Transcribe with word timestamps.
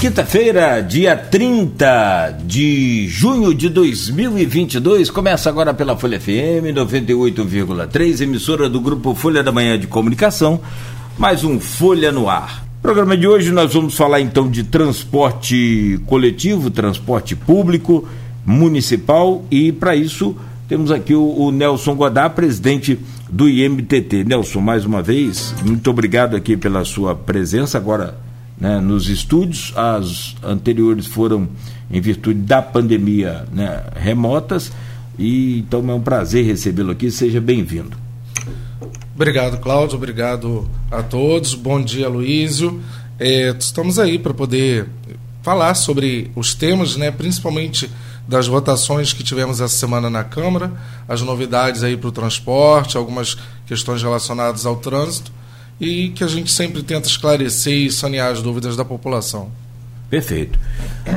Quinta-feira, 0.00 0.82
dia 0.82 1.16
30 1.16 2.40
de 2.44 3.08
junho 3.08 3.54
de 3.54 3.70
2022, 3.70 5.10
começa 5.10 5.48
agora 5.48 5.72
pela 5.72 5.96
Folha 5.96 6.20
FM 6.20 6.70
98,3, 6.74 8.20
emissora 8.20 8.68
do 8.68 8.78
grupo 8.78 9.14
Folha 9.14 9.42
da 9.42 9.50
Manhã 9.50 9.78
de 9.78 9.86
Comunicação, 9.86 10.60
mais 11.16 11.44
um 11.44 11.58
Folha 11.58 12.12
no 12.12 12.28
Ar. 12.28 12.62
No 12.76 12.82
programa 12.82 13.16
de 13.16 13.26
hoje 13.26 13.50
nós 13.50 13.72
vamos 13.72 13.96
falar 13.96 14.20
então 14.20 14.50
de 14.50 14.64
transporte 14.64 15.98
coletivo, 16.06 16.70
transporte 16.70 17.34
público, 17.34 18.06
municipal 18.44 19.44
e 19.50 19.72
para 19.72 19.96
isso 19.96 20.36
temos 20.68 20.90
aqui 20.90 21.14
o, 21.14 21.22
o, 21.22 21.50
Nelson 21.50 21.94
Godá, 21.94 22.28
presidente 22.28 22.98
do 23.30 23.48
IMTT. 23.48 24.24
Nelson, 24.24 24.60
mais 24.60 24.84
uma 24.84 25.00
vez, 25.00 25.54
muito 25.64 25.90
obrigado 25.90 26.36
aqui 26.36 26.54
pela 26.54 26.84
sua 26.84 27.14
presença 27.14 27.78
agora 27.78 28.25
né, 28.58 28.80
nos 28.80 29.08
estúdios. 29.08 29.72
As 29.76 30.34
anteriores 30.42 31.06
foram 31.06 31.48
em 31.90 32.00
virtude 32.00 32.40
da 32.40 32.62
pandemia 32.62 33.46
né, 33.52 33.84
remotas. 33.94 34.72
E 35.18 35.58
então 35.60 35.88
é 35.90 35.94
um 35.94 36.00
prazer 36.00 36.44
recebê-lo 36.44 36.92
aqui. 36.92 37.10
Seja 37.10 37.40
bem-vindo. 37.40 37.96
Obrigado, 39.14 39.58
Cláudio. 39.58 39.96
Obrigado 39.96 40.68
a 40.90 41.02
todos. 41.02 41.54
Bom 41.54 41.82
dia, 41.82 42.08
Luísio. 42.08 42.80
É, 43.18 43.54
estamos 43.58 43.98
aí 43.98 44.18
para 44.18 44.34
poder 44.34 44.88
falar 45.42 45.74
sobre 45.74 46.30
os 46.34 46.54
temas, 46.54 46.96
né, 46.96 47.10
principalmente 47.10 47.90
das 48.26 48.48
votações 48.48 49.12
que 49.12 49.22
tivemos 49.22 49.60
essa 49.60 49.74
semana 49.74 50.10
na 50.10 50.24
Câmara, 50.24 50.72
as 51.08 51.22
novidades 51.22 51.84
aí 51.84 51.96
para 51.96 52.08
o 52.08 52.12
transporte, 52.12 52.96
algumas 52.96 53.38
questões 53.64 54.02
relacionadas 54.02 54.66
ao 54.66 54.76
trânsito 54.76 55.30
e 55.80 56.10
que 56.10 56.24
a 56.24 56.26
gente 56.26 56.50
sempre 56.50 56.82
tenta 56.82 57.06
esclarecer 57.06 57.74
e 57.74 57.92
sanear 57.92 58.32
as 58.32 58.42
dúvidas 58.42 58.76
da 58.76 58.84
população. 58.84 59.50
Perfeito. 60.08 60.58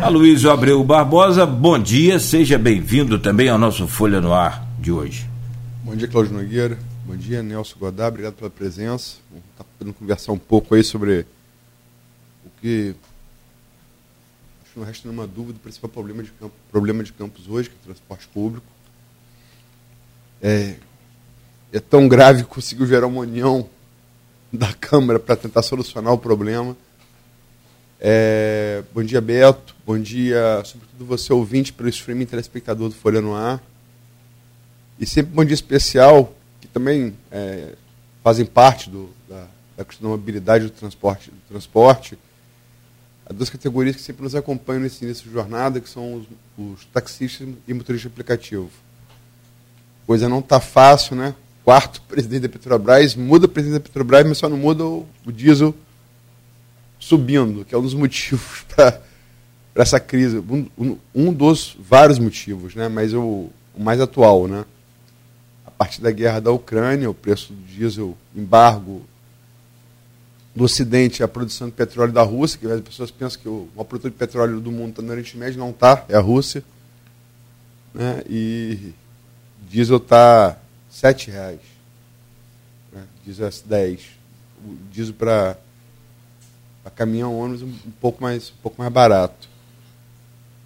Aloysio 0.02 0.52
Abreu 0.52 0.84
Barbosa, 0.84 1.46
bom 1.46 1.78
dia, 1.78 2.20
seja 2.20 2.58
bem-vindo 2.58 3.20
também 3.20 3.48
ao 3.48 3.58
nosso 3.58 3.88
Folha 3.88 4.20
no 4.20 4.34
Ar 4.34 4.68
de 4.80 4.92
hoje. 4.92 5.30
Bom 5.84 5.96
dia, 5.96 6.08
Cláudio 6.08 6.34
Nogueira. 6.34 6.78
Bom 7.06 7.16
dia, 7.16 7.42
Nelson 7.42 7.78
Godá, 7.80 8.08
obrigado 8.08 8.34
pela 8.34 8.50
presença. 8.50 9.18
Vamos 9.30 9.46
estar 9.52 9.64
tá 9.64 9.70
podendo 9.78 9.94
conversar 9.94 10.32
um 10.32 10.38
pouco 10.38 10.76
aí 10.76 10.84
sobre 10.84 11.26
o 12.46 12.50
que 12.62 12.96
acho 14.64 14.74
que 14.74 14.80
não 14.80 14.86
resta 14.86 15.08
nenhuma 15.08 15.28
dúvida, 15.28 15.58
o 15.58 15.62
principal 15.62 15.90
problema 15.90 16.22
de, 16.22 16.32
campo, 16.32 16.54
problema 16.72 17.04
de 17.04 17.14
campos 17.14 17.48
hoje, 17.48 17.70
que 17.70 17.76
é 17.76 17.80
o 17.80 17.86
transporte 17.86 18.28
público. 18.28 18.66
É, 20.42 20.76
é 21.72 21.80
tão 21.80 22.08
grave 22.08 22.44
que 22.44 22.50
conseguiu 22.50 22.86
gerar 22.86 23.08
uma 23.08 23.22
união 23.22 23.70
da 24.52 24.74
Câmara 24.74 25.20
para 25.20 25.36
tentar 25.36 25.62
solucionar 25.62 26.14
o 26.14 26.18
problema. 26.18 26.76
É, 28.00 28.84
bom 28.94 29.04
dia, 29.04 29.20
Beto. 29.20 29.76
Bom 29.86 30.00
dia, 30.00 30.62
sobretudo 30.66 31.06
você, 31.06 31.34
ouvinte, 31.34 31.74
pelo 31.74 31.90
streaming 31.90 32.26
telespectador 32.26 32.90
do 32.90 32.96
Folha 32.96 33.22
no 33.22 33.36
Ar. 33.36 33.62
E 35.00 35.06
sempre 35.06 35.34
bom 35.34 35.46
dia 35.46 35.54
especial, 35.54 36.34
que 36.62 36.68
também 36.68 37.14
é, 37.32 37.74
fazem 38.24 38.46
parte 38.46 38.90
do, 38.90 39.10
da, 39.28 39.48
da 39.78 39.86
questão 39.86 40.10
da 40.10 40.18
mobilidade 40.18 40.66
do 40.66 40.72
transporte, 40.72 41.30
do 41.30 41.38
transporte. 41.50 42.18
Há 43.26 43.34
duas 43.34 43.50
categorias 43.50 43.96
que 43.96 44.02
sempre 44.02 44.24
nos 44.24 44.34
acompanham 44.34 44.82
nesse 44.82 45.06
início 45.06 45.26
de 45.26 45.32
jornada, 45.32 45.80
que 45.80 45.90
são 45.90 46.16
os, 46.16 46.28
os 46.58 46.86
taxistas 46.86 47.48
e 47.68 47.74
motoristas 47.74 48.12
aplicativo. 48.12 48.70
Coisa 50.08 50.28
não 50.28 50.40
está 50.40 50.60
fácil, 50.60 51.16
né? 51.16 51.36
Quarto 51.64 52.02
presidente 52.04 52.42
da 52.42 52.50
Petrobras, 52.50 53.16
muda 53.16 53.46
o 53.46 53.50
presidente 53.50 53.82
da 53.82 53.88
Petrobras, 53.88 54.28
mas 54.28 54.38
só 54.38 54.50
não 54.50 54.58
muda 54.58 54.84
o, 54.84 55.06
o 55.26 55.32
diesel 55.32 55.74
subindo, 57.00 57.64
que 57.64 57.74
é 57.74 57.78
um 57.78 57.82
dos 57.82 57.94
motivos 57.96 58.66
para 58.76 59.02
essa 59.76 60.00
crise. 60.00 60.38
Um, 60.78 60.98
um, 61.16 61.34
dos 61.34 61.76
vários 61.80 62.20
motivos, 62.20 62.76
né? 62.76 62.90
mas 62.90 63.14
o, 63.14 63.50
o, 63.76 63.82
mais 63.82 64.02
atual. 64.02 64.48
Né? 64.48 64.66
A 65.66 65.72
partir 65.72 66.02
da 66.02 66.12
guerra 66.12 66.40
da 66.40 66.52
Ucrânia, 66.52 67.10
o 67.10 67.14
preço 67.14 67.54
do 67.54 67.62
diesel, 67.66 68.18
embargo 68.36 69.04
do 70.56 70.64
Ocidente, 70.64 71.24
a 71.24 71.28
produção 71.28 71.68
de 71.68 71.74
petróleo 71.74 72.12
da 72.12 72.24
Rússia, 72.24 72.60
que 72.60 72.68
as 72.68 72.82
pessoas 72.82 73.12
pensam 73.12 73.42
que 73.42 73.48
o 73.48 73.70
maior 73.76 73.86
produtor 73.86 74.12
de 74.12 74.18
petróleo 74.18 74.60
do 74.60 74.72
mundo 74.72 74.90
está 74.90 75.02
no 75.02 75.12
Oriente 75.12 75.38
Médio, 75.38 75.60
não 75.60 75.70
está, 75.70 76.04
é 76.10 76.16
a 76.16 76.20
Rússia. 76.20 76.64
Né? 77.94 78.24
E 78.30 78.94
diesel 79.70 79.98
está 79.98 80.58
sete 81.00 81.32
reais. 81.32 81.62
Né? 82.92 83.04
Diesel 83.26 83.50
10. 83.66 84.02
O 84.66 84.76
diesel 84.92 85.14
para 85.14 85.56
caminhão, 86.96 87.40
ônibus, 87.40 87.62
um 87.62 87.92
pouco 88.02 88.22
mais, 88.22 88.50
um 88.50 88.62
pouco 88.62 88.82
mais 88.82 88.92
barato. 88.92 89.48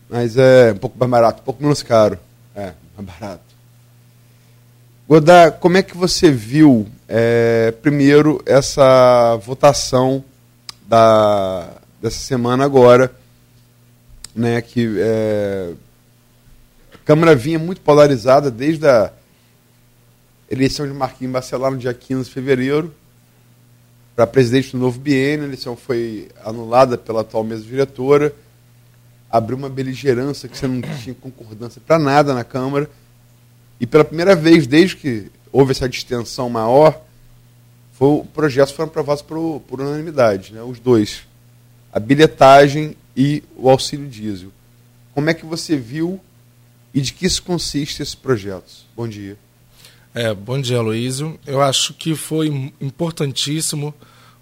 Mas 0.09 0.35
é 0.35 0.71
um 0.71 0.77
pouco 0.77 0.97
mais 0.97 1.11
barato, 1.11 1.41
um 1.41 1.43
pouco 1.43 1.61
menos 1.61 1.83
caro. 1.83 2.17
É, 2.55 2.73
mais 2.97 3.07
barato. 3.07 3.43
Godá, 5.07 5.51
como 5.51 5.77
é 5.77 5.83
que 5.83 5.95
você 5.95 6.31
viu, 6.31 6.87
é, 7.07 7.71
primeiro, 7.83 8.41
essa 8.45 9.35
votação 9.35 10.23
da, 10.87 11.69
dessa 12.01 12.19
semana 12.19 12.63
agora, 12.63 13.13
né, 14.35 14.61
que 14.61 14.95
é, 14.97 15.73
a 16.93 16.97
Câmara 16.99 17.35
vinha 17.35 17.59
muito 17.59 17.81
polarizada 17.81 18.49
desde 18.49 18.87
a 18.87 19.11
eleição 20.53 20.87
de 20.87 20.93
Marquinhos 20.93 21.33
Bacelar 21.33 21.71
no 21.71 21.77
dia 21.77 21.93
15 21.93 22.25
de 22.25 22.31
fevereiro, 22.31 22.93
para 24.15 24.27
presidente 24.27 24.71
do 24.71 24.77
novo 24.77 24.99
biênio, 24.99 25.45
a 25.45 25.47
eleição 25.47 25.75
foi 25.75 26.29
anulada 26.43 26.97
pela 26.97 27.21
atual 27.21 27.43
mesa 27.43 27.63
diretora, 27.63 28.33
abriu 29.29 29.57
uma 29.57 29.69
beligerância 29.69 30.47
que 30.47 30.55
você 30.55 30.67
não 30.67 30.81
tinha 30.81 31.15
concordância 31.15 31.81
para 31.85 31.97
nada 31.97 32.33
na 32.33 32.43
Câmara, 32.43 32.89
e 33.79 33.87
pela 33.87 34.05
primeira 34.05 34.35
vez, 34.35 34.67
desde 34.67 34.95
que 34.95 35.31
houve 35.51 35.71
essa 35.71 35.89
distensão 35.89 36.49
maior, 36.49 37.01
foi, 37.93 38.07
o 38.07 38.25
projetos 38.25 38.73
foram 38.73 38.89
aprovados 38.89 39.23
por, 39.23 39.59
por 39.61 39.81
unanimidade, 39.81 40.53
né, 40.53 40.61
os 40.61 40.79
dois, 40.79 41.23
a 41.91 41.99
bilhetagem 41.99 42.95
e 43.17 43.43
o 43.55 43.69
auxílio 43.69 44.07
diesel. 44.07 44.51
Como 45.13 45.29
é 45.29 45.33
que 45.33 45.45
você 45.45 45.75
viu 45.75 46.19
e 46.93 47.01
de 47.01 47.13
que 47.13 47.25
isso 47.25 47.41
consiste 47.41 48.01
esses 48.01 48.15
projetos? 48.15 48.85
Bom 48.95 49.07
dia. 49.07 49.37
É, 50.15 50.31
bom 50.31 50.61
dia, 50.61 50.79
Luísio. 50.79 51.39
Eu 51.43 51.59
acho 51.59 51.91
que 51.95 52.13
foi 52.13 52.71
importantíssimo 52.79 53.91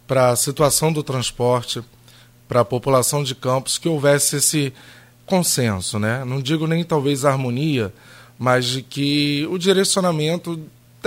para 0.05 0.31
a 0.31 0.35
situação 0.35 0.91
do 0.91 1.01
transporte, 1.01 1.81
para 2.45 2.59
a 2.59 2.65
população 2.65 3.23
de 3.23 3.33
Campos, 3.33 3.77
que 3.77 3.87
houvesse 3.87 4.35
esse 4.35 4.73
consenso, 5.25 5.97
né? 5.97 6.25
Não 6.25 6.41
digo 6.41 6.67
nem 6.67 6.83
talvez 6.83 7.23
harmonia, 7.23 7.93
mas 8.37 8.65
de 8.65 8.81
que 8.81 9.47
o 9.49 9.57
direcionamento 9.57 10.59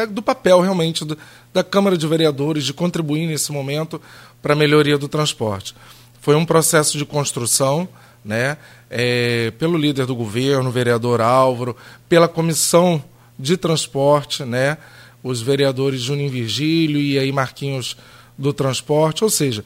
do 0.08 0.22
papel 0.22 0.62
realmente 0.62 1.04
da 1.52 1.62
Câmara 1.62 1.98
de 1.98 2.06
Vereadores 2.06 2.64
de 2.64 2.72
contribuir 2.72 3.26
nesse 3.26 3.52
momento 3.52 4.00
para 4.40 4.54
a 4.54 4.56
melhoria 4.56 4.96
do 4.96 5.08
transporte. 5.08 5.74
Foi 6.22 6.34
um 6.36 6.46
processo 6.46 6.96
de 6.96 7.04
construção, 7.04 7.86
né? 8.24 8.56
É, 8.88 9.52
pelo 9.58 9.76
líder 9.76 10.06
do 10.06 10.16
governo, 10.16 10.70
vereador 10.70 11.20
Álvaro, 11.20 11.76
pela 12.08 12.28
comissão 12.28 13.04
de 13.38 13.56
transporte, 13.56 14.44
né? 14.44 14.78
os 15.24 15.40
vereadores 15.40 16.02
Juninho 16.02 16.30
Virgílio 16.30 17.00
e 17.00 17.18
aí 17.18 17.32
Marquinhos 17.32 17.96
do 18.36 18.52
transporte, 18.52 19.24
ou 19.24 19.30
seja, 19.30 19.64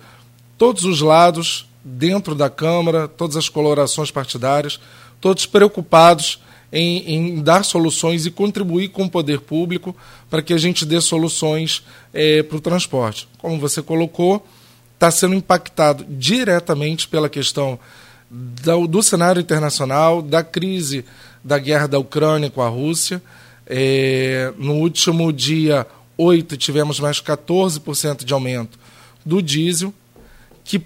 todos 0.57 0.85
os 0.85 1.01
lados 1.01 1.69
dentro 1.83 2.35
da 2.35 2.49
Câmara, 2.49 3.09
todas 3.09 3.37
as 3.37 3.49
colorações 3.49 4.11
partidárias, 4.11 4.79
todos 5.21 5.47
preocupados 5.47 6.41
em, 6.71 7.13
em 7.13 7.43
dar 7.43 7.65
soluções 7.65 8.25
e 8.25 8.31
contribuir 8.31 8.89
com 8.89 9.05
o 9.05 9.11
poder 9.11 9.41
público 9.41 9.97
para 10.31 10.43
que 10.43 10.55
a 10.55 10.59
gente 10.59 10.87
dê 10.87 11.01
soluções 11.01 11.83
é, 12.13 12.43
para 12.43 12.59
o 12.59 12.61
transporte. 12.61 13.27
Como 13.39 13.59
você 13.59 13.83
colocou, 13.83 14.47
está 14.95 15.11
sendo 15.11 15.35
impactado 15.35 16.07
diretamente 16.09 17.09
pela 17.09 17.29
questão 17.29 17.81
do, 18.31 18.87
do 18.87 19.03
cenário 19.03 19.41
internacional, 19.41 20.23
da 20.23 20.45
crise 20.45 21.05
da 21.43 21.59
guerra 21.59 21.89
da 21.89 21.99
Ucrânia 21.99 22.51
com 22.51 22.61
a 22.61 22.69
Rússia 22.69 23.21
é, 23.69 24.53
no 24.57 24.75
último 24.77 25.31
dia 25.31 25.87
8 26.17 26.57
tivemos 26.57 26.99
mais 26.99 27.21
14% 27.21 28.25
de 28.25 28.33
aumento 28.33 28.79
do 29.25 29.43
diesel, 29.43 29.93
que 30.65 30.83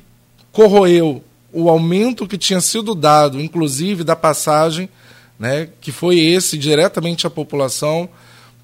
corroeu 0.50 1.23
o 1.52 1.70
aumento 1.70 2.26
que 2.26 2.37
tinha 2.37 2.61
sido 2.61 2.94
dado, 2.94 3.40
inclusive 3.40 4.02
da 4.02 4.17
passagem, 4.17 4.88
né, 5.38 5.69
que 5.81 5.93
foi 5.93 6.19
esse 6.19 6.58
diretamente 6.58 7.26
à 7.26 7.31
população, 7.31 8.08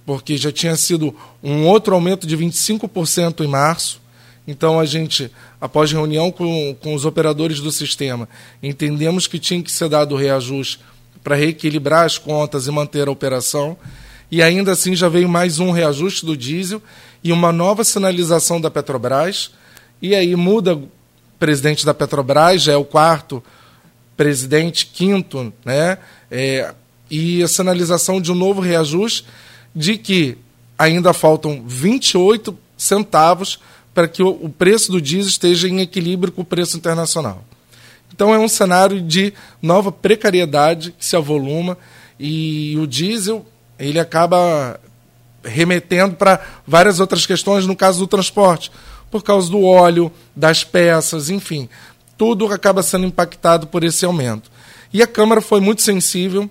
porque 0.05 0.37
já 0.37 0.50
tinha 0.50 0.75
sido 0.75 1.14
um 1.43 1.67
outro 1.67 1.94
aumento 1.94 2.26
de 2.26 2.37
25% 2.37 3.44
em 3.44 3.49
março. 3.49 4.00
Então 4.47 4.81
a 4.81 4.87
gente, 4.87 5.31
após 5.61 5.93
reunião 5.93 6.32
com, 6.32 6.75
com 6.81 6.94
os 6.94 7.05
operadores 7.05 7.61
do 7.61 7.71
sistema, 7.71 8.29
entendemos 8.62 9.26
que 9.26 9.38
tinha 9.38 9.62
que 9.62 9.71
ser 9.71 9.88
dado 9.88 10.14
o 10.14 10.19
reajuste 10.19 10.81
para 11.23 11.37
reequilibrar 11.37 12.06
as 12.06 12.17
contas 12.17 12.67
e 12.67 12.71
manter 12.71 13.06
a 13.06 13.11
operação 13.11 13.76
e 14.31 14.43
ainda 14.43 14.73
assim 14.73 14.95
já 14.95 15.09
veio 15.09 15.29
mais 15.29 15.59
um 15.59 15.71
reajuste 15.71 16.27
do 16.27 16.37
diesel 16.37 16.83
e 17.25 17.33
uma 17.33 17.51
nova 17.53 17.83
sinalização 17.83 18.61
da 18.61 18.71
Petrobras. 18.71 19.51
E 20.01 20.15
aí 20.15 20.37
muda 20.37 20.81
presidente 21.39 21.87
da 21.87 21.95
Petrobras, 21.95 22.63
já 22.63 22.73
é 22.73 22.77
o 22.77 22.85
quarto 22.85 23.43
presidente, 24.17 24.87
quinto, 24.87 25.53
né? 25.65 25.99
É, 26.31 26.75
e 27.11 27.43
a 27.43 27.49
sinalização 27.49 28.21
de 28.21 28.31
um 28.31 28.35
novo 28.35 28.61
reajuste 28.61 29.25
de 29.75 29.97
que 29.97 30.37
ainda 30.79 31.13
faltam 31.13 31.63
28 31.67 32.57
centavos 32.77 33.59
para 33.95 34.07
que 34.07 34.23
o 34.23 34.49
preço 34.49 34.93
do 34.93 35.01
diesel 35.01 35.29
esteja 35.29 35.69
em 35.69 35.81
equilíbrio 35.81 36.33
com 36.33 36.43
o 36.43 36.45
preço 36.45 36.77
internacional. 36.77 37.43
Então 38.13 38.35
é 38.35 38.39
um 38.39 38.49
cenário 38.49 39.01
de 39.01 39.33
nova 39.63 39.91
precariedade 39.91 40.93
que 40.93 41.05
se 41.05 41.17
avoluma 41.17 41.79
e 42.19 42.77
o 42.79 42.87
diesel 42.87 43.47
ele 43.79 43.99
acaba 43.99 44.79
remetendo 45.45 46.17
para 46.17 46.41
várias 46.67 47.01
outras 47.01 47.25
questões 47.25 47.67
no 47.67 47.77
caso 47.77 48.01
do 48.01 48.07
transporte, 48.07 48.71
por 49.11 49.23
causa 49.23 49.51
do 49.51 49.63
óleo, 49.63 50.13
das 50.35 50.65
peças, 50.65 51.31
enfim, 51.31 51.69
tudo 52.17 52.47
acaba 52.53 52.83
sendo 52.83 53.07
impactado 53.07 53.67
por 53.67 53.85
esse 53.85 54.05
aumento. 54.05 54.51
E 54.93 55.03
a 55.03 55.07
Câmara 55.07 55.41
foi 55.41 55.61
muito 55.61 55.83
sensível, 55.83 56.51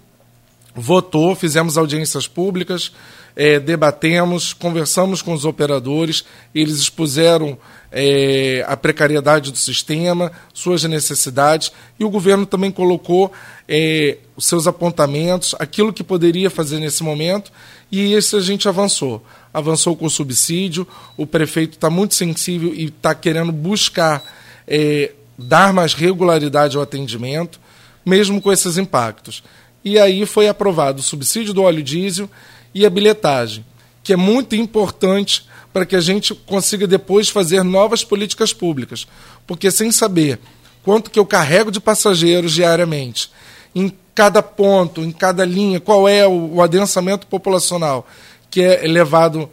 votou, 0.74 1.35
fizemos 1.35 1.77
audiências 1.77 2.27
públicas, 2.27 2.91
é, 3.35 3.59
debatemos, 3.59 4.53
conversamos 4.53 5.21
com 5.21 5.33
os 5.33 5.45
operadores, 5.45 6.23
eles 6.56 6.77
expuseram 6.77 7.57
é, 7.91 8.65
a 8.67 8.75
precariedade 8.75 9.51
do 9.51 9.57
sistema, 9.57 10.31
suas 10.53 10.83
necessidades, 10.83 11.71
e 11.99 12.03
o 12.03 12.09
governo 12.09 12.45
também 12.45 12.71
colocou 12.71 13.31
é, 13.67 14.17
os 14.35 14.45
seus 14.45 14.67
apontamentos, 14.67 15.55
aquilo 15.59 15.93
que 15.93 16.03
poderia 16.03 16.49
fazer 16.49 16.79
nesse 16.79 17.03
momento, 17.03 17.51
e 17.91 18.13
esse 18.13 18.35
a 18.35 18.41
gente 18.41 18.67
avançou. 18.67 19.23
Avançou 19.53 19.95
com 19.95 20.05
o 20.05 20.09
subsídio, 20.09 20.87
o 21.15 21.25
prefeito 21.25 21.73
está 21.73 21.89
muito 21.89 22.15
sensível 22.15 22.73
e 22.73 22.85
está 22.85 23.15
querendo 23.15 23.51
buscar 23.51 24.23
é, 24.67 25.11
dar 25.37 25.71
mais 25.71 25.93
regularidade 25.93 26.75
ao 26.75 26.83
atendimento, 26.83 27.59
mesmo 28.05 28.41
com 28.41 28.51
esses 28.51 28.77
impactos. 28.77 29.43
E 29.83 29.97
aí 29.97 30.25
foi 30.25 30.47
aprovado 30.47 30.99
o 30.99 31.03
subsídio 31.03 31.53
do 31.53 31.63
óleo 31.63 31.81
diesel 31.81 32.29
e 32.73 32.85
a 32.85 32.89
bilhetagem, 32.89 33.65
que 34.03 34.11
é 34.11 34.17
muito 34.17 34.55
importante 34.55 35.47
para 35.71 35.85
que 35.85 35.95
a 35.95 36.01
gente 36.01 36.33
consiga 36.33 36.87
depois 36.87 37.29
fazer 37.29 37.63
novas 37.63 38.03
políticas 38.03 38.53
públicas. 38.53 39.07
Porque 39.45 39.69
sem 39.69 39.91
saber 39.91 40.39
quanto 40.83 41.11
que 41.11 41.19
eu 41.19 41.25
carrego 41.25 41.71
de 41.71 41.79
passageiros 41.79 42.53
diariamente, 42.53 43.29
em 43.75 43.91
cada 44.15 44.41
ponto, 44.41 45.01
em 45.01 45.11
cada 45.11 45.45
linha, 45.45 45.79
qual 45.79 46.07
é 46.07 46.27
o, 46.27 46.61
adensamento 46.61 47.27
populacional 47.27 48.07
que 48.49 48.61
é 48.61 48.87
levado 48.87 49.49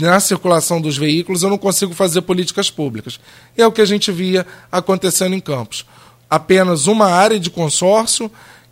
na 0.00 0.18
circulação 0.18 0.80
dos 0.80 0.96
veículos, 0.96 1.42
eu 1.42 1.50
não 1.50 1.58
consigo 1.58 1.92
fazer 1.92 2.22
políticas 2.22 2.70
públicas. 2.70 3.20
É 3.56 3.66
o 3.66 3.72
que 3.72 3.80
a 3.80 3.84
gente 3.84 4.10
via 4.10 4.46
acontecendo 4.70 5.34
em 5.34 5.40
Campos. 5.40 5.84
Apenas 6.30 6.86
uma 6.86 7.06
área 7.06 7.38
de 7.38 7.50
consórcio, 7.50 8.30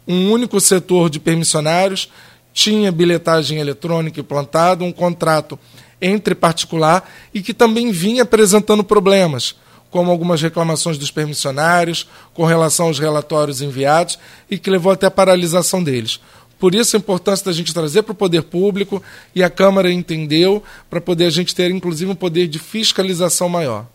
um 0.09 0.31
único 0.31 0.59
setor 0.61 1.11
de 1.11 1.21
permissionários 1.21 2.09
tinha 2.53 2.91
bilhetagem 2.91 3.59
eletrônica 3.59 4.21
implantada, 4.21 4.85
um 4.85 4.93
contrato 4.93 5.59
entre 6.01 6.35
particular 6.35 7.09
e 7.35 7.43
que 7.43 7.53
também 7.53 7.91
vinha 7.91 8.23
apresentando 8.23 8.83
problemas, 8.83 9.55
como 9.91 10.11
algumas 10.11 10.41
reclamações 10.41 10.97
dos 10.97 11.11
permissionários 11.11 12.09
com 12.33 12.45
relação 12.45 12.87
aos 12.87 12.99
relatórios 12.99 13.61
enviados 13.61 14.19
e 14.51 14.59
que 14.59 14.71
levou 14.71 14.93
até 14.93 15.07
a 15.07 15.11
paralisação 15.11 15.83
deles. 15.83 16.21
Por 16.59 16.75
isso 16.75 16.95
a 16.95 16.99
importância 16.99 17.47
da 17.47 17.53
gente 17.53 17.73
trazer 17.73 18.03
para 18.03 18.13
o 18.13 18.15
poder 18.15 18.43
público 18.43 19.03
e 19.35 19.43
a 19.43 19.49
Câmara 19.49 19.91
entendeu 19.91 20.63
para 20.89 21.01
poder 21.01 21.25
a 21.25 21.31
gente 21.31 21.55
ter 21.55 21.71
inclusive 21.71 22.11
um 22.11 22.15
poder 22.15 22.47
de 22.47 22.59
fiscalização 22.59 23.49
maior. 23.49 23.87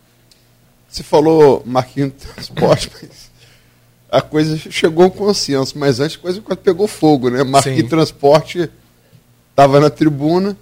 Você 0.90 1.04
falou 1.04 1.62
Marquinhos 1.66 2.14
Transporte, 2.34 2.90
mas 2.94 3.30
a 4.12 4.22
coisa 4.22 4.58
chegou 4.58 5.06
ao 5.06 5.12
consenso, 5.12 5.78
mas 5.78 6.00
antes 6.00 6.18
a 6.18 6.20
coisa 6.20 6.42
pegou 6.56 6.88
fogo, 6.88 7.30
né? 7.30 7.44
Marquinhos 7.44 7.90
Transporte 7.90 8.70
estava 9.52 9.80
na 9.80 9.90
tribuna 9.90 10.58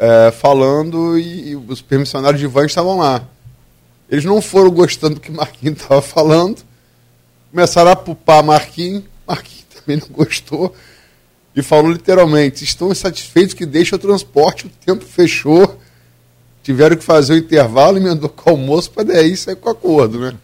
é, 0.00 0.30
falando 0.30 1.18
e, 1.18 1.50
e, 1.50 1.56
os 1.56 1.82
permissionários 1.82 2.40
de 2.40 2.46
van 2.46 2.64
estavam 2.64 2.96
lá. 2.96 3.22
Eles 4.08 4.24
não 4.24 4.40
foram 4.40 4.70
gostando 4.70 5.16
do 5.16 5.20
que 5.20 5.30
Marquinhos 5.30 5.82
estava 5.82 6.00
falando, 6.00 6.62
começaram 7.50 7.90
a 7.90 7.96
pupar 7.96 8.42
Marquinhos, 8.42 9.04
Marquinhos 9.28 9.66
também 9.76 9.98
não 9.98 10.08
gostou, 10.08 10.74
e 11.54 11.62
falou 11.62 11.92
literalmente: 11.92 12.64
estão 12.64 12.90
insatisfeitos 12.90 13.52
que 13.52 13.66
deixa 13.66 13.96
o 13.96 13.98
transporte, 13.98 14.66
o 14.66 14.70
tempo 14.84 15.04
fechou, 15.04 15.78
tiveram 16.62 16.96
que 16.96 17.04
fazer 17.04 17.34
o 17.34 17.38
intervalo, 17.38 17.98
emendou 17.98 18.30
com 18.30 18.50
o 18.50 18.54
almoço 18.54 18.90
para 18.90 19.04
daí 19.04 19.36
sair 19.36 19.56
com 19.56 19.68
acordo, 19.68 20.18
né? 20.18 20.34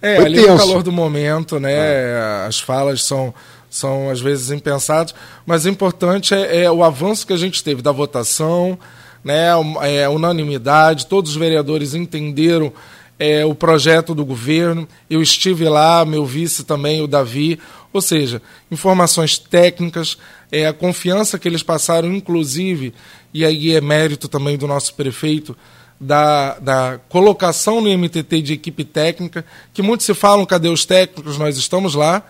É, 0.00 0.16
Foi 0.16 0.26
ali 0.26 0.36
tenso. 0.36 0.52
no 0.52 0.58
calor 0.58 0.82
do 0.82 0.92
momento, 0.92 1.60
né? 1.60 1.72
É. 1.72 2.44
As 2.46 2.60
falas 2.60 3.02
são, 3.02 3.34
são 3.76 4.10
às 4.10 4.20
vezes 4.20 4.50
impensadas, 4.50 5.14
mas 5.44 5.64
o 5.64 5.68
importante 5.68 6.34
é, 6.34 6.64
é, 6.64 6.70
o 6.70 6.82
avanço 6.82 7.26
que 7.26 7.32
a 7.32 7.36
gente 7.36 7.62
teve 7.62 7.82
da 7.82 7.92
votação, 7.92 8.78
né? 9.22 9.48
É, 9.82 10.08
unanimidade, 10.08 11.06
todos 11.06 11.32
os 11.32 11.36
vereadores 11.36 11.94
entenderam 11.94 12.72
é, 13.18 13.44
o 13.44 13.54
projeto 13.54 14.14
do 14.14 14.24
governo. 14.24 14.86
Eu 15.10 15.20
estive 15.20 15.68
lá, 15.68 16.04
meu 16.04 16.24
vice 16.24 16.64
também, 16.64 17.00
o 17.00 17.06
Davi. 17.06 17.58
Ou 17.92 18.00
seja, 18.00 18.42
informações 18.70 19.38
técnicas, 19.38 20.18
é, 20.52 20.66
a 20.66 20.72
confiança 20.72 21.38
que 21.38 21.48
eles 21.48 21.62
passaram, 21.62 22.12
inclusive, 22.12 22.92
e 23.32 23.44
aí 23.44 23.74
é 23.74 23.80
mérito 23.80 24.28
também 24.28 24.56
do 24.56 24.66
nosso 24.66 24.94
prefeito 24.94 25.56
da, 26.00 26.58
da 26.58 27.00
colocação 27.08 27.80
no 27.80 27.88
MTT 27.90 28.42
de 28.42 28.52
equipe 28.52 28.84
técnica, 28.84 29.44
que 29.72 29.82
muitos 29.82 30.04
se 30.04 30.14
falam, 30.14 30.44
cadê 30.44 30.68
os 30.68 30.84
técnicos? 30.84 31.38
Nós 31.38 31.56
estamos 31.56 31.94
lá, 31.94 32.22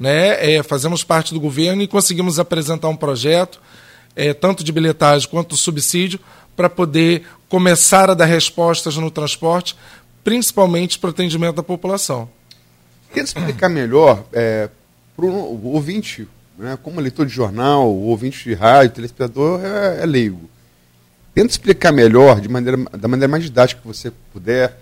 né? 0.00 0.54
É, 0.54 0.62
fazemos 0.62 1.04
parte 1.04 1.34
do 1.34 1.38
governo 1.38 1.82
e 1.82 1.86
conseguimos 1.86 2.38
apresentar 2.38 2.88
um 2.88 2.96
projeto, 2.96 3.60
é, 4.16 4.32
tanto 4.32 4.64
de 4.64 4.72
bilhetagem 4.72 5.28
quanto 5.28 5.54
subsídio, 5.58 6.18
para 6.56 6.70
poder 6.70 7.26
começar 7.50 8.08
a 8.08 8.14
dar 8.14 8.24
respostas 8.24 8.96
no 8.96 9.10
transporte, 9.10 9.76
principalmente 10.24 10.98
para 10.98 11.08
o 11.08 11.10
atendimento 11.10 11.56
da 11.56 11.62
população. 11.62 12.30
Queria 13.08 13.24
explicar 13.24 13.68
melhor 13.68 14.24
é, 14.32 14.70
para 15.14 15.26
o 15.26 15.66
ouvinte, 15.66 16.26
né, 16.58 16.78
como 16.82 17.00
leitor 17.00 17.26
de 17.26 17.32
jornal, 17.32 17.92
ouvinte 17.92 18.44
de 18.44 18.54
rádio, 18.54 18.94
telespectador, 18.94 19.60
é, 19.62 20.02
é 20.02 20.06
leigo. 20.06 20.48
Tenta 21.34 21.48
explicar 21.48 21.92
melhor, 21.92 22.40
de 22.40 22.48
maneira, 22.48 22.78
da 22.92 23.06
maneira 23.06 23.30
mais 23.30 23.44
didática 23.44 23.80
que 23.80 23.86
você 23.86 24.10
puder, 24.32 24.78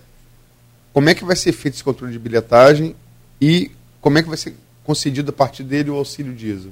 como 0.93 1.09
é 1.09 1.15
que 1.15 1.25
vai 1.25 1.37
ser 1.37 1.53
feito 1.53 1.75
esse 1.75 1.85
controle 1.85 2.13
de 2.13 2.19
bilhetagem 2.19 2.95
e 3.41 3.71
como 4.01 4.19
é 4.19 4.23
que 4.23 4.29
vai 4.29 4.39
ser 4.39 4.55
concedido 4.89 5.29
a 5.29 5.33
partir 5.35 5.65
dele 5.65 5.91
o 5.91 5.97
auxílio 5.97 6.33
diesel. 6.33 6.71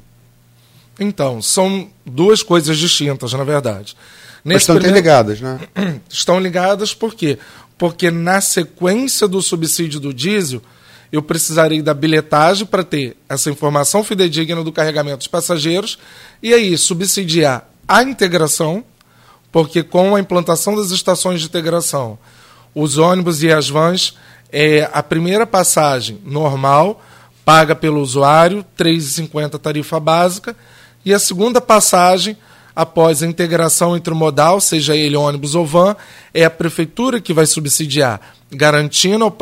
Então, 0.99 1.43
são 1.43 1.91
duas 2.07 2.43
coisas 2.43 2.79
distintas, 2.79 3.35
na 3.35 3.45
verdade. 3.45 3.95
Nesse 4.43 4.61
estão 4.63 4.77
primeiro... 4.77 4.97
ligadas, 4.97 5.39
né? 5.39 5.61
Estão 6.09 6.41
ligadas 6.41 6.95
por 6.95 7.15
quê? 7.15 7.39
Porque 7.77 8.11
na 8.11 8.41
sequência 8.41 9.29
do 9.29 9.43
subsídio 9.43 10.01
do 10.01 10.15
diesel, 10.15 10.63
eu 11.13 11.21
precisarei 11.21 11.83
da 11.83 11.93
bilhetagem 11.93 12.67
para 12.67 12.83
ter 12.83 13.19
essa 13.29 13.51
informação 13.51 14.03
fidedigna 14.03 14.65
do 14.65 14.73
carregamento 14.73 15.19
dos 15.19 15.29
passageiros 15.29 15.99
e 16.43 16.55
aí 16.55 16.79
subsidiar 16.79 17.69
a 17.87 18.03
integração, 18.03 18.83
porque 19.53 19.83
com 19.83 20.17
a 20.17 20.21
implantação 20.21 20.75
das 20.75 20.91
estações 20.91 21.41
de 21.41 21.49
integração, 21.49 22.19
os 22.75 22.97
ônibus 22.97 23.43
e 23.43 23.53
as 23.53 23.69
vans, 23.69 24.17
é, 24.51 24.89
a 24.91 25.03
primeira 25.03 25.47
passagem 25.47 26.19
normal, 26.25 27.03
paga 27.47 27.77
pelo 27.77 28.01
usuário, 28.01 28.59
R$ 28.77 28.85
3,50 28.85 29.57
tarifa 29.61 30.01
básica, 30.01 30.57
e 31.05 31.15
a 31.15 31.19
segunda 31.21 31.61
passagem, 31.61 32.37
após 32.75 33.23
a 33.23 33.27
integração 33.27 33.97
entre 33.97 34.13
modal, 34.13 34.61
seja 34.61 34.97
ele 34.97 35.15
ônibus 35.15 35.55
ou 35.55 35.65
van, 35.65 35.95
é 36.35 36.45
a 36.45 36.51
prefeitura 36.51 37.21
que 37.21 37.33
vai 37.33 37.47
subsidiar, 37.47 38.21
garantindo 38.51 39.33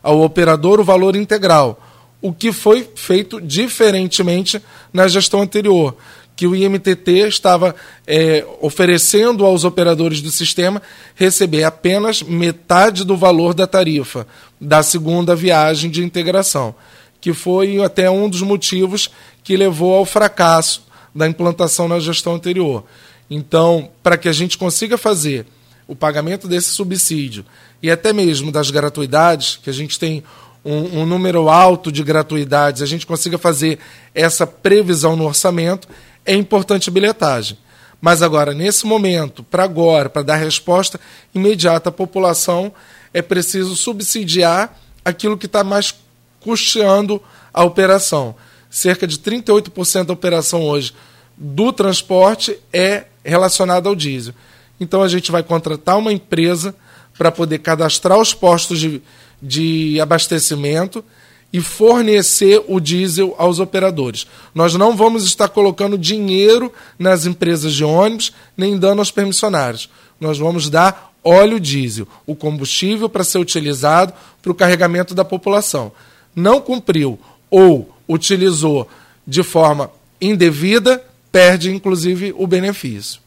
ao 0.00 0.20
operador 0.20 0.78
o 0.78 0.84
valor 0.84 1.16
integral, 1.16 1.82
o 2.20 2.32
que 2.32 2.52
foi 2.52 2.88
feito 2.94 3.40
diferentemente 3.40 4.62
na 4.92 5.08
gestão 5.08 5.42
anterior 5.42 5.96
que 6.34 6.46
o 6.46 6.56
IMTT 6.56 7.28
estava 7.28 7.74
é, 8.06 8.44
oferecendo 8.60 9.44
aos 9.44 9.64
operadores 9.64 10.22
do 10.22 10.30
sistema 10.30 10.80
receber 11.14 11.64
apenas 11.64 12.22
metade 12.22 13.04
do 13.04 13.16
valor 13.16 13.52
da 13.52 13.66
tarifa 13.66 14.26
da 14.60 14.82
segunda 14.82 15.36
viagem 15.36 15.90
de 15.90 16.02
integração, 16.02 16.74
que 17.22 17.32
foi 17.32 17.80
até 17.80 18.10
um 18.10 18.28
dos 18.28 18.42
motivos 18.42 19.08
que 19.44 19.56
levou 19.56 19.94
ao 19.94 20.04
fracasso 20.04 20.84
da 21.14 21.26
implantação 21.28 21.86
na 21.86 22.00
gestão 22.00 22.34
anterior. 22.34 22.84
Então, 23.30 23.88
para 24.02 24.18
que 24.18 24.28
a 24.28 24.32
gente 24.32 24.58
consiga 24.58 24.98
fazer 24.98 25.46
o 25.86 25.94
pagamento 25.94 26.48
desse 26.48 26.70
subsídio 26.70 27.46
e 27.80 27.90
até 27.90 28.12
mesmo 28.12 28.50
das 28.50 28.70
gratuidades, 28.70 29.56
que 29.62 29.70
a 29.70 29.72
gente 29.72 30.00
tem 30.00 30.24
um, 30.64 31.00
um 31.00 31.06
número 31.06 31.48
alto 31.48 31.92
de 31.92 32.02
gratuidades, 32.02 32.82
a 32.82 32.86
gente 32.86 33.06
consiga 33.06 33.38
fazer 33.38 33.78
essa 34.12 34.44
previsão 34.44 35.14
no 35.14 35.24
orçamento, 35.24 35.88
é 36.26 36.34
importante 36.34 36.88
a 36.88 36.92
bilhetagem. 36.92 37.56
Mas 38.00 38.20
agora, 38.20 38.52
nesse 38.52 38.84
momento, 38.84 39.44
para 39.44 39.62
agora, 39.62 40.10
para 40.10 40.22
dar 40.22 40.36
resposta 40.36 40.98
imediata 41.32 41.88
à 41.88 41.92
população, 41.92 42.72
é 43.14 43.22
preciso 43.22 43.76
subsidiar 43.76 44.76
aquilo 45.04 45.38
que 45.38 45.46
está 45.46 45.62
mais 45.62 45.94
custeando 46.42 47.22
a 47.52 47.64
operação. 47.64 48.34
Cerca 48.70 49.06
de 49.06 49.18
38% 49.18 50.04
da 50.04 50.12
operação 50.12 50.62
hoje 50.62 50.94
do 51.36 51.72
transporte 51.72 52.58
é 52.72 53.04
relacionada 53.24 53.88
ao 53.88 53.94
diesel. 53.94 54.34
Então 54.80 55.02
a 55.02 55.08
gente 55.08 55.30
vai 55.30 55.42
contratar 55.42 55.98
uma 55.98 56.12
empresa 56.12 56.74
para 57.16 57.30
poder 57.30 57.58
cadastrar 57.58 58.18
os 58.18 58.34
postos 58.34 58.80
de, 58.80 59.02
de 59.40 60.00
abastecimento 60.00 61.04
e 61.52 61.60
fornecer 61.60 62.64
o 62.66 62.80
diesel 62.80 63.34
aos 63.36 63.58
operadores. 63.58 64.26
Nós 64.54 64.74
não 64.74 64.96
vamos 64.96 65.24
estar 65.24 65.48
colocando 65.48 65.98
dinheiro 65.98 66.72
nas 66.98 67.26
empresas 67.26 67.74
de 67.74 67.84
ônibus, 67.84 68.32
nem 68.56 68.78
dando 68.78 69.00
aos 69.00 69.10
permissionários. 69.10 69.90
Nós 70.18 70.38
vamos 70.38 70.70
dar 70.70 71.12
óleo 71.22 71.60
diesel, 71.60 72.08
o 72.26 72.34
combustível 72.34 73.08
para 73.08 73.22
ser 73.22 73.38
utilizado 73.38 74.12
para 74.40 74.50
o 74.50 74.54
carregamento 74.54 75.14
da 75.14 75.24
população. 75.24 75.92
Não 76.34 76.60
cumpriu 76.60 77.18
ou 77.50 77.94
utilizou 78.08 78.88
de 79.26 79.42
forma 79.42 79.90
indevida, 80.20 81.02
perde 81.30 81.70
inclusive 81.70 82.34
o 82.36 82.46
benefício. 82.46 83.20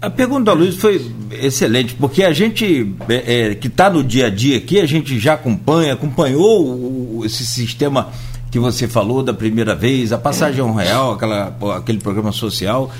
A 0.00 0.10
pergunta 0.10 0.50
do 0.50 0.58
Luiz 0.58 0.76
foi 0.76 1.10
excelente, 1.30 1.94
porque 1.94 2.22
a 2.22 2.32
gente 2.32 2.94
é, 3.08 3.50
é, 3.50 3.54
que 3.54 3.68
está 3.68 3.88
no 3.88 4.04
dia 4.04 4.26
a 4.26 4.30
dia 4.30 4.58
aqui, 4.58 4.78
a 4.78 4.84
gente 4.84 5.18
já 5.18 5.32
acompanha, 5.32 5.94
acompanhou 5.94 7.22
esse 7.24 7.46
sistema 7.46 8.12
que 8.50 8.58
você 8.58 8.86
falou 8.86 9.22
da 9.22 9.32
primeira 9.32 9.74
vez, 9.74 10.12
a 10.12 10.18
passagem 10.18 10.62
real, 10.74 11.14
aquela, 11.14 11.56
aquele 11.76 11.98
programa 11.98 12.32
social. 12.32 12.92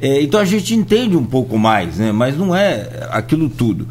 É, 0.00 0.22
então 0.22 0.38
a 0.40 0.44
gente 0.44 0.74
entende 0.74 1.16
um 1.16 1.24
pouco 1.24 1.58
mais, 1.58 1.98
né? 1.98 2.12
mas 2.12 2.38
não 2.38 2.54
é 2.54 3.08
aquilo 3.10 3.48
tudo. 3.48 3.88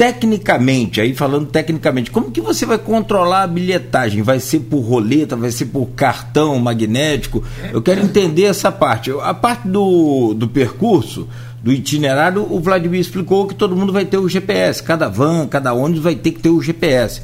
Tecnicamente, 0.00 0.98
aí 0.98 1.12
falando 1.12 1.48
tecnicamente, 1.48 2.10
como 2.10 2.30
que 2.30 2.40
você 2.40 2.64
vai 2.64 2.78
controlar 2.78 3.42
a 3.42 3.46
bilhetagem? 3.46 4.22
Vai 4.22 4.40
ser 4.40 4.60
por 4.60 4.80
roleta, 4.80 5.36
vai 5.36 5.50
ser 5.50 5.66
por 5.66 5.88
cartão 5.88 6.58
magnético? 6.58 7.44
Eu 7.70 7.82
quero 7.82 8.00
entender 8.00 8.44
essa 8.44 8.72
parte. 8.72 9.10
A 9.20 9.34
parte 9.34 9.68
do, 9.68 10.32
do 10.32 10.48
percurso, 10.48 11.28
do 11.62 11.70
itinerário, 11.70 12.50
o 12.50 12.58
Vladimir 12.60 12.98
explicou 12.98 13.46
que 13.46 13.54
todo 13.54 13.76
mundo 13.76 13.92
vai 13.92 14.06
ter 14.06 14.16
o 14.16 14.26
GPS, 14.26 14.82
cada 14.82 15.06
van, 15.06 15.46
cada 15.46 15.74
ônibus 15.74 16.02
vai 16.02 16.14
ter 16.14 16.32
que 16.32 16.40
ter 16.40 16.48
o 16.48 16.62
GPS. 16.62 17.20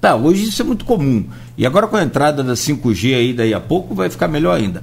Tá, 0.00 0.14
hoje 0.14 0.44
isso 0.44 0.62
é 0.62 0.64
muito 0.64 0.84
comum. 0.84 1.24
E 1.58 1.66
agora 1.66 1.88
com 1.88 1.96
a 1.96 2.04
entrada 2.04 2.44
da 2.44 2.52
5G 2.52 3.16
aí 3.16 3.32
daí 3.32 3.52
a 3.52 3.58
pouco 3.58 3.96
vai 3.96 4.08
ficar 4.08 4.28
melhor 4.28 4.56
ainda. 4.56 4.80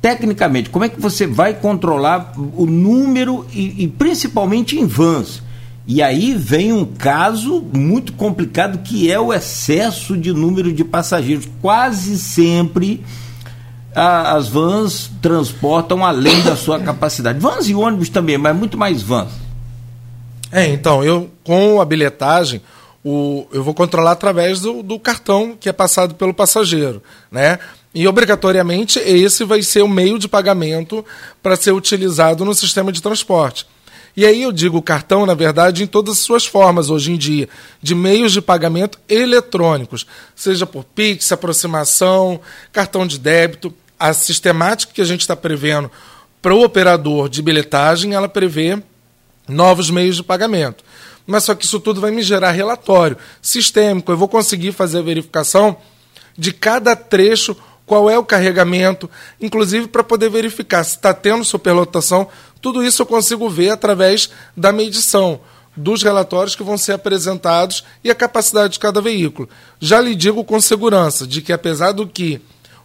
Tecnicamente, 0.00 0.70
como 0.70 0.84
é 0.84 0.88
que 0.88 1.00
você 1.00 1.26
vai 1.26 1.54
controlar 1.54 2.34
o 2.36 2.66
número 2.66 3.44
e, 3.52 3.82
e 3.82 3.88
principalmente 3.88 4.78
em 4.78 4.86
vans? 4.86 5.47
E 5.88 6.02
aí 6.02 6.34
vem 6.34 6.70
um 6.70 6.84
caso 6.84 7.62
muito 7.74 8.12
complicado 8.12 8.80
que 8.84 9.10
é 9.10 9.18
o 9.18 9.32
excesso 9.32 10.18
de 10.18 10.34
número 10.34 10.70
de 10.70 10.84
passageiros. 10.84 11.48
Quase 11.62 12.18
sempre 12.18 13.02
a, 13.94 14.36
as 14.36 14.48
vans 14.48 15.10
transportam 15.22 16.04
além 16.04 16.42
da 16.42 16.54
sua 16.56 16.78
capacidade. 16.78 17.38
Vans 17.38 17.70
e 17.70 17.74
ônibus 17.74 18.10
também, 18.10 18.36
mas 18.36 18.54
muito 18.54 18.76
mais 18.76 19.00
vans. 19.00 19.30
É, 20.52 20.66
então, 20.66 21.02
eu 21.02 21.30
com 21.42 21.80
a 21.80 21.86
bilhetagem, 21.86 22.60
o, 23.02 23.46
eu 23.50 23.64
vou 23.64 23.72
controlar 23.72 24.10
através 24.10 24.60
do, 24.60 24.82
do 24.82 24.98
cartão 24.98 25.56
que 25.58 25.70
é 25.70 25.72
passado 25.72 26.14
pelo 26.16 26.34
passageiro, 26.34 27.02
né? 27.32 27.58
E 27.94 28.06
obrigatoriamente 28.06 28.98
esse 28.98 29.42
vai 29.42 29.62
ser 29.62 29.80
o 29.80 29.88
meio 29.88 30.18
de 30.18 30.28
pagamento 30.28 31.02
para 31.42 31.56
ser 31.56 31.72
utilizado 31.72 32.44
no 32.44 32.54
sistema 32.54 32.92
de 32.92 33.00
transporte. 33.00 33.66
E 34.18 34.26
aí 34.26 34.42
eu 34.42 34.50
digo 34.50 34.82
cartão, 34.82 35.24
na 35.24 35.32
verdade, 35.32 35.84
em 35.84 35.86
todas 35.86 36.14
as 36.14 36.18
suas 36.18 36.44
formas 36.44 36.90
hoje 36.90 37.12
em 37.12 37.16
dia, 37.16 37.48
de 37.80 37.94
meios 37.94 38.32
de 38.32 38.42
pagamento 38.42 38.98
eletrônicos, 39.08 40.04
seja 40.34 40.66
por 40.66 40.82
Pix, 40.82 41.30
aproximação, 41.30 42.40
cartão 42.72 43.06
de 43.06 43.16
débito 43.16 43.72
a 43.96 44.12
sistemática 44.12 44.92
que 44.92 45.00
a 45.00 45.04
gente 45.04 45.20
está 45.20 45.36
prevendo 45.36 45.88
para 46.42 46.52
o 46.52 46.64
operador 46.64 47.28
de 47.28 47.40
bilhetagem, 47.40 48.14
ela 48.14 48.28
prevê 48.28 48.82
novos 49.46 49.88
meios 49.88 50.16
de 50.16 50.24
pagamento. 50.24 50.82
Mas 51.24 51.44
só 51.44 51.54
que 51.54 51.64
isso 51.64 51.78
tudo 51.78 52.00
vai 52.00 52.10
me 52.10 52.22
gerar 52.22 52.50
relatório 52.50 53.16
sistêmico. 53.40 54.10
Eu 54.10 54.16
vou 54.16 54.26
conseguir 54.26 54.72
fazer 54.72 54.98
a 54.98 55.02
verificação 55.02 55.76
de 56.36 56.52
cada 56.52 56.96
trecho, 56.96 57.56
qual 57.88 58.10
é 58.10 58.18
o 58.18 58.24
carregamento, 58.24 59.08
inclusive 59.40 59.88
para 59.88 60.04
poder 60.04 60.28
verificar 60.28 60.84
se 60.84 60.96
está 60.96 61.14
tendo 61.14 61.42
superlotação. 61.42 62.28
Tudo 62.60 62.82
isso 62.82 63.02
eu 63.02 63.06
consigo 63.06 63.48
ver 63.48 63.70
através 63.70 64.30
da 64.56 64.72
medição 64.72 65.40
dos 65.76 66.02
relatórios 66.02 66.56
que 66.56 66.62
vão 66.62 66.76
ser 66.76 66.92
apresentados 66.92 67.84
e 68.02 68.10
a 68.10 68.14
capacidade 68.14 68.74
de 68.74 68.78
cada 68.78 69.00
veículo. 69.00 69.48
Já 69.78 70.00
lhe 70.00 70.14
digo 70.14 70.44
com 70.44 70.60
segurança 70.60 71.26
de 71.26 71.40
que, 71.40 71.52
apesar 71.52 71.92
do 71.92 72.06
que 72.06 72.40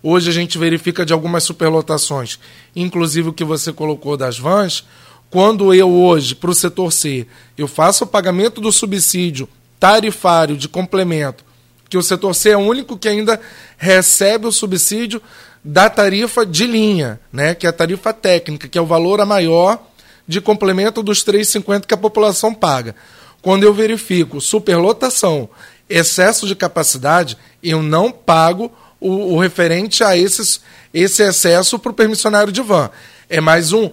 Hoje 0.06 0.30
a 0.30 0.34
gente 0.34 0.58
verifica 0.58 1.06
de 1.06 1.14
algumas 1.14 1.46
superlotações, 1.46 2.38
inclusive 2.76 3.30
o 3.30 3.34
que 3.34 3.46
você 3.46 3.72
colocou 3.72 4.18
das 4.18 4.38
vans. 4.38 4.84
Quando 5.30 5.74
eu 5.74 5.90
hoje, 5.90 6.36
para 6.36 6.52
o 6.52 6.54
setor 6.54 6.92
C, 6.92 7.26
eu 7.58 7.70
faço 7.70 8.04
o 8.04 8.08
pagamento 8.08 8.60
do 8.60 8.70
subsídio 8.70 9.48
tarifário 9.80 10.58
de 10.58 10.68
complemento, 10.68 11.46
que 11.90 11.98
o 11.98 12.04
setor 12.04 12.36
C 12.36 12.50
é 12.50 12.58
o 12.58 12.60
único 12.60 12.98
que 12.98 13.08
ainda 13.08 13.40
recebe 13.78 14.46
o 14.46 14.52
subsídio 14.52 15.22
da 15.64 15.90
tarifa 15.90 16.46
de 16.46 16.66
linha, 16.68 17.20
né, 17.32 17.56
que 17.56 17.66
é 17.66 17.70
a 17.70 17.74
tarifa 17.74 18.12
técnica, 18.12 18.68
que 18.68 18.78
é 18.78 18.82
o 18.82 18.86
valor 18.86 19.22
a 19.22 19.26
maior 19.26 19.82
de 20.28 20.42
complemento 20.42 21.02
dos 21.02 21.24
3,50 21.24 21.86
que 21.86 21.94
a 21.94 21.98
população 21.98 22.54
paga. 22.54 22.96
Quando 23.42 23.64
eu 23.64 23.74
verifico 23.74 24.42
superlotação, 24.42 25.50
excesso 25.90 26.48
de 26.48 26.56
capacidade, 26.56 27.38
eu 27.62 27.82
não 27.82 28.12
pago 28.12 28.72
o, 29.00 29.34
o 29.34 29.40
referente 29.40 30.04
a 30.04 30.18
esses, 30.18 30.62
esse 30.94 31.24
excesso 31.24 31.78
para 31.78 31.92
o 31.92 31.96
permissionário 31.96 32.52
de 32.52 32.62
van. 32.62 32.90
É 33.30 33.42
mais 33.42 33.74
um, 33.74 33.90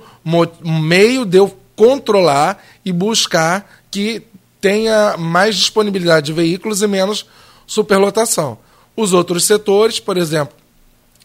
um 0.64 0.78
meio 0.78 1.24
de 1.24 1.38
eu 1.38 1.56
controlar 1.74 2.62
e 2.84 2.92
buscar 2.92 3.82
que 3.90 4.22
tenha 4.60 5.16
mais 5.16 5.56
disponibilidade 5.56 6.26
de 6.26 6.32
veículos 6.32 6.82
e 6.82 6.86
menos 6.86 7.26
superlotação. 7.66 8.58
Os 8.94 9.12
outros 9.12 9.44
setores, 9.44 9.98
por 9.98 10.16
exemplo, 10.16 10.59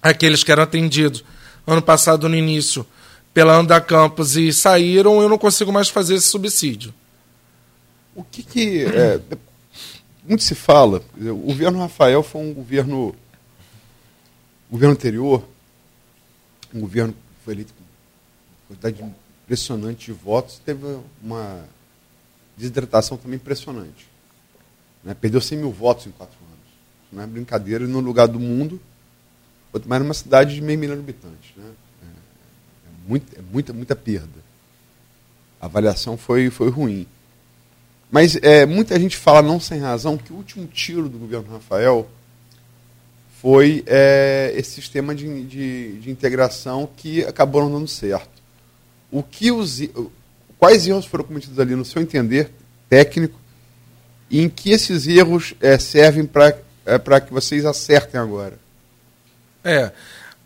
aqueles 0.09 0.43
que 0.43 0.51
eram 0.51 0.63
atendidos 0.63 1.23
ano 1.65 1.81
passado 1.81 2.29
no 2.29 2.35
início 2.35 2.85
pela 3.33 3.55
Anda 3.55 3.81
Campos 3.81 4.37
e 4.37 4.53
saíram, 4.53 5.21
eu 5.21 5.27
não 5.27 5.37
consigo 5.37 5.73
mais 5.73 5.89
fazer 5.89 6.15
esse 6.15 6.27
subsídio. 6.27 6.93
O 8.15 8.23
que, 8.23 8.43
que 8.43 8.85
é, 8.85 9.19
muito 10.23 10.43
se 10.43 10.55
fala, 10.55 11.01
o 11.19 11.35
governo 11.35 11.79
Rafael 11.79 12.23
foi 12.23 12.41
um 12.41 12.53
governo 12.53 13.15
o 14.69 14.71
governo 14.71 14.93
anterior, 14.93 15.43
um 16.73 16.79
governo 16.79 17.13
que 17.13 17.43
foi 17.43 17.53
eleito 17.53 17.73
com 17.73 18.73
quantidade 18.73 19.13
impressionante 19.43 20.05
de 20.05 20.11
votos, 20.11 20.59
teve 20.65 20.99
uma 21.21 21.63
desidratação 22.57 23.17
também 23.17 23.35
impressionante. 23.35 24.07
Né? 25.03 25.13
Perdeu 25.13 25.41
100 25.41 25.57
mil 25.57 25.71
votos 25.71 26.07
em 26.07 26.11
quatro 26.11 26.37
anos. 26.37 26.65
Não 27.11 27.23
é 27.23 27.27
brincadeira, 27.27 27.85
no 27.85 27.99
lugar 27.99 28.27
do 28.27 28.39
mundo, 28.39 28.79
mais 29.85 30.01
numa 30.01 30.13
cidade 30.13 30.55
de 30.55 30.61
meio 30.61 30.79
milhão 30.79 30.95
de 30.95 31.01
habitantes. 31.01 31.51
Né? 31.55 31.63
É, 32.03 32.05
é, 32.05 33.09
muito, 33.09 33.39
é 33.39 33.41
muita, 33.41 33.73
muita 33.73 33.95
perda. 33.95 34.45
A 35.59 35.65
avaliação 35.65 36.17
foi, 36.17 36.49
foi 36.49 36.69
ruim. 36.69 37.07
Mas 38.11 38.37
é, 38.41 38.65
muita 38.65 38.99
gente 38.99 39.17
fala, 39.17 39.41
não 39.41 39.59
sem 39.59 39.79
razão, 39.79 40.17
que 40.17 40.31
o 40.31 40.35
último 40.37 40.67
tiro 40.67 41.09
do 41.09 41.17
governo 41.17 41.51
Rafael 41.51 42.07
foi 43.41 43.83
é, 43.85 44.53
esse 44.55 44.71
sistema 44.71 45.13
de, 45.13 45.43
de, 45.43 45.99
de, 45.99 46.09
integração 46.09 46.89
que 46.95 47.23
acabou 47.25 47.61
não 47.63 47.71
dando 47.71 47.87
certo. 47.87 48.41
O 49.11 49.21
que 49.21 49.51
os, 49.51 49.81
quais 50.57 50.87
erros 50.87 51.05
foram 51.05 51.25
cometidos 51.25 51.59
ali, 51.59 51.75
no 51.75 51.85
seu 51.85 52.01
entender 52.01 52.51
técnico, 52.89 53.39
e 54.29 54.41
em 54.41 54.49
que 54.49 54.71
esses 54.71 55.07
erros 55.07 55.53
é, 55.61 55.77
servem 55.77 56.25
para 56.25 56.57
é, 56.85 57.19
que 57.19 57.33
vocês 57.33 57.65
acertem 57.65 58.19
agora? 58.19 58.57
É, 59.65 59.91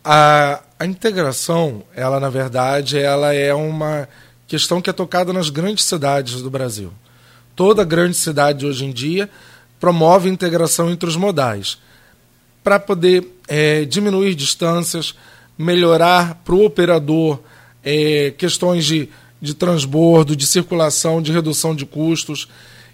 a, 0.02 0.62
a 0.80 0.86
integração, 0.86 1.84
ela 1.94 2.22
na 2.22 2.30
verdade, 2.30 2.98
ela 2.98 3.34
é 3.34 3.54
uma 3.54 4.08
questão 4.48 4.82
que 4.82 4.90
é 4.90 4.94
tocada 4.94 5.34
nas 5.34 5.50
grandes 5.50 5.84
cidades 5.84 6.42
do 6.42 6.50
Brasil. 6.50 6.94
Toda 7.54 7.84
grande 7.84 8.16
cidade 8.16 8.66
hoje 8.66 8.86
em 8.86 8.94
dia 8.94 9.30
promove 9.78 10.30
integração 10.30 10.90
entre 10.90 11.10
os 11.10 11.18
modais 11.18 11.78
para 12.64 12.80
poder 12.80 13.28
é, 13.46 13.84
diminuir 13.84 14.36
distâncias, 14.36 15.14
melhorar 15.58 16.36
para 16.46 16.56
o 16.56 16.64
operador 16.64 17.40
é, 17.84 18.34
questões 18.38 18.86
de, 18.86 19.10
de 19.42 19.54
transbordo, 19.54 20.34
de 20.34 20.48
circulação, 20.48 21.22
de 21.22 21.34
redução 21.34 21.76
de 21.76 21.86
custos, 21.86 22.48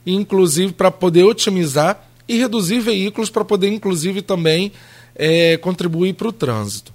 inclusive 0.08 0.74
para 0.74 0.90
poder 0.90 1.24
otimizar 1.24 2.04
e 2.28 2.38
reduzir 2.38 2.80
veículos 2.80 3.30
para 3.30 3.46
poder, 3.46 3.68
inclusive, 3.72 4.24
também 4.24 4.72
é, 5.16 5.58
contribuir 5.58 6.14
para 6.14 6.28
o 6.28 6.32
trânsito. 6.32 6.94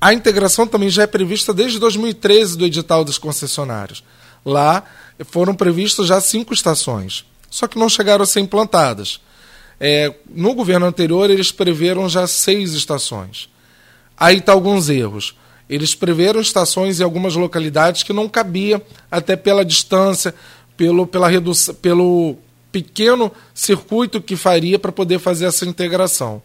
A 0.00 0.12
integração 0.12 0.66
também 0.66 0.90
já 0.90 1.04
é 1.04 1.06
prevista 1.06 1.52
desde 1.52 1.78
2013 1.78 2.58
do 2.58 2.66
edital 2.66 3.04
dos 3.04 3.18
concessionários. 3.18 4.04
Lá 4.44 4.84
foram 5.24 5.54
previstas 5.54 6.08
já 6.08 6.20
cinco 6.20 6.52
estações. 6.52 7.24
só 7.50 7.68
que 7.68 7.78
não 7.78 7.88
chegaram 7.88 8.22
a 8.22 8.26
ser 8.26 8.40
implantadas. 8.40 9.20
É, 9.78 10.12
no 10.28 10.54
governo 10.54 10.86
anterior, 10.86 11.30
eles 11.30 11.52
preveram 11.52 12.08
já 12.08 12.26
seis 12.26 12.72
estações. 12.72 13.48
Aí 14.16 14.38
está 14.38 14.52
alguns 14.52 14.88
erros. 14.88 15.36
Eles 15.68 15.94
preveram 15.94 16.40
estações 16.40 17.00
em 17.00 17.04
algumas 17.04 17.34
localidades 17.34 18.02
que 18.02 18.12
não 18.12 18.28
cabia, 18.28 18.82
até 19.10 19.36
pela 19.36 19.64
distância, 19.64 20.34
pelo, 20.76 21.06
pela 21.06 21.28
redução, 21.28 21.74
pelo 21.76 22.36
pequeno 22.70 23.30
circuito 23.54 24.20
que 24.20 24.36
faria 24.36 24.78
para 24.78 24.92
poder 24.92 25.18
fazer 25.18 25.46
essa 25.46 25.64
integração. 25.64 26.42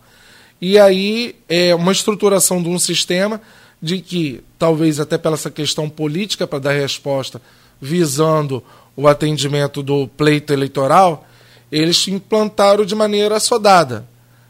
E 0.61 0.77
aí 0.77 1.35
é 1.47 1.73
uma 1.73 1.91
estruturação 1.91 2.61
de 2.61 2.69
um 2.69 2.77
sistema 2.77 3.41
de 3.81 3.99
que, 3.99 4.43
talvez 4.57 4.99
até 4.99 5.17
pela 5.17 5.35
essa 5.35 5.49
questão 5.49 5.89
política 5.89 6.45
para 6.45 6.59
dar 6.59 6.73
resposta, 6.73 7.41
visando 7.79 8.63
o 8.95 9.07
atendimento 9.07 9.81
do 9.81 10.07
pleito 10.07 10.51
eleitoral, 10.51 11.25
eles 11.71 12.07
implantaram 12.07 12.83
de 12.83 12.93
maneira 12.93 13.37
assodada, 13.37 14.05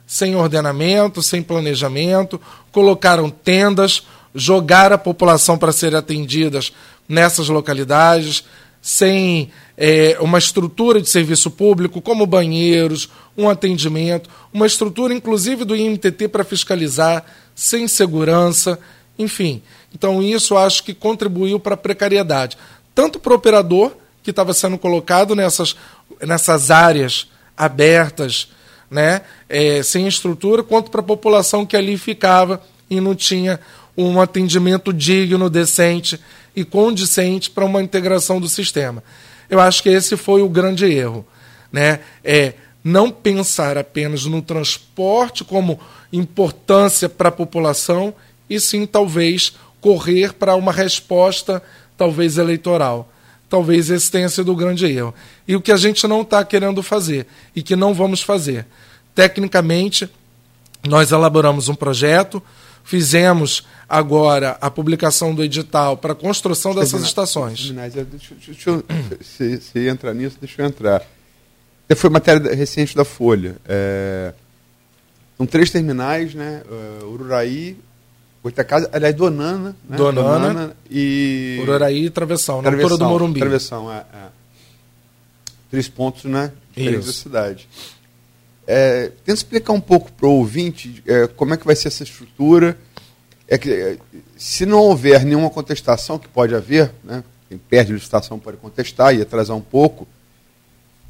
sem 0.07 0.35
ordenamento, 0.35 1.21
sem 1.21 1.43
planejamento, 1.43 2.41
colocaram 2.71 3.29
tendas, 3.29 4.03
jogaram 4.33 4.95
a 4.95 4.99
população 4.99 5.57
para 5.57 5.71
ser 5.71 5.95
atendidas 5.95 6.73
nessas 7.07 7.49
localidades, 7.49 8.43
sem 8.81 9.51
é, 9.81 10.17
uma 10.19 10.38
estrutura 10.38 11.01
de 11.01 11.07
serviço 11.07 11.50
público, 11.50 12.01
como 12.01 12.27
banheiros, 12.27 13.09
um 13.38 13.48
atendimento, 13.48 14.29
uma 14.51 14.67
estrutura 14.67 15.13
inclusive 15.13 15.63
do 15.63 15.74
IMTT 15.74 16.27
para 16.27 16.43
fiscalizar, 16.43 17.24
sem 17.55 17.88
segurança, 17.88 18.77
enfim. 19.17 19.63
Então 19.95 20.21
isso 20.21 20.57
acho 20.57 20.83
que 20.83 20.93
contribuiu 20.93 21.62
para 21.62 21.75
a 21.75 21.77
precariedade, 21.77 22.57
tanto 22.93 23.21
para 23.21 23.31
o 23.31 23.38
operador, 23.38 23.93
que 24.21 24.31
estava 24.31 24.53
sendo 24.53 24.77
colocado 24.77 25.33
nessas, 25.33 25.77
nessas 26.21 26.69
áreas 26.69 27.29
abertas, 27.55 28.50
né, 28.91 29.21
é, 29.48 29.81
sem 29.81 30.05
estrutura, 30.07 30.62
quanto 30.62 30.91
para 30.91 31.00
a 31.00 31.03
população 31.03 31.65
que 31.65 31.77
ali 31.77 31.98
ficava 31.98 32.62
e 32.89 33.00
não 33.00 33.15
tinha 33.15 33.62
um 33.95 34.19
atendimento 34.19 34.91
digno, 34.91 35.50
decente 35.50 36.19
e 36.53 36.65
condicente 36.65 37.50
para 37.50 37.63
uma 37.63 37.81
integração 37.81 38.41
do 38.41 38.50
sistema. 38.50 39.01
Eu 39.50 39.60
acho 39.60 39.82
que 39.82 39.89
esse 39.89 40.15
foi 40.15 40.41
o 40.41 40.50
grande 40.50 40.86
erro. 40.86 41.25
Né? 41.72 42.00
É 42.24 42.53
não 42.84 43.12
pensar 43.12 43.77
apenas 43.77 44.25
no 44.25 44.41
transporte 44.41 45.44
como 45.44 45.79
importância 46.12 47.10
para 47.10 47.29
a 47.29 47.32
população, 47.32 48.13
e 48.50 48.60
sim, 48.60 48.86
talvez, 48.86 49.53
correr 49.82 50.34
para 50.34 50.56
uma 50.56 50.72
resposta, 50.72 51.62
talvez, 51.98 52.38
eleitoral. 52.38 53.12
Talvez 53.50 53.89
esse 53.89 54.10
tenha 54.12 54.29
sido 54.29 54.51
o 54.51 54.56
grande 54.56 54.86
erro. 54.86 55.13
E 55.48 55.56
o 55.56 55.62
que 55.62 55.72
a 55.72 55.77
gente 55.77 56.08
não 56.08 56.22
está 56.22 56.44
querendo 56.44 56.82
fazer, 56.82 57.27
e 57.56 57.62
que 57.62 57.75
não 57.75 57.94
vamos 57.94 58.22
fazer. 58.22 58.65
Tecnicamente, 59.13 60.10
nós 60.88 61.12
elaboramos 61.12 61.68
um 61.68 61.75
projeto, 61.75 62.41
Fizemos 62.89 63.67
agora 63.88 64.58
a 64.60 64.72
publicação 64.72 65.36
do 65.36 65.43
edital 65.43 65.96
para 65.96 66.13
a 66.13 66.15
construção 66.15 66.74
dessas 66.74 66.89
terminar, 66.89 67.08
estações. 67.08 67.62
Terminar, 67.62 67.89
deixa, 67.91 68.34
deixa 68.34 68.69
eu, 68.72 68.84
se, 69.22 69.62
se 69.62 69.88
entrar 69.88 70.12
nisso, 70.12 70.38
deixa 70.41 70.60
eu 70.60 70.65
entrar. 70.65 71.03
Foi 71.96 72.10
matéria 72.10 72.55
recente 72.55 72.96
da 72.96 73.05
Folha. 73.05 73.58
É, 73.67 74.34
são 75.38 75.46
três 75.46 75.69
terminais, 75.69 76.34
né? 76.34 76.63
Uh, 76.67 77.05
Ururaí, 77.12 77.77
Goitacasa, 78.41 78.89
aliás, 78.91 79.13
Donana, 79.13 79.75
né? 79.88 79.96
Donana, 79.96 80.22
Donana 80.24 80.75
e. 80.89 81.60
Ururaí 81.62 82.05
e 82.08 82.10
Travessão, 82.10 82.60
na 82.63 82.72
altura 82.72 82.98
do 82.98 83.05
Morumbi. 83.05 83.39
Travessão, 83.39 83.93
é, 83.93 83.98
é. 84.00 84.27
Três 85.69 85.88
pontos, 85.88 86.24
né? 86.24 86.51
Diferentes 86.75 87.05
da 87.05 87.13
cidade. 87.13 87.69
É, 88.72 89.12
tenta 89.25 89.34
explicar 89.34 89.74
um 89.74 89.81
pouco 89.81 90.12
para 90.12 90.27
o 90.27 90.33
ouvinte 90.33 91.01
é, 91.07 91.25
como 91.25 91.55
é 91.55 91.57
que 91.57 91.66
vai 91.66 91.75
ser 91.75 91.87
essa 91.87 92.03
estrutura. 92.03 92.77
É 93.50 93.57
que, 93.57 93.72
é, 93.72 93.98
se 94.38 94.64
não 94.64 94.77
houver 94.77 95.25
nenhuma 95.25 95.50
contestação, 95.50 96.20
que 96.20 96.27
pode 96.27 96.53
haver, 96.53 96.92
né, 97.03 97.24
quem 97.50 97.57
perde 97.57 97.92
a 97.92 97.96
licitação 97.96 98.38
pode 98.38 98.57
contestar 98.57 99.16
e 99.16 99.24
atrasar 99.24 99.57
um 99.57 99.62
pouco, 99.62 100.07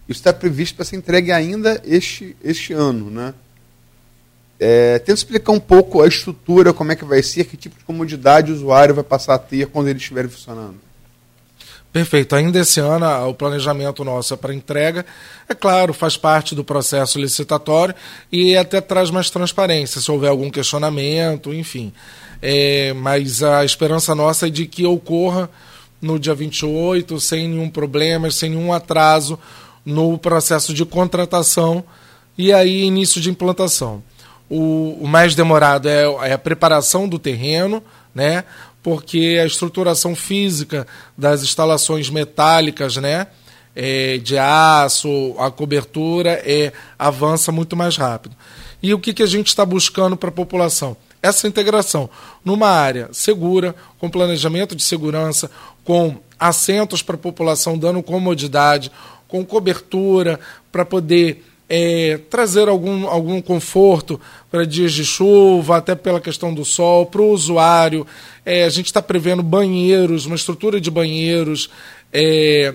isso 0.08 0.21
está 0.21 0.32
previsto 0.32 0.75
para 0.75 0.86
ser 0.86 0.95
entregue 0.95 1.34
ainda 1.34 1.82
este, 1.86 2.36
este 2.41 2.71
ano. 2.71 3.12
Né? 3.12 3.34
É, 4.58 4.99
tenta 4.99 5.19
explicar 5.19 5.52
um 5.52 5.60
pouco 5.60 6.02
a 6.02 6.08
estrutura, 6.08 6.73
como 6.73 6.93
é 6.93 6.95
que 6.95 7.04
vai 7.04 7.21
ser, 7.21 7.43
que 7.43 7.58
tipo 7.58 7.78
de 7.78 7.84
comodidade 7.84 8.52
o 8.52 8.56
usuário 8.56 8.95
vai 8.95 9.04
passar 9.04 9.36
a 9.36 9.38
ter 9.38 9.67
quando 9.67 9.89
ele 9.89 9.99
estiver 9.99 10.28
funcionando. 10.30 10.80
Perfeito. 11.91 12.36
Ainda 12.36 12.60
esse 12.60 12.80
ano, 12.80 13.06
o 13.28 13.34
planejamento 13.34 14.04
nosso 14.04 14.34
é 14.34 14.38
para 14.38 14.54
entrega. 14.54 15.06
É 15.47 15.56
claro, 15.56 15.91
faz 15.93 16.15
parte 16.15 16.54
do 16.54 16.63
processo 16.63 17.19
licitatório 17.19 17.95
e 18.32 18.56
até 18.56 18.80
traz 18.80 19.10
mais 19.10 19.30
transparência, 19.30 19.99
se 19.99 20.12
houver 20.12 20.30
algum 20.30 20.52
questionamento, 20.52 21.54
enfim. 21.54 21.91
É, 22.41 22.93
mas 22.93 23.43
a 23.43 23.65
esperança 23.65 24.15
nossa 24.15 24.47
é 24.47 24.49
de 24.49 24.65
que 24.65 24.86
ocorra 24.86 25.49
no 26.02 26.17
dia 26.17 26.34
28, 26.34 27.19
sem 27.19 27.49
nenhum 27.49 27.69
problema, 27.69 28.32
sem 28.32 28.49
nenhum 28.49 28.71
atraso 28.71 29.38
no 29.86 30.17
processo 30.17 30.73
de 30.73 30.86
contratação 30.86 31.84
e 32.38 32.54
aí 32.54 32.84
início 32.84 33.19
de 33.19 33.30
implantação. 33.30 34.02
O, 34.49 34.97
o 35.02 35.08
mais 35.08 35.36
demorado 35.36 35.89
é, 35.89 36.04
é 36.30 36.34
a 36.34 36.38
preparação 36.38 37.08
do 37.08 37.19
terreno, 37.19 37.84
né? 38.15 38.45
porque 38.82 39.39
a 39.41 39.45
estruturação 39.45 40.15
física 40.15 40.88
das 41.17 41.43
instalações 41.43 42.10
metálicas, 42.10 42.97
né, 42.97 43.28
é, 43.75 44.17
de 44.17 44.38
aço, 44.38 45.36
a 45.38 45.52
cobertura 45.52 46.41
é, 46.45 46.71
avança 46.97 47.52
muito 47.52 47.75
mais 47.75 47.97
rápido. 47.97 48.36
E 48.82 48.93
o 48.93 48.99
que, 48.99 49.13
que 49.13 49.23
a 49.23 49.28
gente 49.28 49.47
está 49.47 49.65
buscando 49.65 50.15
para 50.15 50.30
a 50.30 50.34
população? 50.34 50.95
Essa 51.21 51.47
integração 51.47 52.10
numa 52.43 52.69
área 52.69 53.10
segura, 53.12 53.75
com 53.99 54.10
planejamento 54.10 54.75
de 54.75 54.84
segurança, 54.84 55.51
com 55.84 56.17
assentos 56.39 57.01
para 57.01 57.15
a 57.15 57.19
população 57.19 57.77
dando 57.77 58.01
comodidade, 58.01 58.91
com 59.27 59.45
cobertura 59.45 60.39
para 60.71 60.86
poder 60.86 61.43
é, 61.69 62.19
trazer 62.29 62.67
algum, 62.67 63.08
algum 63.08 63.41
conforto 63.41 64.19
para 64.49 64.65
dias 64.65 64.91
de 64.91 65.05
chuva, 65.05 65.77
até 65.77 65.93
pela 65.93 66.19
questão 66.19 66.51
do 66.51 66.65
sol, 66.65 67.05
para 67.05 67.21
o 67.21 67.32
usuário. 67.32 68.08
É, 68.43 68.63
a 68.63 68.69
gente 68.69 68.88
está 68.88 69.01
prevendo 69.01 69.43
banheiros, 69.43 70.25
uma 70.25 70.36
estrutura 70.36 70.82
de 70.82 70.89
banheiros, 70.89 71.69
é, 72.12 72.73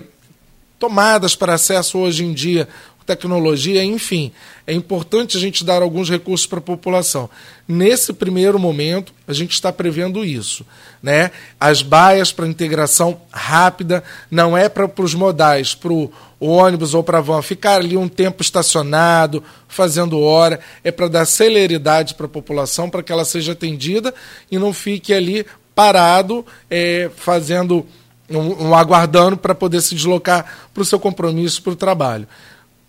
tomadas 0.85 1.35
para 1.35 1.55
acesso 1.55 1.97
hoje 1.97 2.23
em 2.23 2.31
dia, 2.31 2.67
tecnologia, 3.07 3.83
enfim. 3.83 4.31
É 4.67 4.73
importante 4.73 5.35
a 5.35 5.39
gente 5.39 5.63
dar 5.63 5.81
alguns 5.81 6.11
recursos 6.11 6.45
para 6.45 6.59
a 6.59 6.61
população. 6.61 7.27
Nesse 7.67 8.13
primeiro 8.13 8.59
momento, 8.59 9.11
a 9.27 9.33
gente 9.33 9.53
está 9.53 9.73
prevendo 9.73 10.23
isso. 10.23 10.63
Né? 11.01 11.31
As 11.59 11.81
baias 11.81 12.31
para 12.31 12.47
integração 12.47 13.19
rápida 13.31 14.03
não 14.29 14.55
é 14.55 14.69
para 14.69 14.87
os 14.99 15.15
modais, 15.15 15.73
para 15.73 15.91
o 15.91 16.11
ônibus 16.39 16.93
ou 16.93 17.03
para 17.03 17.17
a 17.17 17.21
van 17.21 17.41
ficar 17.41 17.77
ali 17.77 17.97
um 17.97 18.07
tempo 18.07 18.43
estacionado, 18.43 19.43
fazendo 19.67 20.19
hora, 20.19 20.59
é 20.83 20.91
para 20.91 21.07
dar 21.07 21.25
celeridade 21.25 22.13
para 22.13 22.27
a 22.27 22.29
população, 22.29 22.91
para 22.91 23.01
que 23.01 23.11
ela 23.11 23.25
seja 23.25 23.53
atendida 23.53 24.13
e 24.51 24.59
não 24.59 24.71
fique 24.71 25.13
ali 25.13 25.47
parado, 25.73 26.45
é, 26.69 27.09
fazendo 27.15 27.85
um, 28.29 28.67
um 28.67 28.75
aguardando 28.75 29.37
para 29.37 29.55
poder 29.55 29.81
se 29.81 29.95
deslocar 29.95 30.45
para 30.73 30.81
o 30.81 30.85
seu 30.85 30.99
compromisso, 30.99 31.61
para 31.61 31.73
o 31.73 31.75
trabalho. 31.75 32.27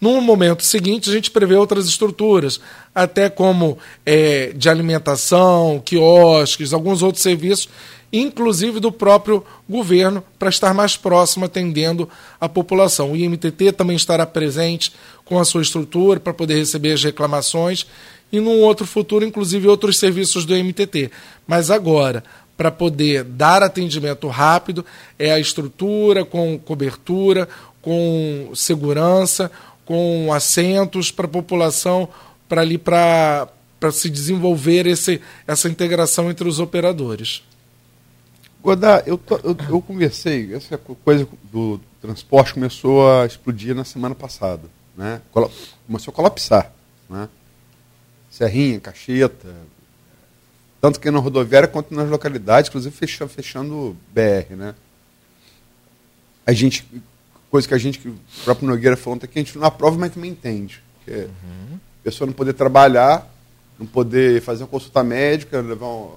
No 0.00 0.20
momento 0.20 0.62
seguinte, 0.62 1.08
a 1.08 1.12
gente 1.12 1.30
prevê 1.30 1.54
outras 1.54 1.86
estruturas, 1.86 2.60
até 2.94 3.30
como 3.30 3.78
é, 4.04 4.52
de 4.54 4.68
alimentação, 4.68 5.80
quiosques, 5.84 6.74
alguns 6.74 7.02
outros 7.02 7.22
serviços, 7.22 7.68
inclusive 8.12 8.78
do 8.78 8.92
próprio 8.92 9.42
governo, 9.68 10.22
para 10.38 10.50
estar 10.50 10.74
mais 10.74 10.96
próximo 10.98 11.46
atendendo 11.46 12.08
a 12.38 12.48
população. 12.48 13.12
O 13.12 13.16
IMTT 13.16 13.72
também 13.72 13.96
estará 13.96 14.26
presente 14.26 14.92
com 15.24 15.38
a 15.38 15.44
sua 15.44 15.62
estrutura 15.62 16.20
para 16.20 16.34
poder 16.34 16.56
receber 16.56 16.92
as 16.92 17.02
reclamações 17.02 17.86
e, 18.30 18.38
num 18.38 18.60
outro 18.60 18.86
futuro, 18.86 19.24
inclusive 19.24 19.66
outros 19.66 19.98
serviços 19.98 20.44
do 20.44 20.54
IMTT. 20.54 21.10
Mas 21.46 21.70
agora, 21.70 22.22
para 22.56 22.70
poder 22.70 23.22
dar 23.22 23.62
atendimento 23.62 24.28
rápido, 24.28 24.84
é 25.18 25.30
a 25.30 25.38
estrutura 25.38 26.24
com 26.24 26.58
cobertura, 26.58 27.48
com 27.82 28.50
segurança, 28.54 29.50
com 29.84 30.32
assentos 30.32 31.10
para 31.10 31.26
a 31.26 31.28
população, 31.28 32.08
para 32.48 32.62
ali 32.62 32.78
para 32.78 33.48
se 33.92 34.10
desenvolver 34.10 34.86
esse, 34.86 35.20
essa 35.46 35.68
integração 35.68 36.30
entre 36.30 36.48
os 36.48 36.58
operadores. 36.58 37.42
Godá, 38.62 39.02
eu, 39.06 39.20
eu, 39.44 39.56
eu, 39.68 39.80
conversei, 39.80 40.52
essa 40.52 40.76
coisa 40.76 41.28
do 41.52 41.80
transporte 42.02 42.54
começou 42.54 43.08
a 43.08 43.24
explodir 43.24 43.76
na 43.76 43.84
semana 43.84 44.14
passada. 44.14 44.62
Né? 44.96 45.20
Começou 45.86 46.10
a 46.10 46.14
colapsar. 46.14 46.72
Né? 47.08 47.28
Serrinha, 48.28 48.80
Cacheta, 48.80 49.54
tanto 50.86 51.00
que 51.00 51.10
na 51.10 51.18
rodoviária 51.18 51.66
quanto 51.66 51.92
nas 51.92 52.08
localidades, 52.08 52.68
inclusive 52.68 52.94
fechando, 52.94 53.28
fechando 53.28 53.96
BR. 54.14 54.54
Né? 54.54 54.72
A 56.46 56.52
gente 56.52 56.86
coisa 57.50 57.66
que 57.66 57.74
a 57.74 57.78
gente, 57.78 57.98
que 57.98 58.08
o 58.08 58.16
próprio 58.44 58.68
Nogueira 58.68 58.96
falou 58.96 59.16
ontem, 59.16 59.26
que 59.26 59.36
a 59.36 59.42
gente 59.42 59.58
não 59.58 59.66
aprova, 59.66 59.98
mas 59.98 60.12
também 60.14 60.30
entende. 60.30 60.80
Uhum. 61.08 61.78
A 62.00 62.04
pessoa 62.04 62.26
não 62.26 62.32
poder 62.32 62.52
trabalhar, 62.52 63.28
não 63.76 63.86
poder 63.86 64.40
fazer 64.42 64.62
uma 64.62 64.68
consulta 64.68 65.02
médica, 65.02 65.60
levar 65.60 65.86
uma 65.86 66.14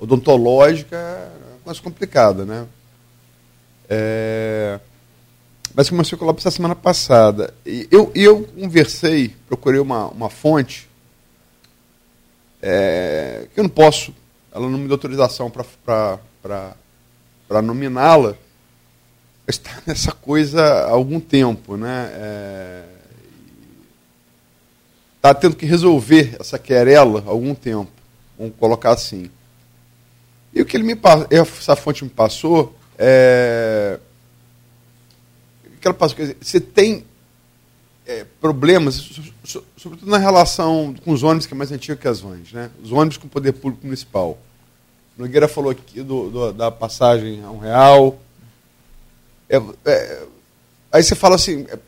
odontológica, 0.00 0.96
é 0.96 1.30
mais 1.66 1.78
complicada, 1.78 2.46
né? 2.46 2.66
É... 3.90 4.80
Mas 5.74 5.90
começou 5.90 6.18
a 6.30 6.34
essa 6.38 6.50
semana 6.50 6.74
passada. 6.74 7.52
E 7.66 7.86
eu, 7.90 8.10
eu 8.14 8.44
conversei, 8.44 9.36
procurei 9.46 9.80
uma, 9.80 10.06
uma 10.06 10.30
fonte, 10.30 10.88
é, 12.62 13.48
eu 13.56 13.64
não 13.64 13.70
posso, 13.70 14.14
ela 14.52 14.68
não 14.68 14.78
me 14.78 14.84
deu 14.86 14.94
autorização 14.94 15.50
para 15.50 16.18
nominá-la, 17.62 18.36
está 19.46 19.82
nessa 19.86 20.12
coisa 20.12 20.62
há 20.62 20.90
algum 20.90 21.18
tempo, 21.20 21.76
né? 21.76 22.86
Está 25.16 25.30
é, 25.30 25.34
tendo 25.34 25.56
que 25.56 25.66
resolver 25.66 26.36
essa 26.38 26.58
querela 26.58 27.22
há 27.26 27.30
algum 27.30 27.54
tempo, 27.54 27.90
vamos 28.38 28.54
colocar 28.58 28.92
assim. 28.92 29.30
E 30.54 30.62
o 30.62 30.66
que 30.66 30.76
ele 30.76 30.84
me 30.84 30.98
essa 31.30 31.74
fonte 31.74 32.04
me 32.04 32.10
passou 32.10 32.74
é 32.96 33.98
que 35.82 35.88
ela 35.88 35.94
passou, 35.94 36.16
quer 36.16 36.22
dizer, 36.22 36.36
você 36.40 36.60
tem 36.60 37.04
é, 38.06 38.26
problemas, 38.40 39.10
sobretudo 39.76 40.10
na 40.10 40.18
relação 40.18 40.94
com 41.04 41.12
os 41.12 41.22
ônibus, 41.22 41.46
que 41.46 41.54
é 41.54 41.56
mais 41.56 41.70
antigo 41.70 42.00
que 42.00 42.08
as 42.08 42.20
vans, 42.20 42.52
né? 42.52 42.70
Os 42.82 42.90
ônibus 42.90 43.16
com 43.16 43.26
o 43.26 43.30
poder 43.30 43.52
público 43.52 43.86
municipal. 43.86 44.38
Nogueira 45.16 45.46
falou 45.46 45.70
aqui 45.70 46.02
do, 46.02 46.30
do, 46.30 46.52
da 46.52 46.70
passagem 46.70 47.44
a 47.44 47.50
um 47.50 47.58
real, 47.58 48.18
é, 49.52 49.62
é, 49.84 50.22
aí 50.90 51.02
você 51.02 51.14
fala 51.14 51.34
assim, 51.34 51.66
é, 51.68 51.78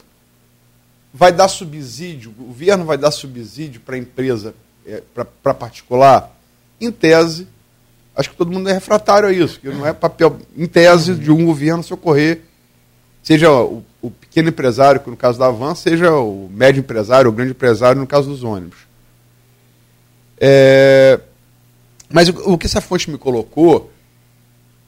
vai 1.12 1.32
dar 1.32 1.48
subsídio, 1.48 2.30
o 2.38 2.44
governo 2.44 2.84
vai 2.84 2.98
dar 2.98 3.10
subsídio 3.10 3.80
para 3.80 3.94
a 3.94 3.98
empresa, 3.98 4.54
é, 4.86 5.02
para 5.42 5.54
particular? 5.54 6.38
Em 6.78 6.92
tese, 6.92 7.48
acho 8.14 8.30
que 8.30 8.36
todo 8.36 8.52
mundo 8.52 8.68
é 8.68 8.72
refratário 8.74 9.28
a 9.28 9.32
isso, 9.32 9.58
que 9.58 9.68
não 9.70 9.86
é 9.86 9.94
papel, 9.94 10.38
em 10.54 10.66
tese, 10.66 11.14
de 11.14 11.30
um 11.30 11.46
governo 11.46 11.82
socorrer, 11.82 12.42
seja 13.22 13.50
o, 13.50 13.82
o 14.04 14.10
pequeno 14.10 14.50
empresário, 14.50 15.00
no 15.06 15.16
caso 15.16 15.38
da 15.38 15.46
Avan, 15.46 15.74
seja 15.74 16.12
o 16.12 16.46
médio 16.52 16.80
empresário, 16.80 17.30
o 17.30 17.32
grande 17.32 17.52
empresário, 17.52 17.98
no 17.98 18.06
caso 18.06 18.28
dos 18.28 18.44
ônibus. 18.44 18.80
É, 20.38 21.18
mas 22.10 22.28
o, 22.28 22.52
o, 22.52 22.58
que 22.58 22.66
essa 22.66 22.82
fonte 22.82 23.10
me 23.10 23.16
colocou 23.16 23.90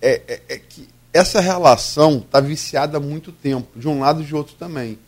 é, 0.03 0.21
é, 0.29 0.43
é 0.51 0.59
que 0.59 0.87
essa 1.15 1.41
relação 1.41 2.19
está 2.19 2.41
viciada 2.41 2.99
há 2.99 3.01
muito 3.01 3.33
tempo, 3.33 3.67
de 3.75 3.89
um 3.89 4.01
lado 4.01 4.21
e 4.21 4.27
de 4.27 4.35
outro 4.35 4.55
também. 4.55 4.99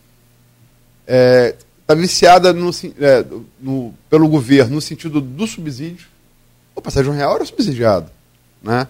Está 1.06 1.92
é, 1.92 1.96
viciada 1.96 2.54
no, 2.54 2.70
é, 2.70 3.26
no, 3.60 3.92
pelo 4.08 4.26
governo 4.26 4.76
no 4.76 4.80
sentido 4.80 5.20
do 5.20 5.46
subsídio. 5.46 6.08
O 6.74 6.80
passagem 6.80 7.12
real 7.12 7.34
era 7.34 7.44
subsidiado. 7.44 8.10
Né? 8.62 8.88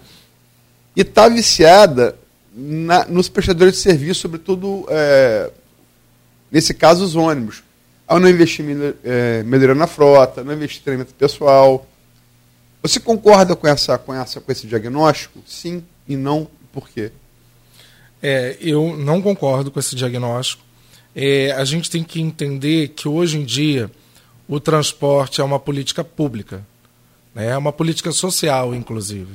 E 0.95 1.01
está 1.01 1.27
viciada 1.27 2.15
na, 2.53 3.05
nos 3.05 3.29
prestadores 3.29 3.75
de 3.75 3.79
serviço, 3.79 4.21
sobretudo, 4.21 4.85
é, 4.89 5.51
nesse 6.51 6.73
caso, 6.73 7.03
os 7.03 7.15
ônibus. 7.15 7.63
Ao 8.07 8.19
não 8.19 8.27
investir 8.27 8.65
é, 9.03 9.43
melhorando 9.43 9.83
a 9.83 9.87
frota, 9.87 10.43
não 10.43 10.53
investir 10.53 10.81
em 10.81 10.83
treinamento 10.83 11.13
pessoal. 11.13 11.87
Você 12.81 12.99
concorda 12.99 13.55
com, 13.55 13.67
essa, 13.67 13.97
com, 13.97 14.13
essa, 14.13 14.41
com 14.41 14.51
esse 14.51 14.65
diagnóstico? 14.65 15.39
Sim 15.45 15.83
e 16.07 16.17
não 16.17 16.47
por 16.73 16.89
quê? 16.89 17.11
É, 18.21 18.57
eu 18.59 18.97
não 18.97 19.21
concordo 19.21 19.69
com 19.69 19.79
esse 19.79 19.95
diagnóstico. 19.95 20.63
É, 21.15 21.51
a 21.51 21.63
gente 21.63 21.89
tem 21.89 22.03
que 22.03 22.19
entender 22.19 22.89
que 22.89 23.07
hoje 23.07 23.37
em 23.37 23.45
dia 23.45 23.89
o 24.47 24.59
transporte 24.59 25.39
é 25.39 25.43
uma 25.43 25.59
política 25.59 26.03
pública, 26.03 26.65
né? 27.33 27.49
é 27.49 27.57
uma 27.57 27.71
política 27.71 28.11
social, 28.11 28.73
inclusive. 28.73 29.33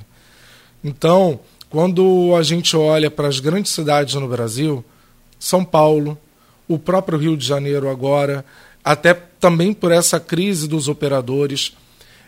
Então, 0.83 1.40
quando 1.75 2.37
a 2.39 2.43
gente 2.45 2.77
olha 2.77 3.11
para 3.11 3.27
as 3.27 3.41
grandes 3.41 3.73
cidades 3.73 4.15
no 4.15 4.29
Brasil, 4.29 4.85
São 5.41 5.65
Paulo, 5.65 6.17
o 6.69 6.79
próprio 6.79 7.19
Rio 7.19 7.37
de 7.37 7.45
Janeiro 7.45 7.91
agora, 7.91 8.45
até 8.85 9.13
também 9.13 9.73
por 9.75 9.91
essa 9.91 10.21
crise 10.21 10.69
dos 10.69 10.87
operadores, 10.87 11.77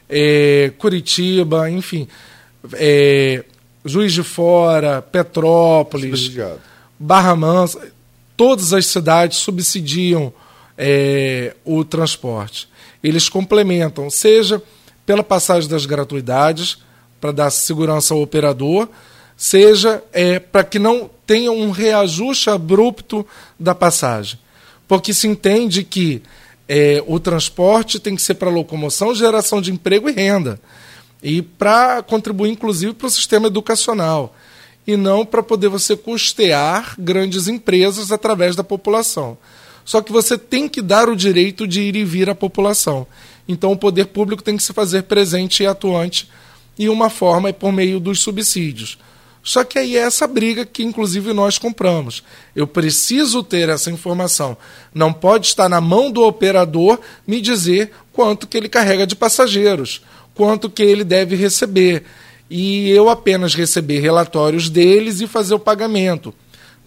é, 0.09 0.73
Curitiba, 0.79 1.71
enfim, 1.71 2.09
é, 2.73 3.45
Juiz 3.85 4.13
de 4.13 4.25
Fora, 4.25 5.01
Petrópolis, 5.01 6.33
Barra 6.99 7.37
Mansa, 7.37 7.93
todas 8.37 8.73
as 8.73 8.87
cidades 8.87 9.39
subsidiam 9.39 10.33
é, 10.77 11.55
o 11.65 11.85
transporte. 11.85 12.69
Eles 13.01 13.29
complementam, 13.29 14.11
seja 14.11 14.61
pela 15.07 15.23
passagem 15.23 15.71
das 15.71 15.87
gratuidades, 15.87 16.79
para 17.21 17.31
dar 17.31 17.51
segurança 17.51 18.13
ao 18.13 18.21
operador, 18.21 18.89
seja 19.37 20.03
é, 20.13 20.39
para 20.39 20.65
que 20.65 20.79
não 20.79 21.11
tenha 21.27 21.53
um 21.53 21.71
reajuste 21.71 22.49
abrupto 22.51 23.27
da 23.59 23.75
passagem. 23.75 24.39
Porque 24.89 25.13
se 25.13 25.27
entende 25.27 25.85
que 25.85 26.23
é, 26.69 27.03
o 27.07 27.21
transporte 27.21 27.99
tem 27.99 28.17
que 28.17 28.23
ser 28.23 28.35
para 28.35 28.51
locomoção, 28.51 29.15
geração 29.15 29.61
de 29.61 29.73
emprego 29.73 30.09
e 30.09 30.13
renda 30.13 30.61
e 31.23 31.43
para 31.43 32.03
contribuir, 32.03 32.51
inclusive, 32.51 32.93
para 32.93 33.07
o 33.07 33.11
sistema 33.11 33.49
educacional, 33.49 34.35
e 34.87 34.97
não 34.97 35.27
para 35.27 35.43
poder 35.43 35.69
você 35.69 35.97
custear 35.97 36.95
grandes 36.99 37.49
empresas 37.49 38.13
através 38.13 38.55
da 38.55 38.63
população. 38.63 39.37
Só 39.85 40.01
que 40.01 40.13
você 40.13 40.39
tem 40.39 40.69
que 40.69 40.81
dar 40.81 41.09
o 41.09 41.17
direito 41.17 41.67
de 41.67 41.81
ir 41.81 41.97
e 41.97 42.05
vir 42.05 42.31
à 42.31 42.35
população. 42.35 43.07
Então, 43.49 43.73
o 43.73 43.77
poder 43.77 44.07
público 44.07 44.43
tem 44.43 44.57
que 44.57 44.63
se 44.63 44.73
fazer 44.73 45.05
presente 45.05 45.63
e 45.63 45.67
atuante, 45.67 46.31
e 46.79 46.89
uma 46.89 47.11
forma 47.11 47.49
é 47.49 47.53
por 47.53 47.73
meio 47.73 47.99
dos 47.99 48.21
subsídios. 48.21 48.99
Só 49.47 49.63
que 49.63 49.79
aí 49.79 49.97
é 49.97 50.01
essa 50.01 50.27
briga 50.27 50.67
que, 50.67 50.83
inclusive, 50.83 51.33
nós 51.33 51.57
compramos. 51.57 52.23
Eu 52.55 52.67
preciso 52.67 53.45
ter 53.45 53.69
essa 53.69 53.91
informação. 53.91 54.57
Não 54.93 55.13
pode 55.13 55.47
estar 55.47 55.69
na 55.69 55.81
mão 55.81 56.11
do 56.11 56.25
operador 56.25 56.99
me 57.25 57.41
dizer 57.41 57.93
quanto 58.13 58.47
que 58.47 58.57
ele 58.57 58.69
carrega 58.69 59.07
de 59.07 59.15
passageiros 59.15 60.03
quanto 60.37 60.71
que 60.71 60.83
ele 60.83 61.03
deve 61.03 61.35
receber. 61.35 62.05
E 62.49 62.91
eu 62.91 63.09
apenas 63.09 63.55
receber 63.55 63.99
relatórios 63.99 64.69
deles 64.69 65.21
e 65.21 65.27
fazer 65.27 65.55
o 65.55 65.59
pagamento. 65.59 66.33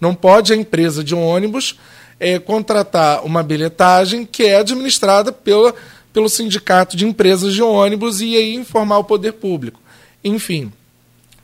Não 0.00 0.14
pode 0.14 0.52
a 0.54 0.56
empresa 0.56 1.04
de 1.04 1.14
ônibus 1.14 1.78
é, 2.18 2.38
contratar 2.38 3.22
uma 3.26 3.42
bilhetagem 3.42 4.24
que 4.24 4.44
é 4.44 4.56
administrada 4.56 5.32
pela, 5.32 5.74
pelo 6.12 6.28
sindicato 6.28 6.96
de 6.96 7.04
empresas 7.04 7.52
de 7.52 7.62
ônibus 7.62 8.22
e 8.22 8.36
aí 8.36 8.54
informar 8.54 8.98
o 8.98 9.04
poder 9.04 9.32
público. 9.32 9.80
Enfim, 10.24 10.72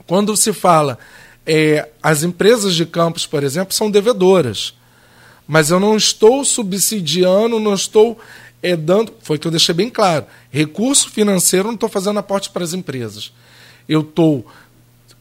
quando 0.06 0.36
se 0.36 0.52
fala, 0.52 0.98
é, 1.44 1.88
as 2.02 2.22
empresas 2.22 2.74
de 2.74 2.86
campos, 2.86 3.26
por 3.26 3.42
exemplo, 3.42 3.74
são 3.74 3.90
devedoras. 3.90 4.74
Mas 5.46 5.70
eu 5.70 5.78
não 5.78 5.96
estou 5.96 6.44
subsidiando, 6.44 7.60
não 7.60 7.74
estou 7.74 8.18
é 8.62 8.74
dando, 8.74 9.12
foi 9.22 9.38
que 9.38 9.46
eu 9.46 9.50
deixei 9.50 9.74
bem 9.74 9.88
claro, 9.88 10.26
recurso 10.50 11.10
financeiro 11.10 11.68
não 11.68 11.74
estou 11.74 11.88
fazendo 11.88 12.18
aporte 12.18 12.50
para 12.50 12.64
as 12.64 12.72
empresas. 12.72 13.32
Eu 13.88 14.00
estou 14.00 14.44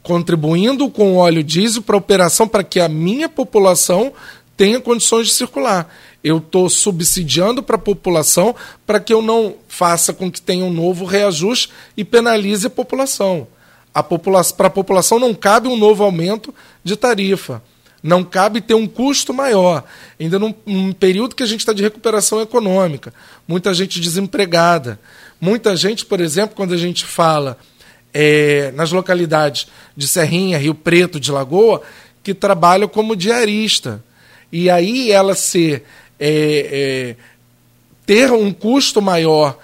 contribuindo 0.02 0.90
com 0.90 1.18
óleo 1.18 1.44
diesel 1.44 1.82
para 1.82 1.96
a 1.96 2.00
operação 2.00 2.48
para 2.48 2.64
que 2.64 2.80
a 2.80 2.88
minha 2.88 3.30
população 3.30 4.14
tenha 4.58 4.80
condições 4.80 5.28
de 5.28 5.34
circular. 5.34 5.94
Eu 6.24 6.38
estou 6.38 6.70
subsidiando 6.70 7.62
para 7.62 7.76
a 7.76 7.80
população 7.80 8.56
para 8.86 9.00
que 9.00 9.14
eu 9.14 9.22
não 9.22 9.56
faça 9.68 10.14
com 10.14 10.32
que 10.32 10.42
tenha 10.42 10.66
um 10.66 10.74
novo 10.74 11.06
reajuste 11.06 11.70
e 11.96 12.04
penalize 12.04 12.66
a 12.66 12.70
população. 12.70 13.48
Para 14.58 14.68
a 14.68 14.72
população 14.72 15.20
não 15.20 15.34
cabe 15.34 15.68
um 15.68 15.78
novo 15.78 16.04
aumento 16.04 16.54
de 16.84 16.96
tarifa 16.96 17.62
não 18.06 18.24
cabe 18.24 18.62
ter 18.62 18.76
um 18.76 18.86
custo 18.86 19.34
maior. 19.34 19.84
Ainda 20.20 20.38
num, 20.38 20.54
num 20.64 20.94
período 20.94 21.36
que 21.36 21.42
a 21.42 21.46
gente 21.48 21.62
está 21.62 21.74
de 21.74 21.82
recuperação 21.82 22.40
econômica, 22.40 23.12
muita 23.48 23.74
gente 23.74 24.00
desempregada. 24.00 25.00
Muita 25.42 25.76
gente, 25.76 26.06
por 26.06 26.22
exemplo, 26.22 26.56
quando 26.56 26.76
a 26.76 26.78
gente 26.78 27.04
fala 27.04 27.58
é, 28.14 28.72
nas 28.76 28.92
localidades 28.92 29.66
de 29.98 30.08
Serrinha, 30.08 30.60
Rio 30.60 30.76
Preto, 30.76 31.20
de 31.20 31.32
Lagoa, 31.32 31.82
que 32.22 32.36
trabalham 32.36 32.88
como 32.88 33.16
diarista. 33.16 34.04
E 34.52 34.70
aí 34.70 35.12
ela 35.12 35.34
ser. 35.34 35.84
É, 36.20 37.16
é, 37.20 37.36
ter 38.06 38.32
um 38.32 38.54
custo 38.54 39.02
maior 39.02 39.58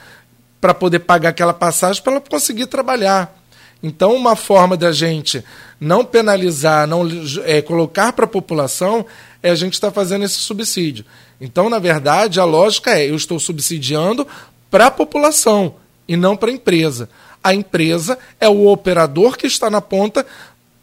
para 0.60 0.74
poder 0.74 1.00
pagar 1.00 1.30
aquela 1.30 1.54
passagem 1.54 2.02
para 2.02 2.14
ela 2.14 2.22
conseguir 2.22 2.66
trabalhar. 2.66 3.41
Então, 3.84 4.14
uma 4.16 4.36
forma 4.36 4.78
da 4.78 4.92
gente 4.92 5.44
não 5.80 6.06
penalizar, 6.06 6.86
não 6.88 7.08
é, 7.44 7.62
colocar 7.62 8.14
para 8.14 8.26
a 8.26 8.28
população, 8.28 9.06
é 9.42 9.50
a 9.50 9.56
gente 9.56 9.74
estar 9.74 9.88
tá 9.88 9.94
fazendo 9.94 10.24
esse 10.24 10.36
subsídio. 10.36 11.04
Então, 11.40 11.70
na 11.70 11.80
verdade, 11.80 12.40
a 12.40 12.46
lógica 12.46 12.92
é: 12.92 13.10
eu 13.10 13.16
estou 13.16 13.40
subsidiando 13.40 14.28
para 14.70 14.88
a 14.88 14.92
população 14.92 15.76
e 16.08 16.16
não 16.16 16.38
para 16.38 16.52
a 16.52 16.54
empresa. 16.54 17.10
A 17.44 17.56
empresa 17.56 18.18
é 18.40 18.48
o 18.48 18.68
operador 18.68 19.36
que 19.36 19.48
está 19.48 19.70
na 19.70 19.82
ponta 19.82 20.26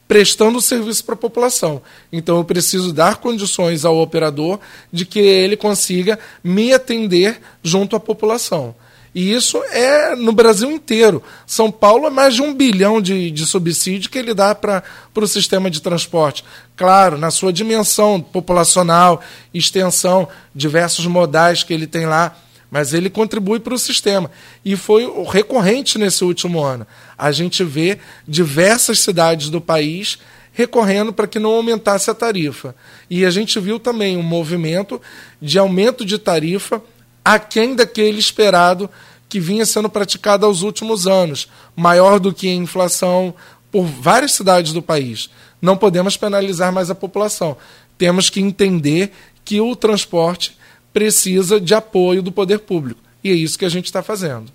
prestando 0.08 0.60
serviço 0.60 1.04
para 1.04 1.14
a 1.14 1.18
população. 1.18 1.82
Então 2.10 2.38
eu 2.38 2.44
preciso 2.44 2.92
dar 2.92 3.18
condições 3.18 3.84
ao 3.84 3.98
operador 3.98 4.58
de 4.90 5.04
que 5.04 5.20
ele 5.20 5.56
consiga 5.56 6.18
me 6.42 6.72
atender 6.72 7.38
junto 7.62 7.94
à 7.94 8.00
população. 8.00 8.74
E 9.14 9.32
isso 9.32 9.62
é 9.70 10.14
no 10.14 10.32
Brasil 10.32 10.70
inteiro. 10.70 11.22
São 11.46 11.70
Paulo 11.70 12.06
é 12.06 12.10
mais 12.10 12.34
de 12.34 12.42
um 12.42 12.54
bilhão 12.54 13.00
de, 13.00 13.30
de 13.30 13.46
subsídio 13.46 14.10
que 14.10 14.18
ele 14.18 14.34
dá 14.34 14.54
para 14.54 14.82
o 15.14 15.26
sistema 15.26 15.70
de 15.70 15.80
transporte. 15.80 16.44
Claro, 16.76 17.18
na 17.18 17.30
sua 17.30 17.52
dimensão 17.52 18.20
populacional, 18.20 19.22
extensão, 19.52 20.28
diversos 20.54 21.06
modais 21.06 21.62
que 21.62 21.72
ele 21.72 21.86
tem 21.86 22.06
lá 22.06 22.36
mas 22.70 22.92
ele 22.92 23.08
contribui 23.08 23.58
para 23.58 23.74
o 23.74 23.78
sistema. 23.78 24.30
E 24.64 24.76
foi 24.76 25.10
recorrente 25.26 25.98
nesse 25.98 26.22
último 26.24 26.62
ano. 26.62 26.86
A 27.16 27.32
gente 27.32 27.64
vê 27.64 27.98
diversas 28.26 29.00
cidades 29.00 29.48
do 29.48 29.60
país 29.60 30.18
recorrendo 30.52 31.12
para 31.12 31.26
que 31.26 31.38
não 31.38 31.50
aumentasse 31.50 32.10
a 32.10 32.14
tarifa. 32.14 32.74
E 33.08 33.24
a 33.24 33.30
gente 33.30 33.58
viu 33.60 33.78
também 33.78 34.16
um 34.16 34.22
movimento 34.22 35.00
de 35.40 35.58
aumento 35.58 36.04
de 36.04 36.18
tarifa 36.18 36.82
aquém 37.24 37.74
daquele 37.74 38.18
esperado 38.18 38.88
que 39.28 39.38
vinha 39.38 39.66
sendo 39.66 39.88
praticado 39.88 40.46
aos 40.46 40.62
últimos 40.62 41.06
anos, 41.06 41.48
maior 41.76 42.18
do 42.18 42.32
que 42.32 42.48
a 42.48 42.54
inflação 42.54 43.34
por 43.70 43.84
várias 43.84 44.32
cidades 44.32 44.72
do 44.72 44.82
país. 44.82 45.28
Não 45.60 45.76
podemos 45.76 46.16
penalizar 46.16 46.72
mais 46.72 46.90
a 46.90 46.94
população. 46.94 47.56
Temos 47.98 48.30
que 48.30 48.40
entender 48.40 49.12
que 49.44 49.60
o 49.60 49.76
transporte 49.76 50.56
precisa 50.92 51.60
de 51.60 51.74
apoio 51.74 52.22
do 52.22 52.32
poder 52.32 52.60
público. 52.60 53.00
E 53.22 53.30
é 53.30 53.34
isso 53.34 53.58
que 53.58 53.64
a 53.64 53.68
gente 53.68 53.86
está 53.86 54.02
fazendo. 54.02 54.50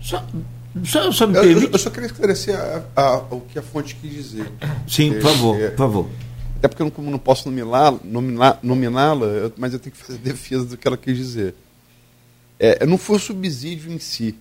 Só, 0.00 0.24
só, 0.84 1.12
só 1.12 1.26
me 1.26 1.34
permite... 1.34 1.66
eu, 1.66 1.70
eu, 1.72 1.78
só 1.78 1.90
queria 1.90 2.06
esclarecer 2.06 2.58
a, 2.58 2.82
a, 2.96 3.16
o 3.30 3.42
que 3.42 3.58
a 3.58 3.62
fonte 3.62 3.94
quis 3.94 4.12
dizer. 4.12 4.50
Sim, 4.88 5.12
por 5.14 5.22
favor, 5.22 5.60
é, 5.60 5.68
por 5.70 5.78
favor. 5.78 6.08
Até 6.56 6.68
porque 6.68 6.82
eu 6.82 6.92
não, 6.96 7.12
não 7.12 7.18
posso 7.18 7.48
nominá-la, 7.48 7.98
nominá 8.62 9.14
mas 9.56 9.72
eu 9.72 9.78
tenho 9.78 9.94
que 9.94 10.02
fazer 10.02 10.18
defesa 10.18 10.64
do 10.64 10.76
que 10.76 10.86
ela 10.86 10.96
quis 10.96 11.16
dizer. 11.16 11.54
É, 12.62 12.84
não 12.84 12.98
foi 12.98 13.16
o 13.16 13.18
subsídio 13.18 13.90
em 13.90 13.98
si. 13.98 14.34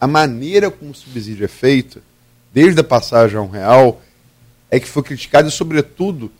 A 0.00 0.06
maneira 0.06 0.70
como 0.70 0.92
o 0.92 0.94
subsídio 0.94 1.44
é 1.44 1.48
feito, 1.48 2.00
desde 2.52 2.80
a 2.80 2.84
passagem 2.84 3.36
a 3.36 3.42
um 3.42 3.50
real, 3.50 4.00
é 4.70 4.78
que 4.78 4.88
foi 4.88 5.02
criticada 5.02 5.48
e, 5.48 5.50
sobretudo, 5.50 6.30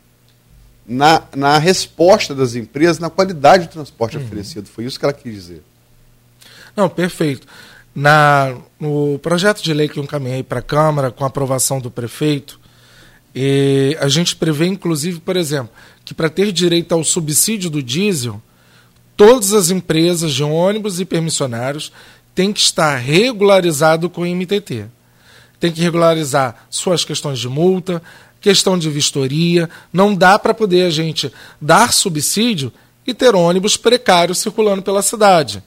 na, 0.86 1.24
na 1.34 1.58
resposta 1.58 2.36
das 2.36 2.54
empresas, 2.54 3.00
na 3.00 3.10
qualidade 3.10 3.66
do 3.66 3.72
transporte 3.72 4.16
uhum. 4.16 4.24
oferecido. 4.24 4.68
Foi 4.68 4.84
isso 4.84 4.96
que 4.96 5.04
ela 5.04 5.12
quis 5.12 5.34
dizer. 5.34 5.62
Não, 6.76 6.88
perfeito. 6.88 7.48
Na, 7.92 8.56
no 8.78 9.18
projeto 9.18 9.60
de 9.60 9.74
lei 9.74 9.88
que 9.88 9.98
eu 9.98 10.04
encaminhei 10.04 10.42
para 10.44 10.60
a 10.60 10.62
Câmara, 10.62 11.10
com 11.10 11.24
a 11.24 11.26
aprovação 11.26 11.80
do 11.80 11.90
prefeito, 11.90 12.60
e 13.34 13.96
a 14.00 14.08
gente 14.08 14.36
prevê, 14.36 14.66
inclusive, 14.66 15.18
por 15.18 15.36
exemplo, 15.36 15.70
que 16.04 16.14
para 16.14 16.30
ter 16.30 16.52
direito 16.52 16.92
ao 16.92 17.02
subsídio 17.02 17.68
do 17.68 17.82
diesel, 17.82 18.40
todas 19.16 19.52
as 19.52 19.70
empresas 19.70 20.32
de 20.32 20.42
ônibus 20.42 21.00
e 21.00 21.04
permissionários 21.04 21.92
têm 22.34 22.52
que 22.52 22.60
estar 22.60 22.96
regularizado 22.96 24.10
com 24.10 24.22
o 24.22 24.26
MTT. 24.26 24.86
Tem 25.60 25.72
que 25.72 25.80
regularizar 25.80 26.66
suas 26.68 27.04
questões 27.04 27.38
de 27.38 27.48
multa, 27.48 28.02
questão 28.40 28.76
de 28.76 28.90
vistoria. 28.90 29.70
Não 29.92 30.14
dá 30.14 30.38
para 30.38 30.52
poder 30.52 30.86
a 30.86 30.90
gente 30.90 31.32
dar 31.60 31.92
subsídio 31.92 32.72
e 33.06 33.14
ter 33.14 33.34
ônibus 33.34 33.76
precários 33.76 34.38
circulando 34.38 34.82
pela 34.82 35.02
cidade. 35.02 35.62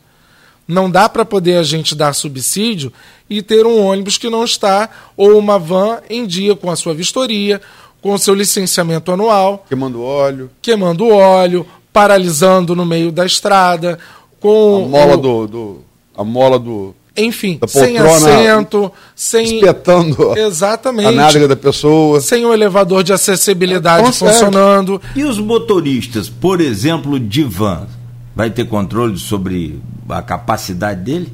Não 0.67 0.91
dá 0.91 1.07
para 1.07 1.23
poder 1.23 1.57
a 1.57 1.63
gente 1.63 1.95
dar 1.95 2.13
subsídio 2.13 2.91
e 3.29 3.41
ter 3.41 3.65
um 3.65 3.79
ônibus 3.85 4.17
que 4.17 4.29
não 4.29 4.43
está, 4.43 4.89
ou 5.15 5.37
uma 5.37 5.57
van 5.57 6.01
em 6.09 6.27
dia 6.27 6.55
com 6.55 6.69
a 6.69 6.75
sua 6.75 6.93
vistoria, 6.93 7.61
com 8.01 8.13
o 8.13 8.17
seu 8.19 8.33
licenciamento 8.33 9.11
anual. 9.11 9.65
Queimando 9.67 10.03
óleo. 10.03 10.51
Queimando 10.61 11.07
óleo, 11.07 11.65
paralisando 11.97 12.75
no 12.75 12.85
meio 12.85 13.11
da 13.11 13.25
estrada. 13.25 13.97
Com 14.39 14.85
a 14.85 14.87
mola 14.87 15.13
o... 15.15 15.17
do, 15.17 15.47
do, 15.47 15.77
A 16.15 16.23
mola 16.23 16.59
do, 16.59 16.93
enfim, 17.17 17.59
sem 17.67 17.97
assento, 17.97 18.91
sem. 19.15 19.55
Espetando 19.55 20.37
exatamente, 20.37 21.07
a 21.07 21.11
nádega 21.11 21.47
da 21.47 21.55
pessoa. 21.55 22.21
Sem 22.21 22.45
o 22.45 22.53
elevador 22.53 23.03
de 23.03 23.11
acessibilidade 23.11 24.11
funcionando. 24.11 25.01
E 25.15 25.23
os 25.23 25.39
motoristas, 25.39 26.29
por 26.29 26.61
exemplo, 26.61 27.19
de 27.19 27.43
van, 27.43 27.87
vai 28.35 28.51
ter 28.51 28.65
controle 28.65 29.17
sobre 29.17 29.81
a 30.07 30.21
capacidade 30.21 31.01
dele? 31.01 31.33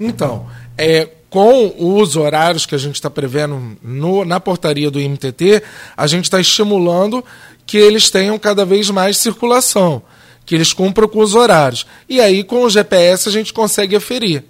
Então, 0.00 0.46
é, 0.76 1.08
com 1.30 1.72
os 1.78 2.16
horários 2.16 2.66
que 2.66 2.74
a 2.74 2.78
gente 2.78 2.96
está 2.96 3.08
prevendo 3.08 3.76
no, 3.80 4.24
na 4.24 4.40
portaria 4.40 4.90
do 4.90 5.00
IMTT, 5.00 5.62
a 5.96 6.06
gente 6.08 6.24
está 6.24 6.40
estimulando 6.40 7.24
que 7.74 7.78
eles 7.78 8.08
tenham 8.08 8.38
cada 8.38 8.64
vez 8.64 8.88
mais 8.88 9.16
circulação, 9.16 10.00
que 10.46 10.54
eles 10.54 10.72
cumpram 10.72 11.08
com 11.08 11.18
os 11.18 11.34
horários. 11.34 11.84
E 12.08 12.20
aí, 12.20 12.44
com 12.44 12.62
o 12.62 12.70
GPS, 12.70 13.28
a 13.28 13.32
gente 13.32 13.52
consegue 13.52 13.96
aferir. 13.96 14.44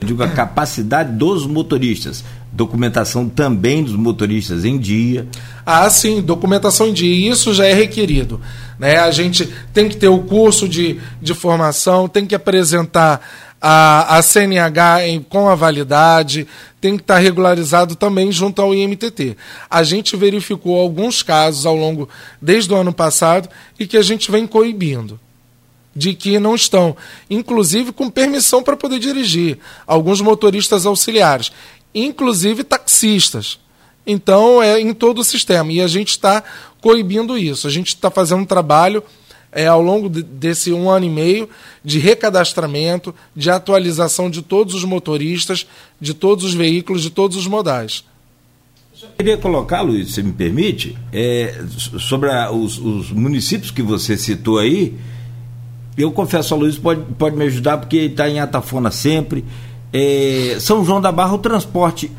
Eu 0.00 0.08
digo 0.08 0.22
a 0.22 0.28
capacidade 0.30 1.12
dos 1.12 1.46
motoristas. 1.46 2.24
Documentação 2.50 3.28
também 3.28 3.84
dos 3.84 3.92
motoristas 3.92 4.64
em 4.64 4.78
dia. 4.78 5.28
Ah, 5.66 5.90
sim, 5.90 6.22
documentação 6.22 6.88
em 6.88 6.94
dia. 6.94 7.30
Isso 7.30 7.52
já 7.52 7.66
é 7.66 7.74
requerido. 7.74 8.40
Né? 8.78 8.96
A 8.96 9.10
gente 9.10 9.52
tem 9.74 9.86
que 9.86 9.96
ter 9.96 10.08
o 10.08 10.20
curso 10.20 10.66
de, 10.66 10.98
de 11.20 11.34
formação, 11.34 12.08
tem 12.08 12.24
que 12.24 12.34
apresentar 12.34 13.20
a, 13.64 14.16
a 14.16 14.22
CNH 14.22 15.06
em, 15.06 15.22
com 15.22 15.48
a 15.48 15.54
validade, 15.54 16.48
tem 16.80 16.96
que 16.96 17.02
estar 17.04 17.18
regularizado 17.18 17.94
também 17.94 18.32
junto 18.32 18.60
ao 18.60 18.74
IMTT. 18.74 19.36
A 19.70 19.84
gente 19.84 20.16
verificou 20.16 20.80
alguns 20.80 21.22
casos 21.22 21.64
ao 21.64 21.76
longo, 21.76 22.08
desde 22.40 22.72
o 22.72 22.76
ano 22.76 22.92
passado, 22.92 23.48
e 23.78 23.86
que 23.86 23.96
a 23.96 24.02
gente 24.02 24.32
vem 24.32 24.48
coibindo 24.48 25.20
de 25.94 26.14
que 26.14 26.38
não 26.40 26.54
estão, 26.54 26.96
inclusive 27.30 27.92
com 27.92 28.10
permissão 28.10 28.62
para 28.62 28.76
poder 28.76 28.98
dirigir, 28.98 29.58
alguns 29.86 30.20
motoristas 30.20 30.84
auxiliares, 30.86 31.52
inclusive 31.94 32.64
taxistas. 32.64 33.60
Então, 34.04 34.60
é 34.60 34.80
em 34.80 34.92
todo 34.92 35.20
o 35.20 35.24
sistema. 35.24 35.70
E 35.70 35.80
a 35.80 35.86
gente 35.86 36.08
está 36.08 36.42
coibindo 36.80 37.38
isso. 37.38 37.68
A 37.68 37.70
gente 37.70 37.88
está 37.88 38.10
fazendo 38.10 38.40
um 38.40 38.46
trabalho 38.46 39.04
é, 39.52 39.66
ao 39.66 39.82
longo 39.82 40.08
de, 40.08 40.22
desse 40.22 40.72
um 40.72 40.88
ano 40.88 41.06
e 41.06 41.10
meio 41.10 41.48
de 41.84 41.98
recadastramento, 41.98 43.14
de 43.36 43.50
atualização 43.50 44.30
de 44.30 44.40
todos 44.40 44.74
os 44.74 44.84
motoristas, 44.84 45.66
de 46.00 46.14
todos 46.14 46.44
os 46.44 46.54
veículos, 46.54 47.02
de 47.02 47.10
todos 47.10 47.36
os 47.36 47.46
modais. 47.46 48.04
Eu 49.02 49.08
queria 49.18 49.36
colocar, 49.36 49.82
Luiz, 49.82 50.14
se 50.14 50.22
me 50.22 50.32
permite, 50.32 50.96
é, 51.12 51.60
sobre 51.98 52.30
a, 52.30 52.50
os, 52.50 52.78
os 52.78 53.10
municípios 53.10 53.70
que 53.70 53.82
você 53.82 54.16
citou 54.16 54.58
aí, 54.58 54.96
eu 55.98 56.10
confesso 56.10 56.54
a 56.54 56.56
Luiz, 56.56 56.78
pode, 56.78 57.02
pode 57.18 57.36
me 57.36 57.44
ajudar, 57.44 57.78
porque 57.78 57.96
ele 57.96 58.06
está 58.06 58.28
em 58.28 58.40
Atafona 58.40 58.90
sempre. 58.90 59.44
É, 59.92 60.56
São 60.58 60.84
João 60.84 61.00
da 61.00 61.12
Barra, 61.12 61.34
o 61.34 61.38
transporte 61.38 62.10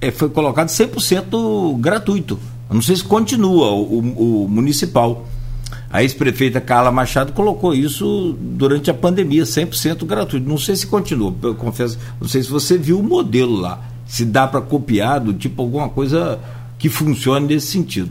é, 0.00 0.10
foi 0.10 0.28
colocado 0.28 0.68
100% 0.68 1.78
gratuito. 1.78 2.38
Não 2.70 2.82
sei 2.82 2.96
se 2.96 3.04
continua 3.04 3.70
o, 3.70 4.00
o, 4.00 4.44
o 4.44 4.48
municipal. 4.48 5.26
A 5.90 6.02
ex-prefeita 6.02 6.60
Carla 6.60 6.90
Machado 6.90 7.32
colocou 7.32 7.74
isso 7.74 8.36
durante 8.40 8.90
a 8.90 8.94
pandemia, 8.94 9.44
100% 9.44 10.04
gratuito. 10.04 10.48
Não 10.48 10.58
sei 10.58 10.76
se 10.76 10.86
continua, 10.86 11.34
eu 11.42 11.54
confesso, 11.54 11.98
não 12.20 12.28
sei 12.28 12.42
se 12.42 12.50
você 12.50 12.76
viu 12.76 12.98
o 12.98 13.02
modelo 13.02 13.56
lá, 13.56 13.82
se 14.06 14.24
dá 14.24 14.46
para 14.46 14.60
copiar 14.60 15.20
do 15.20 15.32
tipo 15.32 15.62
alguma 15.62 15.88
coisa 15.88 16.40
que 16.78 16.88
funcione 16.88 17.46
nesse 17.46 17.68
sentido. 17.68 18.10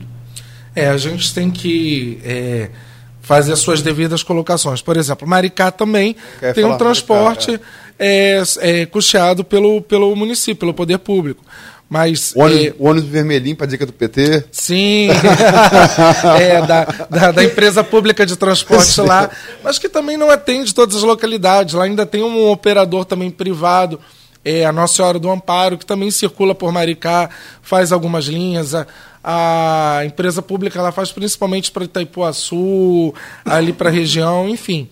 É, 0.76 0.88
a 0.88 0.98
gente 0.98 1.34
tem 1.34 1.50
que 1.50 2.20
é, 2.24 2.70
fazer 3.22 3.54
as 3.54 3.60
suas 3.60 3.82
devidas 3.82 4.24
colocações. 4.24 4.82
Por 4.82 4.98
exemplo, 4.98 5.28
Maricá 5.28 5.72
também 5.72 6.16
Quer 6.40 6.54
tem 6.54 6.66
um 6.66 6.78
transporte 6.78 7.52
Maricá, 7.52 7.68
é. 7.98 8.42
É, 8.62 8.82
é, 8.82 8.86
custeado 8.86 9.44
pelo, 9.44 9.82
pelo 9.82 10.16
município, 10.16 10.58
pelo 10.58 10.74
poder 10.74 11.00
público. 11.00 11.44
Mas, 11.88 12.34
o 12.36 12.40
ônibus, 12.40 12.66
é, 12.66 12.74
ônibus 12.80 13.10
vermelhinho 13.10 13.56
para 13.56 13.68
dizer 13.68 13.78
que 13.78 13.84
é 13.84 13.86
do 13.86 13.94
PT? 13.94 14.46
Sim, 14.52 15.10
é, 16.40 16.62
da, 16.66 16.84
da, 17.10 17.32
da, 17.32 17.44
empresa 17.44 17.84
pública 17.84 18.26
de 18.26 18.36
transporte 18.36 19.00
lá, 19.02 19.30
mas 19.64 19.78
que 19.78 19.88
também 19.88 20.18
não 20.18 20.32
atende 20.32 20.74
todas 20.74 20.96
as 20.96 21.04
localidades. 21.04 21.76
Lá 21.76 21.84
ainda 21.84 22.06
tem 22.06 22.24
um 22.24 22.50
operador 22.50 23.06
também 23.06 23.30
privado, 23.30 24.00
é, 24.44 24.66
a 24.66 24.72
Nossa 24.72 24.96
Senhora 24.96 25.20
do 25.20 25.30
Amparo, 25.30 25.78
que 25.78 25.86
também 25.86 26.10
circula 26.10 26.56
por 26.56 26.72
Maricá, 26.72 27.30
faz 27.62 27.92
algumas 27.92 28.26
linhas. 28.26 28.74
A, 28.74 28.86
a 29.24 30.06
empresa 30.06 30.42
pública 30.42 30.80
ela 30.80 30.92
faz 30.92 31.12
principalmente 31.12 31.72
para 31.72 31.86
Itaipuaçu, 31.86 33.14
ali 33.44 33.72
para 33.72 33.90
a 33.90 33.92
região, 33.92 34.50
enfim. 34.50 34.90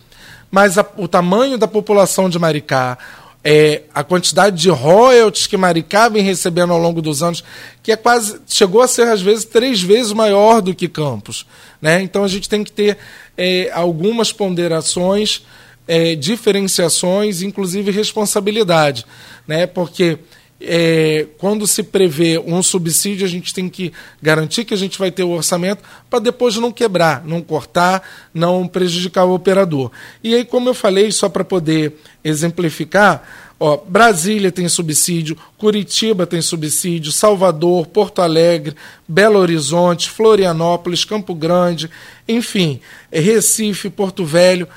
Mas 0.50 0.78
a, 0.78 0.86
o 0.98 1.08
tamanho 1.08 1.58
da 1.58 1.68
população 1.68 2.30
de 2.30 2.38
Maricá, 2.38 2.98
é, 3.44 3.84
a 3.94 4.04
quantidade 4.04 4.56
de 4.56 4.70
royalties 4.70 5.48
que 5.48 5.58
Maricá 5.58 6.08
vem 6.08 6.24
recebendo 6.24 6.72
ao 6.72 6.80
longo 6.80 7.02
dos 7.02 7.22
anos, 7.22 7.44
que 7.82 7.92
é 7.92 7.96
quase 7.96 8.40
chegou 8.48 8.82
a 8.82 8.88
ser 8.88 9.08
às 9.08 9.22
vezes 9.22 9.44
três 9.44 9.82
vezes 9.82 10.14
maior 10.14 10.62
do 10.62 10.74
que 10.74 10.88
Campos, 10.88 11.46
né? 11.82 12.02
Então 12.02 12.24
a 12.24 12.28
gente 12.28 12.48
tem 12.48 12.64
que 12.64 12.72
ter 12.72 12.98
é, 13.38 13.70
algumas 13.74 14.32
ponderações, 14.32 15.46
é, 15.86 16.16
diferenciações, 16.16 17.42
inclusive 17.42 17.92
responsabilidade, 17.92 19.06
né? 19.46 19.68
Porque 19.68 20.20
é, 20.66 21.28
quando 21.38 21.68
se 21.68 21.84
prevê 21.84 22.40
um 22.40 22.64
subsídio, 22.64 23.26
a 23.26 23.30
gente 23.30 23.54
tem 23.54 23.68
que 23.68 23.92
garantir 24.22 24.64
que 24.64 24.74
a 24.74 24.78
gente 24.78 24.98
vai 24.98 25.12
ter 25.12 25.24
o 25.24 25.32
orçamento 25.32 25.84
para 26.10 26.20
depois 26.20 26.56
não 26.56 26.72
quebrar, 26.72 27.24
não 27.26 27.42
cortar, 27.42 28.02
não 28.34 28.68
prejudicar 28.68 29.26
o 29.26 29.34
operador. 29.34 29.92
E 30.24 30.34
aí, 30.34 30.46
como 30.46 30.70
eu 30.70 30.74
falei, 30.74 31.12
só 31.12 31.28
para 31.28 31.44
poder 31.44 31.98
exemplificar, 32.24 33.54
ó, 33.60 33.76
Brasília 33.76 34.52
tem 34.52 34.70
subsídio, 34.70 35.38
Curitiba 35.58 36.26
tem 36.26 36.42
subsídio, 36.42 37.12
Salvador, 37.12 37.88
Porto 37.88 38.22
Alegre, 38.22 38.76
Belo 39.06 39.40
Horizonte, 39.40 40.10
Florianópolis, 40.10 41.04
Campo 41.04 41.36
Grande, 41.36 41.90
enfim, 42.26 42.80
Recife, 43.12 43.90
Porto 43.90 44.24
Velho, 44.24 44.68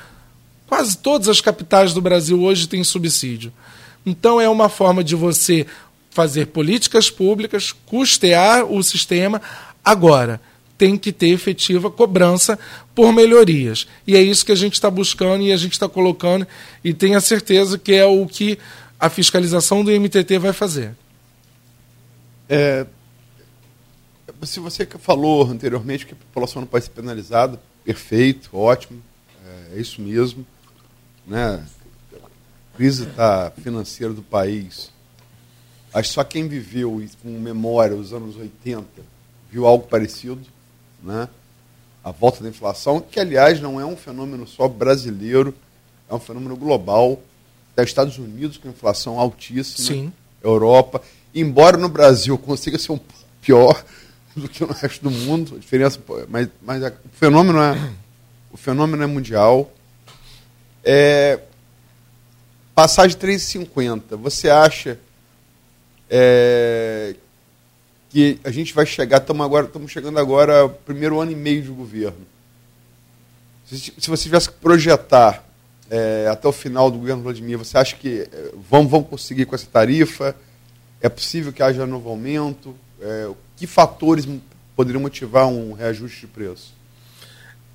quase 0.67 0.97
todas 0.97 1.29
as 1.29 1.39
capitais 1.39 1.93
do 1.93 2.01
Brasil 2.01 2.41
hoje 2.41 2.67
têm 2.67 2.83
subsídio. 2.83 3.53
Então 4.07 4.39
é 4.39 4.47
uma 4.47 4.69
forma 4.69 5.03
de 5.03 5.15
você 5.15 5.67
fazer 6.11 6.47
políticas 6.47 7.11
públicas, 7.11 7.73
custear 7.85 8.63
o 8.63 8.81
sistema. 8.81 9.41
Agora, 9.83 10.39
tem 10.77 10.97
que 10.97 11.11
ter 11.11 11.27
efetiva 11.27 11.91
cobrança 11.91 12.57
por 12.95 13.11
melhorias. 13.11 13.85
E 14.07 14.15
é 14.15 14.21
isso 14.21 14.45
que 14.45 14.53
a 14.53 14.55
gente 14.55 14.75
está 14.75 14.89
buscando 14.89 15.43
e 15.43 15.51
a 15.51 15.57
gente 15.57 15.73
está 15.73 15.89
colocando, 15.89 16.47
e 16.81 16.93
tenha 16.93 17.19
certeza 17.19 17.77
que 17.77 17.93
é 17.93 18.05
o 18.05 18.25
que 18.25 18.57
a 18.97 19.09
fiscalização 19.09 19.83
do 19.83 19.91
MTT 19.91 20.39
vai 20.39 20.53
fazer. 20.53 20.95
É, 22.47 22.87
se 24.43 24.61
você 24.61 24.87
falou 24.99 25.45
anteriormente 25.45 26.05
que 26.05 26.13
a 26.13 26.17
população 26.17 26.61
não 26.61 26.67
pode 26.67 26.85
ser 26.85 26.91
penalizada, 26.91 27.59
perfeito, 27.83 28.51
ótimo, 28.53 29.03
é, 29.45 29.75
é 29.75 29.81
isso 29.81 30.01
mesmo. 30.01 30.47
Né? 31.27 31.61
Crise 32.77 33.07
tá 33.07 33.51
financeira 33.63 34.13
do 34.13 34.21
país, 34.21 34.91
acho 35.93 36.13
só 36.13 36.23
quem 36.23 36.47
viveu 36.47 37.03
com 37.23 37.29
memória 37.39 37.95
os 37.95 38.13
anos 38.13 38.37
80 38.37 38.85
viu 39.51 39.65
algo 39.65 39.87
parecido, 39.87 40.41
né? 41.01 41.27
a 42.03 42.11
volta 42.11 42.43
da 42.43 42.49
inflação, 42.49 43.01
que 43.01 43.19
aliás 43.19 43.59
não 43.59 43.81
é 43.81 43.85
um 43.85 43.97
fenômeno 43.97 44.47
só 44.47 44.67
brasileiro, 44.67 45.53
é 46.09 46.13
um 46.13 46.19
fenômeno 46.19 46.55
global. 46.55 47.19
Até 47.73 47.83
Estados 47.83 48.17
Unidos 48.17 48.57
com 48.57 48.69
inflação 48.69 49.19
altíssima, 49.19 49.87
Sim. 49.87 50.13
Europa. 50.41 51.01
Embora 51.35 51.77
no 51.77 51.89
Brasil 51.89 52.37
consiga 52.37 52.77
ser 52.77 52.93
um 52.93 52.99
pior 53.41 53.83
do 54.35 54.47
que 54.47 54.63
no 54.63 54.71
resto 54.71 55.03
do 55.03 55.11
mundo, 55.11 55.55
a 55.55 55.59
diferença, 55.59 55.99
mas, 56.29 56.47
mas 56.61 56.81
o 56.83 57.09
fenômeno 57.11 57.59
é 57.59 57.91
o 58.51 58.57
fenômeno 58.57 59.03
é 59.03 59.05
mundial. 59.05 59.71
É, 60.83 61.41
Passar 62.77 63.07
de 63.07 63.17
3,50, 63.17 64.15
você 64.17 64.51
acha 64.51 64.99
é, 66.07 67.15
que 68.07 68.39
a 68.43 68.51
gente 68.51 68.71
vai 68.71 68.85
chegar, 68.85 69.17
estamos 69.17 69.43
agora, 69.43 69.65
estamos 69.65 69.91
chegando 69.91 70.19
agora, 70.19 70.69
primeiro 70.69 71.19
ano 71.19 71.31
e 71.31 71.35
meio 71.35 71.63
de 71.63 71.69
governo. 71.69 72.19
Se, 73.65 73.79
se 73.79 74.07
você 74.07 74.25
tivesse 74.25 74.51
que 74.51 74.57
projetar 74.57 75.43
é, 75.89 76.27
até 76.31 76.47
o 76.47 76.51
final 76.51 76.91
do 76.91 76.99
governo 76.99 77.23
Vladimir, 77.23 77.57
você 77.57 77.79
acha 77.79 77.95
que 77.95 78.29
é, 78.31 78.51
vão, 78.69 78.87
vão 78.87 79.01
conseguir 79.01 79.47
com 79.47 79.55
essa 79.55 79.65
tarifa? 79.65 80.35
É 81.01 81.09
possível 81.09 81.51
que 81.51 81.63
haja 81.63 81.83
novo 81.83 82.07
aumento? 82.11 82.75
É, 83.01 83.31
que 83.55 83.65
fatores 83.65 84.27
poderiam 84.75 85.01
motivar 85.01 85.47
um 85.47 85.73
reajuste 85.73 86.19
de 86.19 86.27
preço? 86.27 86.75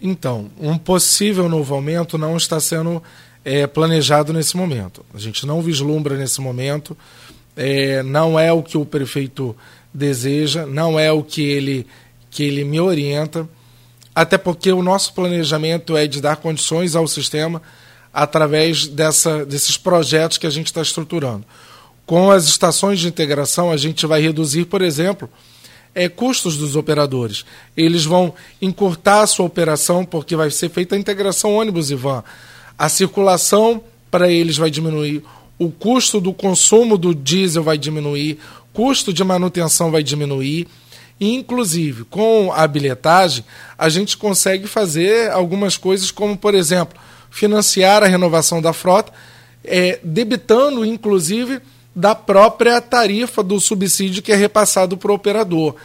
Então, 0.01 0.49
um 0.61 0.79
possível 0.79 1.49
novo 1.49 1.75
aumento 1.75 2.17
não 2.17 2.37
está 2.37 2.61
sendo 2.61 3.03
é, 3.45 3.67
planejado 3.67 4.33
nesse 4.33 4.57
momento. 4.57 5.05
A 5.15 5.19
gente 5.19 5.47
não 5.47 5.61
vislumbra 5.63 6.17
nesse 6.17 6.41
momento, 6.41 6.97
é, 7.57 8.03
não 8.03 8.39
é 8.39 8.53
o 8.53 8.63
que 8.63 8.79
o 8.79 8.85
prefeito 8.85 9.57
deseja, 9.93 10.67
não 10.67 10.99
é 10.99 11.13
o 11.13 11.23
que 11.23 11.43
ele, 11.43 11.87
que 12.31 12.45
ele 12.45 12.65
me 12.65 12.81
orienta, 12.81 13.49
até 14.15 14.39
porque 14.39 14.73
o 14.73 14.83
nosso 14.83 15.15
planejamento 15.15 15.97
é 15.97 16.07
de 16.07 16.21
dar 16.21 16.37
condições 16.37 16.95
ao 16.95 17.07
sistema 17.07 17.61
através 18.13 18.87
dessa, 18.87 19.45
desses 19.45 19.77
projetos 19.77 20.39
que 20.39 20.47
a 20.47 20.51
gente 20.51 20.67
está 20.67 20.83
estruturando. 20.83 21.45
Com 22.05 22.31
as 22.31 22.45
estações 22.45 23.01
de 23.01 23.09
integração, 23.09 23.71
a 23.71 23.77
gente 23.77 24.07
vai 24.07 24.21
reduzir, 24.21 24.67
por 24.67 24.83
exemplo, 24.83 25.31
é, 25.95 26.09
custos 26.09 26.59
dos 26.59 26.77
operadores. 26.77 27.45
Eles 27.77 28.05
vão 28.05 28.35
encurtar 28.61 29.23
a 29.23 29.27
sua 29.27 29.47
operação, 29.47 30.05
porque 30.05 30.37
vai 30.37 30.51
ser 30.51 30.69
feita 30.69 30.95
a 30.95 30.99
integração 30.99 31.55
ônibus 31.55 31.91
e 31.91 31.95
van 31.95 32.23
a 32.83 32.88
circulação 32.88 33.81
para 34.11 34.29
eles 34.29 34.57
vai 34.57 34.68
diminuir, 34.68 35.23
o 35.57 35.71
custo 35.71 36.21
do 36.21 36.35
consumo 36.35 36.99
do 36.99 37.14
diesel 37.14 37.62
vai 37.62 37.79
diminuir, 37.79 38.40
custo 38.73 39.12
de 39.12 39.23
manutenção 39.23 39.92
vai 39.92 40.03
diminuir. 40.03 40.66
Inclusive, 41.21 42.03
com 42.03 42.53
a 42.53 42.66
bilhetagem, 42.66 43.45
a 43.79 43.88
gente 43.88 44.16
consegue 44.16 44.66
fazer 44.66 45.31
algumas 45.31 45.77
coisas, 45.77 46.11
como, 46.11 46.37
por 46.37 46.57
exemplo, 46.57 46.99
financiar 47.31 48.03
a 48.03 48.09
renovação 48.09 48.61
da 48.61 48.73
frota, 48.73 49.12
é, 49.62 50.01
debitando, 50.03 50.85
inclusive, 50.85 51.61
da 51.95 52.16
própria 52.16 52.81
tarifa 52.81 53.45
do 53.45 53.61
subsídio 53.61 54.25
que 54.25 54.33
é 54.33 54.37
repassado 54.37 54.97
para 54.97 55.12
o 55.12 55.14
operador. 55.14 55.77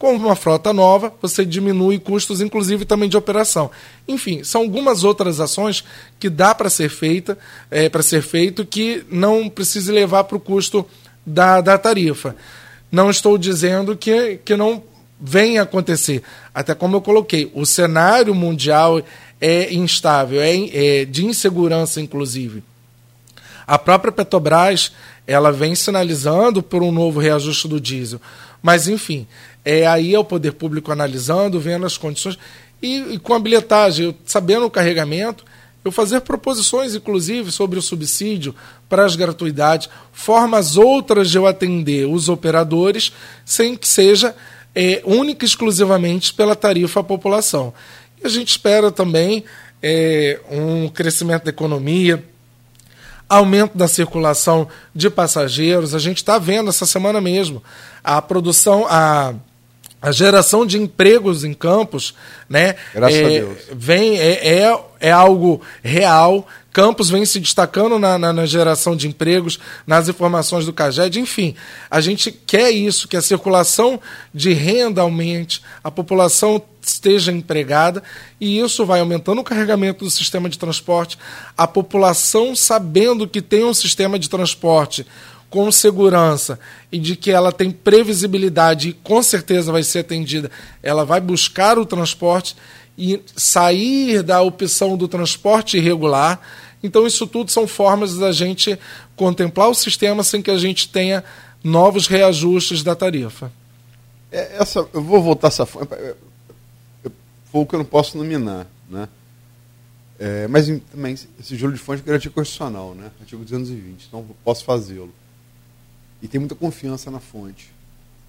Com 0.00 0.16
uma 0.16 0.34
frota 0.34 0.72
nova, 0.72 1.12
você 1.20 1.44
diminui 1.44 1.98
custos, 1.98 2.40
inclusive 2.40 2.86
também 2.86 3.06
de 3.06 3.18
operação. 3.18 3.70
Enfim, 4.08 4.42
são 4.42 4.62
algumas 4.62 5.04
outras 5.04 5.40
ações 5.40 5.84
que 6.18 6.30
dá 6.30 6.54
para 6.54 6.70
ser 6.70 6.88
feita, 6.88 7.36
é, 7.70 7.86
para 7.86 8.02
ser 8.02 8.22
feito, 8.22 8.64
que 8.64 9.04
não 9.10 9.46
precise 9.46 9.92
levar 9.92 10.24
para 10.24 10.38
o 10.38 10.40
custo 10.40 10.86
da, 11.26 11.60
da 11.60 11.76
tarifa. 11.76 12.34
Não 12.90 13.10
estou 13.10 13.36
dizendo 13.36 13.94
que, 13.94 14.40
que 14.42 14.56
não 14.56 14.82
venha 15.20 15.60
acontecer. 15.60 16.22
Até 16.54 16.74
como 16.74 16.96
eu 16.96 17.02
coloquei, 17.02 17.52
o 17.54 17.66
cenário 17.66 18.34
mundial 18.34 19.02
é 19.38 19.70
instável, 19.74 20.40
é, 20.40 21.02
é 21.02 21.04
de 21.04 21.26
insegurança, 21.26 22.00
inclusive. 22.00 22.64
A 23.66 23.78
própria 23.78 24.10
Petrobras 24.10 24.92
ela 25.26 25.52
vem 25.52 25.76
sinalizando 25.76 26.60
por 26.60 26.82
um 26.82 26.90
novo 26.90 27.20
reajuste 27.20 27.68
do 27.68 27.80
diesel. 27.80 28.20
Mas, 28.62 28.88
enfim, 28.88 29.26
é, 29.64 29.86
aí 29.86 30.14
é 30.14 30.18
o 30.18 30.24
poder 30.24 30.52
público 30.52 30.92
analisando, 30.92 31.60
vendo 31.60 31.86
as 31.86 31.96
condições. 31.96 32.38
E, 32.82 33.14
e 33.14 33.18
com 33.18 33.34
a 33.34 33.38
bilhetagem, 33.38 34.16
sabendo 34.24 34.66
o 34.66 34.70
carregamento, 34.70 35.44
eu 35.84 35.90
fazer 35.90 36.20
proposições, 36.20 36.94
inclusive, 36.94 37.50
sobre 37.50 37.78
o 37.78 37.82
subsídio 37.82 38.54
para 38.88 39.04
as 39.04 39.16
gratuidades, 39.16 39.88
formas 40.12 40.76
outras 40.76 41.30
de 41.30 41.38
eu 41.38 41.46
atender 41.46 42.06
os 42.06 42.28
operadores, 42.28 43.12
sem 43.44 43.76
que 43.76 43.88
seja 43.88 44.34
é, 44.74 45.02
única 45.04 45.44
e 45.44 45.48
exclusivamente 45.48 46.34
pela 46.34 46.54
tarifa 46.54 47.00
à 47.00 47.04
população. 47.04 47.72
E 48.22 48.26
a 48.26 48.30
gente 48.30 48.50
espera 48.50 48.90
também 48.90 49.44
é, 49.82 50.38
um 50.50 50.88
crescimento 50.88 51.44
da 51.44 51.50
economia, 51.50 52.22
aumento 53.30 53.78
da 53.78 53.88
circulação 53.88 54.68
de 54.94 55.08
passageiros. 55.08 55.94
A 55.94 55.98
gente 55.98 56.18
está 56.18 56.38
vendo 56.38 56.68
essa 56.68 56.84
semana 56.84 57.20
mesmo 57.20 57.62
a 58.04 58.20
produção, 58.20 58.86
a 58.88 59.34
a 60.02 60.12
geração 60.12 60.64
de 60.64 60.78
empregos 60.78 61.44
em 61.44 61.52
campos, 61.52 62.14
né? 62.48 62.74
Graças 62.94 63.18
é, 63.18 63.24
a 63.24 63.28
Deus. 63.28 63.58
Vem, 63.72 64.18
é, 64.18 64.62
é, 64.62 64.80
é, 64.98 65.10
algo 65.10 65.60
real. 65.82 66.46
Campos 66.72 67.10
vem 67.10 67.24
se 67.24 67.40
destacando 67.40 67.98
na, 67.98 68.18
na, 68.18 68.32
na, 68.32 68.46
geração 68.46 68.94
de 68.94 69.08
empregos, 69.08 69.58
nas 69.86 70.08
informações 70.08 70.64
do 70.64 70.72
CAGED, 70.72 71.18
enfim. 71.18 71.54
A 71.90 72.00
gente 72.00 72.30
quer 72.30 72.70
isso, 72.70 73.08
que 73.08 73.16
a 73.16 73.22
circulação 73.22 74.00
de 74.32 74.52
renda 74.52 75.02
aumente, 75.02 75.62
a 75.82 75.90
população 75.90 76.62
esteja 76.80 77.32
empregada, 77.32 78.02
e 78.40 78.60
isso 78.60 78.86
vai 78.86 79.00
aumentando 79.00 79.40
o 79.40 79.44
carregamento 79.44 80.04
do 80.04 80.10
sistema 80.10 80.48
de 80.48 80.58
transporte, 80.58 81.18
a 81.56 81.66
população 81.66 82.54
sabendo 82.54 83.26
que 83.28 83.42
tem 83.42 83.64
um 83.64 83.74
sistema 83.74 84.18
de 84.18 84.30
transporte 84.30 85.06
com 85.50 85.70
segurança 85.72 86.58
e 86.92 86.98
de 86.98 87.16
que 87.16 87.32
ela 87.32 87.50
tem 87.50 87.72
previsibilidade 87.72 88.90
e 88.90 88.92
com 88.92 89.20
certeza 89.20 89.72
vai 89.72 89.82
ser 89.82 89.98
atendida, 89.98 90.50
ela 90.80 91.04
vai 91.04 91.20
buscar 91.20 91.76
o 91.76 91.84
transporte 91.84 92.56
e 92.96 93.22
sair 93.36 94.22
da 94.22 94.42
opção 94.42 94.96
do 94.96 95.08
transporte 95.08 95.76
irregular. 95.76 96.40
Então, 96.82 97.06
isso 97.06 97.26
tudo 97.26 97.50
são 97.50 97.66
formas 97.66 98.16
da 98.16 98.32
gente 98.32 98.78
contemplar 99.16 99.68
o 99.68 99.74
sistema 99.74 100.22
sem 100.22 100.42
que 100.42 100.50
a 100.50 100.58
gente 100.58 100.88
tenha 100.88 101.22
novos 101.62 102.06
reajustes 102.06 102.82
da 102.82 102.94
tarifa. 102.94 103.52
É, 104.32 104.58
essa, 104.58 104.86
eu 104.92 105.02
vou 105.02 105.22
voltar 105.22 105.48
essa 105.48 105.66
foi 105.66 107.62
o 107.62 107.66
que 107.66 107.74
eu 107.74 107.78
não 107.78 107.84
posso 107.84 108.16
nominar, 108.16 108.66
né? 108.88 109.08
É, 110.18 110.46
mas 110.48 110.66
também 110.92 111.14
esse 111.14 111.56
juro 111.56 111.72
de 111.72 111.78
fonte 111.78 112.02
é 112.02 112.06
garantia 112.06 112.30
constitucional, 112.30 112.94
né? 112.94 113.10
Artigo 113.20 113.42
220, 113.42 114.06
então 114.06 114.24
posso 114.44 114.64
fazê-lo 114.64 115.12
e 116.22 116.28
tem 116.28 116.38
muita 116.38 116.54
confiança 116.54 117.10
na 117.10 117.18
fonte. 117.18 117.72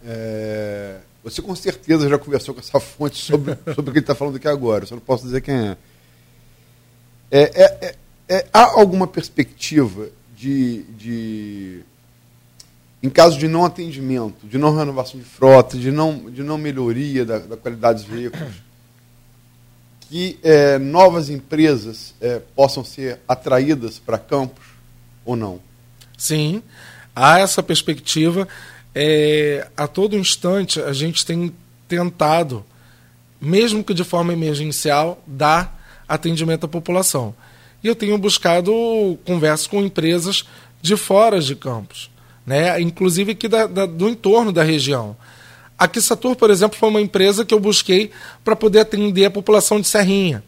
É, 0.06 0.98
você 1.24 1.42
com 1.42 1.56
certeza 1.56 2.10
já 2.10 2.18
conversou 2.18 2.54
com 2.54 2.60
essa 2.60 2.80
fonte 2.80 3.18
sobre, 3.18 3.58
sobre 3.76 3.90
o 3.90 3.94
que 3.94 4.00
ele 4.00 4.00
está 4.00 4.16
falando 4.16 4.38
aqui 4.38 4.48
agora, 4.48 4.86
só 4.86 4.96
não 4.96 5.02
posso 5.02 5.24
dizer 5.24 5.42
quem 5.42 5.56
é. 5.56 5.78
É, 7.30 7.42
é, 7.42 7.64
é. 7.82 7.96
é, 8.28 8.48
há 8.52 8.64
alguma 8.80 9.08
perspectiva 9.08 10.10
de, 10.36 10.84
de 10.98 11.84
em 13.02 13.10
caso 13.10 13.38
de 13.38 13.48
não 13.48 13.66
atendimento, 13.66 14.46
de 14.46 14.58
não 14.58 14.76
renovação 14.76 15.20
de 15.20 15.26
frota, 15.26 15.78
de 15.78 15.92
não, 15.92 16.30
de 16.30 16.44
não 16.44 16.58
melhoria 16.58 17.26
da, 17.26 17.40
da 17.40 17.58
qualidade 17.58 18.04
dos 18.04 18.12
veículos, 18.12 18.54
que 20.02 20.38
é, 20.44 20.78
novas 20.78 21.30
empresas 21.30 22.14
é, 22.20 22.40
possam 22.56 22.84
ser 22.84 23.20
atraídas 23.28 23.98
para 23.98 24.18
campos 24.18 24.66
ou 25.24 25.36
não? 25.36 25.60
Sim, 26.18 26.62
há 27.16 27.40
essa 27.40 27.64
perspectiva. 27.64 28.48
É, 28.94 29.68
a 29.76 29.88
todo 29.88 30.18
instante 30.18 30.82
a 30.82 30.94
gente 30.94 31.26
tem 31.26 31.54
tentado, 31.88 32.66
mesmo 33.40 33.84
que 33.84 33.94
de 33.94 34.04
forma 34.04 34.34
emergencial, 34.34 35.22
dar 35.26 36.04
atendimento 36.08 36.66
à 36.66 36.70
população. 36.70 37.34
E 37.84 37.88
eu 37.88 37.96
tenho 37.96 38.18
buscado 38.18 38.72
conversas 39.26 39.68
com 39.68 39.82
empresas 39.82 40.46
de 40.82 40.96
fora 40.96 41.40
de 41.40 41.56
campos, 41.56 42.10
né? 42.46 42.80
inclusive 42.82 43.32
aqui 43.32 43.48
da, 43.48 43.66
da, 43.66 43.86
do 43.86 44.10
entorno 44.10 44.52
da 44.52 44.64
região. 44.64 45.16
A 45.78 45.88
Kissatur, 45.88 46.36
por 46.36 46.52
exemplo, 46.52 46.78
foi 46.78 46.90
uma 46.90 47.02
empresa 47.02 47.44
que 47.44 47.54
eu 47.54 47.60
busquei 47.60 48.12
para 48.44 48.56
poder 48.56 48.82
atender 48.82 49.26
a 49.26 49.32
população 49.32 49.82
de 49.82 49.88
Serrinha. 49.88 50.44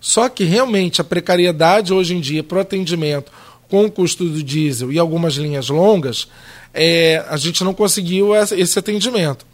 Só 0.00 0.28
que 0.28 0.44
realmente 0.44 1.00
a 1.00 1.04
precariedade 1.04 1.92
hoje 1.92 2.14
em 2.14 2.20
dia 2.20 2.44
para 2.44 2.58
o 2.58 2.60
atendimento 2.60 3.32
com 3.68 3.84
o 3.84 3.90
custo 3.90 4.24
do 4.28 4.42
diesel 4.42 4.92
e 4.92 4.98
algumas 4.98 5.34
linhas 5.34 5.68
longas, 5.68 6.28
é, 6.76 7.24
a 7.28 7.36
gente 7.36 7.64
não 7.64 7.72
conseguiu 7.72 8.32
esse 8.34 8.78
atendimento. 8.78 9.46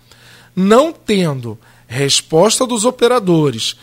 Não 0.54 0.92
tendo 0.92 1.58
resposta 1.86 2.66
dos 2.66 2.84
operadores 2.84 3.76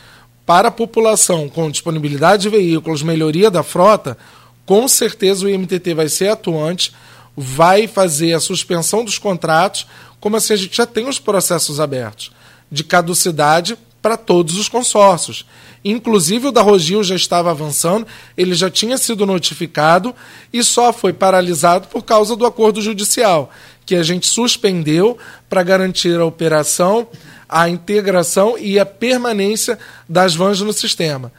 para 0.45 0.67
a 0.67 0.71
população 0.71 1.47
com 1.47 1.71
disponibilidade 1.71 2.43
de 2.43 2.49
veículos, 2.49 3.01
melhoria 3.01 3.49
da 3.49 3.63
frota, 3.63 4.17
com 4.65 4.87
certeza 4.87 5.45
o 5.45 5.49
IMTT 5.49 5.93
vai 5.93 6.09
ser 6.09 6.29
atuante, 6.29 6.93
vai 7.35 7.87
fazer 7.87 8.33
a 8.33 8.39
suspensão 8.39 9.05
dos 9.05 9.17
contratos, 9.17 9.87
como 10.19 10.35
assim 10.35 10.53
a 10.53 10.57
gente 10.57 10.75
já 10.75 10.85
tem 10.85 11.07
os 11.07 11.17
processos 11.17 11.79
abertos 11.79 12.31
de 12.71 12.83
caducidade 12.83 13.77
para 14.01 14.17
todos 14.17 14.57
os 14.57 14.69
consórcios. 14.69 15.45
Inclusive 15.83 16.47
o 16.47 16.51
da 16.51 16.61
Rogil 16.61 17.03
já 17.03 17.15
estava 17.15 17.51
avançando, 17.51 18.05
ele 18.37 18.53
já 18.53 18.69
tinha 18.69 18.97
sido 18.97 19.25
notificado 19.25 20.13
e 20.51 20.63
só 20.63 20.91
foi 20.91 21.13
paralisado 21.13 21.87
por 21.87 22.03
causa 22.03 22.35
do 22.35 22.45
acordo 22.45 22.81
judicial, 22.81 23.49
que 23.85 23.95
a 23.95 24.03
gente 24.03 24.27
suspendeu 24.27 25.17
para 25.49 25.63
garantir 25.63 26.19
a 26.19 26.25
operação, 26.25 27.07
a 27.47 27.69
integração 27.69 28.57
e 28.57 28.77
a 28.77 28.85
permanência 28.85 29.79
das 30.07 30.35
vans 30.35 30.59
no 30.61 30.73
sistema. 30.73 31.31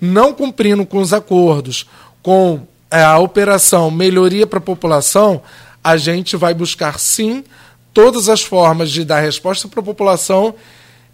Não 0.00 0.32
cumprindo 0.32 0.86
com 0.86 0.98
os 0.98 1.12
acordos, 1.12 1.86
com 2.22 2.66
é, 2.90 3.02
a 3.02 3.18
operação 3.18 3.90
melhoria 3.90 4.46
para 4.46 4.58
a 4.58 4.62
população, 4.62 5.42
a 5.82 5.96
gente 5.96 6.36
vai 6.36 6.54
buscar 6.54 6.98
sim 6.98 7.44
todas 7.92 8.28
as 8.28 8.42
formas 8.42 8.90
de 8.90 9.04
dar 9.04 9.20
resposta 9.20 9.68
para 9.68 9.80
a 9.80 9.84
população, 9.84 10.54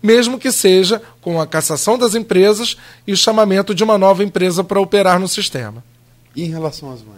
mesmo 0.02 0.38
que 0.38 0.52
seja 0.52 1.00
com 1.20 1.40
a 1.40 1.46
cassação 1.46 1.98
das 1.98 2.14
empresas 2.14 2.76
e 3.06 3.12
o 3.12 3.16
chamamento 3.16 3.74
de 3.74 3.82
uma 3.82 3.98
nova 3.98 4.22
empresa 4.22 4.62
para 4.62 4.80
operar 4.80 5.18
no 5.18 5.28
sistema. 5.28 5.82
E 6.34 6.44
em 6.44 6.50
relação 6.50 6.92
às 6.92 7.00
vans? 7.00 7.16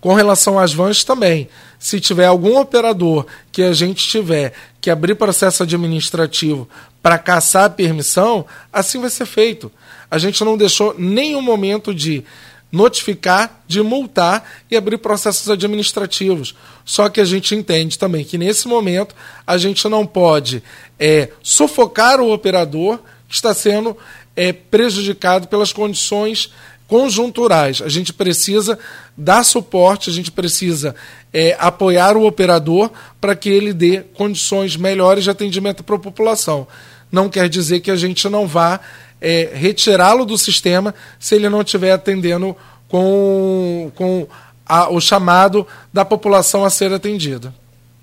Com 0.00 0.14
relação 0.14 0.58
às 0.58 0.72
vans 0.72 1.04
também. 1.04 1.48
Se 1.78 2.00
tiver 2.00 2.26
algum 2.26 2.58
operador 2.58 3.26
que 3.52 3.62
a 3.62 3.72
gente 3.72 4.06
tiver 4.06 4.54
que 4.80 4.90
abrir 4.90 5.14
processo 5.14 5.62
administrativo 5.62 6.68
para 7.02 7.18
caçar 7.18 7.64
a 7.64 7.70
permissão, 7.70 8.46
assim 8.72 9.00
vai 9.00 9.10
ser 9.10 9.26
feito. 9.26 9.70
A 10.10 10.18
gente 10.18 10.42
não 10.44 10.56
deixou 10.56 10.94
nenhum 10.98 11.42
momento 11.42 11.94
de 11.94 12.24
notificar, 12.70 13.62
de 13.66 13.82
multar 13.82 14.48
e 14.70 14.76
abrir 14.76 14.98
processos 14.98 15.48
administrativos. 15.50 16.54
Só 16.84 17.08
que 17.08 17.20
a 17.20 17.24
gente 17.24 17.54
entende 17.54 17.98
também 17.98 18.24
que 18.24 18.38
nesse 18.38 18.68
momento 18.68 19.14
a 19.46 19.56
gente 19.58 19.88
não 19.88 20.06
pode 20.06 20.62
é, 20.98 21.30
sufocar 21.42 22.20
o 22.20 22.32
operador 22.32 22.98
que 23.28 23.34
está 23.34 23.52
sendo 23.54 23.96
é, 24.36 24.52
prejudicado 24.52 25.48
pelas 25.48 25.72
condições 25.72 26.52
conjunturais. 26.86 27.80
A 27.80 27.88
gente 27.88 28.12
precisa 28.12 28.76
dar 29.16 29.44
suporte, 29.44 30.10
a 30.10 30.12
gente 30.12 30.32
precisa 30.32 30.94
é, 31.32 31.56
apoiar 31.60 32.16
o 32.16 32.26
operador 32.26 32.90
para 33.20 33.36
que 33.36 33.48
ele 33.48 33.72
dê 33.72 34.02
condições 34.14 34.76
melhores 34.76 35.22
de 35.22 35.30
atendimento 35.30 35.84
para 35.84 35.94
a 35.94 36.00
população. 36.00 36.66
Não 37.10 37.28
quer 37.28 37.48
dizer 37.48 37.80
que 37.80 37.90
a 37.90 37.96
gente 37.96 38.28
não 38.28 38.46
vá 38.46 38.80
é, 39.20 39.50
retirá-lo 39.52 40.24
do 40.24 40.38
sistema 40.38 40.94
se 41.18 41.34
ele 41.34 41.48
não 41.48 41.62
estiver 41.62 41.92
atendendo 41.92 42.56
com, 42.88 43.92
com 43.94 44.26
a, 44.66 44.88
o 44.90 45.00
chamado 45.00 45.66
da 45.92 46.04
população 46.04 46.64
a 46.64 46.70
ser 46.70 46.92
atendida. 46.92 47.54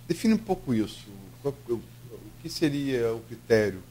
Define 0.08 0.36
um 0.36 0.38
pouco 0.38 0.74
isso. 0.74 1.08
O 1.44 1.82
que 2.42 2.50
seria 2.50 3.14
o 3.14 3.20
critério? 3.22 3.82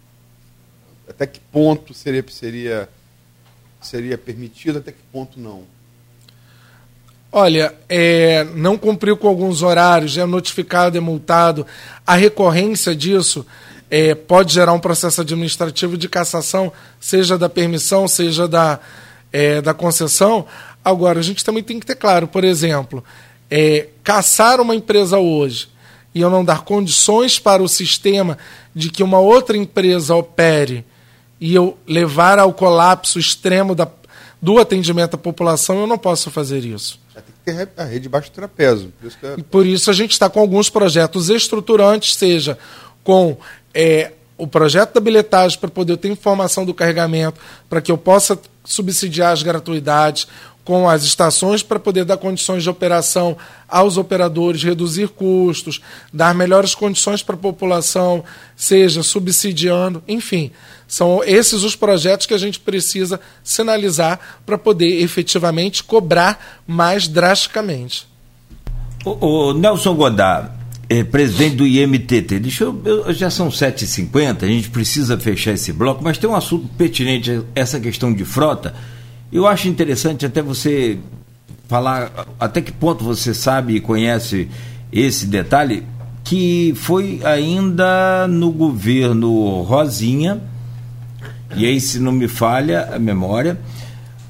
Até 1.09 1.27
que 1.27 1.41
ponto 1.41 1.95
seria, 1.95 2.25
seria, 2.29 2.89
seria 3.81 4.19
permitido, 4.19 4.79
até 4.79 4.93
que 4.93 5.03
ponto 5.13 5.39
não? 5.39 5.65
Olha, 7.31 7.75
é, 7.89 8.45
não 8.55 8.79
cumpriu 8.79 9.17
com 9.17 9.29
alguns 9.29 9.63
horários, 9.63 10.17
é 10.17 10.25
notificado, 10.25 10.97
é 10.97 11.01
multado. 11.01 11.67
A 12.07 12.15
recorrência 12.15 12.95
disso 12.95 13.45
é, 13.91 14.15
pode 14.15 14.53
gerar 14.53 14.73
um 14.73 14.79
processo 14.79 15.21
administrativo 15.21 15.97
de 15.97 16.09
cassação, 16.09 16.73
seja 17.01 17.39
da 17.39 17.49
permissão, 17.49 18.09
seja 18.09 18.49
da, 18.49 18.81
é, 19.33 19.61
da 19.61 19.73
concessão. 19.73 20.47
Agora, 20.85 21.21
a 21.21 21.23
gente 21.23 21.45
também 21.45 21.63
tem 21.63 21.79
que 21.79 21.87
ter 21.87 21.97
claro, 21.97 22.27
por 22.27 22.45
exemplo, 22.45 23.03
é, 23.51 23.89
caçar 24.03 24.61
uma 24.61 24.75
empresa 24.75 25.19
hoje 25.19 25.69
e 26.15 26.21
eu 26.21 26.31
não 26.31 26.45
dar 26.45 26.63
condições 26.63 27.39
para 27.39 27.63
o 27.63 27.69
sistema 27.69 28.39
de 28.75 28.91
que 28.91 29.03
uma 29.03 29.19
outra 29.19 29.57
empresa 29.57 30.15
opere 30.15 30.85
e 31.41 31.55
eu 31.55 31.77
levar 31.87 32.39
ao 32.39 32.53
colapso 32.53 33.19
extremo 33.19 33.75
da, 33.75 33.87
do 34.41 34.59
atendimento 34.59 35.15
à 35.15 35.19
população, 35.19 35.81
eu 35.81 35.87
não 35.87 35.99
posso 35.99 36.31
fazer 36.31 36.65
isso. 36.65 36.99
Tem 37.15 37.23
que 37.23 37.67
ter 37.67 37.81
a 37.81 37.85
rede 37.85 38.09
baixo 38.09 38.31
trapézio. 38.31 38.93
Por 38.99 39.07
isso, 39.07 39.19
é... 39.23 39.37
por 39.51 39.67
isso 39.67 39.91
a 39.91 39.95
gente 39.95 40.13
está 40.13 40.29
com 40.29 40.41
alguns 40.41 40.71
projetos 40.71 41.29
estruturantes, 41.29 42.15
seja 42.15 42.59
com 43.05 43.37
é, 43.77 44.13
o 44.39 44.47
projeto 44.47 44.95
da 44.95 45.01
bilhetagem 45.01 45.59
para 45.59 45.69
poder 45.69 45.99
ter 45.99 46.09
informação 46.09 46.65
do 46.65 46.73
carregamento, 46.73 47.39
para 47.69 47.83
que 47.83 47.93
eu 47.93 47.99
possa 47.99 48.39
subsidiar 48.65 49.33
as 49.33 49.43
gratuidades, 49.43 50.27
com 50.65 50.89
as 50.89 51.05
estações 51.05 51.63
para 51.63 51.79
poder 51.79 52.05
dar 52.05 52.17
condições 52.17 52.65
de 52.65 52.69
operação 52.69 53.37
aos 53.69 53.97
operadores, 53.97 54.65
reduzir 54.65 55.09
custos, 55.09 55.81
dar 56.13 56.35
melhores 56.35 56.75
condições 56.75 57.23
para 57.23 57.37
a 57.37 57.39
população, 57.39 58.25
seja 58.57 59.03
subsidiando, 59.05 60.03
enfim. 60.09 60.51
São 60.89 61.23
esses 61.23 61.63
os 61.63 61.77
projetos 61.77 62.27
que 62.27 62.35
a 62.35 62.39
gente 62.39 62.59
precisa 62.59 63.21
sinalizar 63.45 64.19
para 64.45 64.59
poder 64.59 65.03
efetivamente 65.03 65.85
cobrar 65.85 66.63
mais 66.67 67.07
drasticamente. 67.07 68.09
O, 69.05 69.51
o 69.51 69.53
Nelson 69.53 69.95
Godard, 69.95 70.51
é, 70.89 71.03
presidente 71.03 71.57
do 71.57 71.67
IMTT. 71.67 72.39
Deixa 72.39 72.65
eu, 72.65 72.81
eu, 72.85 73.13
já 73.13 73.31
são 73.31 73.49
7h50, 73.49 74.45
a 74.45 74.47
gente 74.47 74.71
precisa 74.71 75.19
fechar 75.19 75.53
esse 75.53 75.73
bloco, 75.73 76.03
mas 76.03 76.19
tem 76.19 76.29
um 76.29 76.37
assunto 76.37 76.69
pertinente, 76.77 77.43
essa 77.55 77.81
questão 77.81 78.13
de 78.13 78.25
frota. 78.25 78.75
Eu 79.33 79.47
acho 79.47 79.69
interessante 79.69 80.25
até 80.25 80.41
você 80.41 80.99
falar 81.69 82.27
até 82.39 82.61
que 82.61 82.71
ponto 82.71 83.05
você 83.05 83.35
sabe 83.35 83.75
e 83.75 83.81
conhece 83.81 84.49
esse 84.93 85.27
detalhe, 85.27 85.83
que 86.23 86.73
foi 86.77 87.21
ainda 87.25 88.27
no 88.29 88.51
governo 88.51 89.63
Rosinha, 89.63 90.41
e 91.57 91.67
aí 91.67 91.81
se 91.81 91.99
não 91.99 92.13
me 92.13 92.29
falha 92.29 92.95
a 92.95 92.99
memória, 92.99 93.59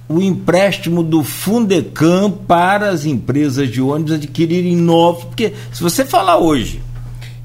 o 0.08 0.20
empréstimo 0.20 1.02
do 1.02 1.24
Fundecam 1.24 2.30
para 2.30 2.90
as 2.90 3.04
empresas 3.04 3.70
de 3.70 3.80
ônibus 3.80 4.12
adquirirem 4.14 4.76
novos. 4.76 5.24
Porque 5.24 5.52
se 5.72 5.82
você 5.82 6.04
falar 6.04 6.38
hoje 6.38 6.80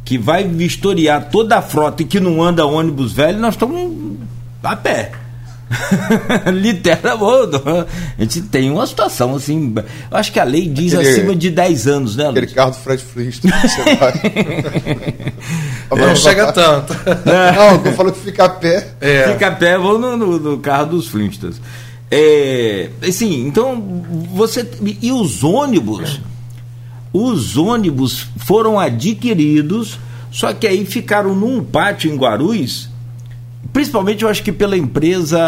que 0.06 0.18
vai 0.18 0.44
vistoriar 0.44 1.30
toda 1.30 1.58
a 1.58 1.62
frota 1.62 2.02
e 2.02 2.06
que 2.06 2.20
não 2.20 2.42
anda 2.42 2.66
ônibus 2.66 3.14
velho, 3.14 3.40
nós 3.40 3.56
estamos 3.56 4.18
a 4.64 4.76
pé. 4.76 5.12
Literalmente. 6.52 7.64
A 8.18 8.22
gente 8.22 8.42
tem 8.44 8.70
uma 8.70 8.86
situação 8.86 9.36
assim. 9.36 9.74
Eu 10.12 10.18
acho 10.18 10.32
que 10.32 10.40
a 10.40 10.44
lei 10.44 10.68
diz 10.68 10.94
aquele, 10.94 11.10
acima 11.10 11.36
de 11.36 11.50
10 11.50 11.88
anos, 11.88 12.16
né, 12.16 12.28
Aquele 12.30 12.48
carro 12.48 12.72
do 12.72 12.78
Fred 12.78 13.02
Flintstone 13.02 13.54
você 13.54 13.96
vai. 13.96 14.14
Não 15.98 16.16
chega 16.16 16.52
tanto. 16.52 16.94
Não, 17.26 17.86
eu 17.86 17.94
falo 17.94 18.12
que 18.12 18.20
fica 18.20 18.46
a 18.46 18.50
pé. 18.50 18.90
É. 19.00 19.32
Fica 19.32 19.48
a 19.48 19.52
pé, 19.52 19.78
vou 19.78 19.98
no, 19.98 20.18
no, 20.18 20.40
no 20.40 20.58
carro 20.60 20.88
dos 20.88 21.08
Flintstones. 21.08 21.62
É, 22.14 22.90
assim, 23.08 23.48
então 23.48 24.04
você 24.34 24.70
e 25.02 25.14
os 25.14 25.46
ônibus, 25.46 26.20
os 27.14 27.56
ônibus 27.56 28.28
foram 28.36 28.78
adquiridos, 28.78 29.98
só 30.30 30.54
que 30.54 30.68
aí 30.68 30.86
ficaram 30.86 31.34
num 31.34 31.64
pátio 31.64 32.12
em 32.12 32.18
Guarulhos, 32.18 32.90
principalmente 33.72 34.24
eu 34.24 34.30
acho 34.30 34.44
que 34.44 34.52
pela 34.52 34.78
empresa, 34.78 35.40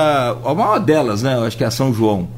a 0.45 0.53
maior 0.53 0.79
delas, 0.79 1.21
né? 1.21 1.35
Eu 1.35 1.43
acho 1.43 1.57
que 1.57 1.65
é 1.65 1.67
a 1.67 1.71
São 1.71 1.93
João. 1.93 2.29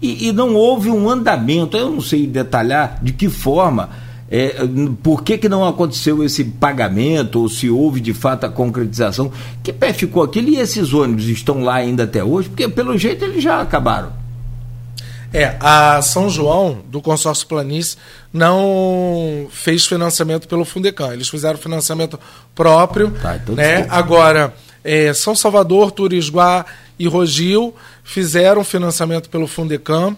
E, 0.00 0.28
e 0.28 0.32
não 0.32 0.54
houve 0.54 0.88
um 0.88 1.10
andamento, 1.10 1.76
eu 1.76 1.90
não 1.90 2.00
sei 2.00 2.24
detalhar 2.24 3.00
de 3.02 3.12
que 3.12 3.28
forma 3.28 3.90
É, 4.34 4.54
por 5.02 5.22
que, 5.22 5.36
que 5.36 5.46
não 5.46 5.62
aconteceu 5.62 6.24
esse 6.24 6.42
pagamento, 6.42 7.38
ou 7.38 7.50
se 7.50 7.68
houve 7.68 8.00
de 8.00 8.14
fato 8.14 8.46
a 8.46 8.48
concretização? 8.48 9.30
Que 9.62 9.74
pé 9.74 9.92
ficou 9.92 10.22
aquilo 10.22 10.48
e 10.48 10.56
esses 10.56 10.94
ônibus 10.94 11.26
estão 11.26 11.62
lá 11.62 11.74
ainda 11.74 12.04
até 12.04 12.24
hoje? 12.24 12.48
Porque 12.48 12.66
pelo 12.66 12.96
jeito 12.96 13.26
eles 13.26 13.44
já 13.44 13.60
acabaram. 13.60 14.10
É, 15.34 15.54
a 15.60 16.00
São 16.00 16.30
João, 16.30 16.78
do 16.88 17.02
consórcio 17.02 17.46
Planície, 17.46 17.98
não 18.32 19.48
fez 19.50 19.84
financiamento 19.84 20.48
pelo 20.48 20.64
Fundecam. 20.64 21.12
Eles 21.12 21.28
fizeram 21.28 21.58
financiamento 21.58 22.18
próprio. 22.54 23.10
Tá, 23.10 23.36
então 23.36 23.54
né? 23.54 23.86
Agora, 23.90 24.54
é, 24.82 25.12
São 25.12 25.36
Salvador, 25.36 25.90
Turisguá 25.90 26.64
e 26.98 27.06
Rogil 27.06 27.74
fizeram 28.02 28.64
financiamento 28.64 29.28
pelo 29.28 29.46
Fundecam. 29.46 30.16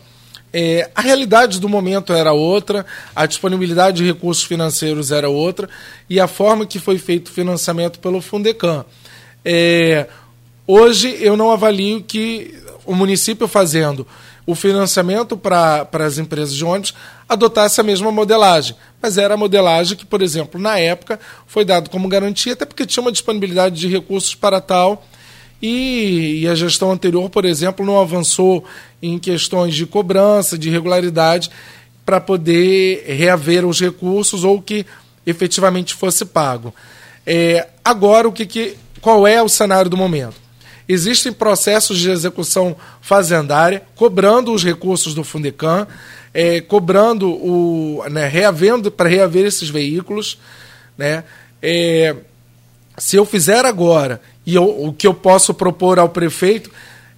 É, 0.57 0.89
a 0.95 1.01
realidade 1.01 1.59
do 1.59 1.69
momento 1.69 2.13
era 2.13 2.33
outra, 2.33 2.87
a 3.13 3.27
disponibilidade 3.27 3.97
de 3.97 4.07
recursos 4.07 4.45
financeiros 4.45 5.11
era 5.11 5.29
outra, 5.29 5.69
e 6.09 6.21
a 6.21 6.29
forma 6.29 6.65
que 6.65 6.79
foi 6.79 6.97
feito 6.97 7.27
o 7.27 7.33
financiamento 7.33 7.99
pelo 7.99 8.21
Fundecam. 8.21 8.85
É, 9.45 10.07
hoje 10.65 11.19
eu 11.21 11.37
não 11.37 11.51
avalio 11.51 12.05
que 12.05 12.55
o 12.87 12.95
município 12.95 13.49
fazendo 13.49 14.07
o 14.47 14.55
financiamento 14.55 15.37
para 15.37 15.89
as 15.93 16.19
empresas 16.19 16.55
de 16.55 16.65
ônibus 16.65 16.95
adotasse 17.29 17.81
a 17.81 17.85
mesma 17.85 18.13
modelagem. 18.13 18.77
Mas 19.03 19.19
era 19.19 19.35
a 19.35 19.37
modelagem 19.37 19.97
que, 19.97 20.07
por 20.07 20.23
exemplo, 20.23 20.61
na 20.61 20.79
época 20.79 21.19
foi 21.49 21.65
dado 21.65 21.91
como 21.91 22.07
garantia, 22.07 22.53
até 22.53 22.65
porque 22.65 22.87
tinha 22.87 23.01
uma 23.03 23.11
disponibilidade 23.11 23.75
de 23.75 23.89
recursos 23.89 24.37
para 24.37 24.61
tal 24.61 25.05
e, 25.67 26.43
e, 26.43 26.49
a 26.49 26.55
gestão 26.55 26.93
anterior, 26.93 27.31
por 27.31 27.47
exemplo, 27.47 27.87
não 27.87 27.99
avançou 27.99 28.67
em 29.01 29.19
questões 29.19 29.75
de 29.75 29.87
cobrança, 29.87 30.59
de 30.59 30.69
regularidade, 30.69 31.51
para 32.05 32.21
poder 32.21 33.03
reaver 33.07 33.65
os 33.65 33.81
recursos 33.81 34.45
ou 34.45 34.61
que 34.61 34.85
efetivamente 35.27 35.95
fosse 35.95 36.27
pago. 36.27 36.75
É, 37.25 37.67
agora, 37.83 38.29
o 38.29 38.33
que, 38.33 38.45
que, 38.45 38.77
qual 39.01 39.27
é 39.27 39.43
o 39.43 39.49
cenário 39.49 39.89
do 39.89 39.97
momento? 39.97 40.35
Existem 40.87 41.33
processos 41.33 41.99
de 41.99 42.11
execução 42.11 42.77
fazendária 43.01 43.85
cobrando 43.97 44.53
os 44.53 44.63
recursos 44.63 45.15
do 45.15 45.25
Fundecam, 45.25 45.87
é, 46.35 46.61
cobrando 46.61 47.31
o. 47.31 48.05
Né, 48.11 48.29
reavendo 48.29 48.91
para 48.91 49.09
reaver 49.09 49.47
esses 49.47 49.71
veículos. 49.71 50.39
Né, 50.99 51.25
é, 51.63 52.15
se 52.99 53.17
eu 53.17 53.25
fizer 53.25 53.65
agora 53.65 54.21
e 54.47 54.55
eu, 54.55 54.87
o 54.87 54.93
que 54.93 55.07
eu 55.07 55.15
posso 55.15 55.55
propor 55.55 55.99
ao 55.99 56.09
prefeito 56.09 56.71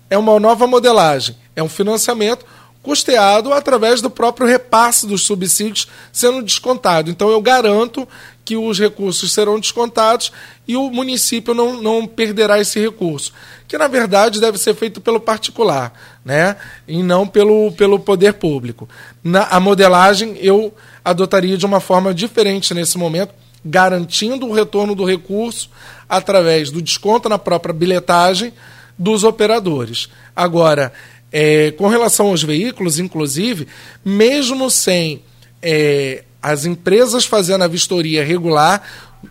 é 0.09 0.17
uma 0.17 0.39
nova 0.39 0.67
modelagem, 0.67 1.37
é 1.55 1.63
um 1.63 1.69
financiamento 1.69 2.45
custeado 2.87 3.53
através 3.53 4.01
do 4.01 4.09
próprio 4.09 4.47
repasse 4.47 5.09
dos 5.09 5.23
subsídios 5.23 5.89
sendo 6.13 6.41
descontado. 6.41 7.11
Então 7.11 7.29
eu 7.29 7.43
garanto 7.43 8.07
que 8.45 8.57
os 8.57 8.79
recursos 8.79 9.33
serão 9.33 9.59
descontados 9.59 10.31
e 10.69 10.77
o 10.77 10.89
município 10.89 11.53
não, 11.53 11.83
não 11.83 12.07
perderá 12.07 12.61
esse 12.61 12.79
recurso, 12.79 13.33
que 13.67 13.77
na 13.77 13.89
verdade 13.89 14.41
deve 14.41 14.57
ser 14.57 14.73
feito 14.77 15.01
pelo 15.01 15.19
particular, 15.19 15.93
né? 16.25 16.55
E 16.87 17.03
não 17.03 17.27
pelo, 17.27 17.73
pelo 17.73 17.99
poder 17.99 18.35
público. 18.35 18.89
Na, 19.23 19.49
a 19.49 19.59
modelagem 19.59 20.37
eu 20.41 20.73
adotaria 21.05 21.59
de 21.59 21.67
uma 21.67 21.81
forma 21.81 22.15
diferente 22.15 22.73
nesse 22.73 22.97
momento, 22.97 23.35
garantindo 23.67 24.47
o 24.47 24.53
retorno 24.53 24.95
do 24.95 25.05
recurso 25.05 25.69
através 26.09 26.71
do 26.71 26.81
desconto 26.81 27.29
na 27.29 27.39
própria 27.39 27.75
bilhetagem 27.75 28.53
dos 28.99 29.25
operadores. 29.25 30.09
Agora, 30.35 30.93
é, 31.33 31.73
com 31.73 31.89
relação 31.89 32.29
aos 32.29 32.43
veículos, 32.43 32.99
inclusive, 32.99 33.67
mesmo 34.05 34.71
sem 34.71 35.23
é, 35.61 36.23
as 36.41 36.65
empresas 36.65 37.25
fazendo 37.25 37.65
a 37.65 37.69
vistoria 37.69 38.25
regular, 38.25 38.83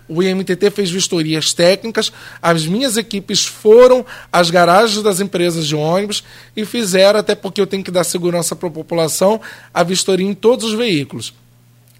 o 0.07 0.21
IMTT 0.21 0.69
fez 0.71 0.91
vistorias 0.91 1.53
técnicas, 1.53 2.11
as 2.41 2.65
minhas 2.65 2.97
equipes 2.97 3.45
foram 3.45 4.05
às 4.31 4.49
garagens 4.49 5.01
das 5.01 5.21
empresas 5.21 5.65
de 5.65 5.75
ônibus 5.75 6.23
e 6.55 6.65
fizeram, 6.65 7.19
até 7.19 7.33
porque 7.33 7.61
eu 7.61 7.67
tenho 7.67 7.83
que 7.83 7.91
dar 7.91 8.03
segurança 8.03 8.55
para 8.55 8.67
a 8.67 8.71
população, 8.71 9.39
a 9.73 9.83
vistoria 9.83 10.27
em 10.27 10.33
todos 10.33 10.65
os 10.65 10.73
veículos. 10.73 11.33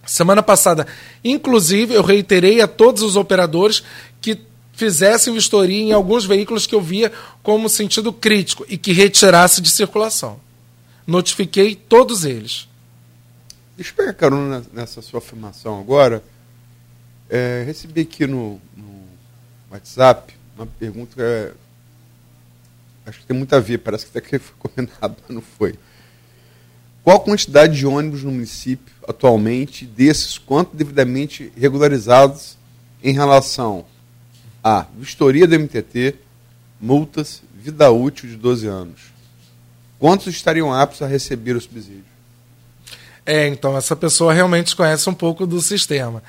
Semana 0.05 0.43
passada, 0.43 0.85
inclusive, 1.23 1.93
eu 1.93 2.03
reiterei 2.03 2.61
a 2.61 2.67
todos 2.67 3.01
os 3.01 3.15
operadores 3.15 3.83
que 4.21 4.39
fizessem 4.73 5.33
vistoria 5.33 5.81
em 5.81 5.93
alguns 5.93 6.25
veículos 6.25 6.67
que 6.67 6.75
eu 6.75 6.81
via 6.81 7.11
como 7.41 7.69
sentido 7.69 8.11
crítico 8.11 8.65
e 8.67 8.77
que 8.77 8.91
retirasse 8.91 9.61
de 9.61 9.69
circulação. 9.69 10.39
Notifiquei 11.07 11.75
todos 11.75 12.25
eles. 12.25 12.67
Deixa 13.75 13.91
eu 13.91 13.95
pegar 13.95 14.13
carona 14.13 14.63
nessa 14.73 15.01
sua 15.01 15.19
afirmação 15.19 15.79
agora. 15.79 16.23
É, 17.29 17.63
recebi 17.65 18.01
aqui 18.01 18.27
no, 18.27 18.61
no, 18.75 19.05
WhatsApp 19.71 20.33
uma 20.55 20.65
pergunta 20.65 21.15
que 21.15 21.21
é, 21.21 21.51
acho 23.05 23.19
que 23.19 23.25
tem 23.25 23.35
muito 23.35 23.53
a 23.53 23.59
ver, 23.59 23.79
parece 23.79 24.05
que 24.05 24.17
até 24.17 24.39
foi 24.39 24.55
comentado, 24.59 25.15
mas 25.21 25.35
não 25.35 25.41
foi. 25.41 25.75
Qual 27.05 27.17
a 27.17 27.19
quantidade 27.19 27.77
de 27.77 27.85
ônibus 27.85 28.23
no 28.23 28.31
município 28.31 28.91
atualmente, 29.07 29.85
desses, 29.85 30.39
quanto 30.39 30.75
devidamente 30.75 31.53
regularizados 31.55 32.57
em 33.03 33.13
relação 33.13 33.85
a 34.63 34.87
vistoria 34.97 35.45
do 35.45 35.53
MTT, 35.53 36.15
multas, 36.81 37.43
vida 37.61 37.91
útil 37.91 38.27
de 38.27 38.35
12 38.35 38.65
anos? 38.65 39.01
Quantos 39.99 40.25
estariam 40.33 40.73
aptos 40.73 41.03
a 41.03 41.07
receber 41.07 41.55
o 41.55 41.61
subsídio? 41.61 42.03
É, 43.23 43.47
então 43.49 43.77
essa 43.77 43.95
pessoa 43.95 44.33
realmente 44.33 44.75
conhece 44.75 45.07
um 45.07 45.13
pouco 45.13 45.45
do 45.45 45.61
sistema. 45.61 46.23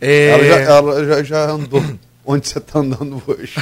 É... 0.00 0.30
Ela, 0.30 0.44
já, 0.44 0.60
ela 0.60 1.04
já, 1.04 1.22
já 1.22 1.50
andou 1.52 1.84
onde 2.26 2.48
você 2.48 2.58
está 2.58 2.80
andando 2.80 3.22
hoje. 3.24 3.54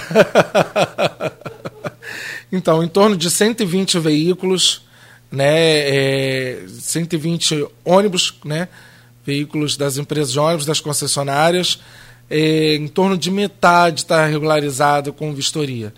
então, 2.50 2.82
em 2.82 2.88
torno 2.88 3.18
de 3.18 3.30
120 3.30 3.98
veículos 3.98 4.84
né, 5.31 5.49
é, 5.49 6.64
120 6.68 7.66
ônibus, 7.85 8.35
né, 8.45 8.68
veículos 9.25 9.77
das 9.77 9.97
empresas 9.97 10.33
de 10.33 10.39
ônibus, 10.39 10.66
das 10.66 10.81
concessionárias, 10.81 11.81
é, 12.31 12.75
em 12.77 12.89
torno 12.89 13.16
de 13.16 13.31
metade 13.31 14.01
está 14.01 14.27
regularizado 14.27 15.12
com 15.12 15.35
vistoria. 15.35 15.93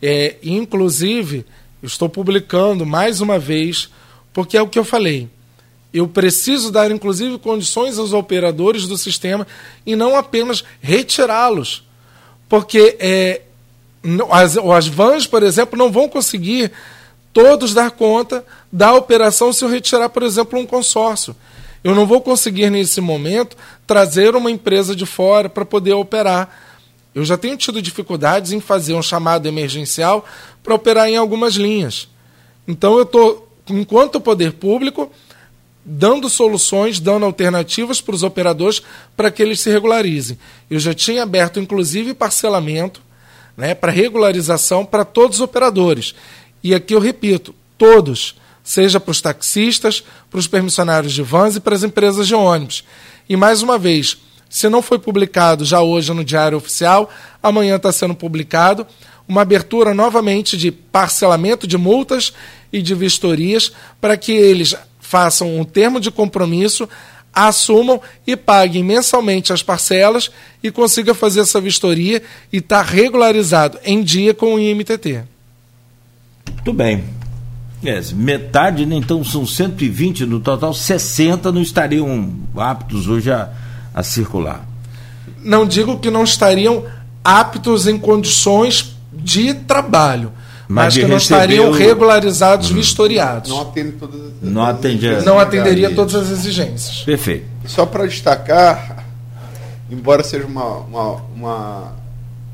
É, 0.00 0.36
inclusive, 0.42 1.46
estou 1.82 2.08
publicando 2.08 2.84
mais 2.84 3.20
uma 3.20 3.38
vez, 3.38 3.88
porque 4.32 4.56
é 4.56 4.62
o 4.62 4.68
que 4.68 4.78
eu 4.78 4.84
falei. 4.84 5.28
Eu 5.92 6.08
preciso 6.08 6.70
dar, 6.70 6.90
inclusive, 6.90 7.38
condições 7.38 7.98
aos 7.98 8.12
operadores 8.12 8.86
do 8.86 8.96
sistema 8.96 9.46
e 9.84 9.94
não 9.94 10.16
apenas 10.16 10.64
retirá-los. 10.80 11.84
Porque 12.48 12.96
é, 12.98 13.42
as, 14.30 14.56
as 14.56 14.86
vans, 14.86 15.26
por 15.26 15.42
exemplo, 15.42 15.78
não 15.78 15.92
vão 15.92 16.08
conseguir 16.08 16.72
todos 17.32 17.74
dar 17.74 17.90
conta 17.90 18.44
da 18.70 18.94
operação 18.94 19.52
se 19.52 19.64
eu 19.64 19.68
retirar, 19.68 20.08
por 20.08 20.22
exemplo, 20.22 20.58
um 20.58 20.66
consórcio. 20.66 21.34
Eu 21.82 21.94
não 21.94 22.06
vou 22.06 22.20
conseguir, 22.20 22.70
nesse 22.70 23.00
momento, 23.00 23.56
trazer 23.86 24.36
uma 24.36 24.50
empresa 24.50 24.94
de 24.94 25.04
fora 25.04 25.48
para 25.48 25.64
poder 25.64 25.94
operar. 25.94 26.48
Eu 27.14 27.24
já 27.24 27.36
tenho 27.36 27.56
tido 27.56 27.82
dificuldades 27.82 28.52
em 28.52 28.60
fazer 28.60 28.94
um 28.94 29.02
chamado 29.02 29.46
emergencial 29.46 30.24
para 30.62 30.74
operar 30.74 31.08
em 31.08 31.16
algumas 31.16 31.54
linhas. 31.54 32.08
Então, 32.66 32.96
eu 32.96 33.02
estou, 33.02 33.48
enquanto 33.68 34.20
poder 34.20 34.52
público, 34.52 35.10
dando 35.84 36.28
soluções, 36.28 37.00
dando 37.00 37.26
alternativas 37.26 38.00
para 38.00 38.14
os 38.14 38.22
operadores 38.22 38.80
para 39.16 39.30
que 39.30 39.42
eles 39.42 39.60
se 39.60 39.70
regularizem. 39.70 40.38
Eu 40.70 40.78
já 40.78 40.94
tinha 40.94 41.24
aberto, 41.24 41.58
inclusive, 41.58 42.14
parcelamento 42.14 43.02
né, 43.56 43.74
para 43.74 43.92
regularização 43.92 44.84
para 44.84 45.04
todos 45.04 45.38
os 45.38 45.42
operadores. 45.42 46.14
E 46.62 46.74
aqui 46.74 46.94
eu 46.94 47.00
repito, 47.00 47.54
todos, 47.76 48.36
seja 48.62 49.00
para 49.00 49.10
os 49.10 49.20
taxistas, 49.20 50.04
para 50.30 50.38
os 50.38 50.46
permissionários 50.46 51.12
de 51.12 51.22
vans 51.22 51.56
e 51.56 51.60
para 51.60 51.74
as 51.74 51.82
empresas 51.82 52.26
de 52.26 52.34
ônibus. 52.34 52.84
E 53.28 53.36
mais 53.36 53.62
uma 53.62 53.78
vez, 53.78 54.18
se 54.48 54.68
não 54.68 54.82
foi 54.82 54.98
publicado 54.98 55.64
já 55.64 55.80
hoje 55.80 56.12
no 56.12 56.24
Diário 56.24 56.58
Oficial, 56.58 57.10
amanhã 57.42 57.76
está 57.76 57.90
sendo 57.90 58.14
publicado 58.14 58.86
uma 59.26 59.42
abertura 59.42 59.94
novamente 59.94 60.56
de 60.56 60.70
parcelamento 60.70 61.66
de 61.66 61.78
multas 61.78 62.32
e 62.72 62.82
de 62.82 62.94
vistorias 62.94 63.72
para 64.00 64.16
que 64.16 64.32
eles 64.32 64.74
façam 65.00 65.58
um 65.58 65.64
termo 65.64 65.98
de 65.98 66.10
compromisso, 66.10 66.88
assumam 67.32 68.00
e 68.26 68.36
paguem 68.36 68.84
mensalmente 68.84 69.52
as 69.52 69.62
parcelas 69.62 70.30
e 70.62 70.70
consiga 70.70 71.14
fazer 71.14 71.40
essa 71.40 71.60
vistoria 71.60 72.22
e 72.52 72.58
estar 72.58 72.84
tá 72.84 72.90
regularizado 72.90 73.78
em 73.84 74.02
dia 74.02 74.34
com 74.34 74.54
o 74.54 74.60
IMTT. 74.60 75.31
Muito 76.54 76.72
bem. 76.72 77.04
É, 77.84 78.00
metade, 78.14 78.86
né? 78.86 78.94
então 78.94 79.24
são 79.24 79.44
120 79.44 80.24
no 80.24 80.38
total, 80.38 80.72
60 80.72 81.50
não 81.50 81.60
estariam 81.60 82.32
aptos 82.56 83.08
hoje 83.08 83.30
a, 83.32 83.50
a 83.92 84.04
circular. 84.04 84.64
Não 85.42 85.66
digo 85.66 85.98
que 85.98 86.08
não 86.08 86.22
estariam 86.22 86.84
aptos 87.24 87.88
em 87.88 87.98
condições 87.98 88.96
de 89.12 89.52
trabalho, 89.52 90.32
mas, 90.68 90.94
mas 90.94 90.96
que 90.96 91.04
não 91.04 91.16
estariam 91.16 91.72
regularizados, 91.72 92.70
hum. 92.70 92.74
vistoriados. 92.74 93.50
Não 93.50 93.62
atende 93.62 93.92
todas 93.92 94.20
as 94.20 94.32
não, 94.40 94.62
atende 94.62 95.24
não 95.24 95.38
atenderia 95.40 95.92
todas 95.92 96.14
as 96.14 96.30
exigências. 96.30 97.00
Perfeito. 97.00 97.46
Só 97.66 97.84
para 97.84 98.06
destacar, 98.06 99.04
embora 99.90 100.22
seja 100.22 100.46
uma, 100.46 100.78
uma, 100.78 101.12
uma, 101.34 101.92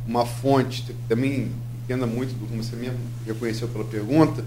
uma 0.07 0.27
fonte, 0.27 0.85
também 1.07 1.51
entenda 1.89 2.07
muito 2.07 2.35
do 2.35 2.47
como 2.47 2.63
você 2.63 2.77
mesmo 2.77 2.99
reconheceu 3.27 3.67
pela 3.67 3.85
pergunta, 3.85 4.45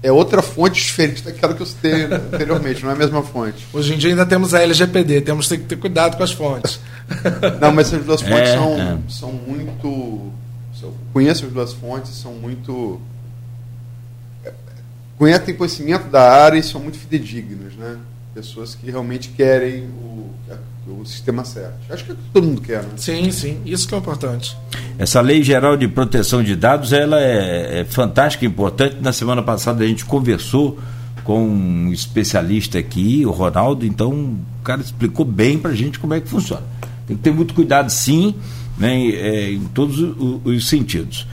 é 0.00 0.12
outra 0.12 0.40
fonte 0.40 0.80
diferente 0.80 1.22
daquela 1.22 1.54
que 1.54 1.60
eu 1.60 1.66
citei 1.66 2.04
anteriormente, 2.04 2.84
não 2.84 2.90
é 2.90 2.94
a 2.94 2.96
mesma 2.96 3.22
fonte. 3.22 3.66
Hoje 3.72 3.94
em 3.94 3.98
dia 3.98 4.10
ainda 4.10 4.24
temos 4.24 4.54
a 4.54 4.62
LGPD, 4.62 5.22
temos 5.22 5.48
que 5.48 5.58
ter 5.58 5.76
cuidado 5.76 6.16
com 6.16 6.22
as 6.22 6.30
fontes. 6.30 6.78
Não, 7.60 7.72
mas 7.72 7.88
essas 7.88 8.06
duas 8.06 8.22
fontes 8.22 8.50
é, 8.50 8.54
são, 8.54 8.80
é. 8.80 8.98
são 9.08 9.32
muito. 9.32 10.32
Conheço 11.12 11.46
as 11.46 11.52
duas 11.52 11.72
fontes, 11.72 12.12
são 12.12 12.32
muito. 12.34 13.00
Conhecem 15.18 15.54
conhecimento 15.54 16.08
da 16.08 16.30
área 16.32 16.58
e 16.58 16.62
são 16.62 16.80
muito 16.80 16.98
fidedignas, 16.98 17.74
né? 17.74 17.98
Pessoas 18.34 18.74
que 18.74 18.90
realmente 18.90 19.28
querem 19.28 19.84
o, 19.84 20.31
o 20.86 21.04
sistema 21.04 21.44
certo. 21.44 21.74
Acho 21.90 22.04
que 22.04 22.14
todo 22.32 22.46
mundo 22.46 22.60
quer, 22.60 22.82
né? 22.82 22.90
Sim, 22.96 23.30
sim. 23.30 23.60
Isso 23.64 23.86
que 23.86 23.94
é 23.94 23.98
importante. 23.98 24.56
Essa 24.98 25.20
lei 25.20 25.42
geral 25.42 25.76
de 25.76 25.86
proteção 25.86 26.42
de 26.42 26.56
dados, 26.56 26.92
ela 26.92 27.20
é, 27.20 27.80
é 27.80 27.84
fantástica 27.84 28.44
e 28.44 28.48
importante. 28.48 28.96
Na 29.00 29.12
semana 29.12 29.42
passada 29.42 29.84
a 29.84 29.86
gente 29.86 30.04
conversou 30.04 30.78
com 31.24 31.44
um 31.46 31.92
especialista 31.92 32.78
aqui, 32.78 33.24
o 33.24 33.30
Ronaldo, 33.30 33.86
então 33.86 34.10
o 34.10 34.64
cara 34.64 34.80
explicou 34.80 35.24
bem 35.24 35.58
para 35.58 35.70
a 35.70 35.74
gente 35.74 35.98
como 35.98 36.14
é 36.14 36.20
que 36.20 36.28
funciona. 36.28 36.62
Tem 37.06 37.16
que 37.16 37.22
ter 37.22 37.32
muito 37.32 37.54
cuidado, 37.54 37.90
sim, 37.90 38.34
né, 38.76 39.08
é, 39.08 39.52
em 39.52 39.64
todos 39.66 40.00
os, 40.00 40.40
os 40.44 40.68
sentidos. 40.68 41.26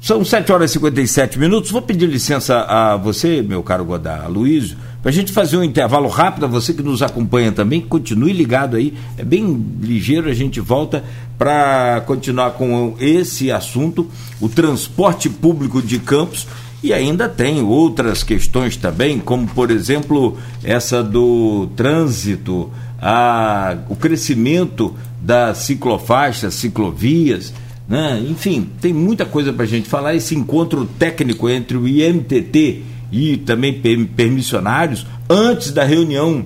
São 0.00 0.24
7 0.24 0.50
horas 0.50 0.70
e 0.70 0.74
57 0.74 1.38
minutos. 1.38 1.70
Vou 1.70 1.82
pedir 1.82 2.06
licença 2.06 2.62
a 2.62 2.96
você, 2.96 3.42
meu 3.42 3.62
caro 3.62 3.84
Godá, 3.84 4.26
Luísio, 4.26 4.76
para 5.02 5.10
a 5.10 5.12
gente 5.12 5.32
fazer 5.32 5.56
um 5.56 5.64
intervalo 5.64 6.08
rápido. 6.08 6.48
Você 6.48 6.72
que 6.74 6.82
nos 6.82 7.02
acompanha 7.02 7.52
também, 7.52 7.80
continue 7.80 8.32
ligado 8.32 8.76
aí. 8.76 8.94
É 9.16 9.24
bem 9.24 9.64
ligeiro. 9.80 10.28
A 10.28 10.34
gente 10.34 10.60
volta 10.60 11.04
para 11.38 12.02
continuar 12.06 12.52
com 12.52 12.94
esse 13.00 13.50
assunto, 13.50 14.08
o 14.40 14.48
transporte 14.48 15.28
público 15.28 15.80
de 15.80 15.98
Campos. 15.98 16.46
E 16.82 16.92
ainda 16.92 17.28
tem 17.28 17.60
outras 17.62 18.22
questões 18.22 18.76
também, 18.76 19.18
como 19.18 19.46
por 19.48 19.70
exemplo 19.70 20.38
essa 20.64 21.02
do 21.02 21.68
trânsito, 21.76 22.70
a, 23.00 23.76
o 23.88 23.94
crescimento 23.94 24.94
das 25.20 25.58
ciclofaixas, 25.58 26.54
ciclovias 26.54 27.52
né? 27.90 28.24
Enfim, 28.30 28.68
tem 28.80 28.92
muita 28.92 29.26
coisa 29.26 29.52
para 29.52 29.64
a 29.64 29.68
gente 29.68 29.88
falar. 29.88 30.14
Esse 30.14 30.36
encontro 30.36 30.86
técnico 30.96 31.48
entre 31.50 31.76
o 31.76 31.88
IMTT 31.88 32.84
e 33.10 33.36
também 33.36 33.80
permissionários, 34.06 35.06
antes 35.28 35.72
da 35.72 35.84
reunião 35.84 36.44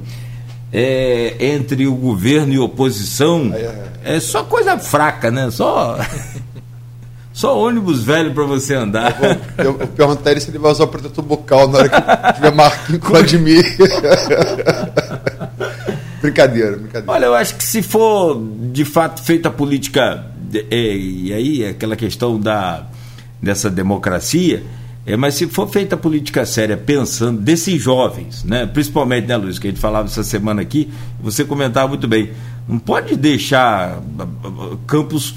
é, 0.72 1.36
entre 1.38 1.86
o 1.86 1.94
governo 1.94 2.52
e 2.52 2.58
oposição, 2.58 3.52
é 4.02 4.20
só 4.20 4.44
coisa 4.44 4.78
fraca, 4.78 5.30
né? 5.30 5.50
Só. 5.50 5.98
Só 7.34 7.58
ônibus 7.58 8.04
velho 8.04 8.32
para 8.32 8.44
você 8.44 8.76
andar. 8.76 9.18
Eu, 9.58 9.64
eu, 9.64 9.80
eu 9.80 9.88
perguntei 9.88 10.38
se 10.38 10.52
ele 10.52 10.58
vai 10.58 10.70
usar 10.70 10.84
o 10.84 10.86
protetor 10.86 11.24
bucal 11.24 11.66
na 11.66 11.78
hora 11.78 11.88
que 11.88 12.32
tiver 12.34 12.54
Marquinhos 12.54 13.02
com 13.02 13.08
Vladimir. 13.08 13.64
brincadeira, 16.22 16.76
brincadeira. 16.76 17.10
Olha, 17.10 17.26
eu 17.26 17.34
acho 17.34 17.56
que 17.56 17.64
se 17.64 17.82
for 17.82 18.40
de 18.70 18.84
fato 18.84 19.20
feita 19.20 19.48
a 19.48 19.50
política 19.50 20.24
é, 20.70 20.96
e 20.96 21.32
aí 21.32 21.66
aquela 21.66 21.96
questão 21.96 22.38
da, 22.38 22.86
dessa 23.42 23.68
democracia, 23.68 24.62
é, 25.06 25.16
mas 25.16 25.34
se 25.34 25.46
for 25.46 25.68
feita 25.68 25.96
política 25.96 26.46
séria 26.46 26.76
pensando 26.76 27.40
desses 27.40 27.80
jovens, 27.80 28.42
né, 28.42 28.64
principalmente, 28.66 29.26
né, 29.26 29.36
Luiz, 29.36 29.58
que 29.58 29.66
a 29.66 29.70
gente 29.70 29.80
falava 29.80 30.08
essa 30.08 30.22
semana 30.22 30.62
aqui, 30.62 30.90
você 31.20 31.44
comentava 31.44 31.88
muito 31.88 32.08
bem, 32.08 32.30
não 32.66 32.78
pode 32.78 33.14
deixar 33.16 34.00
Campos 34.86 35.34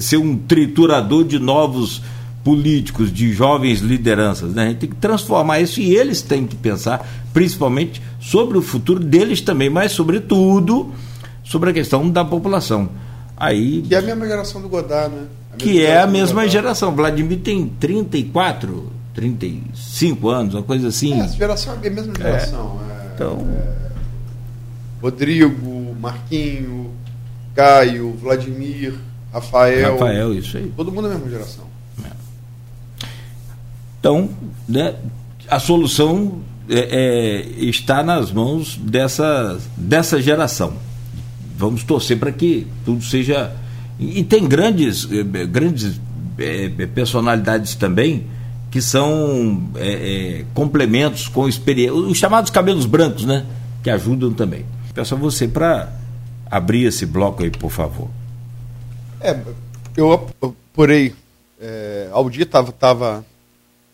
ser 0.00 0.16
um 0.16 0.36
triturador 0.36 1.24
de 1.24 1.38
novos 1.38 2.00
políticos, 2.42 3.12
de 3.12 3.32
jovens 3.32 3.80
lideranças. 3.80 4.54
Né? 4.54 4.62
A 4.62 4.68
gente 4.68 4.78
tem 4.78 4.90
que 4.90 4.96
transformar 4.96 5.60
isso 5.60 5.80
e 5.80 5.94
eles 5.94 6.22
têm 6.22 6.46
que 6.46 6.56
pensar, 6.56 7.06
principalmente, 7.32 8.00
sobre 8.20 8.56
o 8.56 8.62
futuro 8.62 9.00
deles 9.00 9.40
também, 9.40 9.68
mas, 9.68 9.92
sobretudo, 9.92 10.92
sobre 11.42 11.70
a 11.70 11.72
questão 11.72 12.08
da 12.08 12.24
população. 12.24 12.88
Aí, 13.36 13.84
é 13.90 13.96
a 13.96 14.02
mesma 14.02 14.26
geração 14.26 14.62
do 14.62 14.68
Godard, 14.68 15.14
né? 15.14 15.26
Que 15.58 15.84
é 15.84 16.00
a 16.00 16.06
mesma 16.06 16.48
geração. 16.48 16.94
Vladimir 16.94 17.40
tem 17.40 17.66
34, 17.66 18.92
35 19.14 20.28
anos, 20.28 20.54
uma 20.54 20.62
coisa 20.62 20.88
assim. 20.88 21.14
É, 21.14 21.24
essa 21.24 21.36
geração 21.36 21.78
é 21.82 21.88
a 21.88 21.90
mesma 21.90 22.14
geração. 22.14 22.80
É. 22.88 22.92
É, 22.92 23.10
então... 23.14 23.46
É, 23.50 23.84
Rodrigo, 25.00 25.94
Marquinho, 26.00 26.90
Caio, 27.54 28.12
Vladimir, 28.14 28.94
Rafael. 29.32 29.92
Rafael, 29.92 30.34
isso 30.34 30.56
aí. 30.56 30.72
Todo 30.74 30.90
mundo 30.90 31.08
é 31.08 31.10
a 31.10 31.14
mesma 31.14 31.30
geração. 31.30 31.64
É. 32.04 32.08
Então, 34.00 34.30
né, 34.66 34.94
a 35.48 35.58
solução 35.58 36.40
é, 36.70 37.44
está 37.58 38.02
nas 38.02 38.32
mãos 38.32 38.78
dessa, 38.82 39.58
dessa 39.76 40.22
geração 40.22 40.74
vamos 41.56 41.84
torcer 41.84 42.18
para 42.18 42.32
que 42.32 42.66
tudo 42.84 43.02
seja. 43.02 43.52
E 43.98 44.24
tem 44.24 44.46
grandes, 44.46 45.08
eh, 45.10 45.46
grandes 45.46 46.00
é, 46.38 46.68
personalidades 46.86 47.74
também 47.74 48.26
que 48.74 48.82
são 48.82 49.70
é, 49.76 50.40
é, 50.40 50.44
complementos 50.52 51.28
com 51.28 51.48
experiência, 51.48 51.94
os 51.94 52.18
chamados 52.18 52.50
cabelos 52.50 52.86
brancos, 52.86 53.24
né? 53.24 53.46
Que 53.84 53.88
ajudam 53.88 54.32
também. 54.32 54.66
Peço 54.92 55.14
a 55.14 55.16
você 55.16 55.46
para 55.46 55.92
abrir 56.50 56.84
esse 56.84 57.06
bloco 57.06 57.44
aí, 57.44 57.52
por 57.52 57.70
favor. 57.70 58.10
É, 59.20 59.38
eu 59.96 60.12
apurei. 60.12 61.14
É, 61.60 62.08
Aldir 62.10 62.42
estava. 62.42 62.72
Tava, 62.72 63.24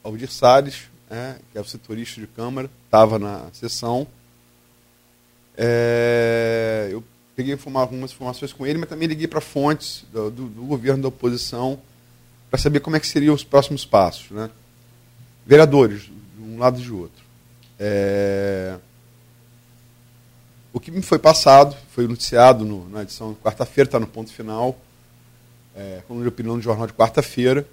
Aldir 0.03 0.31
Salles, 0.31 0.85
é, 1.11 1.35
que 1.53 1.59
é 1.59 1.61
o 1.61 1.65
setorista 1.65 2.19
de 2.19 2.27
Câmara, 2.27 2.71
estava 2.87 3.19
na 3.19 3.43
sessão. 3.53 4.07
É, 5.59 6.80
peguei 7.41 7.59
algumas 7.75 8.13
informações 8.13 8.53
com 8.53 8.67
ele, 8.67 8.79
mas 8.79 8.89
também 8.89 9.09
liguei 9.09 9.27
para 9.27 9.41
fontes 9.41 10.05
do, 10.13 10.31
do, 10.31 10.47
do, 10.47 10.63
governo 10.65 11.03
da 11.03 11.09
oposição 11.09 11.81
para 12.51 12.61
saber 12.61 12.81
como 12.81 12.97
é 12.97 13.01
que 13.01 13.07
seriam 13.07 13.35
os 13.35 13.43
próximos 13.43 13.87
passos. 13.87 14.31
Né? 14.31 14.51
Vereadores, 15.47 16.03
de 16.03 16.43
um 16.43 16.59
lado 16.59 16.79
e 16.79 16.83
de 16.83 16.93
outro. 16.93 17.25
É... 17.79 18.77
O 20.71 20.79
que 20.79 20.91
me 20.91 21.01
foi 21.01 21.19
passado, 21.19 21.75
foi 21.93 22.07
noticiado 22.07 22.65
no, 22.65 22.87
na 22.91 23.03
edição 23.03 23.33
de 23.33 23.39
quarta-feira, 23.39 23.89
está 23.89 23.99
no 23.99 24.07
ponto 24.07 24.31
final, 24.31 24.79
é, 25.75 26.03
coluna 26.07 26.25
de 26.25 26.29
opinião 26.29 26.57
do 26.57 26.63
jornal 26.63 26.87
de 26.87 26.93
quarta-feira, 26.93 27.67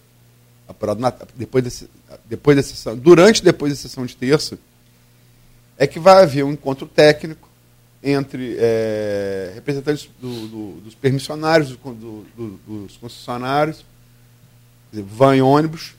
depois, 1.35 1.63
desse, 1.63 1.89
depois 2.25 2.57
da 2.57 2.63
sessão, 2.63 2.95
durante 2.95 3.43
depois 3.43 3.71
da 3.71 3.77
sessão 3.77 4.05
de 4.05 4.15
terça, 4.15 4.57
é 5.77 5.85
que 5.85 5.99
vai 5.99 6.23
haver 6.23 6.43
um 6.43 6.53
encontro 6.53 6.87
técnico 6.87 7.46
entre 8.03 8.55
é, 8.59 9.51
representantes 9.55 10.09
do, 10.21 10.47
do, 10.47 10.71
dos 10.81 10.95
permissionários, 10.95 11.69
do, 11.69 12.25
dos 12.67 12.97
concessionários, 12.97 13.83
van 14.93 15.35
e 15.35 15.41
ônibus, 15.41 15.95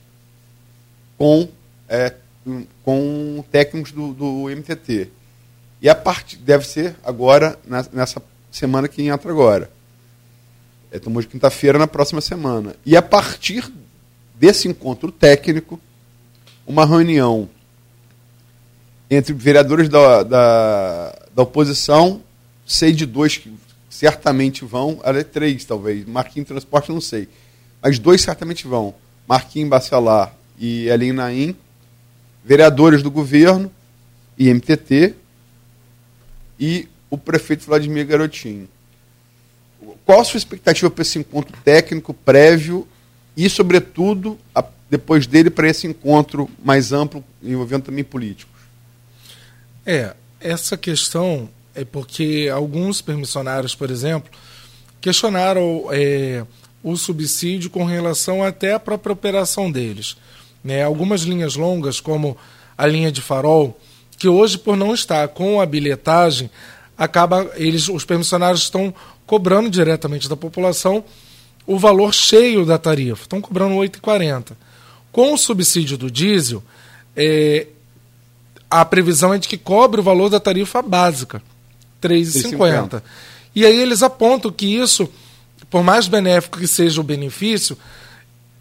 com, 1.17 1.49
é, 1.87 2.13
com 2.83 3.43
técnicos 3.51 3.91
do, 3.91 4.49
MTT. 4.49 5.09
E 5.81 5.89
a 5.89 5.95
parte 5.95 6.35
deve 6.37 6.65
ser 6.65 6.95
agora, 7.03 7.57
nessa 7.93 8.21
semana 8.51 8.87
que 8.87 9.03
entra 9.03 9.31
agora. 9.31 9.69
É, 10.91 10.97
tomou 10.97 11.21
de 11.21 11.27
quinta-feira 11.27 11.77
na 11.77 11.87
próxima 11.87 12.21
semana. 12.21 12.75
E 12.85 12.97
a 12.97 13.01
partir 13.01 13.71
desse 14.35 14.67
encontro 14.67 15.11
técnico, 15.11 15.79
uma 16.65 16.85
reunião 16.85 17.49
entre 19.09 19.33
vereadores 19.33 19.89
da, 19.89 20.23
da, 20.23 21.27
da 21.39 21.43
oposição, 21.43 22.21
sei 22.65 22.91
de 22.91 23.05
dois 23.05 23.37
que 23.37 23.53
certamente 23.89 24.65
vão, 24.65 24.99
é 25.05 25.23
três 25.23 25.63
talvez, 25.63 26.05
Marquinhos 26.05 26.49
Transporte 26.49 26.91
não 26.91 26.99
sei, 26.99 27.29
mas 27.81 27.97
dois 27.97 28.19
certamente 28.19 28.67
vão, 28.67 28.93
Marquinhos 29.25 29.69
Bacelar 29.69 30.35
e 30.59 30.89
Elin 30.89 31.13
Naim, 31.13 31.55
vereadores 32.43 33.01
do 33.01 33.09
governo 33.09 33.71
e 34.37 34.53
MTT 34.53 35.15
e 36.59 36.89
o 37.09 37.17
prefeito 37.17 37.65
Vladimir 37.65 38.05
Garotinho. 38.05 38.67
Qual 40.05 40.19
a 40.19 40.25
sua 40.25 40.39
expectativa 40.39 40.91
para 40.91 41.03
esse 41.03 41.19
encontro 41.19 41.55
técnico 41.63 42.13
prévio 42.13 42.85
e, 43.37 43.49
sobretudo, 43.49 44.37
a, 44.53 44.61
depois 44.89 45.25
dele 45.25 45.49
para 45.49 45.69
esse 45.69 45.87
encontro 45.87 46.49
mais 46.61 46.91
amplo 46.91 47.23
envolvendo 47.41 47.83
também 47.83 48.03
políticos? 48.03 48.59
É, 49.85 50.13
essa 50.39 50.77
questão 50.77 51.49
é 51.75 51.83
porque 51.85 52.49
alguns 52.53 53.01
permissionários, 53.01 53.75
por 53.75 53.89
exemplo, 53.89 54.31
questionaram 55.01 55.87
é, 55.91 56.45
o 56.83 56.95
subsídio 56.95 57.69
com 57.69 57.83
relação 57.83 58.43
até 58.43 58.73
à 58.73 58.79
própria 58.79 59.13
operação 59.13 59.71
deles. 59.71 60.17
Né? 60.63 60.83
Algumas 60.83 61.21
linhas 61.21 61.55
longas, 61.55 61.99
como 61.99 62.37
a 62.77 62.85
linha 62.85 63.11
de 63.11 63.21
farol, 63.21 63.79
que 64.17 64.27
hoje, 64.27 64.57
por 64.57 64.75
não 64.75 64.93
estar 64.93 65.27
com 65.29 65.61
a 65.61 65.65
bilhetagem, 65.65 66.49
acaba 66.97 67.49
eles, 67.55 67.87
os 67.87 68.03
permissionários 68.03 68.63
estão 68.63 68.93
cobrando 69.25 69.69
diretamente 69.69 70.27
da 70.27 70.35
população 70.35 71.03
o 71.65 71.77
valor 71.77 72.13
cheio 72.13 72.65
da 72.65 72.77
tarifa, 72.77 73.21
estão 73.21 73.39
cobrando 73.39 73.79
R$ 73.79 73.87
8,40. 73.87 74.53
Com 75.11 75.33
o 75.33 75.37
subsídio 75.37 75.97
do 75.97 76.09
diesel, 76.09 76.63
é, 77.15 77.67
a 78.69 78.85
previsão 78.85 79.33
é 79.33 79.37
de 79.37 79.47
que 79.47 79.57
cobre 79.57 79.99
o 79.99 80.03
valor 80.03 80.29
da 80.29 80.39
tarifa 80.39 80.81
básica, 80.81 81.41
R$ 82.01 82.09
3,50. 82.09 83.01
E 83.55 83.65
aí 83.65 83.79
eles 83.79 84.03
apontam 84.03 84.51
que 84.51 84.65
isso, 84.65 85.09
por 85.69 85.83
mais 85.83 86.07
benéfico 86.07 86.59
que 86.59 86.67
seja 86.67 87.01
o 87.01 87.03
benefício, 87.03 87.77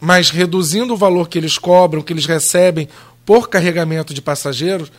mas 0.01 0.31
reduzindo 0.31 0.95
o 0.95 0.97
valor 0.97 1.29
que 1.29 1.39
eles 1.39 1.59
cobram, 1.59 2.03
que 2.03 2.13
eles 2.13 2.27
recebem 2.27 2.89
por 3.27 3.49
carregamento 3.49 4.15
de 4.15 4.23
passageiros, 4.23 4.91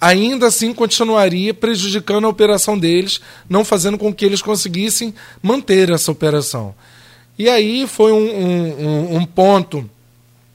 ainda 0.00 0.46
assim 0.46 0.72
continuaria 0.72 1.54
prejudicando 1.54 2.24
a 2.24 2.30
operação 2.30 2.78
deles, 2.78 3.20
não 3.48 3.64
fazendo 3.64 3.98
com 3.98 4.12
que 4.12 4.24
eles 4.24 4.42
conseguissem 4.42 5.14
manter 5.42 5.90
essa 5.90 6.10
operação. 6.10 6.74
E 7.38 7.48
aí 7.48 7.86
foi 7.86 8.12
um, 8.12 8.18
um, 8.18 9.16
um 9.18 9.24
ponto 9.24 9.88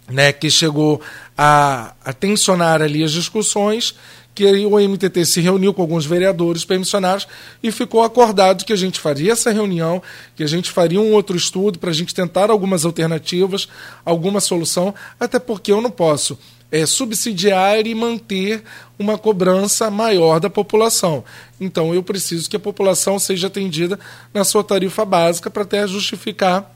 né, 0.09 0.31
que 0.33 0.49
chegou 0.49 1.01
a, 1.37 1.93
a 2.03 2.13
tensionar 2.13 2.81
ali 2.81 3.03
as 3.03 3.11
discussões 3.11 3.95
que 4.35 4.47
aí 4.47 4.65
o 4.65 4.79
MTT 4.79 5.25
se 5.25 5.41
reuniu 5.41 5.73
com 5.73 5.81
alguns 5.81 6.05
vereadores 6.05 6.65
permissionários 6.65 7.27
e 7.61 7.71
ficou 7.71 8.03
acordado 8.03 8.65
que 8.65 8.73
a 8.73 8.75
gente 8.75 8.99
faria 8.99 9.33
essa 9.33 9.51
reunião, 9.51 10.01
que 10.35 10.43
a 10.43 10.47
gente 10.47 10.71
faria 10.71 10.99
um 10.99 11.13
outro 11.13 11.37
estudo 11.37 11.77
para 11.77 11.91
a 11.91 11.93
gente 11.93 12.15
tentar 12.15 12.49
algumas 12.49 12.83
alternativas, 12.83 13.67
alguma 14.03 14.39
solução, 14.39 14.93
até 15.19 15.37
porque 15.37 15.71
eu 15.71 15.81
não 15.81 15.91
posso 15.91 16.37
é, 16.71 16.85
subsidiar 16.85 17.85
e 17.85 17.93
manter 17.93 18.63
uma 18.97 19.17
cobrança 19.17 19.91
maior 19.91 20.39
da 20.39 20.49
população. 20.49 21.23
Então 21.61 21.93
eu 21.93 22.01
preciso 22.01 22.49
que 22.49 22.55
a 22.55 22.59
população 22.59 23.19
seja 23.19 23.47
atendida 23.47 23.99
na 24.33 24.43
sua 24.43 24.63
tarifa 24.63 25.05
básica 25.05 25.51
para 25.51 25.61
até 25.61 25.87
justificar 25.87 26.73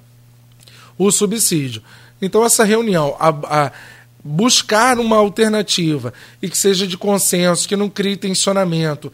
o 0.97 1.11
subsídio. 1.11 1.81
Então 2.21 2.43
essa 2.43 2.63
reunião, 2.63 3.15
a, 3.19 3.29
a 3.29 3.71
buscar 4.23 4.99
uma 4.99 5.15
alternativa 5.17 6.13
e 6.41 6.49
que 6.49 6.57
seja 6.57 6.85
de 6.85 6.97
consenso, 6.97 7.67
que 7.67 7.75
não 7.75 7.89
crie 7.89 8.17
tensionamento 8.17 9.11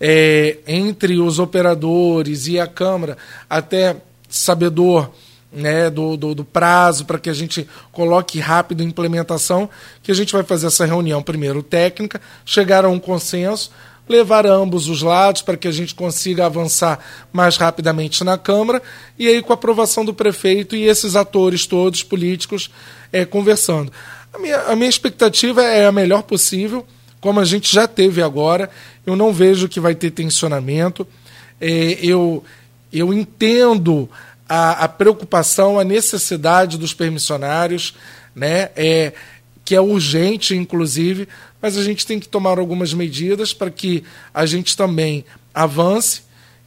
é, 0.00 0.58
entre 0.66 1.18
os 1.18 1.38
operadores 1.38 2.46
e 2.46 2.58
a 2.58 2.66
Câmara, 2.66 3.16
até 3.48 3.96
sabedor 4.28 5.10
né, 5.52 5.90
do, 5.90 6.16
do, 6.16 6.34
do 6.34 6.44
prazo 6.44 7.04
para 7.04 7.18
que 7.18 7.28
a 7.28 7.34
gente 7.34 7.68
coloque 7.90 8.38
rápido 8.38 8.82
a 8.82 8.86
implementação, 8.86 9.68
que 10.02 10.10
a 10.10 10.14
gente 10.14 10.32
vai 10.32 10.42
fazer 10.42 10.68
essa 10.68 10.84
reunião 10.84 11.22
primeiro 11.22 11.62
técnica, 11.62 12.20
chegar 12.44 12.84
a 12.84 12.88
um 12.88 12.98
consenso, 12.98 13.70
levar 14.10 14.44
a 14.44 14.52
ambos 14.52 14.88
os 14.88 15.02
lados 15.02 15.40
para 15.40 15.56
que 15.56 15.68
a 15.68 15.72
gente 15.72 15.94
consiga 15.94 16.44
avançar 16.44 16.98
mais 17.32 17.56
rapidamente 17.56 18.24
na 18.24 18.36
Câmara 18.36 18.82
e 19.16 19.28
aí 19.28 19.40
com 19.40 19.52
a 19.52 19.54
aprovação 19.54 20.04
do 20.04 20.12
prefeito 20.12 20.74
e 20.74 20.88
esses 20.88 21.14
atores 21.14 21.64
todos 21.64 22.02
políticos 22.02 22.70
é, 23.12 23.24
conversando. 23.24 23.92
A 24.32 24.38
minha, 24.38 24.58
a 24.62 24.76
minha 24.76 24.90
expectativa 24.90 25.62
é 25.62 25.86
a 25.86 25.92
melhor 25.92 26.22
possível, 26.22 26.84
como 27.20 27.38
a 27.38 27.44
gente 27.44 27.72
já 27.72 27.86
teve 27.86 28.20
agora. 28.20 28.68
Eu 29.06 29.14
não 29.14 29.32
vejo 29.32 29.68
que 29.68 29.78
vai 29.78 29.94
ter 29.94 30.10
tensionamento. 30.10 31.06
É, 31.60 31.98
eu, 32.02 32.42
eu 32.92 33.14
entendo 33.14 34.08
a, 34.48 34.84
a, 34.84 34.88
preocupação, 34.88 35.78
a 35.78 35.84
necessidade 35.84 36.76
dos 36.76 36.92
permissionários, 36.92 37.94
né? 38.34 38.70
É, 38.74 39.12
que 39.64 39.74
é 39.74 39.80
urgente, 39.80 40.56
inclusive, 40.56 41.28
mas 41.60 41.76
a 41.76 41.82
gente 41.82 42.06
tem 42.06 42.18
que 42.18 42.28
tomar 42.28 42.58
algumas 42.58 42.92
medidas 42.92 43.52
para 43.52 43.70
que 43.70 44.02
a 44.32 44.46
gente 44.46 44.76
também 44.76 45.24
avance, 45.54 46.22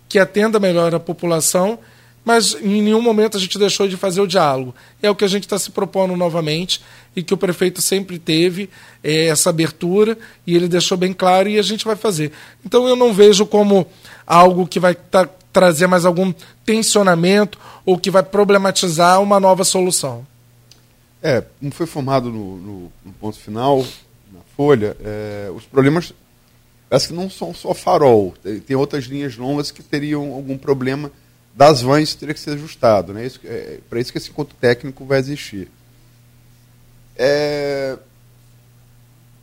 que 0.07 0.19
atenda 0.19 0.59
melhor 0.59 0.93
a 0.93 0.99
população 0.99 1.79
mas 2.25 2.55
em 2.61 2.81
nenhum 2.81 3.01
momento 3.01 3.35
a 3.35 3.39
gente 3.39 3.59
deixou 3.59 3.87
de 3.87 3.97
fazer 3.97 4.21
o 4.21 4.27
diálogo. 4.27 4.73
É 5.01 5.09
o 5.09 5.15
que 5.15 5.25
a 5.25 5.27
gente 5.27 5.43
está 5.43 5.59
se 5.59 5.71
propondo 5.71 6.15
novamente 6.15 6.81
e 7.15 7.21
que 7.21 7.33
o 7.33 7.37
prefeito 7.37 7.81
sempre 7.81 8.17
teve 8.17 8.69
é, 9.03 9.25
essa 9.25 9.49
abertura 9.49 10.17
e 10.47 10.55
ele 10.55 10.67
deixou 10.67 10.97
bem 10.97 11.11
claro 11.11 11.49
e 11.49 11.59
a 11.59 11.61
gente 11.61 11.83
vai 11.83 11.95
fazer. 11.95 12.31
Então 12.65 12.87
eu 12.87 12.95
não 12.95 13.13
vejo 13.13 13.45
como 13.45 13.85
algo 14.25 14.67
que 14.67 14.79
vai 14.79 14.95
tra 14.95 15.27
trazer 15.51 15.85
mais 15.85 16.03
algum 16.03 16.33
tensionamento 16.65 17.59
ou 17.85 17.95
que 17.95 18.09
vai 18.09 18.23
problematizar 18.23 19.21
uma 19.21 19.39
nova 19.39 19.63
solução. 19.63 20.25
É, 21.23 21.41
como 21.57 21.71
foi 21.71 21.85
formado 21.85 22.29
no, 22.29 22.57
no, 22.57 22.91
no 23.05 23.13
ponto 23.13 23.39
final, 23.39 23.79
na 24.29 24.41
Folha, 24.57 24.97
é, 24.99 25.49
os 25.55 25.63
problemas 25.63 26.13
parece 26.89 27.07
que 27.07 27.13
não 27.13 27.29
são 27.29 27.53
só 27.53 27.73
farol, 27.73 28.35
tem, 28.43 28.59
tem 28.59 28.75
outras 28.75 29.05
linhas 29.05 29.37
longas 29.37 29.71
que 29.71 29.81
teriam 29.81 30.33
algum 30.33 30.57
problema 30.57 31.09
das 31.55 31.81
vans 31.81 32.13
teria 32.13 32.33
que 32.33 32.39
ser 32.39 32.51
ajustado. 32.51 33.13
Né? 33.13 33.25
Isso, 33.25 33.39
é, 33.45 33.79
Para 33.89 34.01
isso 34.01 34.11
que 34.11 34.17
esse 34.17 34.31
encontro 34.31 34.55
técnico 34.59 35.05
vai 35.05 35.19
existir. 35.19 35.69
É, 37.15 37.97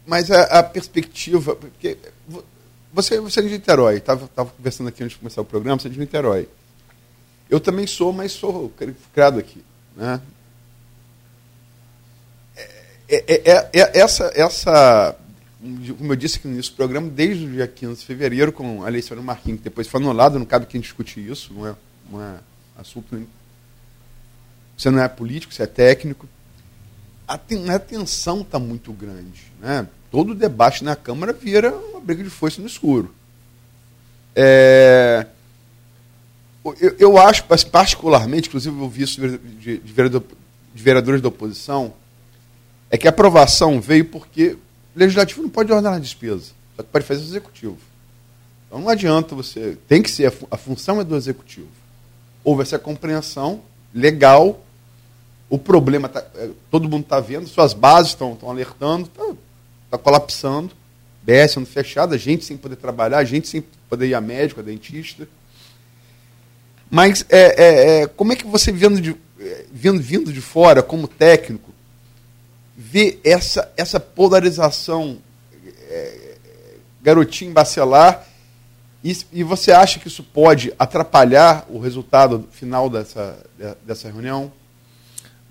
mas 0.07 0.31
a, 0.31 0.43
a, 0.43 0.63
perspectiva. 0.63 1.57
Porque 1.57 1.97
você, 2.93 3.21
você 3.21 3.41
é 3.41 3.43
de 3.45 3.51
Niterói, 3.51 3.97
estava 3.97 4.29
conversando 4.29 4.89
aqui 4.89 5.03
antes 5.03 5.15
de 5.15 5.19
começar 5.19 5.41
o 5.41 5.45
programa, 5.45 5.81
você 5.81 5.89
é 5.89 5.91
de 5.91 5.99
Niterói. 5.99 6.49
Eu 7.49 7.59
também 7.59 7.87
sou, 7.87 8.13
mas 8.13 8.33
sou 8.33 8.73
criado 9.13 9.39
aqui. 9.39 9.65
Né? 9.97 10.21
É, 13.11 13.25
é, 13.27 13.51
é, 13.53 13.71
é 13.73 13.99
essa, 13.99 14.31
essa, 14.37 15.17
como 15.99 16.13
eu 16.13 16.17
disse 16.17 16.39
aqui 16.39 16.47
no 16.47 16.55
início 16.55 16.73
do 16.73 16.77
programa, 16.77 17.09
desde 17.09 17.45
o 17.45 17.51
dia 17.51 17.67
15 17.67 18.01
de 18.01 18.07
fevereiro, 18.07 18.53
com 18.53 18.85
a 18.85 18.91
do 18.91 19.23
Marquinhos, 19.23 19.59
que 19.59 19.65
depois 19.65 19.89
foi 19.89 20.01
anulado, 20.01 20.39
não 20.39 20.47
cabe 20.47 20.67
quem 20.67 20.81
discutir 20.81 21.29
isso, 21.29 21.53
não 21.53 21.67
é 21.67 21.75
um 22.13 22.21
é 22.21 22.39
assunto. 22.79 23.27
Você 24.77 24.91
não 24.91 25.03
é 25.03 25.09
político, 25.09 25.53
você 25.53 25.65
é 25.65 25.67
técnico. 25.67 26.29
A, 27.27 27.37
ten, 27.37 27.69
a 27.69 27.79
tensão 27.81 28.43
está 28.43 28.61
muito 28.61 28.93
grande. 28.93 29.53
Né? 29.61 29.87
Todo 30.11 30.35
debate 30.35 30.85
na 30.85 30.95
Câmara 30.95 31.33
vira 31.33 31.75
uma 31.75 32.01
briga 32.01 32.23
de 32.23 32.31
foice 32.31 32.61
no 32.61 32.67
escuro. 32.69 33.13
É, 34.35 35.27
eu, 36.81 36.97
eu, 36.99 37.19
acho, 37.19 37.45
particularmente, 37.71 38.49
inclusive 38.49 38.79
eu 38.79 38.89
vi 38.89 39.03
isso 39.03 39.21
de, 39.21 39.79
de, 39.79 39.93
vereador, 39.93 40.23
de 40.75 40.83
vereadores 40.83 41.21
da 41.21 41.29
oposição, 41.29 41.93
é 42.91 42.99
que 42.99 43.07
a 43.07 43.11
aprovação 43.11 43.81
veio 43.81 44.05
porque 44.07 44.57
o 44.95 44.99
legislativo 44.99 45.43
não 45.43 45.49
pode 45.49 45.73
ordenar 45.73 45.95
a 45.97 46.01
despesa, 46.01 46.53
só 46.77 46.83
que 46.83 46.89
pode 46.89 47.05
fazer 47.05 47.21
o 47.21 47.25
executivo. 47.25 47.79
Então 48.67 48.81
não 48.81 48.89
adianta 48.89 49.35
você. 49.35 49.77
Tem 49.89 50.03
que 50.03 50.11
ser, 50.11 50.29
a, 50.29 50.33
a 50.53 50.57
função 50.57 51.01
é 51.01 51.05
do 51.05 51.17
executivo 51.17 51.69
houve 52.45 52.63
essa 52.63 52.79
compreensão 52.79 53.63
legal. 53.95 54.61
O 55.49 55.59
problema, 55.59 56.09
tá, 56.09 56.25
é, 56.37 56.51
todo 56.71 56.89
mundo 56.89 57.03
está 57.03 57.19
vendo, 57.19 57.49
suas 57.49 57.75
bases 57.75 58.13
estão 58.13 58.39
alertando, 58.47 59.07
está 59.07 59.35
tá 59.91 59.99
colapsando, 59.99 60.71
BS 61.23 61.53
sendo 61.53 61.67
fechada, 61.67 62.17
gente 62.17 62.45
sem 62.45 62.57
poder 62.57 62.77
trabalhar, 62.77 63.25
gente 63.25 63.49
sem 63.49 63.65
poder 63.89 64.09
ir 64.09 64.15
a 64.15 64.21
médico, 64.21 64.61
a 64.61 64.63
dentista. 64.63 65.29
Mas 66.89 67.25
é, 67.29 67.41
é, 67.41 68.03
é, 68.03 68.07
como 68.07 68.33
é 68.33 68.37
que 68.37 68.47
você, 68.47 68.71
vendo 68.71 69.01
de, 69.01 69.17
é, 69.41 69.65
vindo, 69.73 70.01
vindo 70.01 70.33
de 70.33 70.41
fora, 70.41 70.83
como 70.83 71.09
técnico, 71.09 71.70
vê 72.91 73.21
essa, 73.23 73.71
essa 73.77 74.01
polarização 74.01 75.19
é, 75.89 76.35
garotinho 77.01 77.53
bacelar 77.53 78.27
e, 79.03 79.17
e, 79.33 79.45
você 79.45 79.71
acha 79.71 79.99
que 79.99 80.09
isso 80.09 80.23
pode 80.23 80.75
atrapalhar 80.79 81.65
o 81.71 81.79
resultado 81.79 82.47
final 82.51 82.91
dessa, 82.91 83.39
dessa 83.87 84.11
reunião? 84.11 84.53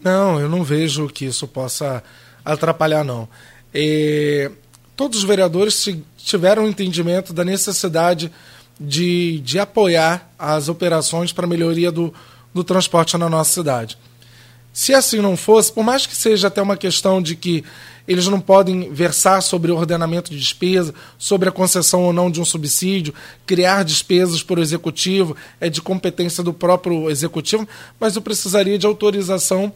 Não, 0.03 0.39
eu 0.39 0.47
não 0.47 0.63
vejo 0.63 1.07
que 1.07 1.25
isso 1.25 1.47
possa 1.47 2.03
atrapalhar, 2.45 3.03
não. 3.03 3.27
E, 3.73 4.51
todos 4.95 5.19
os 5.19 5.23
vereadores 5.23 5.87
tiveram 6.17 6.67
entendimento 6.67 7.33
da 7.33 7.43
necessidade 7.43 8.31
de, 8.79 9.39
de 9.39 9.57
apoiar 9.57 10.29
as 10.37 10.69
operações 10.69 11.33
para 11.33 11.47
melhoria 11.47 11.91
do, 11.91 12.13
do 12.53 12.63
transporte 12.63 13.17
na 13.17 13.29
nossa 13.29 13.51
cidade. 13.51 13.97
Se 14.71 14.93
assim 14.93 15.19
não 15.19 15.35
fosse, 15.35 15.71
por 15.71 15.83
mais 15.83 16.05
que 16.05 16.15
seja 16.15 16.47
até 16.47 16.61
uma 16.61 16.77
questão 16.77 17.21
de 17.21 17.35
que 17.35 17.63
eles 18.07 18.27
não 18.27 18.39
podem 18.39 18.91
versar 18.91 19.41
sobre 19.43 19.71
o 19.71 19.75
ordenamento 19.75 20.31
de 20.31 20.39
despesa, 20.39 20.95
sobre 21.17 21.47
a 21.47 21.51
concessão 21.51 22.03
ou 22.03 22.11
não 22.11 22.31
de 22.31 22.41
um 22.41 22.45
subsídio, 22.45 23.13
criar 23.45 23.83
despesas 23.83 24.41
por 24.41 24.57
executivo, 24.57 25.37
é 25.61 25.69
de 25.69 25.79
competência 25.79 26.43
do 26.43 26.51
próprio 26.51 27.09
executivo, 27.09 27.67
mas 27.99 28.15
eu 28.15 28.21
precisaria 28.21 28.79
de 28.79 28.87
autorização 28.87 29.71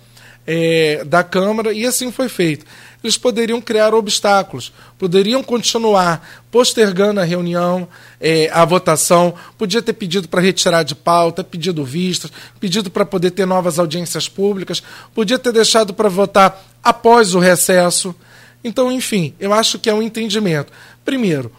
é, 0.46 1.04
da 1.06 1.24
Câmara, 1.24 1.74
e 1.74 1.86
assim 1.86 2.12
foi 2.12 2.30
feito. 2.30 2.66
Eles 3.04 3.18
poderiam 3.18 3.60
criar 3.60 3.94
obstáculos, 3.94 4.72
poderiam 4.98 5.44
continuar 5.44 6.26
postergando 6.50 7.20
a 7.20 7.24
reunião, 7.24 7.88
é, 8.20 8.50
a 8.54 8.64
votação, 8.64 9.34
podia 9.58 9.82
ter 9.82 9.92
pedido 9.92 10.30
para 10.30 10.42
retirar 10.42 10.84
de 10.84 10.96
pauta, 10.96 11.44
pedido 11.44 11.84
vistas, 11.84 12.32
pedido 12.62 12.90
para 12.90 13.06
poder 13.06 13.32
ter 13.32 13.46
novas 13.46 13.78
audiências 13.78 14.30
públicas, 14.30 14.82
podia 15.14 15.38
ter 15.38 15.52
deixado 15.52 15.94
para 15.94 16.08
votar 16.08 16.64
após 16.82 17.36
o 17.36 17.40
recesso. 17.40 18.16
Então, 18.64 18.90
enfim, 18.90 19.34
eu 19.38 19.52
acho 19.52 19.78
que 19.80 19.90
é 19.90 19.94
um 19.94 20.02
entendimento. 20.02 20.72
Primeiro, 21.04 21.52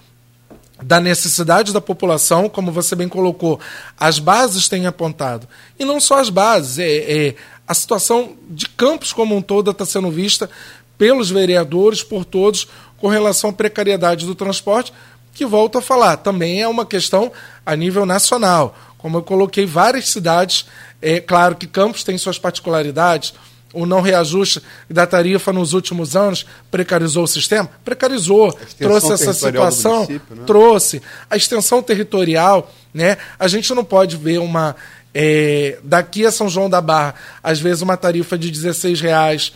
da 0.82 0.99
necessidade 1.01 1.72
da 1.72 1.80
população, 1.80 2.49
como 2.49 2.72
você 2.72 2.97
bem 2.97 3.09
colocou, 3.09 3.61
as 3.99 4.18
bases 4.18 4.68
têm 4.68 4.87
apontado. 4.87 5.49
E 5.78 5.85
não 5.85 6.01
só 6.01 6.20
as 6.20 6.30
bases, 6.30 6.78
é, 6.78 6.89
é 6.89 7.35
a 7.67 7.75
situação 7.75 8.37
de 8.49 8.69
Campos 8.69 9.12
como 9.12 9.37
um 9.37 9.43
todo 9.43 9.71
está 9.71 9.87
sendo 9.87 10.11
vista 10.11 10.51
pelos 10.99 11.31
vereadores, 11.31 12.03
por 12.03 12.25
todos, 12.25 12.69
com 12.99 13.09
relação 13.09 13.51
à 13.51 13.53
precariedade 13.53 14.27
do 14.27 14.35
transporte, 14.35 14.93
que 15.33 15.45
volto 15.45 15.79
a 15.79 15.83
falar, 15.83 16.19
também 16.19 16.62
é 16.62 16.69
uma 16.69 16.87
questão 16.87 17.33
a 17.67 17.75
nível 17.75 18.07
nacional. 18.07 18.77
Como 18.97 19.19
eu 19.19 19.23
coloquei 19.23 19.67
várias 19.67 20.09
cidades, 20.09 20.67
é 21.03 21.21
claro 21.21 21.57
que 21.57 21.67
Campos 21.67 22.05
tem 22.05 22.17
suas 22.17 22.39
particularidades, 22.39 23.35
o 23.75 23.85
não 23.85 24.01
reajuste 24.01 24.62
da 24.89 25.05
tarifa 25.07 25.53
nos 25.53 25.73
últimos 25.73 26.15
anos 26.15 26.47
precarizou 26.71 27.25
o 27.25 27.29
sistema? 27.29 27.69
Precarizou, 27.85 28.57
trouxe 28.79 29.12
essa 29.12 29.33
situação, 29.33 30.07
né? 30.09 30.21
trouxe 30.47 31.03
a 31.29 31.37
extensão 31.37 31.83
territorial, 31.83 32.73
né? 32.95 33.19
A 33.37 33.49
gente 33.49 33.75
não 33.75 33.85
pode 33.85 34.17
ver 34.17 34.39
uma 34.39 34.77
é, 35.15 35.79
daqui 35.83 36.27
a 36.27 36.33
São 36.33 36.49
João 36.49 36.69
da 36.69 36.81
Barra, 36.81 37.15
às 37.43 37.61
vezes 37.61 37.83
uma 37.83 37.97
tarifa 37.97 38.37
de 38.37 38.51
16 38.51 39.01
reais 39.01 39.53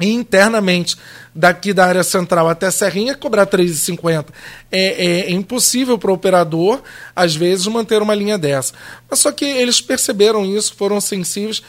e 0.00 0.12
internamente 0.12 0.96
daqui 1.34 1.72
da 1.72 1.86
área 1.86 2.02
central 2.02 2.48
até 2.48 2.70
Serrinha 2.70 3.14
cobrar 3.14 3.46
3,50. 3.46 4.26
É, 4.70 4.80
é, 4.80 5.20
é 5.20 5.30
impossível 5.30 5.98
para 5.98 6.10
o 6.10 6.14
operador, 6.14 6.82
às 7.14 7.34
vezes, 7.34 7.66
manter 7.66 8.02
uma 8.02 8.14
linha 8.14 8.36
dessa. 8.36 8.74
Mas 9.08 9.20
só 9.20 9.32
que 9.32 9.44
eles 9.44 9.80
perceberam 9.80 10.44
isso, 10.44 10.74
foram 10.74 11.00
sensíveis, 11.00 11.62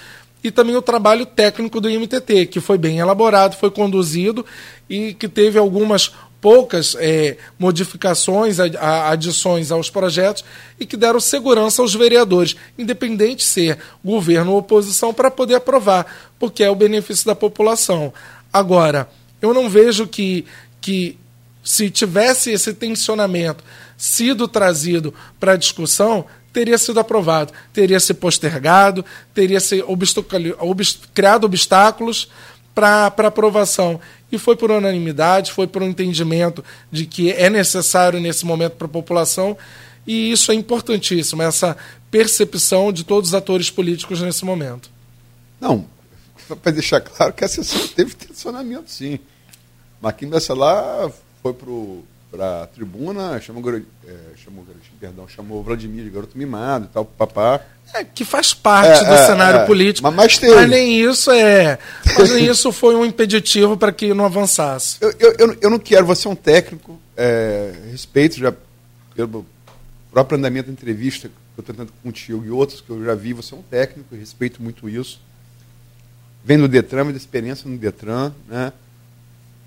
e 0.44 0.52
também 0.52 0.76
o 0.76 0.82
trabalho 0.82 1.26
técnico 1.26 1.82
do 1.82 1.90
IMTT, 1.90 2.46
que 2.48 2.60
foi 2.60 2.78
bem 2.78 3.00
elaborado, 3.00 3.56
foi 3.56 3.72
conduzido 3.72 4.46
e 4.88 5.16
que 5.16 5.28
teve 5.28 5.58
algumas 5.58 6.12
poucas 6.46 6.96
é, 7.00 7.38
modificações, 7.58 8.60
adições 8.60 9.72
aos 9.72 9.90
projetos 9.90 10.46
e 10.80 10.86
que 10.86 10.96
deram 10.96 11.20
segurança 11.20 11.82
aos 11.82 11.96
vereadores, 11.96 12.56
independente 12.78 13.38
de 13.38 13.46
ser 13.46 13.80
governo 14.04 14.52
ou 14.52 14.60
oposição, 14.60 15.12
para 15.12 15.32
poder 15.32 15.56
aprovar, 15.56 16.06
porque 16.38 16.64
é 16.64 16.70
o 16.70 16.76
benefício 16.76 17.26
da 17.26 17.34
população. 17.34 18.14
Agora, 18.54 19.10
eu 19.42 19.56
não 19.56 19.68
vejo 19.68 20.06
que, 20.06 20.46
que 20.80 21.18
se 21.64 21.90
tivesse 21.90 22.52
esse 22.52 22.76
tensionamento 22.76 23.64
sido 23.98 24.48
trazido 24.48 25.12
para 25.40 25.56
discussão, 25.56 26.26
teria 26.54 26.78
sido 26.78 27.00
aprovado, 27.00 27.54
teria 27.74 28.00
se 28.00 28.14
postergado, 28.14 29.04
teria 29.34 29.60
se 29.60 29.84
criado 31.12 31.46
obstáculos 31.46 32.30
para 32.76 33.08
aprovação. 33.08 34.00
E 34.32 34.38
foi 34.38 34.58
por 34.58 34.70
unanimidade, 34.70 35.54
foi 35.54 35.66
por 35.66 35.82
um 35.82 35.88
entendimento 35.88 36.64
de 36.92 37.06
que 37.06 37.32
é 37.32 37.50
necessário 37.50 38.20
nesse 38.20 38.46
momento 38.46 38.74
para 38.74 38.86
a 38.86 38.90
população, 38.90 39.58
e 40.06 40.32
isso 40.32 40.52
é 40.52 40.56
importantíssimo, 40.56 41.42
essa 41.42 41.76
percepção 42.12 42.92
de 42.92 43.04
todos 43.04 43.30
os 43.30 43.34
atores 43.34 43.72
políticos 43.72 44.22
nesse 44.22 44.46
momento. 44.46 44.90
Não, 45.60 45.86
para 46.62 46.72
deixar 46.72 47.02
claro 47.02 47.34
que 47.34 47.44
a 47.44 47.48
sessão 47.48 47.88
teve 47.88 48.14
tensionamento, 48.14 48.92
sim. 48.92 49.20
Marquinhos 50.02 50.48
lá 50.50 51.10
foi 51.42 51.54
para 51.54 51.72
para 52.36 52.64
a 52.64 52.68
tribuna, 52.68 53.40
chamou, 53.40 53.64
é, 53.74 53.82
chamou, 54.44 54.66
perdão, 55.00 55.28
chamou 55.28 55.64
Vladimir 55.64 56.04
de 56.04 56.10
garoto 56.10 56.38
mimado 56.38 56.86
e 56.86 56.94
tal, 56.94 57.06
papá. 57.06 57.62
É, 57.94 58.04
que 58.04 58.26
faz 58.26 58.54
parte 58.54 59.04
é, 59.04 59.08
do 59.08 59.14
é, 59.14 59.26
cenário 59.26 59.60
é, 59.62 59.66
político. 59.66 60.06
Mas, 60.08 60.16
mas, 60.16 60.38
teve. 60.38 60.54
mas 60.54 60.70
nem 60.70 61.00
isso 61.00 61.32
é. 61.32 61.80
Mas 62.18 62.32
nem 62.32 62.46
isso 62.52 62.72
foi 62.72 62.96
um 62.96 63.06
impeditivo 63.06 63.78
para 63.78 63.92
que 63.92 64.14
não 64.14 64.26
avançasse. 64.26 64.98
Eu, 65.00 65.14
eu, 65.18 65.36
eu, 65.38 65.58
eu, 65.62 65.70
não 65.70 65.80
quero, 65.80 66.06
você 66.06 66.28
é 66.28 66.32
um 66.32 66.36
técnico, 66.36 67.00
é, 67.16 67.74
respeito 67.92 68.38
já 68.38 68.54
pelo 69.16 69.46
próprio 70.12 70.38
andamento 70.38 70.68
da 70.68 70.74
entrevista 70.74 71.30
que 71.30 71.34
eu 71.58 71.62
estou 71.62 71.76
tentando 71.76 71.94
contigo 72.04 72.44
e 72.44 72.52
outros 72.52 72.82
que 72.82 72.90
eu 72.90 73.04
já 73.04 73.16
vi, 73.16 73.32
você 73.32 73.54
é 73.54 73.58
um 73.58 73.62
técnico, 73.62 74.14
respeito 74.14 74.62
muito 74.62 74.90
isso. 74.90 75.22
Vem 76.44 76.58
do 76.58 76.68
Detran, 76.68 77.06
vem 77.06 77.14
da 77.14 77.18
experiência 77.18 77.70
no 77.70 77.78
Detran, 77.78 78.34
né? 78.48 78.74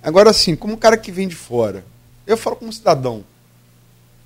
Agora, 0.03 0.31
assim, 0.31 0.55
como 0.55 0.75
um 0.75 0.77
cara 0.77 0.97
que 0.97 1.11
vem 1.11 1.27
de 1.27 1.35
fora, 1.35 1.85
eu 2.29 2.37
falo 2.37 2.57
como 2.57 2.71
cidadão. 2.71 3.25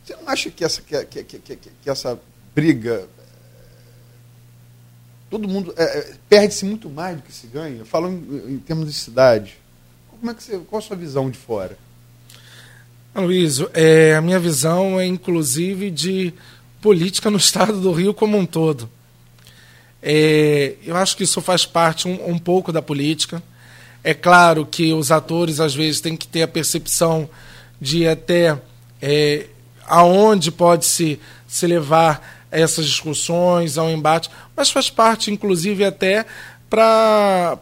Você 0.04 0.16
não 0.16 0.28
acha 0.28 0.50
que 0.50 0.64
essa, 0.64 0.82
que, 0.82 1.04
que, 1.04 1.38
que, 1.38 1.56
que 1.56 1.88
essa 1.88 2.20
briga. 2.52 3.08
Todo 5.30 5.48
mundo. 5.48 5.72
É, 5.76 6.14
perde-se 6.28 6.64
muito 6.64 6.90
mais 6.90 7.16
do 7.16 7.22
que 7.22 7.32
se 7.32 7.46
ganha? 7.46 7.78
Eu 7.78 7.86
falo 7.86 8.08
em, 8.08 8.54
em, 8.54 8.58
termos 8.58 8.88
de 8.88 8.92
cidade. 8.92 9.56
Como 10.08 10.30
é 10.30 10.34
que 10.34 10.42
você, 10.42 10.58
qual 10.58 10.80
a 10.80 10.82
sua 10.82 10.96
visão 10.96 11.30
de 11.30 11.38
fora? 11.38 11.78
Luísio, 13.14 13.70
é, 13.72 14.16
a 14.16 14.20
minha 14.20 14.40
visão 14.40 14.98
é 14.98 15.06
inclusive 15.06 15.90
de 15.90 16.34
política 16.80 17.30
no 17.30 17.36
estado 17.38 17.80
do 17.80 17.92
Rio 17.92 18.12
como 18.12 18.36
um 18.36 18.44
todo. 18.44 18.90
É, 20.02 20.74
eu 20.84 20.96
acho 20.96 21.16
que 21.16 21.22
isso 21.22 21.40
faz 21.40 21.64
parte 21.64 22.08
um, 22.08 22.30
um 22.30 22.38
pouco 22.38 22.72
da 22.72 22.82
política. 22.82 23.40
É 24.02 24.12
claro 24.12 24.66
que 24.66 24.92
os 24.92 25.12
atores 25.12 25.60
às 25.60 25.72
vezes 25.72 26.00
têm 26.00 26.16
que 26.16 26.26
ter 26.26 26.42
a 26.42 26.48
percepção 26.48 27.30
de 27.82 28.06
até 28.06 28.56
é, 29.02 29.46
aonde 29.88 30.52
pode 30.52 30.84
se, 30.84 31.18
se 31.48 31.66
levar 31.66 32.46
essas 32.48 32.86
discussões, 32.86 33.76
ao 33.76 33.90
embate, 33.90 34.30
mas 34.56 34.70
faz 34.70 34.88
parte, 34.88 35.32
inclusive, 35.32 35.84
até 35.84 36.24
para 36.70 37.58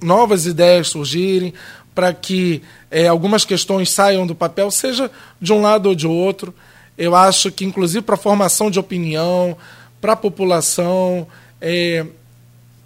novas 0.00 0.46
ideias 0.46 0.88
surgirem, 0.88 1.52
para 1.94 2.14
que 2.14 2.62
é, 2.90 3.06
algumas 3.06 3.44
questões 3.44 3.90
saiam 3.90 4.26
do 4.26 4.34
papel, 4.34 4.70
seja 4.70 5.10
de 5.38 5.52
um 5.52 5.60
lado 5.60 5.90
ou 5.90 5.94
de 5.94 6.06
outro. 6.06 6.54
Eu 6.96 7.14
acho 7.14 7.52
que, 7.52 7.66
inclusive, 7.66 8.00
para 8.00 8.14
a 8.14 8.18
formação 8.18 8.70
de 8.70 8.80
opinião, 8.80 9.58
para 10.00 10.14
a 10.14 10.16
população, 10.16 11.26
é, 11.60 12.06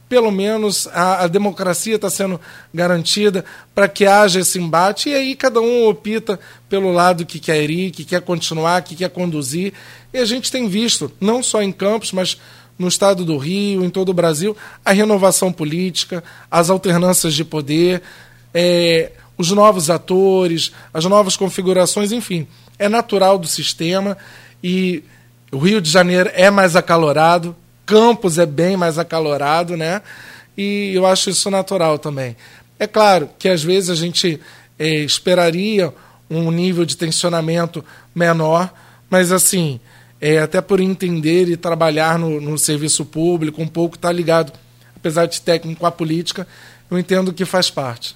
pelo 0.09 0.31
menos 0.31 0.89
a, 0.89 1.25
a 1.25 1.27
democracia 1.27 1.97
está 1.97 2.09
sendo 2.09 2.41
garantida 2.73 3.45
para 3.75 3.89
que 3.89 4.07
haja 4.07 4.41
esse 4.41 4.59
embate, 4.59 5.11
e 5.11 5.15
aí 5.15 5.37
cada 5.37 5.61
um 5.61 5.87
opta 5.87 6.41
pelo 6.69 6.93
lado 6.93 7.27
que 7.27 7.39
quer 7.39 7.69
ir, 7.69 7.91
que 7.91 8.05
quer 8.05 8.23
continuar, 8.23 8.83
que 8.83 8.97
quer 8.97 9.11
conduzir. 9.11 9.73
E 10.13 10.19
a 10.19 10.25
gente 10.25 10.51
tem 10.51 10.69
visto, 10.69 11.13
não 11.21 11.43
só 11.43 11.63
em 11.63 11.71
Campos, 11.71 12.13
mas 12.13 12.39
no 12.79 12.89
estado 12.89 13.25
do 13.25 13.37
Rio, 13.37 13.85
em 13.85 13.91
todo 13.91 14.11
o 14.11 14.15
Brasil, 14.15 14.57
a 14.85 14.93
renovação 14.93 15.53
política, 15.53 16.23
as 16.51 16.71
alternâncias 16.71 17.35
de 17.35 17.45
poder, 17.45 18.03
é, 18.55 19.13
os 19.37 19.51
novos 19.51 19.91
atores, 19.91 20.73
as 20.95 21.05
novas 21.05 21.37
configurações, 21.37 22.13
enfim. 22.13 22.47
É 22.79 22.89
natural 22.89 23.39
do 23.39 23.47
sistema 23.47 24.17
e 24.63 25.03
o 25.51 25.59
Rio 25.59 25.81
de 25.81 25.91
Janeiro 25.91 26.31
é 26.35 26.51
mais 26.51 26.77
acalorado, 26.77 27.55
Campos 27.89 28.37
é 28.37 28.45
bem 28.45 28.77
mais 28.77 28.99
acalorado, 28.99 29.75
né? 29.75 30.03
E 30.55 30.93
eu 30.95 31.07
acho 31.07 31.31
isso 31.31 31.51
natural 31.51 31.99
também. 31.99 32.37
É 32.79 32.87
claro 32.87 33.31
que 33.39 33.49
às 33.49 33.65
vezes 33.65 33.89
a 33.89 33.95
gente 33.95 34.39
é, 34.79 34.97
esperaria 34.97 35.95
um 36.29 36.51
nível 36.51 36.85
de 36.85 36.95
tensionamento 36.95 37.83
menor, 38.15 38.71
mas 39.09 39.33
assim, 39.33 39.81
é, 40.21 40.39
até 40.39 40.61
por 40.61 40.81
entender 40.81 41.49
e 41.49 41.57
trabalhar 41.57 42.19
no, 42.19 42.39
no 42.43 42.59
serviço 42.59 43.07
público, 43.07 43.63
um 43.63 43.67
pouco 43.67 43.97
está 43.97 44.13
ligado, 44.13 44.53
apesar 44.95 45.25
de 45.25 45.41
técnico 45.41 45.87
à 45.87 45.91
política, 45.91 46.47
eu 46.91 46.99
entendo 46.99 47.33
que 47.33 47.47
faz 47.47 47.71
parte. 47.71 48.15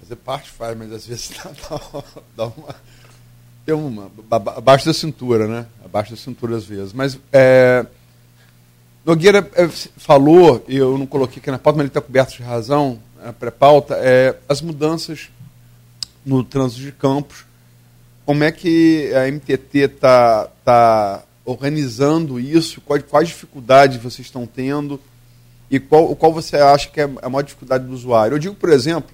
Fazer 0.00 0.16
parte 0.16 0.50
faz, 0.50 0.76
mas 0.76 0.92
às 0.92 1.06
vezes 1.06 1.30
dá, 1.42 2.04
dá 2.36 2.44
uma. 2.44 2.74
Tem 3.64 3.74
uma. 3.74 4.10
Abaixo 4.30 4.84
da 4.84 4.92
cintura, 4.92 5.48
né? 5.48 5.66
Abaixo 5.82 6.10
da 6.10 6.16
cintura 6.18 6.56
às 6.58 6.66
vezes. 6.66 6.92
Mas 6.92 7.18
é, 7.32 7.86
Nogueira 9.04 9.50
é, 9.54 9.68
falou, 9.68 10.64
e 10.68 10.76
eu 10.76 10.96
não 10.96 11.06
coloquei 11.06 11.38
aqui 11.38 11.50
na 11.50 11.58
pauta, 11.58 11.78
mas 11.78 11.84
ele 11.84 11.88
está 11.90 12.00
coberto 12.00 12.36
de 12.36 12.42
razão, 12.42 13.00
na 13.22 13.32
pré-pauta, 13.32 13.94
é, 13.98 14.36
as 14.48 14.60
mudanças 14.60 15.28
no 16.24 16.44
trânsito 16.44 16.82
de 16.82 16.92
campos. 16.92 17.44
Como 18.24 18.44
é 18.44 18.52
que 18.52 19.12
a 19.14 19.30
MTT 19.30 19.78
está 19.78 20.48
tá 20.64 21.24
organizando 21.44 22.38
isso? 22.38 22.80
Quais, 22.80 23.04
quais 23.08 23.28
dificuldades 23.28 24.00
vocês 24.00 24.26
estão 24.26 24.46
tendo? 24.46 25.00
E 25.68 25.80
qual, 25.80 26.14
qual 26.14 26.32
você 26.32 26.56
acha 26.56 26.88
que 26.88 27.00
é 27.00 27.10
a 27.22 27.28
maior 27.28 27.42
dificuldade 27.42 27.84
do 27.84 27.92
usuário? 27.92 28.34
Eu 28.36 28.38
digo, 28.38 28.54
por 28.54 28.70
exemplo, 28.70 29.10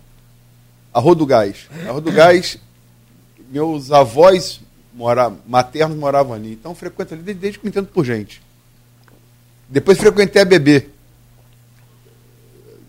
a 0.92 1.00
Rodugás. 1.00 1.66
A 1.88 1.92
Rodugás, 1.92 2.58
meus 3.50 3.90
avós 3.90 4.60
mora, 4.92 5.32
maternos 5.46 5.96
moravam 5.96 6.34
ali, 6.34 6.52
então 6.52 6.74
frequento 6.74 7.14
ali 7.14 7.32
desde 7.32 7.58
que 7.58 7.64
me 7.64 7.70
entendo 7.70 7.86
por 7.86 8.04
gente. 8.04 8.42
Depois 9.68 9.98
frequentei 9.98 10.40
a 10.40 10.44
BB. 10.44 10.88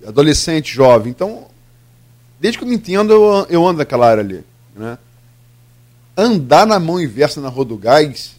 adolescente, 0.07 0.73
jovem. 0.73 1.11
Então, 1.11 1.47
desde 2.39 2.57
que 2.57 2.63
eu 2.63 2.67
me 2.67 2.75
entendo, 2.75 3.11
eu, 3.11 3.47
eu 3.49 3.67
ando 3.67 3.79
naquela 3.79 4.09
área 4.09 4.23
ali. 4.23 4.43
Né? 4.75 4.97
Andar 6.15 6.65
na 6.65 6.79
mão 6.79 6.99
inversa 6.99 7.41
na 7.41 7.49
Rua 7.49 7.65
do 7.65 7.77
Gás, 7.77 8.35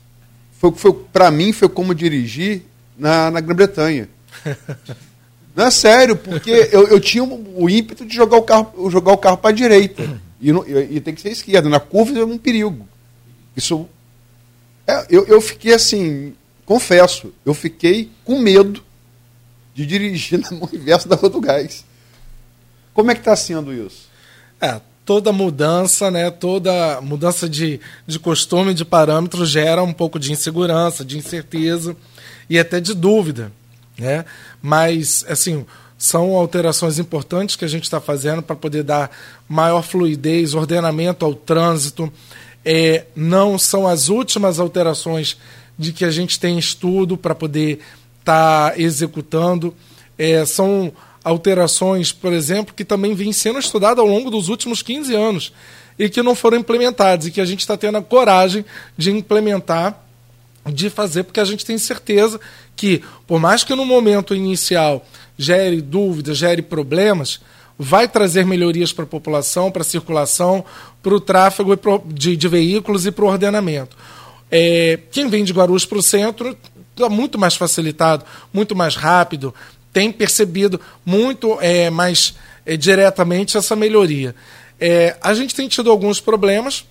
foi, 0.58 0.72
foi, 0.72 0.92
para 1.12 1.30
mim, 1.30 1.52
foi 1.52 1.68
como 1.68 1.94
dirigir 1.94 2.62
na, 2.98 3.30
na 3.30 3.40
Grã-Bretanha. 3.40 4.08
Não 5.54 5.66
é 5.66 5.70
sério, 5.70 6.16
porque 6.16 6.68
eu, 6.72 6.88
eu 6.88 7.00
tinha 7.00 7.24
o 7.24 7.68
ímpeto 7.68 8.06
de 8.06 8.14
jogar 8.14 8.36
o 8.36 8.42
carro, 8.42 8.90
jogar 8.90 9.12
o 9.12 9.18
carro 9.18 9.36
para 9.36 9.50
a 9.50 9.54
direita. 9.54 10.20
E, 10.40 10.50
e, 10.50 10.96
e, 10.96 11.00
tem 11.00 11.14
que 11.14 11.20
ser 11.20 11.30
esquerda. 11.30 11.68
Na 11.68 11.80
curva 11.80 12.18
é 12.18 12.24
um 12.24 12.38
perigo. 12.38 12.88
Isso. 13.54 13.86
É, 14.86 15.06
eu, 15.10 15.26
eu 15.26 15.40
fiquei 15.40 15.74
assim, 15.74 16.34
confesso, 16.70 17.32
eu 17.44 17.52
fiquei 17.52 18.08
com 18.24 18.38
medo 18.38 18.80
de 19.74 19.84
dirigir 19.84 20.38
na 20.38 20.52
mão 20.52 20.68
inversa 20.72 21.08
da 21.08 21.16
Rua 21.16 21.28
do 21.28 21.40
Gás. 21.40 21.84
Como 22.94 23.10
é 23.10 23.14
que 23.14 23.22
está 23.22 23.34
sendo 23.34 23.72
isso? 23.72 24.08
É, 24.60 24.80
toda 25.04 25.32
mudança, 25.32 26.12
né, 26.12 26.30
toda 26.30 27.00
mudança 27.00 27.48
de, 27.48 27.80
de 28.06 28.20
costume, 28.20 28.72
de 28.72 28.84
parâmetros, 28.84 29.48
gera 29.48 29.82
um 29.82 29.92
pouco 29.92 30.16
de 30.16 30.30
insegurança, 30.30 31.04
de 31.04 31.18
incerteza 31.18 31.96
e 32.48 32.56
até 32.56 32.78
de 32.78 32.94
dúvida. 32.94 33.50
Né? 33.98 34.24
Mas, 34.62 35.24
assim, 35.28 35.66
são 35.98 36.36
alterações 36.36 37.00
importantes 37.00 37.56
que 37.56 37.64
a 37.64 37.68
gente 37.68 37.82
está 37.82 38.00
fazendo 38.00 38.42
para 38.42 38.54
poder 38.54 38.84
dar 38.84 39.10
maior 39.48 39.82
fluidez, 39.82 40.54
ordenamento 40.54 41.24
ao 41.24 41.34
trânsito. 41.34 42.12
É, 42.64 43.06
não 43.16 43.58
são 43.58 43.88
as 43.88 44.08
últimas 44.08 44.60
alterações 44.60 45.36
de 45.80 45.94
que 45.94 46.04
a 46.04 46.10
gente 46.10 46.38
tem 46.38 46.58
estudo 46.58 47.16
para 47.16 47.34
poder 47.34 47.80
estar 48.18 48.72
tá 48.72 48.78
executando. 48.78 49.74
É, 50.18 50.44
são 50.44 50.92
alterações, 51.24 52.12
por 52.12 52.34
exemplo, 52.34 52.74
que 52.74 52.84
também 52.84 53.14
vêm 53.14 53.32
sendo 53.32 53.58
estudadas 53.58 53.98
ao 53.98 54.06
longo 54.06 54.30
dos 54.30 54.50
últimos 54.50 54.82
15 54.82 55.14
anos 55.14 55.52
e 55.98 56.10
que 56.10 56.22
não 56.22 56.34
foram 56.34 56.58
implementadas 56.58 57.26
e 57.26 57.30
que 57.30 57.40
a 57.40 57.46
gente 57.46 57.60
está 57.60 57.78
tendo 57.78 57.96
a 57.96 58.02
coragem 58.02 58.62
de 58.96 59.10
implementar, 59.10 60.04
de 60.70 60.90
fazer, 60.90 61.24
porque 61.24 61.40
a 61.40 61.44
gente 61.46 61.64
tem 61.64 61.78
certeza 61.78 62.38
que, 62.76 63.02
por 63.26 63.40
mais 63.40 63.64
que 63.64 63.74
no 63.74 63.86
momento 63.86 64.34
inicial 64.34 65.06
gere 65.38 65.80
dúvidas, 65.80 66.36
gere 66.36 66.60
problemas, 66.60 67.40
vai 67.78 68.06
trazer 68.06 68.44
melhorias 68.44 68.92
para 68.92 69.04
a 69.04 69.08
população, 69.08 69.70
para 69.70 69.80
a 69.80 69.84
circulação, 69.84 70.62
para 71.02 71.14
o 71.14 71.20
tráfego 71.20 71.78
de, 72.06 72.36
de 72.36 72.48
veículos 72.48 73.06
e 73.06 73.10
para 73.10 73.24
o 73.24 73.28
ordenamento. 73.28 73.96
É, 74.50 74.98
quem 75.10 75.28
vem 75.28 75.44
de 75.44 75.52
Guarulhos 75.52 75.84
para 75.84 75.98
o 75.98 76.02
centro 76.02 76.56
está 76.92 77.08
muito 77.08 77.38
mais 77.38 77.54
facilitado, 77.54 78.24
muito 78.52 78.74
mais 78.74 78.96
rápido, 78.96 79.54
tem 79.92 80.12
percebido 80.12 80.80
muito 81.04 81.58
é, 81.60 81.90
mais 81.90 82.34
é, 82.66 82.76
diretamente 82.76 83.56
essa 83.56 83.74
melhoria. 83.74 84.34
É, 84.78 85.16
a 85.20 85.34
gente 85.34 85.54
tem 85.54 85.68
tido 85.68 85.90
alguns 85.90 86.20
problemas 86.20 86.84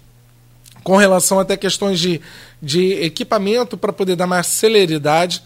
com 0.83 0.95
relação 0.95 1.39
até 1.39 1.57
questões 1.57 1.99
de, 1.99 2.21
de 2.61 2.93
equipamento 3.03 3.77
para 3.77 3.91
poder 3.91 4.15
dar 4.15 4.27
mais 4.27 4.47
celeridade. 4.47 5.43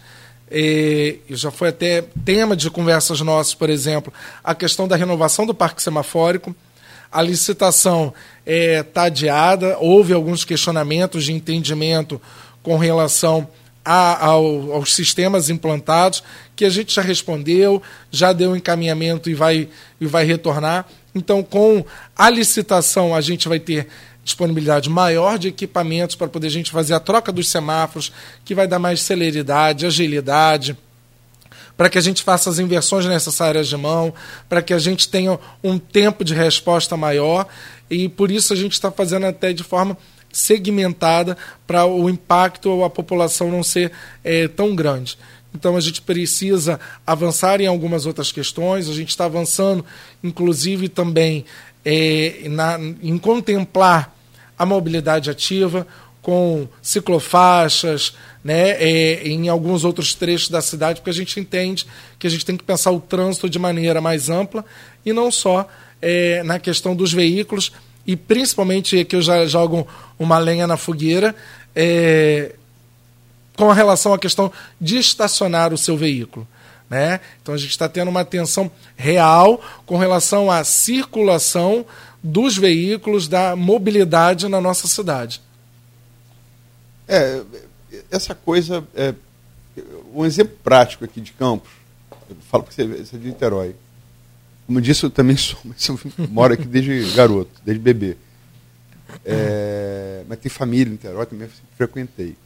É, 0.50 1.16
já 1.30 1.50
foi 1.50 1.68
até 1.68 2.02
tema 2.24 2.54
de 2.54 2.70
conversas 2.70 3.20
nossas, 3.20 3.54
por 3.54 3.70
exemplo, 3.70 4.12
a 4.42 4.54
questão 4.54 4.86
da 4.86 4.94
renovação 4.94 5.46
do 5.46 5.54
parque 5.54 5.82
semafórico. 5.82 6.54
A 7.14 7.22
licitação 7.22 8.12
está 8.44 9.04
é, 9.04 9.06
adiada, 9.06 9.78
houve 9.78 10.12
alguns 10.12 10.44
questionamentos 10.44 11.24
de 11.24 11.32
entendimento 11.32 12.20
com 12.60 12.76
relação 12.76 13.48
a, 13.84 14.26
ao, 14.26 14.72
aos 14.72 14.92
sistemas 14.92 15.48
implantados, 15.48 16.24
que 16.56 16.64
a 16.64 16.68
gente 16.68 16.92
já 16.92 17.02
respondeu, 17.02 17.80
já 18.10 18.32
deu 18.32 18.56
encaminhamento 18.56 19.30
e 19.30 19.34
vai, 19.34 19.68
e 20.00 20.06
vai 20.06 20.24
retornar. 20.24 20.86
Então, 21.14 21.40
com 21.40 21.84
a 22.16 22.28
licitação, 22.28 23.14
a 23.14 23.20
gente 23.20 23.48
vai 23.48 23.60
ter 23.60 23.86
disponibilidade 24.24 24.90
maior 24.90 25.38
de 25.38 25.48
equipamentos 25.48 26.16
para 26.16 26.26
poder 26.26 26.48
a 26.48 26.50
gente 26.50 26.72
fazer 26.72 26.94
a 26.94 27.00
troca 27.00 27.30
dos 27.30 27.48
semáforos, 27.48 28.10
que 28.44 28.56
vai 28.56 28.66
dar 28.66 28.80
mais 28.80 29.02
celeridade, 29.02 29.86
agilidade, 29.86 30.76
para 31.76 31.88
que 31.88 31.98
a 31.98 32.00
gente 32.00 32.22
faça 32.22 32.48
as 32.48 32.58
inversões 32.58 33.06
necessárias 33.06 33.68
de 33.68 33.76
mão, 33.76 34.14
para 34.48 34.62
que 34.62 34.72
a 34.72 34.78
gente 34.78 35.08
tenha 35.08 35.38
um 35.62 35.78
tempo 35.78 36.24
de 36.24 36.34
resposta 36.34 36.96
maior, 36.96 37.46
e 37.90 38.08
por 38.08 38.30
isso 38.30 38.52
a 38.52 38.56
gente 38.56 38.72
está 38.72 38.90
fazendo 38.90 39.26
até 39.26 39.52
de 39.52 39.64
forma 39.64 39.96
segmentada 40.32 41.36
para 41.66 41.86
o 41.86 42.08
impacto 42.10 42.70
ou 42.70 42.84
a 42.84 42.90
população 42.90 43.50
não 43.50 43.62
ser 43.62 43.92
é, 44.22 44.48
tão 44.48 44.74
grande. 44.74 45.16
Então 45.54 45.76
a 45.76 45.80
gente 45.80 46.02
precisa 46.02 46.80
avançar 47.06 47.60
em 47.60 47.66
algumas 47.66 48.06
outras 48.06 48.32
questões, 48.32 48.88
a 48.88 48.92
gente 48.92 49.10
está 49.10 49.26
avançando, 49.26 49.84
inclusive 50.22 50.88
também 50.88 51.44
é, 51.84 52.42
na, 52.48 52.78
em 53.02 53.16
contemplar 53.18 54.12
a 54.58 54.66
mobilidade 54.66 55.30
ativa 55.30 55.86
com 56.24 56.66
ciclofaixas, 56.80 58.14
né, 58.42 58.70
é, 58.70 59.28
em 59.28 59.50
alguns 59.50 59.84
outros 59.84 60.14
trechos 60.14 60.48
da 60.48 60.62
cidade, 60.62 61.00
porque 61.00 61.10
a 61.10 61.14
gente 61.14 61.38
entende 61.38 61.86
que 62.18 62.26
a 62.26 62.30
gente 62.30 62.46
tem 62.46 62.56
que 62.56 62.64
pensar 62.64 62.90
o 62.92 62.98
trânsito 62.98 63.48
de 63.48 63.58
maneira 63.58 64.00
mais 64.00 64.30
ampla 64.30 64.64
e 65.04 65.12
não 65.12 65.30
só 65.30 65.68
é, 66.00 66.42
na 66.42 66.58
questão 66.58 66.96
dos 66.96 67.12
veículos, 67.12 67.72
e 68.06 68.16
principalmente 68.16 69.04
que 69.04 69.14
eu 69.14 69.20
já 69.20 69.44
jogo 69.44 69.86
uma 70.18 70.38
lenha 70.38 70.66
na 70.66 70.78
fogueira, 70.78 71.36
é, 71.76 72.54
com 73.54 73.70
relação 73.70 74.14
à 74.14 74.18
questão 74.18 74.50
de 74.80 74.96
estacionar 74.96 75.74
o 75.74 75.78
seu 75.78 75.94
veículo. 75.94 76.48
Né? 76.88 77.20
Então 77.42 77.54
a 77.54 77.58
gente 77.58 77.70
está 77.70 77.86
tendo 77.86 78.08
uma 78.08 78.20
atenção 78.20 78.70
real 78.96 79.60
com 79.84 79.98
relação 79.98 80.50
à 80.50 80.64
circulação 80.64 81.84
dos 82.22 82.56
veículos, 82.56 83.28
da 83.28 83.54
mobilidade 83.54 84.48
na 84.48 84.58
nossa 84.58 84.88
cidade. 84.88 85.42
É, 87.06 87.42
essa 88.10 88.34
coisa, 88.34 88.86
é, 88.94 89.14
um 90.12 90.24
exemplo 90.24 90.56
prático 90.62 91.04
aqui 91.04 91.20
de 91.20 91.32
Campos, 91.32 91.70
eu 92.28 92.36
falo 92.50 92.64
que 92.64 92.74
você, 92.74 92.86
você 92.86 93.16
é 93.16 93.18
de 93.18 93.26
Niterói. 93.26 93.74
Como 94.66 94.78
eu 94.78 94.82
disse, 94.82 95.04
eu 95.04 95.10
também 95.10 95.36
sou, 95.38 95.58
mas 95.64 95.86
eu 95.88 95.98
moro 96.30 96.54
aqui 96.54 96.64
desde 96.64 97.14
garoto, 97.14 97.50
desde 97.64 97.82
bebê. 97.82 98.16
É, 99.24 100.24
mas 100.28 100.38
tem 100.38 100.50
família 100.50 100.88
em 100.88 100.92
Niterói, 100.92 101.26
também 101.26 101.48
frequentei. 101.76 102.36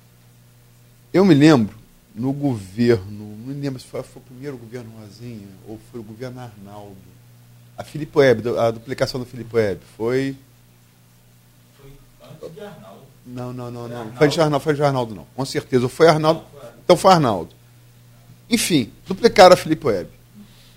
Eu 1.13 1.25
me 1.25 1.35
lembro, 1.35 1.77
no 2.15 2.33
governo, 2.33 3.05
não 3.11 3.55
me 3.55 3.61
lembro 3.61 3.81
se 3.81 3.87
foi, 3.87 4.03
foi 4.03 4.21
o 4.21 4.25
primeiro 4.25 4.57
governo 4.57 4.91
Rosinha 4.99 5.47
ou 5.67 5.79
foi 5.91 6.01
o 6.01 6.03
governo 6.03 6.41
Arnaldo. 6.41 6.97
A 7.77 7.85
Filipe 7.85 8.19
Web, 8.19 8.59
a 8.59 8.73
duplicação 8.73 9.21
do 9.21 9.27
Filipe 9.27 9.55
Web, 9.55 9.81
foi. 9.97 10.37
Foi 12.39 12.49
antes 12.49 12.55
de 12.55 12.65
Arnaldo. 12.65 13.01
Não, 13.27 13.53
não, 13.53 13.71
não, 13.71 13.89
não. 13.89 14.13
Foi 14.13 14.29
de 14.29 14.41
Arnaldo, 14.41 14.65
foi 14.65 14.75
de 14.75 14.83
Arnaldo, 14.83 15.15
não. 15.15 15.27
Com 15.37 15.45
certeza. 15.45 15.89
Foi 15.89 16.09
Arnaldo. 16.09 16.43
Então 16.85 16.97
foi 16.97 17.13
Arnaldo. 17.13 17.51
Enfim, 18.51 18.91
duplicaram 19.07 19.55
a 19.55 19.57
Filipe 19.57 19.87
Web 19.87 20.19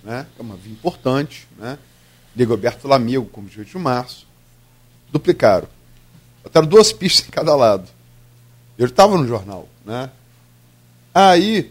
né? 0.02 0.26
é 0.38 0.42
uma 0.42 0.56
via 0.56 0.72
importante, 0.72 1.46
né? 1.56 1.78
Ligoberto 2.34 2.88
Lamigo, 2.88 3.26
como 3.26 3.48
18 3.48 3.70
de 3.70 3.78
março, 3.78 4.26
duplicaram. 5.10 5.68
Botaram 6.42 6.66
duas 6.66 6.92
pistas 6.92 7.28
em 7.28 7.30
cada 7.30 7.54
lado. 7.54 7.88
Eu 8.78 8.86
estava 8.86 9.16
no 9.16 9.26
jornal. 9.26 9.68
Né? 9.84 10.10
Aí 11.14 11.70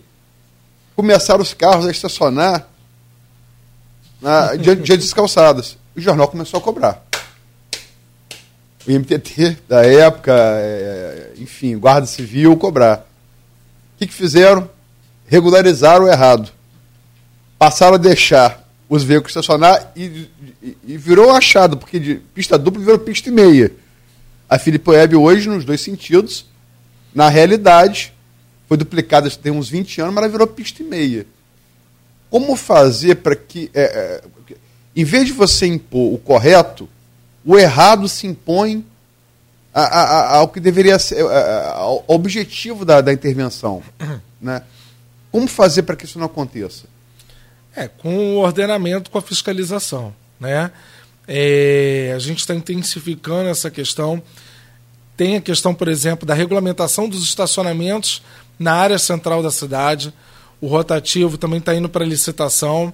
começaram 0.96 1.42
os 1.42 1.54
carros 1.54 1.88
a 1.88 1.92
estacionar 1.92 2.68
na, 4.22 4.56
diante, 4.56 4.84
diante 4.84 5.02
das 5.02 5.14
calçadas. 5.14 5.78
O 5.96 6.00
jornal 6.00 6.28
começou 6.28 6.60
a 6.60 6.64
cobrar. 6.64 7.04
O 8.88 8.92
MTT 8.92 9.58
da 9.68 9.86
época, 9.86 10.34
é, 10.34 11.34
enfim, 11.38 11.78
Guarda 11.78 12.08
Civil, 12.08 12.56
cobrar. 12.58 13.00
O 13.96 14.00
que, 14.00 14.08
que 14.08 14.14
fizeram? 14.14 14.70
Regularizaram 15.28 16.06
o 16.06 16.10
errado 16.10 16.52
passaram 17.62 17.94
a 17.94 17.98
deixar 18.00 18.68
os 18.90 19.04
veículos 19.04 19.30
estacionar 19.30 19.92
e, 19.96 20.28
e, 20.64 20.78
e 20.84 20.98
virou 20.98 21.30
achado, 21.30 21.78
porque 21.78 22.00
de 22.00 22.16
pista 22.34 22.58
dupla 22.58 22.82
virou 22.82 22.98
pista 22.98 23.30
e 23.30 23.32
meia. 23.32 23.72
A 24.50 24.58
Filipe 24.58 24.90
Web 24.90 25.16
hoje, 25.16 25.48
nos 25.48 25.64
dois 25.64 25.80
sentidos, 25.80 26.48
na 27.14 27.30
realidade, 27.30 28.16
foi 28.68 28.78
duplicada 28.78 29.30
tem 29.30 29.52
uns 29.52 29.70
20 29.70 30.02
anos, 30.02 30.16
mas 30.16 30.24
ela 30.24 30.32
virou 30.32 30.48
pista 30.48 30.82
e 30.82 30.86
meia. 30.88 31.28
Como 32.32 32.56
fazer 32.56 33.18
para 33.18 33.36
que, 33.36 33.70
é, 33.76 33.84
é, 33.84 34.24
em 34.96 35.04
vez 35.04 35.28
de 35.28 35.34
você 35.34 35.68
impor 35.68 36.16
o 36.16 36.18
correto, 36.18 36.90
o 37.46 37.58
errado 37.58 38.08
se 38.08 38.28
impõe 38.28 38.86
a, 39.74 39.82
a, 39.82 40.02
a, 40.02 40.38
ao 40.38 40.50
que 40.50 40.60
deveria 40.60 41.00
ser, 41.00 41.24
ao 41.74 42.04
objetivo 42.08 42.86
da, 42.86 43.02
da 43.02 43.14
intervenção. 43.14 43.82
Né? 44.42 44.64
Como 45.32 45.48
fazer 45.48 45.84
para 45.84 45.96
que 45.96 46.04
isso 46.04 46.18
não 46.18 46.26
aconteça? 46.26 46.86
É, 47.76 47.88
com 47.88 48.38
o 48.38 48.40
ordenamento, 48.40 49.12
com 49.12 49.20
a 49.20 49.22
fiscalização. 49.22 50.12
Né? 50.40 50.72
É, 51.28 52.12
a 52.16 52.18
gente 52.18 52.40
está 52.40 52.56
intensificando 52.56 53.48
essa 53.50 53.70
questão. 53.70 54.20
Tem 55.16 55.38
a 55.38 55.42
questão, 55.42 55.76
por 55.76 55.88
exemplo, 55.88 56.26
da 56.26 56.34
regulamentação 56.34 57.08
dos 57.08 57.22
estacionamentos 57.22 58.24
na 58.58 58.74
área 58.74 58.98
central 58.98 59.44
da 59.44 59.52
cidade. 59.52 60.12
O 60.60 60.66
rotativo 60.66 61.38
também 61.38 61.60
está 61.60 61.76
indo 61.76 61.88
para 61.88 62.04
licitação. 62.04 62.92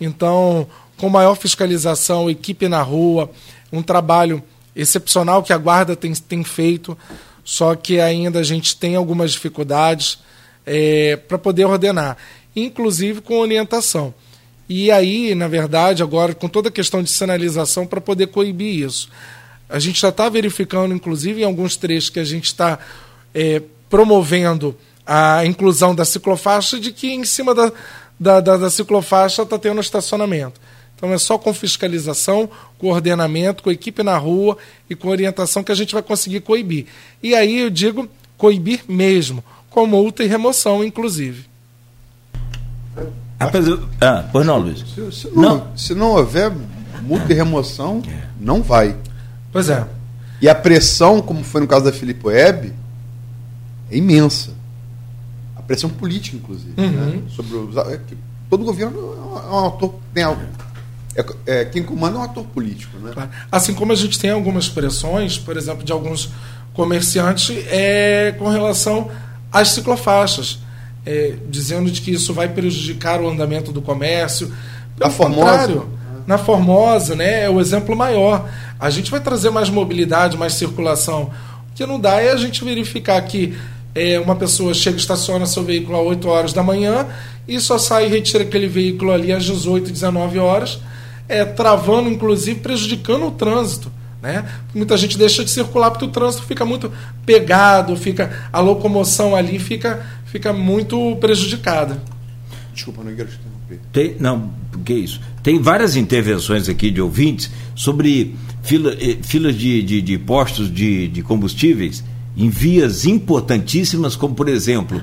Então, 0.00 0.66
com 0.96 1.08
maior 1.08 1.34
fiscalização, 1.34 2.30
equipe 2.30 2.68
na 2.68 2.82
rua, 2.82 3.30
um 3.76 3.82
trabalho 3.82 4.42
excepcional 4.74 5.42
que 5.42 5.52
a 5.52 5.58
Guarda 5.58 5.94
tem, 5.94 6.12
tem 6.14 6.42
feito, 6.42 6.96
só 7.44 7.74
que 7.74 8.00
ainda 8.00 8.40
a 8.40 8.42
gente 8.42 8.76
tem 8.76 8.96
algumas 8.96 9.32
dificuldades 9.32 10.18
é, 10.66 11.16
para 11.16 11.38
poder 11.38 11.66
ordenar, 11.66 12.16
inclusive 12.56 13.20
com 13.20 13.38
orientação. 13.38 14.14
E 14.68 14.90
aí, 14.90 15.34
na 15.34 15.46
verdade, 15.46 16.02
agora, 16.02 16.34
com 16.34 16.48
toda 16.48 16.68
a 16.68 16.72
questão 16.72 17.02
de 17.02 17.10
sinalização 17.10 17.86
para 17.86 18.00
poder 18.00 18.28
coibir 18.28 18.82
isso. 18.84 19.10
A 19.68 19.78
gente 19.78 20.00
já 20.00 20.08
está 20.08 20.28
verificando, 20.28 20.94
inclusive, 20.94 21.42
em 21.42 21.44
alguns 21.44 21.76
trechos 21.76 22.08
que 22.08 22.20
a 22.20 22.24
gente 22.24 22.46
está 22.46 22.78
é, 23.34 23.62
promovendo 23.90 24.76
a 25.06 25.44
inclusão 25.44 25.94
da 25.94 26.04
ciclofaixa, 26.04 26.80
de 26.80 26.92
que 26.92 27.12
em 27.12 27.24
cima 27.24 27.54
da, 27.54 27.70
da, 28.18 28.40
da, 28.40 28.56
da 28.56 28.70
ciclofaixa 28.70 29.42
está 29.42 29.58
tendo 29.58 29.80
estacionamento. 29.80 30.58
Então 31.04 31.12
é 31.12 31.18
só 31.18 31.36
com 31.36 31.52
fiscalização, 31.52 32.48
com 32.78 32.88
ordenamento, 32.88 33.62
com 33.62 33.70
equipe 33.70 34.02
na 34.02 34.16
rua 34.16 34.56
e 34.88 34.94
com 34.94 35.08
orientação 35.08 35.62
que 35.62 35.70
a 35.70 35.74
gente 35.74 35.92
vai 35.92 36.02
conseguir 36.02 36.40
coibir. 36.40 36.86
E 37.22 37.34
aí 37.34 37.58
eu 37.58 37.68
digo 37.68 38.08
coibir 38.38 38.84
mesmo, 38.88 39.44
com 39.68 39.86
multa 39.86 40.24
e 40.24 40.26
remoção, 40.26 40.82
inclusive. 40.82 41.44
Ah, 43.38 44.24
pois 44.32 44.46
não, 44.46 44.58
Luiz. 44.58 44.78
Se, 44.78 45.12
se 45.12 45.28
não, 45.28 45.42
não, 45.42 45.76
se 45.76 45.94
não 45.94 46.12
houver 46.12 46.50
multa 47.02 47.30
e 47.30 47.36
remoção, 47.36 48.02
não 48.40 48.62
vai. 48.62 48.96
Pois 49.52 49.68
é. 49.68 49.86
E 50.40 50.48
a 50.48 50.54
pressão, 50.54 51.20
como 51.20 51.44
foi 51.44 51.60
no 51.60 51.66
caso 51.66 51.84
da 51.84 51.92
Filipe 51.92 52.26
Web, 52.26 52.72
é 53.90 53.96
imensa. 53.98 54.52
A 55.54 55.60
pressão 55.60 55.90
política, 55.90 56.38
inclusive. 56.38 56.72
Uhum. 56.78 56.90
Né? 56.90 57.22
Sobre 57.28 57.56
os, 57.56 57.76
é 57.76 58.00
todo 58.48 58.64
governo 58.64 58.98
é 59.50 59.54
um 59.54 59.66
ator. 59.66 59.94
Tem 60.14 60.22
algo, 60.22 60.40
é, 61.16 61.24
é, 61.46 61.64
quem 61.64 61.82
comanda 61.82 62.16
é 62.16 62.20
um 62.20 62.24
ator 62.24 62.44
político. 62.44 62.96
Né? 62.98 63.12
Claro. 63.12 63.30
Assim 63.50 63.74
como 63.74 63.92
a 63.92 63.96
gente 63.96 64.18
tem 64.18 64.30
algumas 64.30 64.68
pressões, 64.68 65.38
por 65.38 65.56
exemplo, 65.56 65.84
de 65.84 65.92
alguns 65.92 66.30
comerciantes, 66.72 67.56
é, 67.68 68.34
com 68.38 68.48
relação 68.48 69.10
às 69.52 69.68
ciclofaixas 69.68 70.58
é, 71.06 71.34
dizendo 71.48 71.90
de 71.90 72.00
que 72.00 72.10
isso 72.10 72.32
vai 72.32 72.48
prejudicar 72.48 73.20
o 73.20 73.28
andamento 73.28 73.72
do 73.72 73.82
comércio. 73.82 74.52
Pelo 74.96 75.10
na 75.10 75.10
Formosa. 75.10 75.82
na 76.26 76.38
Formosa, 76.38 77.14
né, 77.14 77.44
é 77.44 77.50
o 77.50 77.60
exemplo 77.60 77.94
maior. 77.96 78.48
A 78.78 78.90
gente 78.90 79.10
vai 79.10 79.20
trazer 79.20 79.50
mais 79.50 79.68
mobilidade, 79.68 80.36
mais 80.36 80.54
circulação. 80.54 81.30
O 81.70 81.74
que 81.74 81.84
não 81.86 82.00
dá 82.00 82.20
é 82.20 82.30
a 82.30 82.36
gente 82.36 82.64
verificar 82.64 83.20
que 83.22 83.56
é, 83.94 84.18
uma 84.18 84.34
pessoa 84.34 84.74
chega 84.74 84.96
e 84.96 85.00
estaciona 85.00 85.46
seu 85.46 85.62
veículo 85.62 86.00
às 86.00 86.06
8 86.06 86.28
horas 86.28 86.52
da 86.52 86.62
manhã 86.62 87.06
e 87.46 87.60
só 87.60 87.78
sai 87.78 88.06
e 88.06 88.08
retira 88.08 88.42
aquele 88.42 88.66
veículo 88.66 89.12
ali 89.12 89.32
às 89.32 89.44
18, 89.44 89.90
19 89.90 90.38
horas, 90.38 90.80
é, 91.28 91.44
travando, 91.44 92.08
inclusive, 92.08 92.60
prejudicando 92.60 93.26
o 93.26 93.30
trânsito. 93.30 93.90
Né? 94.22 94.44
Muita 94.74 94.96
gente 94.96 95.18
deixa 95.18 95.44
de 95.44 95.50
circular 95.50 95.90
porque 95.90 96.06
o 96.06 96.08
trânsito 96.08 96.44
fica 96.44 96.64
muito 96.64 96.90
pegado, 97.26 97.94
fica 97.94 98.48
a 98.50 98.58
locomoção 98.58 99.36
ali 99.36 99.58
fica 99.58 100.02
fica 100.24 100.50
muito 100.50 101.14
prejudicada. 101.16 102.02
Desculpa, 102.72 103.04
não 103.04 103.14
quero 103.14 103.28
te 103.28 103.36
interromper. 103.36 103.80
Tem, 103.92 104.16
não, 104.18 104.50
que 104.82 104.94
isso? 104.94 105.20
Tem 105.42 105.60
várias 105.60 105.94
intervenções 105.94 106.70
aqui 106.70 106.90
de 106.90 107.02
ouvintes 107.02 107.50
sobre 107.74 108.34
fila, 108.62 108.96
eh, 108.98 109.18
filas 109.22 109.54
de, 109.54 109.82
de, 109.82 110.00
de 110.00 110.18
postos 110.18 110.72
de, 110.72 111.06
de 111.08 111.22
combustíveis 111.22 112.02
em 112.36 112.48
vias 112.48 113.04
importantíssimas, 113.04 114.16
como 114.16 114.34
por 114.34 114.48
exemplo, 114.48 115.02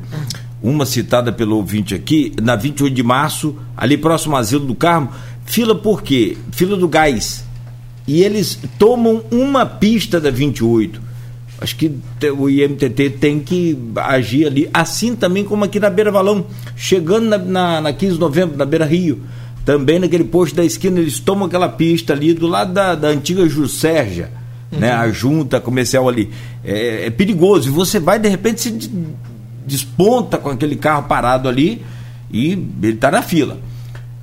uma 0.61 0.85
citada 0.85 1.31
pelo 1.31 1.55
ouvinte 1.55 1.95
aqui, 1.95 2.33
na 2.41 2.55
28 2.55 2.93
de 2.93 3.03
março, 3.03 3.55
ali 3.75 3.97
próximo 3.97 4.35
ao 4.35 4.41
Asilo 4.41 4.65
do 4.65 4.75
Carmo, 4.75 5.09
fila 5.51 5.75
por 5.75 6.01
quê? 6.01 6.37
Fila 6.51 6.75
do 6.75 6.87
gás. 6.87 7.43
E 8.07 8.23
eles 8.23 8.57
tomam 8.79 9.23
uma 9.31 9.65
pista 9.65 10.19
da 10.19 10.31
28 10.31 11.11
Acho 11.61 11.75
que 11.75 11.91
o 12.35 12.49
IMTT 12.49 13.11
tem 13.19 13.39
que 13.39 13.77
agir 13.95 14.47
ali, 14.47 14.67
assim 14.73 15.15
também 15.15 15.43
como 15.43 15.63
aqui 15.63 15.79
na 15.79 15.91
Beira 15.91 16.09
Valão, 16.09 16.47
chegando 16.75 17.27
na, 17.29 17.37
na, 17.37 17.81
na 17.81 17.93
15 17.93 18.15
de 18.15 18.19
novembro, 18.19 18.57
na 18.57 18.65
Beira 18.65 18.83
Rio, 18.83 19.21
também 19.63 19.99
naquele 19.99 20.23
posto 20.23 20.55
da 20.55 20.65
esquina, 20.65 20.99
eles 20.99 21.19
tomam 21.19 21.45
aquela 21.45 21.69
pista 21.69 22.13
ali 22.13 22.33
do 22.33 22.47
lado 22.47 22.73
da, 22.73 22.95
da 22.95 23.09
antiga 23.09 23.47
Jusérgia, 23.47 24.31
uhum. 24.71 24.79
né, 24.79 24.91
a 24.91 25.11
junta 25.11 25.59
comercial 25.61 26.09
ali. 26.09 26.31
É, 26.63 27.05
é, 27.05 27.09
perigoso, 27.11 27.69
e 27.69 27.71
você 27.71 27.99
vai 27.99 28.17
de 28.17 28.27
repente 28.27 28.61
se 28.61 28.91
desponta 29.63 30.39
com 30.39 30.49
aquele 30.49 30.75
carro 30.75 31.03
parado 31.03 31.47
ali 31.47 31.83
e 32.31 32.53
ele 32.53 32.93
está 32.93 33.11
na 33.11 33.21
fila. 33.21 33.59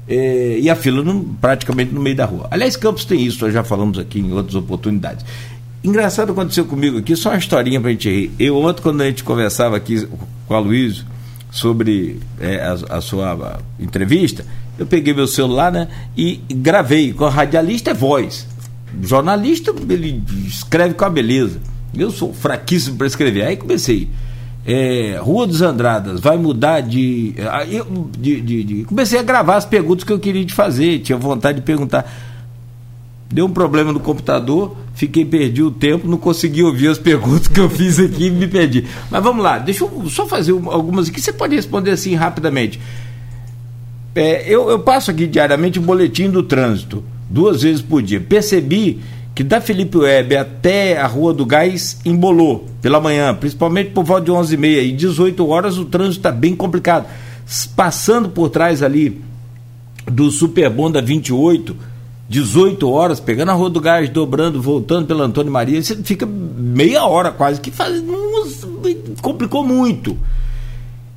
É, 0.09 0.59
e 0.59 0.71
a 0.71 0.75
fila 0.75 1.03
no, 1.03 1.23
praticamente 1.41 1.93
no 1.93 2.01
meio 2.01 2.17
da 2.17 2.25
rua. 2.25 2.49
Aliás, 2.51 2.77
Campos 2.77 3.05
tem 3.05 3.25
isso, 3.25 3.45
nós 3.45 3.53
já 3.53 3.63
falamos 3.63 3.99
aqui 3.99 4.21
em 4.21 4.33
outras 4.33 4.55
oportunidades. 4.55 5.25
Engraçado 5.85 6.33
aconteceu 6.33 6.65
comigo 6.65 6.99
aqui, 6.99 7.15
só 7.15 7.31
uma 7.31 7.39
historinha 7.39 7.81
pra 7.81 7.91
gente 7.91 8.09
rir. 8.09 8.33
Eu 8.39 8.57
ontem, 8.57 8.83
quando 8.83 9.03
a 9.03 9.07
gente 9.07 9.23
conversava 9.23 9.77
aqui 9.77 10.09
com 10.47 10.55
a 10.55 10.59
Luísa 10.59 11.05
sobre 11.51 12.19
é, 12.41 12.57
a, 12.57 12.97
a, 12.97 13.01
sua 13.01 13.33
a, 13.33 13.83
entrevista, 13.83 14.45
eu 14.79 14.87
peguei 14.87 15.13
meu 15.13 15.27
celular 15.27 15.71
né, 15.71 15.89
e 16.17 16.41
gravei. 16.51 17.13
Com 17.13 17.27
a 17.27 17.31
radialista 17.31 17.91
é 17.91 17.95
voz. 17.95 18.47
Jornalista, 19.03 19.73
ele 19.89 20.23
escreve 20.47 20.95
com 20.95 21.05
a 21.05 21.11
beleza. 21.11 21.61
Eu 21.97 22.11
sou 22.11 22.33
fraquíssimo 22.33 22.97
para 22.97 23.07
escrever. 23.07 23.45
Aí 23.45 23.57
comecei. 23.57 24.09
É, 24.71 25.19
Rua 25.19 25.47
dos 25.47 25.63
Andradas 25.63 26.21
vai 26.21 26.37
mudar 26.37 26.83
de, 26.83 27.35
de, 28.19 28.41
de, 28.43 28.65
de, 28.65 28.85
Comecei 28.85 29.19
a 29.19 29.23
gravar 29.23 29.57
as 29.57 29.65
perguntas 29.65 30.05
que 30.05 30.13
eu 30.13 30.19
queria 30.19 30.45
te 30.45 30.53
fazer, 30.53 30.99
tinha 30.99 31.17
vontade 31.17 31.61
de 31.61 31.65
perguntar. 31.65 32.05
Deu 33.33 33.47
um 33.47 33.51
problema 33.51 33.95
no 33.95 34.01
computador, 34.01 34.77
fiquei 34.93 35.25
perdi 35.25 35.63
o 35.63 35.71
tempo, 35.71 36.07
não 36.07 36.19
consegui 36.19 36.63
ouvir 36.63 36.89
as 36.89 36.99
perguntas 36.99 37.49
que 37.49 37.59
eu 37.59 37.71
fiz 37.71 37.99
aqui 37.99 38.27
e 38.27 38.31
me 38.31 38.47
perdi. 38.47 38.85
Mas 39.11 39.23
vamos 39.23 39.43
lá, 39.43 39.59
deixa 39.59 39.85
eu 39.85 40.07
só 40.11 40.27
fazer 40.27 40.53
algumas 40.53 41.09
aqui. 41.09 41.19
Você 41.19 41.33
pode 41.33 41.57
responder 41.57 41.93
assim 41.93 42.15
rapidamente. 42.15 42.79
É, 44.15 44.53
eu, 44.53 44.69
eu 44.69 44.81
passo 44.81 45.11
aqui 45.11 45.27
diariamente 45.27 45.79
o 45.79 45.83
boletim 45.83 46.29
do 46.29 46.43
trânsito, 46.43 47.03
duas 47.31 47.63
vezes 47.63 47.81
por 47.81 48.03
dia. 48.03 48.21
Percebi 48.21 49.01
que 49.39 49.45
da 49.45 49.61
Felipe 49.61 49.97
Web 49.97 50.37
até 50.37 50.99
a 50.99 51.07
Rua 51.07 51.33
do 51.33 51.47
Gás 51.47 52.01
embolou 52.05 52.67
pela 52.83 53.01
manhã, 53.01 53.33
principalmente 53.33 53.91
por 53.91 54.03
volta 54.03 54.25
de 54.25 54.33
11h30 54.33 54.83
e 54.83 54.91
18 54.91 55.47
horas 55.47 55.79
o 55.79 55.85
trânsito 55.85 56.19
está 56.19 56.33
bem 56.33 56.57
complicado. 56.57 57.07
Passando 57.77 58.31
por 58.31 58.51
trás 58.51 58.83
ali 58.83 59.23
do 60.11 60.29
Superbonda 60.33 61.01
28, 61.01 61.77
18 62.29 62.91
horas, 62.91 63.21
pegando 63.21 63.53
a 63.53 63.55
Rua 63.55 63.71
do 63.71 63.81
Gás, 63.81 64.09
dobrando, 64.09 64.61
voltando 64.61 65.07
pela 65.07 65.23
Antônio 65.23 65.53
Maria, 65.53 65.81
você 65.81 65.95
fica 66.03 66.27
meia 66.27 67.05
hora 67.05 67.31
quase, 67.31 67.61
que 67.61 67.71
faz, 67.71 68.03
complicou 69.23 69.63
muito. 69.63 70.19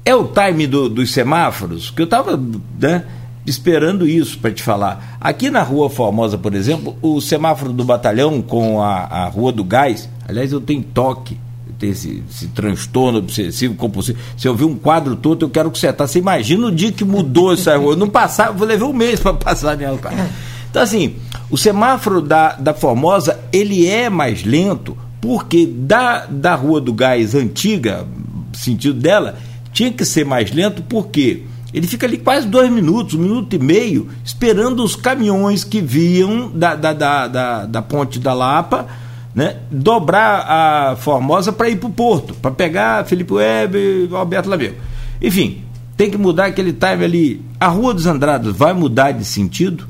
É 0.05 0.13
o 0.13 0.27
time 0.27 0.67
do, 0.67 0.87
dos 0.87 1.11
semáforos, 1.11 1.89
que 1.89 2.03
eu 2.03 2.05
estava 2.05 2.39
né, 2.79 3.03
esperando 3.45 4.07
isso 4.07 4.37
para 4.37 4.51
te 4.51 4.61
falar. 4.61 5.17
Aqui 5.19 5.49
na 5.49 5.63
Rua 5.63 5.89
Formosa, 5.89 6.37
por 6.37 6.53
exemplo, 6.53 6.95
o 7.01 7.19
semáforo 7.19 7.73
do 7.73 7.83
batalhão 7.83 8.41
com 8.41 8.81
a, 8.81 9.03
a 9.03 9.27
Rua 9.27 9.51
do 9.51 9.63
Gás, 9.63 10.09
aliás, 10.27 10.51
eu 10.51 10.61
tenho 10.61 10.83
toque, 10.83 11.37
eu 11.67 11.73
tenho 11.79 11.91
esse, 11.91 12.23
esse 12.29 12.47
transtorno 12.47 13.19
obsessivo 13.19 13.75
compulsivo. 13.75 14.19
Se 14.37 14.47
eu 14.47 14.55
ver 14.55 14.65
um 14.65 14.75
quadro 14.75 15.15
todo, 15.15 15.45
eu 15.45 15.49
quero 15.49 15.69
consertar. 15.69 16.07
Você 16.07 16.19
imagina 16.19 16.67
o 16.67 16.71
dia 16.71 16.91
que 16.91 17.03
mudou 17.03 17.53
essa 17.53 17.75
rua? 17.77 17.93
Eu 17.93 17.97
não 17.97 18.09
passava, 18.09 18.53
vou 18.53 18.67
levar 18.67 18.85
um 18.85 18.93
mês 18.93 19.19
para 19.19 19.33
passar 19.33 19.75
nela, 19.75 19.97
cara. 19.97 20.29
Então, 20.69 20.81
assim, 20.81 21.15
o 21.49 21.57
semáforo 21.57 22.21
da, 22.21 22.53
da 22.53 22.73
Formosa, 22.73 23.39
ele 23.51 23.87
é 23.87 24.09
mais 24.09 24.43
lento, 24.45 24.97
porque 25.19 25.65
da, 25.65 26.25
da 26.25 26.55
Rua 26.55 26.79
do 26.79 26.93
Gás 26.93 27.35
antiga, 27.35 28.07
sentido 28.53 28.99
dela, 28.99 29.37
tinha 29.73 29.91
que 29.91 30.05
ser 30.05 30.25
mais 30.25 30.51
lento, 30.51 30.81
porque 30.83 31.43
ele 31.73 31.87
fica 31.87 32.05
ali 32.05 32.17
quase 32.17 32.47
dois 32.47 32.69
minutos, 32.71 33.15
um 33.15 33.19
minuto 33.19 33.55
e 33.55 33.59
meio, 33.59 34.09
esperando 34.23 34.83
os 34.83 34.95
caminhões 34.95 35.63
que 35.63 35.81
viam 35.81 36.49
da, 36.53 36.75
da, 36.75 36.93
da, 36.93 37.27
da, 37.27 37.65
da 37.65 37.81
ponte 37.81 38.19
da 38.19 38.33
Lapa, 38.33 38.87
né, 39.33 39.57
dobrar 39.71 40.45
a 40.47 40.95
Formosa 40.97 41.51
para 41.51 41.69
ir 41.69 41.77
para 41.77 41.87
o 41.87 41.91
Porto, 41.91 42.33
para 42.33 42.51
pegar 42.51 43.05
Felipe 43.05 43.33
Web 43.33 43.77
e 43.77 44.15
Alberto 44.15 44.49
Lameu. 44.49 44.73
Enfim, 45.21 45.63
tem 45.95 46.09
que 46.09 46.17
mudar 46.17 46.47
aquele 46.47 46.73
time 46.73 47.05
ali. 47.05 47.41
A 47.59 47.67
Rua 47.67 47.93
dos 47.93 48.05
Andrados 48.05 48.55
vai 48.55 48.73
mudar 48.73 49.11
de 49.11 49.23
sentido? 49.23 49.87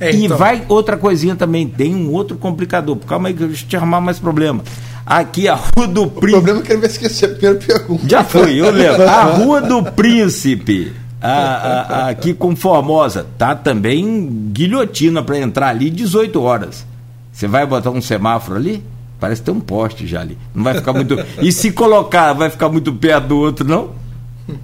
É, 0.00 0.12
e 0.12 0.24
então... 0.24 0.36
vai 0.36 0.64
outra 0.68 0.96
coisinha 0.96 1.36
também, 1.36 1.68
tem 1.68 1.94
um 1.94 2.10
outro 2.10 2.36
complicador. 2.36 2.96
Calma 2.96 3.28
aí 3.28 3.34
que 3.34 3.42
eu 3.42 3.52
te 3.52 3.76
arrumar 3.76 4.00
mais 4.00 4.18
problema. 4.18 4.62
Aqui 5.10 5.48
a 5.48 5.56
Rua 5.56 5.88
do 5.88 6.06
Príncipe. 6.06 6.28
O 6.28 6.30
problema 6.30 6.60
é 6.60 6.62
que 6.62 6.70
ele 6.70 6.80
vai 6.82 6.88
esquecer 6.88 7.24
a 7.24 7.28
primeira 7.30 7.58
pergunta. 7.58 8.08
Já 8.08 8.22
foi, 8.22 8.60
eu 8.60 8.70
lembro. 8.70 9.02
A 9.10 9.24
Rua 9.24 9.60
do 9.60 9.82
Príncipe. 9.82 10.92
A, 11.20 11.32
a, 11.32 11.80
a, 11.80 12.08
aqui 12.10 12.32
com 12.32 12.54
Formosa, 12.54 13.26
tá 13.36 13.56
também 13.56 14.50
guilhotina 14.52 15.20
para 15.20 15.36
entrar 15.36 15.70
ali 15.70 15.90
18 15.90 16.40
horas. 16.40 16.86
Você 17.32 17.48
vai 17.48 17.66
botar 17.66 17.90
um 17.90 18.00
semáforo 18.00 18.56
ali? 18.56 18.84
Parece 19.18 19.42
ter 19.42 19.50
um 19.50 19.58
poste 19.58 20.06
já 20.06 20.20
ali. 20.20 20.38
Não 20.54 20.62
vai 20.62 20.74
ficar 20.74 20.92
muito. 20.92 21.18
e 21.42 21.50
se 21.50 21.72
colocar, 21.72 22.32
vai 22.32 22.48
ficar 22.48 22.68
muito 22.68 22.92
perto 22.92 23.26
do 23.26 23.38
outro, 23.38 23.66
não? 23.66 23.90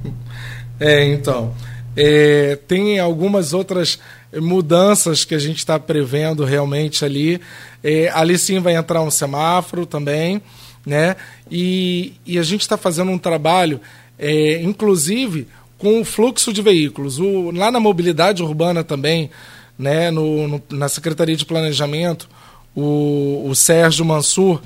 É, 0.78 1.10
então. 1.10 1.54
É, 1.96 2.58
tem 2.68 3.00
algumas 3.00 3.54
outras 3.54 3.98
mudanças 4.40 5.24
que 5.24 5.34
a 5.34 5.38
gente 5.38 5.58
está 5.58 5.78
prevendo 5.78 6.44
realmente 6.44 7.04
ali. 7.04 7.40
É, 7.82 8.10
ali 8.12 8.38
sim 8.38 8.58
vai 8.58 8.74
entrar 8.74 9.02
um 9.02 9.10
semáforo 9.10 9.86
também, 9.86 10.40
né? 10.84 11.16
E, 11.50 12.14
e 12.24 12.38
a 12.38 12.42
gente 12.42 12.62
está 12.62 12.76
fazendo 12.76 13.10
um 13.10 13.18
trabalho, 13.18 13.80
é, 14.18 14.60
inclusive, 14.62 15.48
com 15.78 16.00
o 16.00 16.04
fluxo 16.04 16.52
de 16.52 16.62
veículos. 16.62 17.18
O, 17.18 17.50
lá 17.50 17.70
na 17.70 17.80
mobilidade 17.80 18.42
urbana 18.42 18.82
também, 18.82 19.30
né, 19.78 20.10
no, 20.10 20.48
no, 20.48 20.62
na 20.70 20.88
Secretaria 20.88 21.36
de 21.36 21.44
Planejamento, 21.44 22.28
o, 22.74 23.46
o 23.48 23.54
Sérgio 23.54 24.04
Mansur 24.04 24.60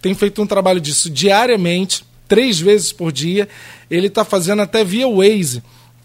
tem 0.00 0.14
feito 0.14 0.42
um 0.42 0.46
trabalho 0.46 0.80
disso 0.80 1.08
diariamente, 1.08 2.04
três 2.26 2.58
vezes 2.58 2.92
por 2.92 3.12
dia. 3.12 3.48
Ele 3.90 4.08
está 4.08 4.24
fazendo 4.24 4.62
até 4.62 4.84
via 4.84 5.08
Waze 5.08 5.62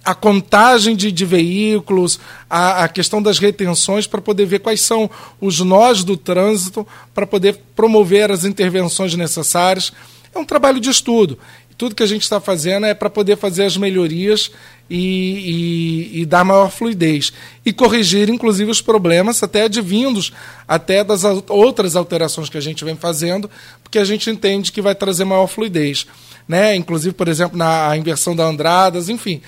a 0.08 0.16
contagem 0.16 0.96
de, 0.96 1.12
de 1.12 1.26
veículos, 1.26 2.18
a, 2.50 2.86
a, 2.86 2.88
questão 2.88 3.22
das 3.22 3.40
retenções, 3.40 4.08
para 4.08 4.22
poder 4.22 4.46
ver 4.46 4.60
quais 4.60 4.80
são 4.80 5.12
os 5.42 5.60
nós 5.60 6.02
do 6.02 6.16
trânsito, 6.16 6.88
para 7.14 7.28
poder 7.28 7.60
promover 7.76 8.32
as 8.32 8.46
intervenções 8.46 9.14
necessárias. 9.16 9.92
É 10.34 10.40
um 10.40 10.46
trabalho 10.46 10.80
de 10.80 10.90
estudo. 10.90 11.38
Tudo 11.78 11.94
que 11.94 12.04
a 12.04 12.08
gente 12.08 12.22
está 12.22 12.40
fazendo 12.40 12.86
é 12.86 12.94
para 12.94 13.10
poder 13.10 13.36
fazer 13.36 13.66
as 13.66 13.76
melhorias 13.76 14.50
e, 14.90 16.14
e, 16.16 16.22
e, 16.22 16.26
dar 16.26 16.46
maior 16.46 16.72
fluidez. 16.72 17.34
E 17.66 17.74
corrigir, 17.74 18.30
inclusive, 18.30 18.72
os 18.72 18.82
problemas 18.82 19.44
até 19.44 19.64
advindos 19.64 20.32
até 20.66 21.04
das 21.04 21.26
outras 21.50 21.98
alterações 21.98 22.48
que 22.48 22.58
a 22.58 22.62
gente 22.62 22.86
vem 22.86 22.96
fazendo, 22.96 23.52
porque 23.84 24.00
a 24.00 24.06
gente 24.06 24.30
entende 24.30 24.72
que 24.72 24.82
vai 24.82 24.96
trazer 24.96 25.26
maior 25.26 25.48
fluidez. 25.48 26.08
Né? 26.48 26.76
Inclusive, 26.76 27.14
por 27.14 27.28
exemplo, 27.28 27.58
na 27.58 27.96
inversão 27.98 28.36
da 28.36 28.46
Andradas, 28.46 29.10
enfim. 29.10 29.42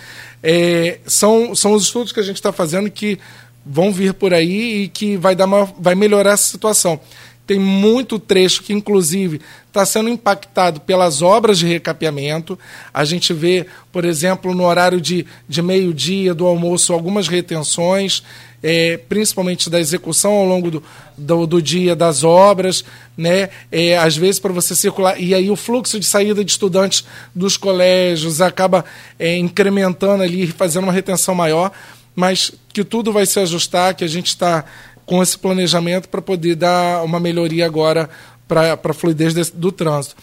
É, 0.44 1.00
são, 1.06 1.56
são 1.56 1.74
os 1.74 1.84
estudos 1.84 2.12
que 2.12 2.20
a 2.20 2.24
gente 2.24 2.36
está 2.36 2.52
fazendo 2.52 2.90
que 2.92 3.20
vão 3.66 3.92
vir 3.92 4.14
por 4.14 4.34
aí 4.34 4.84
e 4.84 4.88
que 4.88 5.16
vai, 5.18 5.36
dar 5.36 5.46
uma, 5.46 5.66
vai 5.80 5.96
melhorar 5.96 6.32
essa 6.32 6.50
situação. 6.50 7.00
Tem 7.46 7.58
muito 7.58 8.20
trecho 8.20 8.62
que, 8.62 8.74
inclusive, 8.74 9.42
está 9.68 9.84
sendo 9.84 10.08
impactado 10.10 10.82
pelas 10.82 11.22
obras 11.22 11.58
de 11.58 11.66
recapeamento. 11.66 12.60
A 12.94 13.04
gente 13.04 13.34
vê, 13.34 13.66
por 13.92 14.06
exemplo, 14.06 14.54
no 14.54 14.66
horário 14.66 15.02
de, 15.02 15.26
de 15.48 15.62
meio-dia 15.62 16.36
do 16.36 16.46
almoço, 16.46 16.94
algumas 16.94 17.28
retenções, 17.28 18.24
é, 18.62 18.98
principalmente 18.98 19.70
da 19.70 19.80
execução 19.80 20.32
ao 20.34 20.46
longo 20.46 20.72
do, 20.72 20.84
do, 21.18 21.48
do 21.48 21.62
dia 21.62 21.96
das 21.96 22.24
obras. 22.24 22.84
Né? 23.18 23.50
É, 23.72 23.98
às 23.98 24.16
vezes, 24.16 24.40
para 24.40 24.54
você 24.54 24.76
circular. 24.76 25.20
E 25.20 25.34
aí, 25.34 25.50
o 25.50 25.56
fluxo 25.56 26.00
de 26.00 26.06
saída 26.06 26.44
de 26.44 26.52
estudantes 26.52 27.04
dos 27.34 27.58
colégios 27.58 28.42
acaba 28.42 28.86
é, 29.18 29.38
incrementando 29.38 30.24
ali, 30.24 30.48
fazendo 30.48 30.84
uma 30.84 30.94
retenção 30.94 31.36
maior. 31.36 31.72
Mas 32.16 32.52
que 32.74 32.84
tudo 32.84 33.14
vai 33.14 33.26
se 33.26 33.40
ajustar, 33.40 33.94
que 33.96 34.04
a 34.04 34.08
gente 34.08 34.28
está 34.28 34.66
com 35.06 35.24
esse 35.24 35.38
planejamento 35.38 36.08
para 36.08 36.22
poder 36.22 36.56
dar 36.56 37.04
uma 37.04 37.20
melhoria 37.20 37.66
agora 37.66 38.10
para 38.48 38.78
a 38.84 38.94
fluidez 38.94 39.34
desse, 39.34 39.56
do 39.56 39.72
trânsito. 39.72 40.16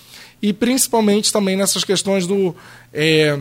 E 0.43 0.53
principalmente 0.53 1.33
também 1.33 1.57
nessas 1.57 1.85
questões 1.85 2.27
do, 2.27 2.55
é, 2.93 3.39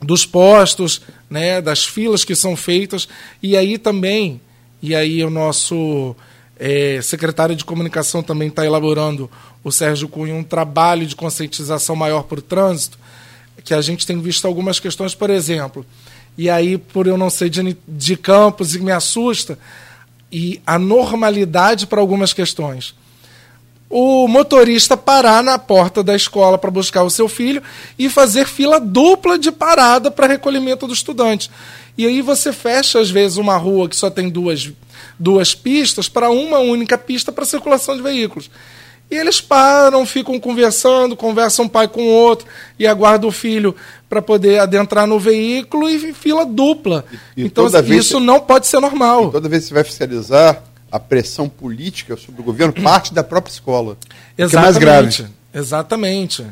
dos 0.00 0.26
postos, 0.26 1.02
né, 1.28 1.60
das 1.60 1.84
filas 1.84 2.24
que 2.24 2.34
são 2.34 2.56
feitas, 2.56 3.08
e 3.42 3.56
aí 3.56 3.78
também, 3.78 4.40
e 4.82 4.94
aí 4.94 5.24
o 5.24 5.30
nosso 5.30 6.14
é, 6.58 7.00
secretário 7.02 7.56
de 7.56 7.64
comunicação 7.64 8.22
também 8.22 8.48
está 8.48 8.64
elaborando, 8.64 9.30
o 9.64 9.72
Sérgio 9.72 10.08
Cunha, 10.08 10.34
um 10.34 10.44
trabalho 10.44 11.06
de 11.06 11.16
conscientização 11.16 11.96
maior 11.96 12.22
para 12.24 12.38
o 12.38 12.42
trânsito, 12.42 12.98
que 13.64 13.74
a 13.74 13.80
gente 13.80 14.06
tem 14.06 14.20
visto 14.20 14.46
algumas 14.46 14.78
questões, 14.78 15.14
por 15.14 15.30
exemplo, 15.30 15.84
e 16.38 16.50
aí, 16.50 16.76
por 16.76 17.06
eu 17.06 17.16
não 17.16 17.30
ser 17.30 17.48
de, 17.48 17.76
de 17.88 18.16
campos 18.16 18.74
e 18.74 18.78
me 18.78 18.92
assusta, 18.92 19.58
e 20.30 20.60
a 20.66 20.78
normalidade 20.78 21.86
para 21.86 22.00
algumas 22.00 22.32
questões. 22.32 22.94
O 23.88 24.26
motorista 24.26 24.96
parar 24.96 25.42
na 25.42 25.58
porta 25.58 26.02
da 26.02 26.14
escola 26.14 26.58
para 26.58 26.70
buscar 26.70 27.04
o 27.04 27.10
seu 27.10 27.28
filho 27.28 27.62
e 27.98 28.08
fazer 28.08 28.46
fila 28.46 28.80
dupla 28.80 29.38
de 29.38 29.52
parada 29.52 30.10
para 30.10 30.26
recolhimento 30.26 30.86
do 30.86 30.92
estudante. 30.92 31.50
E 31.96 32.04
aí 32.04 32.20
você 32.20 32.52
fecha, 32.52 32.98
às 32.98 33.10
vezes, 33.10 33.38
uma 33.38 33.56
rua 33.56 33.88
que 33.88 33.96
só 33.96 34.10
tem 34.10 34.28
duas, 34.28 34.70
duas 35.18 35.54
pistas 35.54 36.08
para 36.08 36.30
uma 36.30 36.58
única 36.58 36.98
pista 36.98 37.30
para 37.30 37.44
circulação 37.44 37.96
de 37.96 38.02
veículos. 38.02 38.50
E 39.10 39.14
eles 39.14 39.40
param, 39.40 40.04
ficam 40.04 40.38
conversando, 40.40 41.16
conversam 41.16 41.66
um 41.66 41.68
pai 41.68 41.86
com 41.86 42.02
o 42.02 42.10
outro 42.10 42.46
e 42.76 42.86
aguardam 42.86 43.28
o 43.28 43.32
filho 43.32 43.74
para 44.08 44.20
poder 44.20 44.58
adentrar 44.58 45.06
no 45.06 45.18
veículo 45.18 45.88
e 45.88 46.12
fila 46.12 46.44
dupla. 46.44 47.04
E, 47.36 47.42
e 47.42 47.46
então, 47.46 47.66
assim, 47.66 47.94
isso 47.94 48.18
não 48.18 48.40
pode 48.40 48.66
ser 48.66 48.80
normal. 48.80 49.30
toda 49.30 49.48
vez 49.48 49.62
que 49.62 49.68
você 49.68 49.74
vai 49.74 49.84
fiscalizar, 49.84 50.60
a 50.96 51.00
pressão 51.00 51.48
política 51.48 52.16
sobre 52.16 52.40
o 52.40 52.44
governo 52.44 52.72
parte 52.72 53.12
da 53.12 53.22
própria 53.22 53.52
escola. 53.52 53.96
Exatamente. 54.36 54.50
Que 54.50 54.56
é 54.56 54.60
mais 54.60 54.78
grave. 54.78 55.26
Exatamente. 55.54 56.46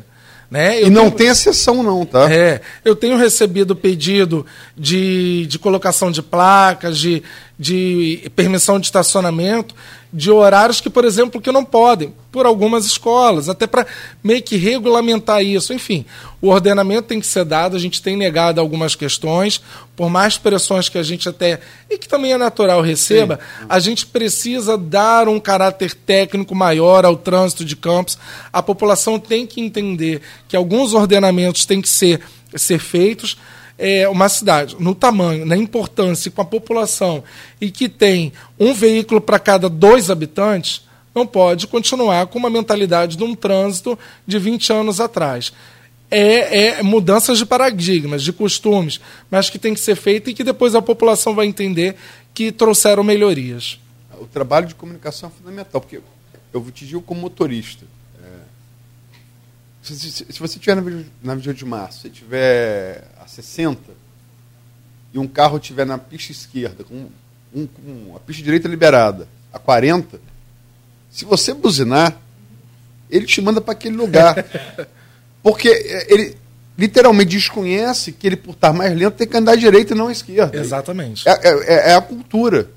Né? 0.49 0.83
E 0.83 0.89
não 0.89 1.05
tenho... 1.05 1.11
tem 1.17 1.27
exceção, 1.27 1.81
não, 1.81 2.05
tá? 2.05 2.31
É, 2.31 2.61
eu 2.83 2.95
tenho 2.95 3.17
recebido 3.17 3.75
pedido 3.75 4.45
de, 4.77 5.47
de 5.47 5.57
colocação 5.57 6.11
de 6.11 6.21
placas, 6.21 6.97
de, 6.99 7.23
de 7.57 8.31
permissão 8.35 8.79
de 8.79 8.85
estacionamento, 8.85 9.73
de 10.15 10.31
horários 10.31 10.79
que, 10.79 10.89
por 10.89 11.03
exemplo, 11.03 11.41
que 11.41 11.51
não 11.51 11.65
podem, 11.65 12.13
por 12.31 12.45
algumas 12.45 12.85
escolas, 12.85 13.49
até 13.49 13.67
para 13.67 13.85
meio 14.23 14.41
que 14.41 14.55
regulamentar 14.55 15.43
isso. 15.43 15.73
Enfim, 15.73 16.05
o 16.41 16.47
ordenamento 16.47 17.09
tem 17.09 17.19
que 17.19 17.27
ser 17.27 17.43
dado, 17.43 17.75
a 17.75 17.79
gente 17.79 18.01
tem 18.01 18.15
negado 18.15 18.61
algumas 18.61 18.95
questões, 18.95 19.61
por 19.93 20.09
mais 20.09 20.37
pressões 20.37 20.87
que 20.87 20.97
a 20.97 21.03
gente 21.03 21.27
até, 21.27 21.59
e 21.89 21.97
que 21.97 22.07
também 22.07 22.31
é 22.31 22.37
natural, 22.37 22.81
receba, 22.81 23.35
Sim. 23.35 23.65
a 23.67 23.77
gente 23.77 24.05
precisa 24.05 24.77
dar 24.77 25.27
um 25.27 25.37
caráter 25.37 25.93
técnico 25.93 26.55
maior 26.55 27.03
ao 27.03 27.17
trânsito 27.17 27.65
de 27.65 27.75
campos. 27.75 28.17
A 28.53 28.63
população 28.63 29.19
tem 29.19 29.45
que 29.45 29.59
entender 29.59 30.21
que 30.47 30.55
alguns 30.55 30.93
ordenamentos 30.93 31.65
têm 31.65 31.81
que 31.81 31.89
ser, 31.89 32.21
ser 32.55 32.79
feitos 32.79 33.37
é, 33.77 34.07
uma 34.07 34.29
cidade 34.29 34.75
no 34.79 34.95
tamanho, 34.95 35.45
na 35.45 35.55
importância 35.55 36.31
com 36.31 36.41
a 36.41 36.45
população 36.45 37.23
e 37.59 37.69
que 37.69 37.89
tem 37.89 38.31
um 38.59 38.73
veículo 38.73 39.19
para 39.19 39.39
cada 39.39 39.69
dois 39.69 40.09
habitantes, 40.09 40.85
não 41.13 41.25
pode 41.25 41.67
continuar 41.67 42.27
com 42.27 42.37
uma 42.37 42.49
mentalidade 42.49 43.15
de 43.15 43.23
um 43.23 43.35
trânsito 43.35 43.97
de 44.27 44.37
20 44.37 44.73
anos 44.73 44.99
atrás. 44.99 45.53
É, 46.11 46.67
é, 46.67 46.83
mudanças 46.83 47.37
de 47.37 47.45
paradigmas, 47.45 48.23
de 48.23 48.31
costumes, 48.31 49.01
mas 49.29 49.49
que 49.49 49.57
tem 49.57 49.73
que 49.73 49.79
ser 49.79 49.95
feito 49.95 50.29
e 50.29 50.33
que 50.33 50.43
depois 50.43 50.75
a 50.75 50.81
população 50.81 51.33
vai 51.33 51.45
entender 51.45 51.95
que 52.33 52.51
trouxeram 52.51 53.03
melhorias. 53.03 53.79
O 54.19 54.27
trabalho 54.27 54.67
de 54.67 54.75
comunicação 54.75 55.29
é 55.29 55.37
fundamental, 55.37 55.81
porque 55.81 55.99
eu 56.53 56.71
te 56.71 56.85
digo 56.85 57.01
como 57.01 57.21
motorista. 57.21 57.85
É, 59.85 59.93
se, 59.93 60.11
se, 60.11 60.25
se, 60.29 60.39
você 60.39 60.57
estiver 60.57 60.75
na, 60.75 61.35
na 61.35 61.35
de 61.35 61.65
Março, 61.65 62.01
se 62.01 62.09
tiver 62.09 63.03
60 63.27 63.79
e 65.13 65.19
um 65.19 65.27
carro 65.27 65.57
estiver 65.57 65.85
na 65.85 65.97
pista 65.97 66.31
esquerda, 66.31 66.83
com, 66.83 67.07
um, 67.53 67.67
com 67.67 68.15
a 68.15 68.19
pista 68.19 68.43
direita 68.43 68.67
liberada, 68.67 69.27
a 69.53 69.59
40, 69.59 70.19
se 71.09 71.23
você 71.23 71.53
buzinar, 71.53 72.17
ele 73.09 73.25
te 73.25 73.41
manda 73.41 73.61
para 73.61 73.73
aquele 73.73 73.95
lugar. 73.95 74.35
Porque 75.41 75.69
é, 75.69 76.13
ele 76.13 76.37
literalmente 76.77 77.29
desconhece 77.29 78.11
que 78.11 78.27
ele, 78.27 78.35
por 78.35 78.51
estar 78.51 78.73
mais 78.73 78.95
lento, 78.97 79.15
tem 79.15 79.27
que 79.27 79.37
andar 79.37 79.53
à 79.53 79.55
direita 79.55 79.93
e 79.93 79.97
não 79.97 80.07
à 80.07 80.11
esquerda. 80.11 80.59
Exatamente. 80.59 81.27
É, 81.29 81.39
é, 81.43 81.91
é 81.91 81.95
a 81.95 82.01
cultura. 82.01 82.69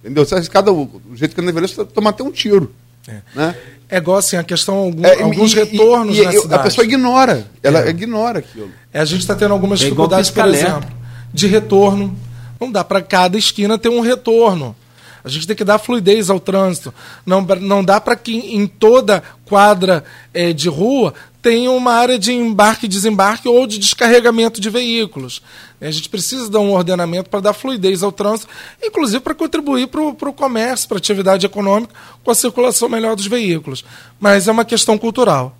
Entendeu? 0.00 0.24
Cada, 0.50 0.72
o 0.72 1.00
jeito 1.14 1.34
que 1.34 1.40
anda 1.40 1.52
você 1.52 1.84
toma 1.84 2.10
até 2.10 2.22
um 2.22 2.30
tiro. 2.30 2.74
É. 3.10 3.20
Né? 3.34 3.54
É 3.88 3.96
igual 3.96 4.18
assim, 4.18 4.36
a 4.36 4.44
questão, 4.44 4.76
algum, 4.76 5.04
é, 5.04 5.20
alguns 5.20 5.52
e, 5.52 5.56
retornos 5.56 6.16
e, 6.16 6.22
e, 6.22 6.54
A 6.54 6.58
pessoa 6.60 6.84
ignora, 6.84 7.46
ela 7.62 7.86
é. 7.86 7.90
ignora 7.90 8.38
aquilo. 8.38 8.70
É, 8.92 9.00
a 9.00 9.04
gente 9.04 9.20
está 9.20 9.34
tendo 9.34 9.52
algumas 9.52 9.80
é 9.80 9.84
dificuldades, 9.84 10.30
por 10.30 10.46
exemplo, 10.46 10.88
de 11.32 11.46
retorno. 11.48 12.16
Não 12.60 12.70
dá 12.70 12.84
para 12.84 13.02
cada 13.02 13.36
esquina 13.36 13.76
ter 13.78 13.88
um 13.88 14.00
retorno. 14.00 14.76
A 15.24 15.28
gente 15.28 15.46
tem 15.46 15.56
que 15.56 15.64
dar 15.64 15.78
fluidez 15.78 16.30
ao 16.30 16.40
trânsito. 16.40 16.94
Não, 17.26 17.42
não 17.42 17.84
dá 17.84 18.00
para 18.00 18.16
que 18.16 18.36
em 18.36 18.66
toda 18.66 19.22
quadra 19.44 20.04
é, 20.32 20.52
de 20.52 20.68
rua 20.68 21.12
tenha 21.42 21.70
uma 21.70 21.92
área 21.92 22.18
de 22.18 22.32
embarque 22.32 22.86
e 22.86 22.88
desembarque 22.88 23.48
ou 23.48 23.66
de 23.66 23.78
descarregamento 23.78 24.60
de 24.60 24.68
veículos. 24.68 25.42
A 25.80 25.90
gente 25.90 26.08
precisa 26.08 26.50
dar 26.50 26.60
um 26.60 26.72
ordenamento 26.72 27.30
para 27.30 27.40
dar 27.40 27.52
fluidez 27.54 28.02
ao 28.02 28.12
trânsito, 28.12 28.52
inclusive 28.82 29.20
para 29.20 29.34
contribuir 29.34 29.86
para 29.86 30.28
o 30.28 30.32
comércio, 30.32 30.86
para 30.86 30.98
a 30.98 30.98
atividade 30.98 31.46
econômica, 31.46 31.94
com 32.22 32.30
a 32.30 32.34
circulação 32.34 32.88
melhor 32.88 33.16
dos 33.16 33.26
veículos. 33.26 33.84
Mas 34.18 34.46
é 34.46 34.52
uma 34.52 34.64
questão 34.64 34.98
cultural. 34.98 35.56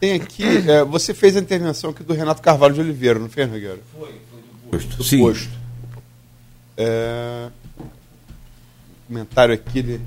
Tem 0.00 0.14
aqui, 0.14 0.44
é, 0.68 0.82
você 0.82 1.14
fez 1.14 1.36
a 1.36 1.40
intervenção 1.40 1.90
aqui 1.90 2.02
do 2.02 2.12
Renato 2.12 2.42
Carvalho 2.42 2.74
de 2.74 2.80
Oliveira, 2.80 3.20
não 3.20 3.28
fez, 3.28 3.48
Nogueira? 3.48 3.78
Foi, 3.96 4.08
foi 4.08 4.40
do 4.40 4.70
posto. 4.70 4.96
Do 4.96 5.04
Sim. 5.04 5.18
posto. 5.20 5.50
É, 6.76 7.48
comentário 9.06 9.54
aqui 9.54 9.80
de... 9.82 10.00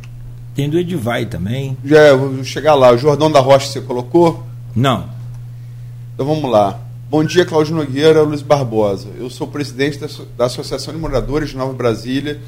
Tem 0.54 0.70
do 0.70 0.80
Edivai 0.80 1.26
também. 1.26 1.78
Já, 1.84 2.14
vou 2.16 2.44
chegar 2.44 2.76
lá. 2.76 2.92
O 2.92 2.98
Jordão 2.98 3.30
da 3.30 3.40
Rocha 3.40 3.68
você 3.68 3.82
colocou? 3.82 4.46
Não. 4.76 5.10
Então 6.14 6.26
vamos 6.26 6.52
lá. 6.52 6.81
Bom 7.10 7.23
dia, 7.23 7.45
Cláudio 7.45 7.73
Nogueira, 7.73 8.22
Luiz 8.23 8.41
Barbosa. 8.41 9.07
Eu 9.18 9.30
sou 9.30 9.47
presidente 9.47 9.97
da, 10.38 10.45
Associação 10.45 10.93
de 10.93 10.99
Moradores 10.99 11.52
de 11.52 11.56
Nova 11.56 11.72
Brasília 11.72 12.41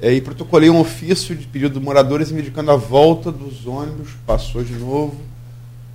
é, 0.00 0.10
e 0.10 0.22
protocolei 0.22 0.70
um 0.70 0.80
ofício 0.80 1.36
de 1.36 1.46
pedido 1.46 1.74
dos 1.74 1.82
moradores 1.82 2.30
indicando 2.30 2.70
a 2.70 2.76
volta 2.76 3.30
dos 3.30 3.66
ônibus, 3.66 4.08
passou 4.26 4.64
de 4.64 4.72
novo, 4.72 5.16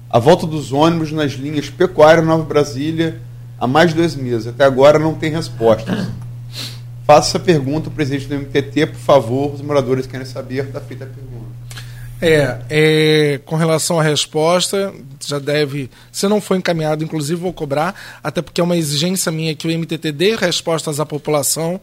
a 0.07 0.19
volta 0.19 0.45
dos 0.45 0.71
ônibus 0.71 1.11
nas 1.11 1.31
linhas 1.31 1.67
Pecuária 1.67 2.21
Nova 2.21 2.43
Brasília 2.43 3.19
há 3.59 3.65
mais 3.65 3.89
de 3.89 3.95
dois 3.95 4.15
meses. 4.15 4.45
Até 4.45 4.65
agora 4.65 4.99
não 4.99 5.15
tem 5.15 5.31
respostas. 5.31 6.09
Faça 7.07 7.29
essa 7.29 7.39
pergunta 7.39 7.89
ao 7.89 7.95
presidente 7.95 8.27
do 8.27 8.35
MTT, 8.35 8.85
por 8.85 8.99
favor, 8.99 9.51
os 9.51 9.61
moradores 9.63 10.05
querem 10.05 10.27
saber, 10.27 10.65
está 10.65 10.79
feita 10.79 11.05
a 11.05 11.07
pergunta. 11.07 11.33
É, 12.25 12.59
é, 12.69 13.37
com 13.43 13.57
relação 13.57 13.99
à 13.99 14.03
resposta, 14.03 14.93
já 15.19 15.39
deve. 15.39 15.89
Se 16.09 16.25
não 16.25 16.39
foi 16.39 16.57
encaminhado, 16.57 17.03
inclusive 17.03 17.41
vou 17.41 17.51
cobrar, 17.51 18.19
até 18.23 18.41
porque 18.41 18.61
é 18.61 18.63
uma 18.63 18.77
exigência 18.77 19.29
minha 19.29 19.53
que 19.53 19.67
o 19.67 19.77
MTT 19.77 20.11
dê 20.13 20.35
respostas 20.37 21.01
à 21.01 21.05
população. 21.05 21.81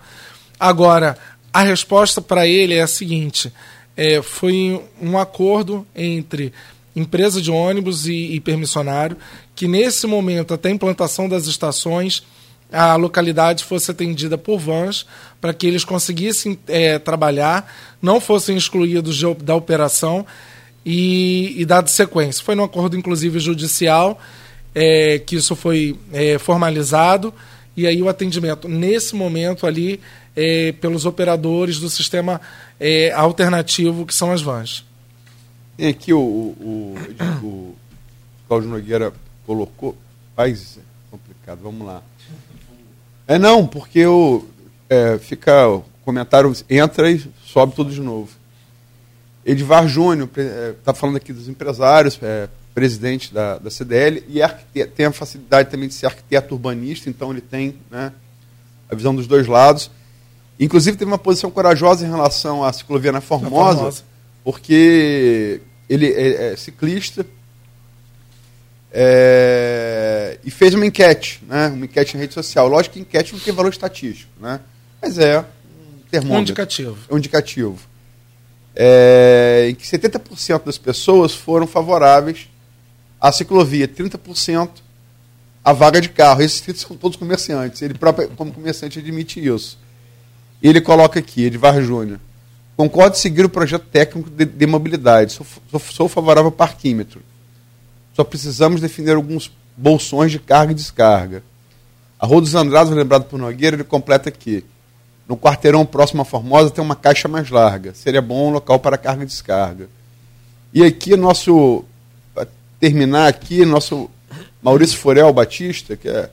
Agora, 0.59 1.19
a 1.53 1.63
resposta 1.63 2.23
para 2.23 2.47
ele 2.47 2.73
é 2.73 2.81
a 2.81 2.87
seguinte: 2.87 3.53
é, 3.95 4.23
foi 4.23 4.83
um 4.99 5.19
acordo 5.19 5.87
entre 5.95 6.55
empresa 6.97 7.39
de 7.43 7.51
ônibus 7.51 8.07
e, 8.07 8.35
e 8.35 8.41
permissionário 8.41 9.19
que, 9.55 9.69
nesse 9.69 10.07
momento, 10.07 10.55
até 10.55 10.71
a 10.71 10.73
implantação 10.73 11.29
das 11.29 11.47
estações, 11.47 12.23
a 12.73 12.97
localidade 12.97 13.65
fosse 13.65 13.91
atendida 13.91 14.39
por 14.39 14.59
vans 14.59 15.07
para 15.41 15.53
que 15.53 15.67
eles 15.67 15.85
conseguissem 15.85 16.59
é, 16.69 16.99
trabalhar, 16.99 17.73
não 18.01 18.21
fossem 18.21 18.57
excluídos 18.57 19.17
de, 19.17 19.35
da 19.35 19.55
operação 19.55 20.25
e, 20.85 21.55
e 21.61 21.65
dado 21.65 21.89
sequência. 21.89 22.45
Foi 22.45 22.55
no 22.55 22.65
acordo, 22.65 22.97
inclusive, 22.97 23.39
judicial 23.41 24.21
é, 24.75 25.19
que 25.19 25.37
isso 25.37 25.57
foi 25.57 25.99
é, 26.13 26.39
formalizado 26.39 27.35
e 27.77 27.87
aí 27.87 28.03
o 28.03 28.09
atendimento, 28.09 28.69
nesse 28.69 29.15
momento 29.15 29.67
ali, 29.67 30.01
é, 30.37 30.73
pelos 30.73 31.07
operadores 31.07 31.79
do 31.79 31.89
sistema 31.89 32.41
é, 32.79 33.13
alternativo 33.13 34.05
que 34.05 34.15
são 34.15 34.33
as 34.33 34.43
vans. 34.43 34.85
Tem 35.77 35.89
aqui 35.89 36.13
o, 36.13 36.21
o, 36.21 36.97
o, 37.43 37.47
o 37.47 37.77
Cláudio 38.47 38.69
Nogueira 38.69 39.13
colocou. 39.47 39.97
Faz 40.37 40.79
é 40.79 40.81
complicado, 41.11 41.61
vamos 41.63 41.87
lá. 41.87 42.03
É 43.31 43.39
não, 43.39 43.65
porque 43.65 44.05
o, 44.05 44.45
é, 44.89 45.17
fica 45.17 45.69
o 45.69 45.85
comentário, 46.05 46.53
entra 46.69 47.09
e 47.09 47.25
sobe 47.47 47.77
tudo 47.77 47.93
de 47.93 48.01
novo. 48.01 48.29
Edivar 49.47 49.87
Júnior 49.87 50.29
está 50.37 50.91
é, 50.91 50.95
falando 50.95 51.15
aqui 51.15 51.33
dos 51.33 51.49
empresários, 51.49 52.19
é, 52.21 52.49
presidente 52.75 53.33
da, 53.33 53.57
da 53.59 53.71
CDL, 53.71 54.25
e 54.29 54.85
tem 54.85 55.07
a 55.07 55.13
facilidade 55.13 55.71
também 55.71 55.87
de 55.87 55.95
ser 55.95 56.07
arquiteto 56.07 56.57
urbanista, 56.57 57.09
então 57.09 57.31
ele 57.31 57.41
tem 57.41 57.77
né, 57.89 58.13
a 58.91 58.97
visão 58.97 59.15
dos 59.15 59.29
dois 59.29 59.47
lados. 59.47 59.93
Inclusive 60.59 60.97
teve 60.97 61.09
uma 61.09 61.17
posição 61.17 61.53
corajosa 61.53 62.05
em 62.05 62.11
relação 62.11 62.65
à 62.65 62.73
ciclovia 62.73 63.13
na 63.13 63.21
Formosa, 63.21 63.77
Formosa. 63.77 64.03
porque 64.43 65.61
ele 65.89 66.09
é, 66.09 66.53
é 66.53 66.57
ciclista 66.57 67.25
é, 68.93 70.39
e 70.45 70.51
fez 70.51 70.75
uma 70.75 70.85
enquete, 70.85 71.43
né, 71.47 71.69
uma 71.69 71.85
enquete 71.85 72.15
na 72.15 72.21
rede 72.21 72.35
social. 72.35 72.67
Lógico 72.69 72.95
que 72.95 73.01
enquete 73.01 73.33
não 73.33 73.41
tem 73.41 73.55
valor 73.55 73.71
estatístico, 73.71 74.31
né, 74.41 74.61
mas 75.01 75.19
é 75.19 75.41
um 75.41 75.45
termômetro. 76.11 76.39
Um 76.39 76.43
indicativo. 76.43 76.99
Um 77.11 77.19
indicativo. 77.19 77.79
É, 78.75 79.67
em 79.71 79.75
que 79.75 79.85
70% 79.85 80.65
das 80.65 80.79
pessoas 80.79 81.35
foram 81.35 81.67
favoráveis 81.67 82.49
à 83.21 83.31
ciclovia, 83.31 83.87
30% 83.87 84.71
à 85.65 85.73
vaga 85.73 86.01
de 86.01 86.09
carro. 86.09 86.43
Esses 86.43 86.61
30 86.61 86.79
são 86.81 86.97
todos 86.97 87.17
comerciantes. 87.17 87.83
Ele 87.83 87.95
próprio, 87.95 88.29
como 88.31 88.53
comerciante, 88.53 88.99
admite 88.99 89.45
isso. 89.45 89.79
E 90.63 90.69
ele 90.69 90.81
coloca 90.81 91.19
aqui, 91.19 91.45
Edvar 91.45 91.81
Júnior. 91.83 92.21
Concordo 92.77 93.17
em 93.17 93.21
seguir 93.21 93.45
o 93.45 93.49
projeto 93.49 93.85
técnico 93.87 94.31
de, 94.31 94.45
de 94.45 94.67
mobilidade. 94.67 95.33
Sou, 95.33 95.47
sou, 95.71 95.81
sou, 95.81 96.09
favorável 96.09 96.47
ao 96.47 96.53
parquímetro. 96.53 97.23
Só 98.15 98.25
precisamos 98.25 98.81
definir 98.81 99.15
alguns 99.15 99.51
bolsões 99.77 100.31
de 100.33 100.39
carga 100.39 100.73
e 100.73 100.75
descarga. 100.75 101.43
A 102.19 102.27
Rua 102.27 102.41
dos 102.41 102.55
Andrados, 102.55 102.93
lembrado 102.93 103.25
por 103.25 103.39
Nogueira, 103.39 103.77
ele 103.77 103.85
completa 103.85 104.29
aqui. 104.29 104.65
No 105.27 105.37
quarteirão 105.37 105.87
próximo 105.87 106.23
à 106.23 106.25
Formosa 106.25 106.71
tem 106.71 106.85
uma 106.85 106.97
caixa 106.97 107.29
mais 107.29 107.49
larga. 107.51 107.95
Seria 107.95 108.21
bom 108.21 108.49
um 108.49 108.53
local 108.53 108.79
para 108.79 108.99
carga 108.99 109.23
e 109.23 109.27
descarga. 109.27 109.89
E 110.75 110.85
aqui, 110.85 111.17
nosso. 111.17 111.85
Para 112.35 112.47
terminar 112.79 113.29
aqui, 113.29 113.65
nosso 113.65 114.11
Maurício 114.63 114.99
Forel 114.99 115.33
Batista, 115.33 115.97
que 115.97 116.09
é 116.09 116.31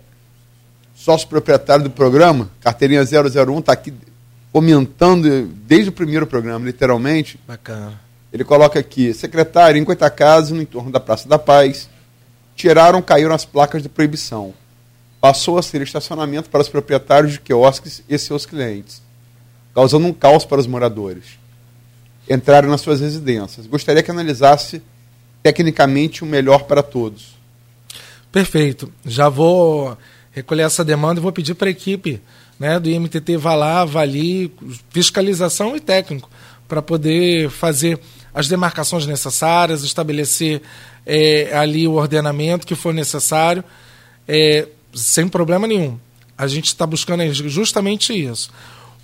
sócio 0.95 1.27
proprietário 1.27 1.83
do 1.83 1.89
programa, 1.89 2.49
carteirinha 2.59 3.03
001, 3.03 3.59
está 3.59 3.71
aqui 3.71 3.93
comentando 4.51 5.47
desde 5.67 5.89
o 5.89 5.93
primeiro 5.93 6.25
programa, 6.25 6.65
literalmente. 6.65 7.39
Bacana. 7.47 8.06
Ele 8.31 8.43
coloca 8.43 8.79
aqui: 8.79 9.13
secretário, 9.13 9.79
em 9.79 9.85
Coitacazes, 9.85 10.51
no 10.51 10.61
entorno 10.61 10.91
da 10.91 10.99
Praça 10.99 11.27
da 11.27 11.39
Paz, 11.39 11.89
tiraram, 12.55 13.01
caíram 13.01 13.33
as 13.33 13.45
placas 13.45 13.81
de 13.81 13.89
proibição. 13.89 14.53
Passou 15.19 15.57
a 15.57 15.63
ser 15.63 15.81
estacionamento 15.81 16.49
para 16.49 16.61
os 16.61 16.69
proprietários 16.69 17.33
de 17.33 17.39
quiosques 17.39 18.03
e 18.07 18.17
seus 18.17 18.45
clientes, 18.45 19.01
causando 19.73 20.07
um 20.07 20.13
caos 20.13 20.45
para 20.45 20.59
os 20.59 20.67
moradores. 20.67 21.25
Entraram 22.29 22.69
nas 22.69 22.81
suas 22.81 22.99
residências. 22.99 23.65
Gostaria 23.65 24.03
que 24.03 24.11
analisasse 24.11 24.81
tecnicamente 25.41 26.23
o 26.23 26.27
melhor 26.27 26.63
para 26.63 26.83
todos. 26.83 27.35
Perfeito. 28.31 28.91
Já 29.05 29.29
vou 29.29 29.97
recolher 30.31 30.63
essa 30.63 30.83
demanda 30.83 31.19
e 31.19 31.23
vou 31.23 31.31
pedir 31.31 31.55
para 31.55 31.69
a 31.69 31.71
equipe 31.71 32.21
né, 32.59 32.79
do 32.79 32.89
IMTT 32.89 33.37
vá 33.37 33.55
lá, 33.55 33.81
avalie, 33.81 34.51
fiscalização 34.89 35.75
e 35.75 35.79
técnico, 35.79 36.29
para 36.67 36.81
poder 36.81 37.49
fazer 37.49 37.99
as 38.37 38.47
demarcações 38.47 39.07
necessárias, 39.07 39.81
estabelecer 39.81 40.61
é, 41.07 41.57
ali 41.57 41.87
o 41.87 41.93
ordenamento 41.93 42.67
que 42.67 42.75
for 42.75 42.93
necessário, 42.93 43.63
é, 44.27 44.67
sem 44.93 45.27
problema 45.27 45.65
nenhum. 45.65 45.97
A 46.37 46.45
gente 46.45 46.67
está 46.67 46.85
buscando 46.85 47.23
justamente 47.33 48.13
isso. 48.13 48.51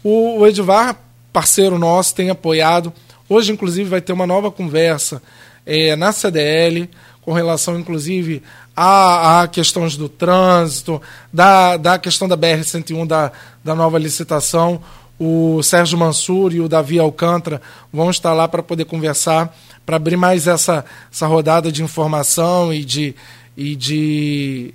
O, 0.03 0.39
o 0.39 0.95
parceiro 1.33 1.79
nosso, 1.79 2.13
tem 2.13 2.29
apoiado. 2.29 2.93
Hoje, 3.27 3.51
inclusive, 3.51 3.89
vai 3.89 4.01
ter 4.01 4.13
uma 4.13 4.27
nova 4.27 4.51
conversa 4.51 5.19
é, 5.65 5.95
na 5.95 6.11
CDL, 6.11 6.87
com 7.23 7.33
relação, 7.33 7.79
inclusive, 7.79 8.43
a, 8.75 9.41
a 9.41 9.47
questões 9.47 9.97
do 9.97 10.07
trânsito, 10.07 11.01
da, 11.33 11.75
da 11.75 11.97
questão 11.97 12.27
da 12.27 12.37
BR-101, 12.37 13.07
da, 13.07 13.31
da 13.63 13.73
nova 13.73 13.97
licitação. 13.97 14.79
O 15.19 15.61
Sérgio 15.61 15.97
Mansur 15.97 16.53
e 16.53 16.59
o 16.59 16.67
Davi 16.67 16.99
Alcântara 16.99 17.61
vão 17.91 18.09
estar 18.09 18.33
lá 18.33 18.47
para 18.47 18.63
poder 18.63 18.85
conversar, 18.85 19.55
para 19.85 19.95
abrir 19.95 20.17
mais 20.17 20.47
essa, 20.47 20.83
essa 21.11 21.27
rodada 21.27 21.71
de 21.71 21.83
informação 21.83 22.73
e 22.73 22.83
de, 22.83 23.15
e 23.55 23.75
de, 23.75 24.73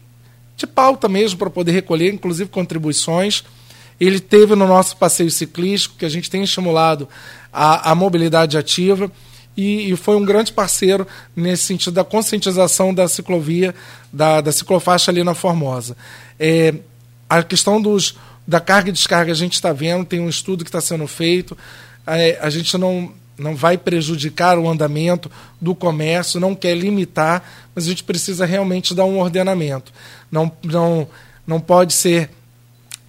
de 0.57 0.67
pauta 0.67 1.09
mesmo, 1.09 1.39
para 1.39 1.51
poder 1.51 1.73
recolher, 1.73 2.13
inclusive, 2.13 2.49
contribuições. 2.49 3.45
Ele 4.01 4.21
teve 4.21 4.55
no 4.55 4.67
nosso 4.67 4.97
passeio 4.97 5.31
ciclístico, 5.31 5.97
que 5.99 6.05
a 6.05 6.09
gente 6.09 6.31
tem 6.31 6.43
estimulado 6.43 7.09
a, 7.53 7.91
a 7.91 7.95
mobilidade 7.95 8.57
ativa 8.57 9.11
e, 9.59 9.91
e, 9.91 9.97
foi 9.97 10.15
um 10.15 10.25
grande 10.25 10.53
parceiro 10.53 11.05
nesse 11.35 11.65
sentido 11.65 11.95
da 11.95 12.05
conscientização 12.05 12.95
da 12.95 13.09
ciclovia, 13.09 13.75
da, 14.13 14.41
da 14.41 14.53
ciclofaixa 14.53 15.11
ali 15.11 15.25
na 15.25 15.35
Formosa. 15.35 15.97
É, 16.39 16.75
a 17.29 17.43
questão 17.43 17.83
dos, 17.83 18.17
da 18.49 18.61
carga 18.61 18.89
e 18.89 18.93
descarga 18.93 19.31
a 19.31 19.35
gente 19.35 19.53
está 19.53 19.75
vendo, 19.75 20.07
tem 20.07 20.21
um 20.21 20.29
estudo 20.29 20.65
que 20.65 20.71
está 20.71 20.81
sendo 20.81 21.07
feito, 21.07 21.57
é, 22.07 22.39
a 22.41 22.49
gente 22.49 22.79
não, 22.79 23.13
não 23.37 23.55
vai 23.55 23.77
prejudicar 23.77 24.59
o 24.59 24.67
andamento 24.67 25.31
do 25.61 25.75
comércio, 25.75 26.41
não 26.41 26.55
quer 26.55 26.75
limitar, 26.75 27.45
mas 27.75 27.85
a 27.85 27.91
gente 27.91 28.03
precisa 28.03 28.47
realmente 28.47 28.95
dar 28.95 29.05
um 29.05 29.19
ordenamento. 29.19 29.93
Não, 30.33 30.51
não, 30.65 31.07
não 31.47 31.61
pode 31.61 31.93
ser 31.93 32.31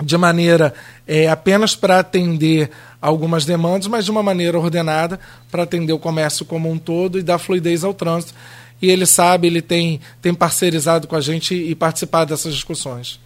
de 0.03 0.17
maneira 0.17 0.73
é, 1.07 1.29
apenas 1.29 1.73
para 1.73 1.99
atender 1.99 2.69
algumas 3.01 3.45
demandas, 3.45 3.87
mas 3.87 4.03
de 4.03 4.11
uma 4.11 4.21
maneira 4.21 4.59
ordenada 4.59 5.17
para 5.49 5.63
atender 5.63 5.93
o 5.93 5.99
comércio 5.99 6.45
como 6.45 6.69
um 6.69 6.77
todo 6.77 7.17
e 7.17 7.23
dar 7.23 7.37
fluidez 7.37 7.85
ao 7.85 7.93
trânsito. 7.93 8.33
E 8.81 8.89
ele 8.89 9.05
sabe, 9.05 9.47
ele 9.47 9.61
tem, 9.61 10.01
tem 10.21 10.33
parceirizado 10.33 11.07
com 11.07 11.15
a 11.15 11.21
gente 11.21 11.55
e 11.55 11.73
participado 11.75 12.31
dessas 12.31 12.53
discussões. 12.53 13.21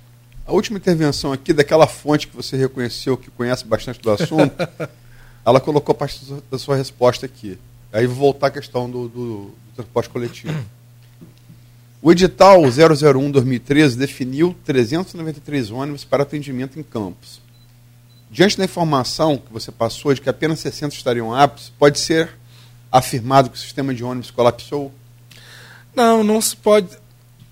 A 0.45 0.51
última 0.51 0.77
intervenção 0.77 1.31
aqui, 1.31 1.53
daquela 1.53 1.87
fonte 1.87 2.27
que 2.27 2.35
você 2.35 2.57
reconheceu, 2.57 3.15
que 3.15 3.31
conhece 3.31 3.65
bastante 3.65 4.01
do 4.01 4.11
assunto, 4.11 4.53
ela 5.45 5.59
colocou 5.59 5.95
parte 5.95 6.21
da 6.51 6.57
sua 6.57 6.75
resposta 6.75 7.25
aqui. 7.25 7.57
Aí 7.91 8.05
vou 8.05 8.15
voltar 8.15 8.47
à 8.47 8.51
questão 8.51 8.89
do, 8.89 9.07
do, 9.07 9.45
do 9.45 9.53
transporte 9.75 10.09
coletivo. 10.09 10.53
O 12.01 12.11
edital 12.11 12.61
001-2013 12.63 13.95
definiu 13.95 14.53
393 14.65 15.71
ônibus 15.71 16.03
para 16.03 16.23
atendimento 16.23 16.77
em 16.77 16.83
campos. 16.83 17.39
Diante 18.29 18.57
da 18.57 18.65
informação 18.65 19.37
que 19.37 19.53
você 19.53 19.71
passou 19.71 20.13
de 20.13 20.19
que 20.19 20.27
apenas 20.27 20.59
60 20.59 20.93
estariam 20.93 21.33
aptos, 21.33 21.71
pode 21.79 21.99
ser 21.99 22.37
afirmado 22.91 23.49
que 23.49 23.55
o 23.55 23.59
sistema 23.59 23.93
de 23.93 24.03
ônibus 24.03 24.31
colapsou? 24.31 24.91
Não, 25.95 26.23
não 26.23 26.41
se 26.41 26.55
pode. 26.57 26.89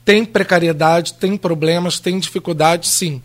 Tem 0.03 0.25
precariedade, 0.25 1.13
tem 1.13 1.37
problemas, 1.37 1.99
tem 1.99 2.19
dificuldade, 2.19 2.87
sim. 2.87 3.21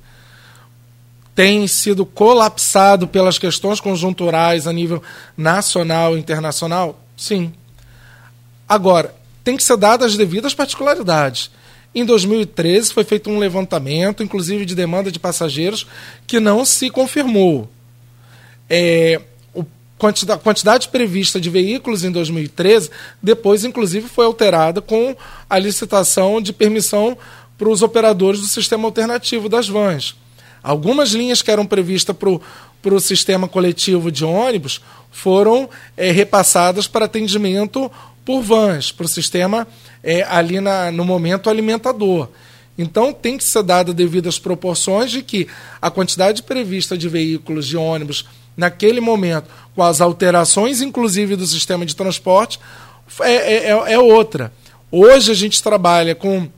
tem 1.34 1.66
sido 1.66 2.04
colapsado 2.04 3.06
pelas 3.08 3.38
questões 3.38 3.80
conjunturais 3.80 4.66
a 4.66 4.72
nível 4.72 5.02
nacional 5.36 6.16
e 6.16 6.20
internacional? 6.20 7.00
Sim. 7.16 7.52
Agora, 8.68 9.14
tem 9.44 9.56
que 9.56 9.62
ser 9.62 9.76
dadas 9.76 10.12
as 10.12 10.16
devidas 10.16 10.54
particularidades. 10.54 11.50
Em 11.94 12.04
2013 12.04 12.92
foi 12.92 13.04
feito 13.04 13.30
um 13.30 13.38
levantamento, 13.38 14.22
inclusive 14.22 14.66
de 14.66 14.74
demanda 14.74 15.10
de 15.10 15.18
passageiros, 15.18 15.86
que 16.26 16.38
não 16.38 16.64
se 16.64 16.90
confirmou. 16.90 17.70
É, 18.68 19.20
quantidade 19.98 20.88
prevista 20.88 21.40
de 21.40 21.48
veículos 21.48 22.04
em 22.04 22.10
2013, 22.10 22.90
depois, 23.22 23.64
inclusive, 23.64 24.08
foi 24.08 24.26
alterada 24.26 24.80
com 24.80 25.16
a 25.48 25.58
licitação 25.58 26.40
de 26.40 26.52
permissão 26.52 27.16
para 27.56 27.68
os 27.68 27.82
operadores 27.82 28.40
do 28.40 28.46
sistema 28.46 28.84
alternativo 28.84 29.48
das 29.48 29.68
vans. 29.68 30.14
Algumas 30.62 31.10
linhas 31.10 31.42
que 31.42 31.50
eram 31.50 31.64
previstas 31.64 32.14
para 32.16 32.94
o 32.94 33.00
sistema 33.00 33.48
coletivo 33.48 34.10
de 34.10 34.24
ônibus 34.24 34.80
foram 35.10 35.68
é, 35.96 36.10
repassadas 36.10 36.86
para 36.86 37.06
atendimento 37.06 37.90
por 38.24 38.42
vans, 38.42 38.90
para 38.90 39.06
o 39.06 39.08
sistema 39.08 39.66
é, 40.02 40.22
ali 40.24 40.60
na, 40.60 40.90
no 40.90 41.04
momento 41.04 41.48
alimentador. 41.48 42.28
Então 42.76 43.12
tem 43.12 43.38
que 43.38 43.44
ser 43.44 43.62
dada 43.62 43.94
devidas 43.94 44.38
proporções 44.38 45.10
de 45.10 45.22
que 45.22 45.46
a 45.80 45.90
quantidade 45.90 46.42
prevista 46.42 46.98
de 46.98 47.08
veículos 47.08 47.66
de 47.66 47.76
ônibus 47.76 48.26
naquele 48.56 49.00
momento, 49.00 49.48
com 49.74 49.82
as 49.82 50.00
alterações, 50.00 50.80
inclusive, 50.80 51.36
do 51.36 51.46
sistema 51.46 51.84
de 51.84 51.94
transporte, 51.94 52.58
é, 53.20 53.32
é, 53.32 53.70
é, 53.70 53.92
é 53.92 53.98
outra. 53.98 54.52
Hoje 54.90 55.30
a 55.30 55.34
gente 55.34 55.62
trabalha 55.62 56.14
com 56.14 56.48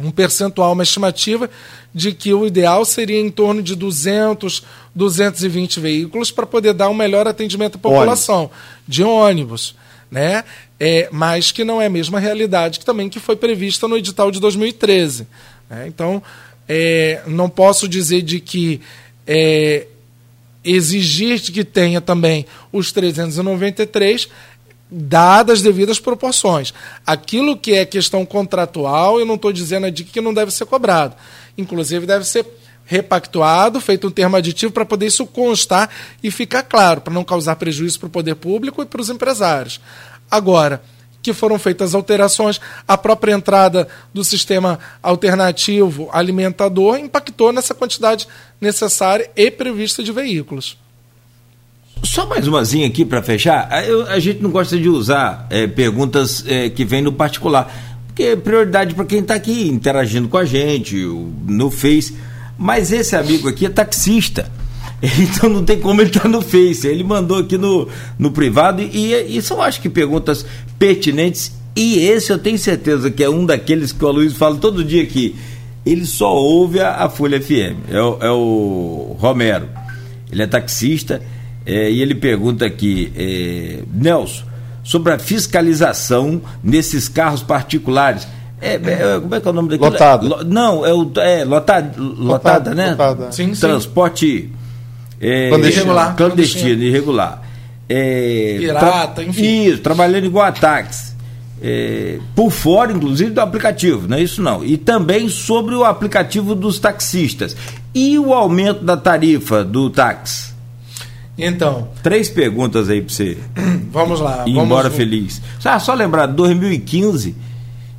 um 0.00 0.10
percentual, 0.10 0.72
uma 0.72 0.82
estimativa 0.82 1.50
de 1.94 2.12
que 2.12 2.32
o 2.32 2.46
ideal 2.46 2.84
seria 2.84 3.20
em 3.20 3.30
torno 3.30 3.62
de 3.62 3.74
200, 3.74 4.62
220 4.94 5.80
veículos 5.80 6.30
para 6.30 6.46
poder 6.46 6.72
dar 6.72 6.88
um 6.88 6.94
melhor 6.94 7.26
atendimento 7.26 7.76
à 7.76 7.78
população 7.78 8.36
ônibus. 8.42 8.56
de 8.86 9.02
ônibus, 9.02 9.74
né? 10.10 10.44
É, 10.78 11.08
mas 11.10 11.50
que 11.50 11.64
não 11.64 11.82
é 11.82 11.86
a 11.86 11.90
mesma 11.90 12.20
realidade 12.20 12.78
que 12.78 12.84
também 12.84 13.08
que 13.08 13.18
foi 13.18 13.34
prevista 13.34 13.88
no 13.88 13.96
edital 13.96 14.30
de 14.30 14.38
2013. 14.38 15.26
Né? 15.68 15.88
Então, 15.88 16.22
é, 16.68 17.20
não 17.26 17.48
posso 17.48 17.88
dizer 17.88 18.22
de 18.22 18.38
que 18.38 18.80
é, 19.26 19.88
exigir 20.70 21.40
que 21.40 21.64
tenha 21.64 22.00
também 22.00 22.46
os 22.72 22.92
393 22.92 24.28
dadas 24.90 25.58
as 25.58 25.62
devidas 25.62 26.00
proporções. 26.00 26.72
Aquilo 27.06 27.56
que 27.56 27.74
é 27.74 27.84
questão 27.84 28.24
contratual, 28.24 29.18
eu 29.18 29.26
não 29.26 29.34
estou 29.34 29.52
dizendo 29.52 29.86
a 29.86 29.90
dica 29.90 30.10
que 30.12 30.20
não 30.20 30.32
deve 30.32 30.50
ser 30.50 30.64
cobrado. 30.64 31.14
Inclusive, 31.56 32.06
deve 32.06 32.24
ser 32.24 32.46
repactuado, 32.84 33.80
feito 33.80 34.06
um 34.06 34.10
termo 34.10 34.36
aditivo 34.36 34.72
para 34.72 34.84
poder 34.84 35.06
isso 35.06 35.26
constar 35.26 35.90
e 36.22 36.30
ficar 36.30 36.62
claro, 36.62 37.02
para 37.02 37.12
não 37.12 37.22
causar 37.22 37.56
prejuízo 37.56 37.98
para 37.98 38.06
o 38.06 38.10
poder 38.10 38.34
público 38.36 38.82
e 38.82 38.86
para 38.86 39.00
os 39.00 39.10
empresários. 39.10 39.78
Agora, 40.30 40.82
que 41.28 41.34
foram 41.34 41.58
feitas 41.58 41.94
alterações, 41.94 42.58
a 42.86 42.96
própria 42.96 43.34
entrada 43.34 43.86
do 44.14 44.24
sistema 44.24 44.78
alternativo 45.02 46.08
alimentador 46.10 46.98
impactou 46.98 47.52
nessa 47.52 47.74
quantidade 47.74 48.26
necessária 48.58 49.30
e 49.36 49.50
prevista 49.50 50.02
de 50.02 50.10
veículos. 50.10 50.78
Só 52.02 52.24
mais 52.24 52.48
umazinha 52.48 52.86
aqui 52.86 53.04
para 53.04 53.22
fechar. 53.22 53.68
Eu, 53.86 54.06
a 54.06 54.18
gente 54.18 54.42
não 54.42 54.50
gosta 54.50 54.78
de 54.78 54.88
usar 54.88 55.46
é, 55.50 55.66
perguntas 55.66 56.44
é, 56.46 56.70
que 56.70 56.82
vêm 56.82 57.02
no 57.02 57.12
particular, 57.12 57.70
porque 58.06 58.22
é 58.22 58.36
prioridade 58.36 58.94
para 58.94 59.04
quem 59.04 59.20
está 59.20 59.34
aqui 59.34 59.68
interagindo 59.68 60.28
com 60.28 60.38
a 60.38 60.46
gente 60.46 60.96
no 61.46 61.70
Face. 61.70 62.16
Mas 62.56 62.90
esse 62.90 63.14
amigo 63.14 63.48
aqui 63.48 63.66
é 63.66 63.68
taxista. 63.68 64.50
Então 65.18 65.48
não 65.48 65.64
tem 65.64 65.80
como 65.80 66.00
ele 66.00 66.10
estar 66.10 66.22
tá 66.22 66.28
no 66.28 66.42
Face. 66.42 66.86
Ele 66.86 67.04
mandou 67.04 67.38
aqui 67.38 67.56
no, 67.56 67.88
no 68.18 68.30
privado 68.30 68.82
e, 68.82 69.14
e 69.14 69.42
são, 69.42 69.62
acho 69.62 69.80
que, 69.80 69.88
perguntas 69.88 70.44
pertinentes. 70.78 71.52
E 71.76 72.00
esse 72.00 72.32
eu 72.32 72.38
tenho 72.38 72.58
certeza 72.58 73.10
que 73.10 73.22
é 73.22 73.30
um 73.30 73.46
daqueles 73.46 73.92
que 73.92 74.04
o 74.04 74.10
Luiz 74.10 74.32
fala 74.32 74.56
todo 74.56 74.84
dia 74.84 75.02
aqui. 75.02 75.36
Ele 75.86 76.04
só 76.04 76.34
ouve 76.34 76.80
a, 76.80 77.04
a 77.04 77.08
Folha 77.08 77.40
FM. 77.40 77.88
É 77.88 78.02
o, 78.02 78.18
é 78.20 78.30
o 78.30 79.16
Romero. 79.18 79.68
Ele 80.30 80.42
é 80.42 80.46
taxista 80.46 81.22
é, 81.64 81.90
e 81.90 82.02
ele 82.02 82.14
pergunta 82.14 82.66
aqui, 82.66 83.12
é, 83.16 83.82
Nelson, 83.92 84.44
sobre 84.82 85.12
a 85.12 85.18
fiscalização 85.18 86.42
nesses 86.62 87.08
carros 87.08 87.42
particulares. 87.42 88.26
É, 88.60 88.74
é, 88.74 89.20
como 89.20 89.34
é 89.34 89.40
que 89.40 89.46
é 89.46 89.50
o 89.50 89.54
nome 89.54 89.68
daquilo? 89.68 89.90
Lotado. 89.90 90.44
não, 90.44 90.84
é, 90.84 90.92
o, 90.92 91.12
é 91.16 91.44
lotado, 91.44 92.02
lotada, 92.02 92.70
lotado, 92.70 92.74
né? 92.74 92.90
Lotada. 92.90 93.32
Sim, 93.32 93.52
Transporte 93.52 94.50
é, 95.20 95.48
clandestino, 95.48 95.82
irregular. 95.84 96.16
Clandestino, 96.16 96.82
irregular. 96.82 97.42
É, 97.88 98.56
Pirata, 98.58 99.24
enfim. 99.24 99.64
Isso, 99.64 99.80
trabalhando 99.80 100.26
igual 100.26 100.46
a 100.46 100.52
táxi. 100.52 101.16
É, 101.60 102.18
por 102.36 102.50
fora, 102.50 102.92
inclusive, 102.92 103.30
do 103.30 103.40
aplicativo, 103.40 104.06
não 104.06 104.16
é 104.16 104.22
isso 104.22 104.40
não. 104.40 104.64
E 104.64 104.76
também 104.76 105.28
sobre 105.28 105.74
o 105.74 105.84
aplicativo 105.84 106.54
dos 106.54 106.78
taxistas. 106.78 107.56
E 107.94 108.18
o 108.18 108.32
aumento 108.32 108.84
da 108.84 108.96
tarifa 108.96 109.64
do 109.64 109.90
táxi? 109.90 110.52
Então. 111.36 111.88
Três 112.02 112.28
perguntas 112.28 112.88
aí 112.88 113.00
para 113.00 113.14
você. 113.14 113.38
Vamos 113.90 114.20
lá. 114.20 114.44
Ir 114.46 114.52
vamos... 114.52 114.64
embora 114.64 114.90
feliz. 114.90 115.40
Ah, 115.64 115.78
só 115.80 115.94
lembrar, 115.94 116.26
2015 116.26 117.34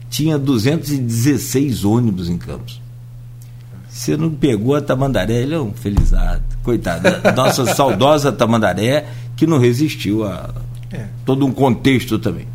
tinha 0.10 0.38
216 0.38 1.84
ônibus 1.84 2.30
em 2.30 2.38
Campos. 2.38 2.82
Você 4.00 4.16
não 4.16 4.30
pegou 4.30 4.76
a 4.76 4.82
Tamandaré, 4.82 5.42
ele 5.42 5.54
é 5.54 5.60
um 5.60 5.74
felizado. 5.74 6.42
Coitado. 6.64 7.04
Nossa 7.36 7.66
saudosa 7.76 8.32
Tamandaré, 8.32 9.08
que 9.36 9.46
não 9.46 9.58
resistiu 9.60 10.24
a 10.24 10.52
é. 10.90 11.04
todo 11.26 11.46
um 11.46 11.52
contexto 11.52 12.18
também. 12.18 12.48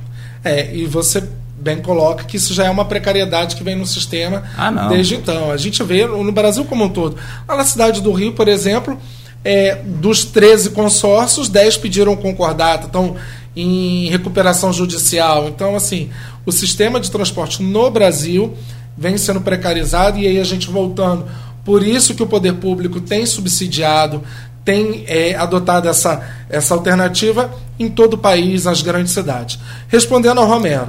É, 0.43 0.75
e 0.75 0.87
você 0.87 1.23
bem 1.61 1.83
coloca 1.83 2.25
que 2.25 2.39
isso 2.39 2.55
já 2.55 2.65
é 2.65 2.71
uma 2.71 2.87
precariedade 2.87 3.57
que 3.57 3.62
vem 3.62 3.77
no 3.77 3.85
sistema 3.85 4.43
ah, 4.57 4.89
desde 4.89 5.16
então. 5.16 5.51
A 5.51 5.59
gente 5.59 5.83
vê 5.83 6.07
no 6.07 6.33
Brasil 6.33 6.65
como 6.65 6.85
um 6.85 6.89
todo. 6.89 7.15
Lá 7.47 7.59
na 7.59 7.65
cidade 7.65 8.01
do 8.01 8.11
Rio, 8.11 8.33
por 8.33 8.49
exemplo, 8.49 8.99
é, 9.45 9.75
dos 9.85 10.25
13 10.25 10.71
consórcios, 10.71 11.51
10 11.51 11.77
pediram 11.77 12.16
concordata, 12.16 12.87
estão 12.87 13.16
em 13.55 14.09
recuperação 14.09 14.73
judicial. 14.73 15.47
Então, 15.49 15.77
assim, 15.77 16.09
o 16.47 16.51
sistema 16.51 16.99
de 16.99 17.11
transporte 17.11 17.62
no 17.62 17.91
Brasil 17.91 18.55
vem 18.97 19.19
sendo 19.19 19.41
precarizado 19.41 20.19
e 20.19 20.27
aí 20.27 20.39
a 20.39 20.45
gente 20.45 20.71
voltando. 20.71 21.27
Por 21.65 21.83
isso 21.83 22.15
que 22.15 22.23
o 22.23 22.27
poder 22.27 22.55
público 22.55 23.01
tem 23.01 23.25
subsidiado, 23.25 24.23
tem 24.65 25.05
é, 25.07 25.35
adotado 25.35 25.89
essa, 25.89 26.23
essa 26.49 26.75
alternativa 26.75 27.53
em 27.79 27.89
todo 27.89 28.15
o 28.15 28.19
país, 28.19 28.65
nas 28.65 28.83
grandes 28.83 29.12
cidades. 29.12 29.59
Respondendo 29.89 30.39
ao 30.39 30.47
Romero, 30.47 30.89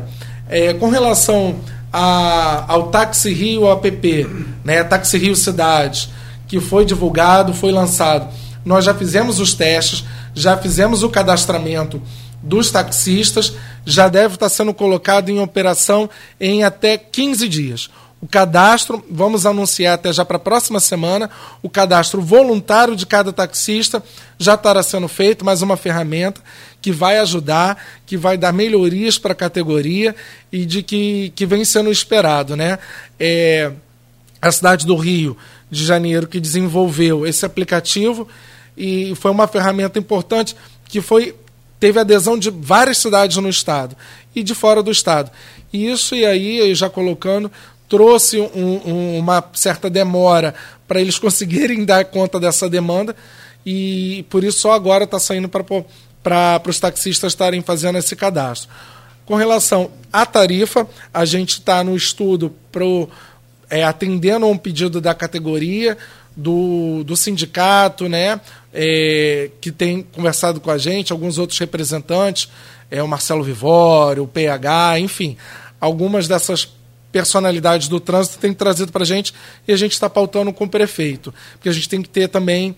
é, 0.50 0.74
com 0.74 0.90
relação 0.90 1.56
a, 1.92 2.66
ao 2.68 2.88
Táxi 2.90 3.34
Rio 3.34 3.70
app, 3.70 4.28
né, 4.64 4.84
Táxi 4.84 5.18
Rio 5.18 5.36
Cidade, 5.36 6.10
que 6.48 6.60
foi 6.60 6.86
divulgado, 6.86 7.54
foi 7.54 7.72
lançado, 7.72 8.28
nós 8.64 8.84
já 8.86 8.94
fizemos 8.94 9.40
os 9.40 9.54
testes, 9.54 10.04
já 10.34 10.58
fizemos 10.58 11.04
o 11.04 11.10
cadastramento 11.10 12.02
dos 12.46 12.72
taxistas 12.72 13.54
já 13.84 14.08
deve 14.08 14.36
estar 14.36 14.50
sendo 14.50 14.74
colocado 14.74 15.30
em 15.30 15.40
operação 15.40 16.10
em 16.40 16.64
até 16.64 16.98
15 16.98 17.50
dias. 17.50 17.90
O 18.22 18.28
cadastro, 18.28 19.04
vamos 19.10 19.46
anunciar 19.46 19.96
até 19.96 20.12
já 20.14 20.24
para 20.24 20.38
a 20.38 20.40
próxima 20.40 20.80
semana, 20.80 21.30
o 21.62 21.70
cadastro 21.70 22.22
voluntário 22.22 22.96
de 22.96 23.06
cada 23.06 23.34
taxista 23.34 24.02
já 24.40 24.54
estará 24.54 24.82
sendo 24.82 25.08
feito, 25.08 25.44
mais 25.44 25.62
uma 25.62 25.76
ferramenta 25.76 26.42
que 26.82 26.92
vai 26.92 27.18
ajudar, 27.20 27.84
que 28.06 28.16
vai 28.16 28.38
dar 28.38 28.54
melhorias 28.54 29.18
para 29.18 29.34
a 29.34 29.36
categoria 29.36 30.16
e 30.52 30.66
de 30.66 30.82
que, 30.82 31.34
que 31.36 31.46
vem 31.46 31.66
sendo 31.66 31.92
esperado. 31.92 32.56
Né? 32.56 32.80
É, 33.20 33.72
a 34.42 34.52
cidade 34.52 34.86
do 34.86 34.96
Rio 34.96 35.36
de 35.70 35.84
Janeiro 35.84 36.28
que 36.28 36.40
desenvolveu 36.40 37.26
esse 37.26 37.46
aplicativo 37.46 38.28
e 38.78 39.14
foi 39.16 39.32
uma 39.32 39.48
ferramenta 39.48 40.00
importante 40.00 40.56
que 40.88 41.02
foi 41.02 41.36
teve 41.86 42.00
adesão 42.00 42.36
de 42.36 42.50
várias 42.50 42.98
cidades 42.98 43.38
no 43.38 43.48
estado 43.48 43.96
e 44.36 44.42
de 44.42 44.56
fora 44.56 44.82
do 44.82 44.90
estado. 44.90 45.30
E 45.72 45.88
isso, 45.88 46.16
e 46.16 46.26
aí, 46.26 46.74
já 46.74 46.90
colocando, 46.90 47.52
trouxe 47.88 48.40
um, 48.40 48.82
um, 48.84 49.20
uma 49.20 49.44
certa 49.54 49.88
demora 49.88 50.56
para 50.88 51.00
eles 51.00 51.20
conseguirem 51.22 51.86
dar 51.86 52.04
conta 52.06 52.40
dessa 52.40 52.68
demanda 52.68 53.16
e 53.64 54.26
por 54.32 54.44
isso 54.44 54.62
só 54.62 54.72
agora 54.72 55.04
está 55.04 55.20
saindo 55.20 55.48
para 55.48 56.62
os 56.68 56.80
taxistas 56.80 57.34
estarem 57.34 57.62
fazendo 57.62 58.00
esse 58.00 58.16
cadastro. 58.16 58.68
Com 59.24 59.36
relação 59.36 59.92
à 60.12 60.26
tarifa, 60.26 60.88
a 61.14 61.24
gente 61.24 61.60
está 61.60 61.84
no 61.84 61.96
estudo 61.96 62.52
pro, 62.72 63.08
é, 63.70 63.84
atendendo 63.84 64.48
a 64.48 64.50
um 64.50 64.58
pedido 64.58 65.00
da 65.00 65.14
categoria, 65.14 65.96
do, 66.36 67.04
do 67.04 67.16
sindicato, 67.16 68.10
né? 68.10 68.40
é, 68.76 69.50
que 69.62 69.72
tem 69.72 70.04
conversado 70.04 70.60
com 70.60 70.70
a 70.70 70.78
gente, 70.78 71.14
alguns 71.14 71.38
outros 71.38 71.58
representantes, 71.58 72.50
é, 72.92 73.02
o 73.02 73.08
Marcelo 73.08 73.42
Vivório, 73.42 74.24
o 74.24 74.28
PH, 74.28 75.00
enfim, 75.00 75.38
algumas 75.80 76.28
dessas 76.28 76.68
personalidades 77.10 77.88
do 77.88 78.02
trânsito 78.02 78.38
têm 78.38 78.54
trazido 78.54 78.92
para 78.92 79.04
a 79.04 79.06
gente 79.06 79.34
e 79.66 79.72
a 79.72 79.78
gente 79.78 79.94
está 79.94 80.10
pautando 80.10 80.52
com 80.52 80.66
o 80.66 80.70
prefeito. 80.70 81.34
Porque 81.54 81.70
a 81.70 81.72
gente 81.72 81.88
tem 81.88 82.02
que 82.02 82.10
ter 82.10 82.28
também 82.28 82.76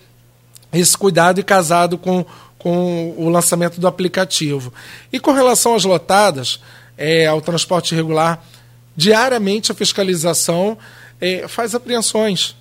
esse 0.71 0.95
cuidado 0.95 1.39
e 1.39 1.43
casado 1.43 1.97
com, 1.97 2.23
com 2.59 3.15
o 3.17 3.27
lançamento 3.29 3.81
do 3.81 3.87
aplicativo. 3.87 4.71
E 5.11 5.19
com 5.19 5.31
relação 5.31 5.73
às 5.73 5.83
lotadas, 5.83 6.59
é, 6.95 7.25
ao 7.25 7.41
transporte 7.41 7.95
regular, 7.95 8.45
diariamente 8.95 9.71
a 9.71 9.75
fiscalização 9.75 10.77
é, 11.19 11.47
faz 11.47 11.73
apreensões. 11.73 12.55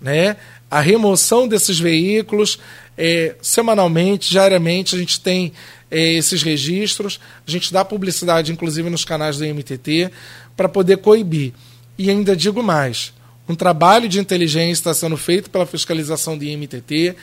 Né? 0.00 0.36
A 0.70 0.80
remoção 0.80 1.48
desses 1.48 1.78
veículos, 1.78 2.58
é, 2.96 3.36
semanalmente, 3.40 4.30
diariamente, 4.30 4.94
a 4.94 4.98
gente 4.98 5.20
tem 5.20 5.52
é, 5.90 6.14
esses 6.14 6.42
registros, 6.42 7.18
a 7.46 7.50
gente 7.50 7.72
dá 7.72 7.84
publicidade, 7.84 8.52
inclusive, 8.52 8.90
nos 8.90 9.04
canais 9.04 9.38
do 9.38 9.44
MTT, 9.44 10.10
para 10.56 10.68
poder 10.68 10.98
coibir. 10.98 11.52
E 11.96 12.10
ainda 12.10 12.36
digo 12.36 12.62
mais: 12.62 13.12
um 13.48 13.54
trabalho 13.54 14.08
de 14.08 14.20
inteligência 14.20 14.80
está 14.80 14.94
sendo 14.94 15.16
feito 15.16 15.50
pela 15.50 15.66
fiscalização 15.66 16.36
do 16.36 16.44
IMTT 16.44 17.16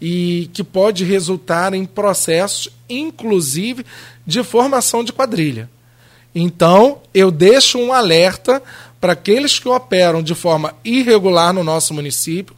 e 0.00 0.50
que 0.52 0.62
pode 0.62 1.04
resultar 1.04 1.74
em 1.74 1.84
processos, 1.84 2.68
inclusive, 2.88 3.84
de 4.26 4.42
formação 4.44 5.02
de 5.02 5.12
quadrilha. 5.12 5.68
Então, 6.34 7.00
eu 7.12 7.30
deixo 7.30 7.78
um 7.78 7.92
alerta 7.92 8.62
para 9.04 9.12
aqueles 9.12 9.58
que 9.58 9.68
operam 9.68 10.22
de 10.22 10.34
forma 10.34 10.74
irregular 10.82 11.52
no 11.52 11.62
nosso 11.62 11.92
município, 11.92 12.56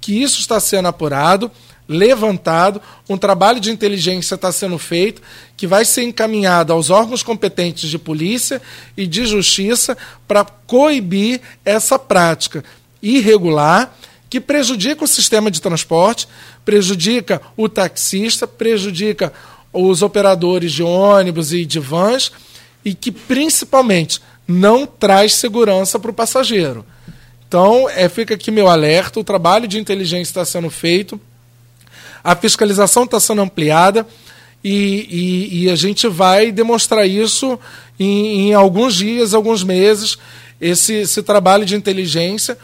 que 0.00 0.22
isso 0.22 0.38
está 0.38 0.60
sendo 0.60 0.86
apurado 0.86 1.50
levantado, 1.88 2.80
um 3.08 3.18
trabalho 3.18 3.58
de 3.58 3.72
inteligência 3.72 4.36
está 4.36 4.52
sendo 4.52 4.78
feito, 4.78 5.20
que 5.56 5.66
vai 5.66 5.84
ser 5.84 6.04
encaminhado 6.04 6.72
aos 6.72 6.88
órgãos 6.88 7.24
competentes 7.24 7.90
de 7.90 7.98
polícia 7.98 8.62
e 8.96 9.08
de 9.08 9.26
justiça 9.26 9.98
para 10.28 10.44
coibir 10.44 11.40
essa 11.64 11.98
prática 11.98 12.62
irregular 13.02 13.92
que 14.30 14.38
prejudica 14.38 15.02
o 15.02 15.08
sistema 15.08 15.50
de 15.50 15.60
transporte, 15.60 16.28
prejudica 16.64 17.42
o 17.56 17.68
taxista, 17.68 18.46
prejudica 18.46 19.32
os 19.72 20.00
operadores 20.00 20.70
de 20.70 20.84
ônibus 20.84 21.52
e 21.52 21.64
de 21.64 21.80
vans 21.80 22.30
e 22.84 22.94
que 22.94 23.10
principalmente 23.10 24.20
não 24.48 24.86
traz 24.86 25.34
segurança 25.34 25.98
para 25.98 26.10
o 26.10 26.14
passageiro. 26.14 26.84
Então, 27.46 27.88
é, 27.90 28.08
fica 28.08 28.34
aqui 28.34 28.50
meu 28.50 28.66
alerta: 28.66 29.20
o 29.20 29.24
trabalho 29.24 29.68
de 29.68 29.78
inteligência 29.78 30.30
está 30.30 30.44
sendo 30.44 30.70
feito 30.70 31.20
a 32.22 32.34
fiscalização 32.36 33.04
está 33.04 33.18
sendo 33.20 33.42
ampliada 33.42 34.06
e, 34.62 35.06
e, 35.50 35.64
e, 35.64 35.70
a 35.70 35.76
gente 35.76 36.08
vai 36.08 36.50
demonstrar 36.50 37.06
isso 37.06 37.58
em, 37.98 38.48
em 38.48 38.54
alguns 38.54 38.94
dias, 38.96 39.32
alguns 39.32 39.62
meses, 39.62 40.18
esse, 40.60 40.94
esse, 40.94 41.22
trabalho 41.22 41.64
de 41.64 41.76
inteligência, 41.76 42.58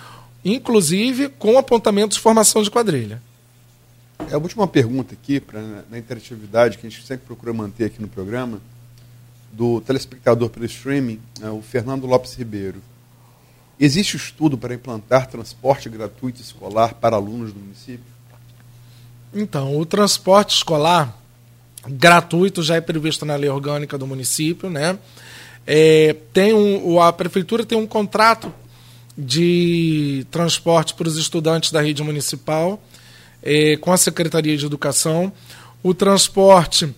inclusive 0.44 1.28
com 1.28 1.56
apontamentos 1.56 2.16
de 2.16 2.22
formação 2.22 2.62
de 2.62 2.70
quadrilha. 2.70 3.22
É 4.30 4.34
a 4.34 4.38
última 4.38 4.66
pergunta 4.66 5.14
aqui, 5.14 5.38
pra, 5.38 5.62
na 5.90 5.98
interatividade, 5.98 6.78
que 6.78 6.86
a 6.86 6.90
gente 6.90 7.06
sempre 7.06 7.26
procura 7.26 7.52
manter 7.52 7.84
aqui 7.84 8.02
no 8.02 8.08
programa, 8.08 8.60
do 9.56 9.80
telespectador 9.80 10.50
pelo 10.50 10.66
streaming, 10.66 11.20
é 11.40 11.48
o 11.48 11.62
Fernando 11.62 12.06
Lopes 12.06 12.34
Ribeiro. 12.34 12.82
Existe 13.78 14.16
estudo 14.16 14.58
para 14.58 14.74
implantar 14.74 15.26
transporte 15.28 15.88
gratuito 15.88 16.40
escolar 16.40 16.94
para 16.94 17.16
alunos 17.16 17.52
do 17.52 17.60
município? 17.60 18.04
Então, 19.32 19.76
o 19.78 19.86
transporte 19.86 20.56
escolar 20.56 21.16
gratuito 21.86 22.62
já 22.62 22.76
é 22.76 22.80
previsto 22.80 23.24
na 23.24 23.36
lei 23.36 23.50
orgânica 23.50 23.98
do 23.98 24.06
município, 24.06 24.70
né? 24.70 24.98
É, 25.66 26.14
tem 26.32 26.52
um, 26.52 27.00
a 27.00 27.12
prefeitura 27.12 27.64
tem 27.64 27.76
um 27.76 27.86
contrato 27.86 28.52
de 29.16 30.26
transporte 30.30 30.94
para 30.94 31.08
os 31.08 31.16
estudantes 31.16 31.70
da 31.70 31.80
rede 31.80 32.02
municipal 32.02 32.82
é, 33.42 33.76
com 33.76 33.92
a 33.92 33.96
Secretaria 33.96 34.56
de 34.56 34.66
Educação. 34.66 35.32
O 35.82 35.94
transporte 35.94 36.94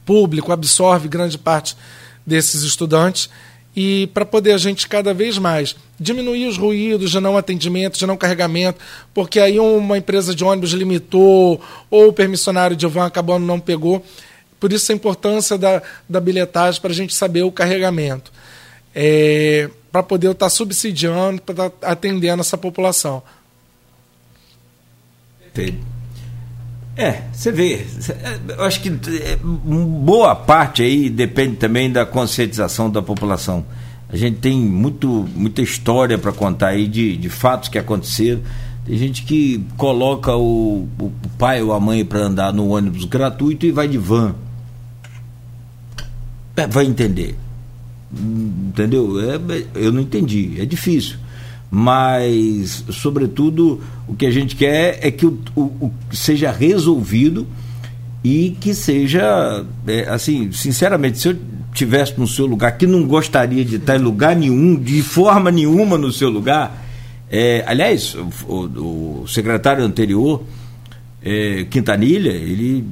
público 0.00 0.52
absorve 0.52 1.08
grande 1.08 1.38
parte 1.38 1.76
desses 2.26 2.62
estudantes 2.62 3.28
e 3.76 4.08
para 4.14 4.24
poder 4.24 4.52
a 4.52 4.58
gente 4.58 4.88
cada 4.88 5.12
vez 5.12 5.36
mais 5.36 5.74
diminuir 5.98 6.46
os 6.46 6.56
ruídos 6.56 7.10
de 7.10 7.20
não 7.20 7.36
atendimento, 7.36 7.98
de 7.98 8.06
não 8.06 8.16
carregamento, 8.16 8.78
porque 9.12 9.40
aí 9.40 9.58
uma 9.58 9.98
empresa 9.98 10.34
de 10.34 10.44
ônibus 10.44 10.70
limitou 10.70 11.60
ou 11.90 12.08
o 12.08 12.12
permissionário 12.12 12.76
de 12.76 12.86
van 12.86 13.06
acabou 13.06 13.38
não 13.38 13.58
pegou. 13.58 14.04
Por 14.60 14.72
isso 14.72 14.90
a 14.92 14.94
importância 14.94 15.58
da, 15.58 15.82
da 16.08 16.20
bilhetagem 16.20 16.80
para 16.80 16.90
a 16.90 16.94
gente 16.94 17.14
saber 17.14 17.42
o 17.42 17.52
carregamento. 17.52 18.32
É, 18.94 19.68
para 19.90 20.02
poder 20.02 20.30
estar 20.30 20.48
subsidiando, 20.48 21.42
para 21.42 21.66
estar 21.66 21.90
atendendo 21.90 22.40
essa 22.40 22.56
população. 22.56 23.22
É, 26.96 27.22
você 27.32 27.50
vê. 27.50 27.84
Eu 28.56 28.64
acho 28.64 28.80
que 28.80 28.88
é, 28.88 29.36
boa 29.42 30.34
parte 30.34 30.82
aí 30.82 31.10
depende 31.10 31.56
também 31.56 31.90
da 31.90 32.06
conscientização 32.06 32.88
da 32.88 33.02
população. 33.02 33.64
A 34.08 34.16
gente 34.16 34.38
tem 34.38 34.60
muito, 34.60 35.28
muita 35.34 35.60
história 35.60 36.16
para 36.16 36.30
contar 36.30 36.68
aí 36.68 36.86
de, 36.86 37.16
de 37.16 37.28
fatos 37.28 37.68
que 37.68 37.78
aconteceram. 37.78 38.42
Tem 38.86 38.96
gente 38.96 39.24
que 39.24 39.64
coloca 39.76 40.36
o, 40.36 40.88
o 41.00 41.12
pai 41.36 41.62
ou 41.62 41.72
a 41.72 41.80
mãe 41.80 42.04
para 42.04 42.20
andar 42.20 42.52
no 42.52 42.68
ônibus 42.68 43.04
gratuito 43.06 43.66
e 43.66 43.72
vai 43.72 43.88
de 43.88 43.98
van. 43.98 44.34
É, 46.56 46.66
vai 46.66 46.84
entender. 46.84 47.36
Entendeu? 48.12 49.18
É, 49.20 49.64
eu 49.74 49.90
não 49.90 50.00
entendi. 50.00 50.60
É 50.60 50.64
difícil 50.64 51.23
mas, 51.70 52.84
sobretudo, 52.90 53.80
o 54.06 54.14
que 54.14 54.26
a 54.26 54.30
gente 54.30 54.54
quer 54.54 54.98
é 55.02 55.10
que 55.10 55.26
o, 55.26 55.38
o, 55.56 55.62
o 55.62 55.92
seja 56.12 56.52
resolvido 56.52 57.46
e 58.22 58.56
que 58.60 58.74
seja, 58.74 59.66
é, 59.86 60.08
assim, 60.08 60.50
sinceramente, 60.52 61.18
se 61.18 61.28
eu 61.28 61.36
tivesse 61.74 62.18
no 62.18 62.26
seu 62.26 62.46
lugar, 62.46 62.78
que 62.78 62.86
não 62.86 63.06
gostaria 63.06 63.64
de 63.64 63.76
estar 63.76 63.96
em 63.96 64.02
lugar 64.02 64.34
nenhum, 64.34 64.76
de 64.76 65.02
forma 65.02 65.50
nenhuma 65.50 65.98
no 65.98 66.12
seu 66.12 66.30
lugar, 66.30 66.82
é, 67.30 67.64
aliás, 67.66 68.14
o, 68.46 69.22
o, 69.22 69.24
secretário 69.28 69.84
anterior, 69.84 70.42
é, 71.22 71.64
Quintanilha, 71.64 72.30
ele 72.30 72.86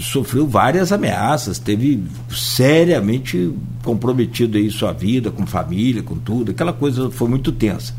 sofreu 0.00 0.46
várias 0.46 0.92
ameaças, 0.92 1.58
teve 1.58 2.04
seriamente 2.30 3.52
comprometido 3.82 4.56
aí 4.56 4.70
sua 4.70 4.92
vida, 4.92 5.30
com 5.30 5.46
família, 5.46 6.02
com 6.02 6.16
tudo, 6.16 6.52
aquela 6.52 6.72
coisa 6.72 7.10
foi 7.10 7.28
muito 7.28 7.50
tensa. 7.50 7.92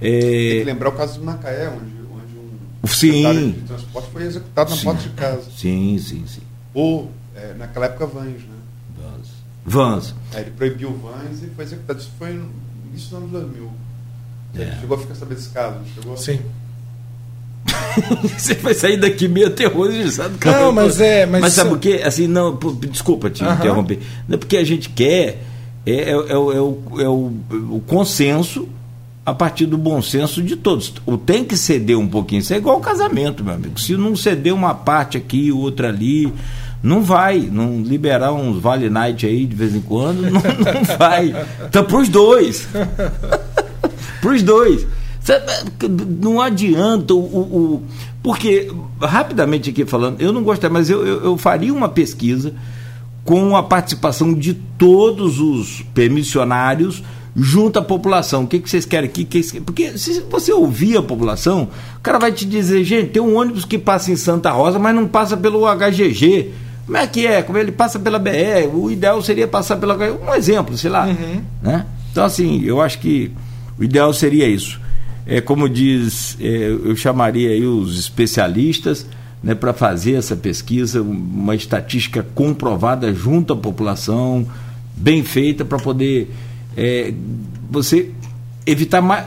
É... 0.00 0.20
Tem 0.20 0.58
que 0.58 0.64
lembrar 0.64 0.88
o 0.90 0.92
caso 0.92 1.18
de 1.18 1.24
Macaé, 1.24 1.68
onde, 1.68 1.92
onde 2.12 2.36
um 2.84 2.86
sim. 2.86 3.52
de 3.52 3.60
transporte 3.62 4.08
foi 4.12 4.24
executado 4.24 4.70
na 4.70 4.76
sim. 4.76 4.84
porta 4.84 5.02
de 5.02 5.08
casa. 5.10 5.50
Sim, 5.56 5.98
sim, 5.98 6.24
sim. 6.26 6.42
Ou, 6.74 7.10
é, 7.34 7.54
naquela 7.54 7.86
época, 7.86 8.06
vans, 8.06 8.42
né? 8.42 8.56
Vans. 8.96 9.28
Vans. 9.64 10.14
É, 10.34 10.40
ele 10.40 10.50
proibiu 10.50 10.92
vans 10.92 11.42
e 11.42 11.46
foi 11.54 11.64
executado. 11.64 11.98
Isso 11.98 12.10
foi 12.18 12.32
no 12.34 12.50
início 12.90 13.10
dos 13.10 13.18
anos 13.18 13.30
2000. 13.30 13.70
É. 14.58 14.80
chegou 14.80 14.96
a 14.96 15.00
ficar 15.00 15.14
sabendo 15.14 15.36
desse 15.36 15.50
caso, 15.50 15.78
chegou? 15.94 16.16
Sim. 16.16 16.40
Você 18.38 18.54
vai 18.54 18.74
sair 18.74 18.98
daqui 18.98 19.28
meio 19.28 19.48
aterrorizado. 19.48 20.38
Cara. 20.38 20.60
Não, 20.60 20.72
mas 20.72 21.00
é. 21.00 21.26
Mas, 21.26 21.40
mas 21.42 21.52
sabe 21.52 21.74
o 21.74 21.78
que? 21.78 21.94
Assim, 22.02 22.26
não, 22.26 22.58
desculpa 22.88 23.28
te 23.30 23.42
uh 23.42 23.48
-huh. 23.48 23.54
interromper. 23.54 24.00
Não 24.28 24.36
é 24.36 24.38
porque 24.38 24.56
a 24.56 24.64
gente 24.64 24.88
quer. 24.90 25.42
É, 25.84 25.92
é, 25.92 26.10
é, 26.10 26.12
é, 26.12 26.36
o, 26.36 27.00
é 27.00 27.08
o, 27.08 27.32
o 27.70 27.82
consenso 27.86 28.68
a 29.26 29.34
partir 29.34 29.66
do 29.66 29.76
bom 29.76 30.00
senso 30.00 30.40
de 30.40 30.54
todos. 30.54 30.94
O 31.04 31.18
tem 31.18 31.44
que 31.44 31.56
ceder 31.56 31.98
um 31.98 32.06
pouquinho. 32.06 32.38
Isso 32.38 32.54
é 32.54 32.58
igual 32.58 32.76
ao 32.76 32.80
casamento, 32.80 33.42
meu 33.42 33.54
amigo. 33.54 33.80
Se 33.80 33.96
não 33.96 34.14
ceder 34.14 34.54
uma 34.54 34.72
parte 34.72 35.18
aqui, 35.18 35.50
outra 35.50 35.88
ali, 35.88 36.32
não 36.80 37.02
vai. 37.02 37.40
Não 37.40 37.82
liberar 37.82 38.32
uns 38.32 38.62
Vale 38.62 38.88
Night 38.88 39.26
aí 39.26 39.44
de 39.44 39.56
vez 39.56 39.74
em 39.74 39.80
quando, 39.80 40.22
não, 40.22 40.30
não 40.40 40.96
vai. 40.96 41.34
Então, 41.68 41.84
para 41.84 41.96
os 41.96 42.08
dois. 42.08 42.68
para 44.22 44.30
os 44.30 44.42
dois. 44.44 44.86
Não 46.20 46.40
adianta 46.40 47.12
o, 47.12 47.18
o, 47.18 47.82
Porque, 48.22 48.70
rapidamente 49.02 49.70
aqui 49.70 49.84
falando, 49.84 50.20
eu 50.20 50.32
não 50.32 50.44
gostei, 50.44 50.70
mas 50.70 50.88
eu, 50.88 51.04
eu, 51.04 51.24
eu 51.24 51.36
faria 51.36 51.74
uma 51.74 51.88
pesquisa 51.88 52.54
com 53.24 53.56
a 53.56 53.62
participação 53.64 54.32
de 54.32 54.54
todos 54.54 55.40
os 55.40 55.82
permissionários 55.92 57.02
junto 57.36 57.78
à 57.78 57.82
população. 57.82 58.44
O 58.44 58.46
que, 58.46 58.58
que 58.58 58.70
vocês 58.70 58.86
querem 58.86 59.10
aqui? 59.10 59.24
Que, 59.24 59.60
porque 59.60 59.98
se 59.98 60.20
você 60.20 60.52
ouvir 60.52 60.96
a 60.96 61.02
população, 61.02 61.68
o 61.98 62.00
cara 62.00 62.18
vai 62.18 62.32
te 62.32 62.46
dizer, 62.46 62.82
gente, 62.82 63.10
tem 63.10 63.20
um 63.20 63.36
ônibus 63.36 63.66
que 63.66 63.78
passa 63.78 64.10
em 64.10 64.16
Santa 64.16 64.50
Rosa, 64.50 64.78
mas 64.78 64.94
não 64.94 65.06
passa 65.06 65.36
pelo 65.36 65.66
HGG. 65.66 66.52
Como 66.86 66.96
é 66.96 67.06
que 67.06 67.26
é? 67.26 67.42
Como 67.42 67.58
ele 67.58 67.72
passa 67.72 67.98
pela 67.98 68.18
BR, 68.18 68.72
o 68.72 68.90
ideal 68.90 69.20
seria 69.20 69.46
passar 69.46 69.76
pela 69.76 69.96
um 69.96 70.34
exemplo, 70.34 70.78
sei 70.78 70.88
lá, 70.88 71.06
uhum. 71.06 71.42
né? 71.60 71.84
Então 72.10 72.24
assim, 72.24 72.62
eu 72.64 72.80
acho 72.80 73.00
que 73.00 73.30
o 73.78 73.84
ideal 73.84 74.12
seria 74.14 74.48
isso. 74.48 74.80
É 75.26 75.40
como 75.40 75.68
diz, 75.68 76.38
é, 76.40 76.68
eu 76.84 76.94
chamaria 76.96 77.50
aí 77.50 77.66
os 77.66 77.98
especialistas, 77.98 79.04
né, 79.42 79.54
para 79.54 79.72
fazer 79.72 80.14
essa 80.14 80.36
pesquisa, 80.36 81.02
uma 81.02 81.54
estatística 81.54 82.24
comprovada 82.34 83.12
junto 83.12 83.52
à 83.52 83.56
população, 83.56 84.46
bem 84.96 85.24
feita 85.24 85.64
para 85.64 85.78
poder 85.78 86.30
é, 86.76 87.12
você 87.70 88.10
evitar 88.66 89.00
mais, 89.00 89.26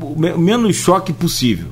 o 0.00 0.18
menos 0.38 0.76
choque 0.76 1.12
possível. 1.12 1.68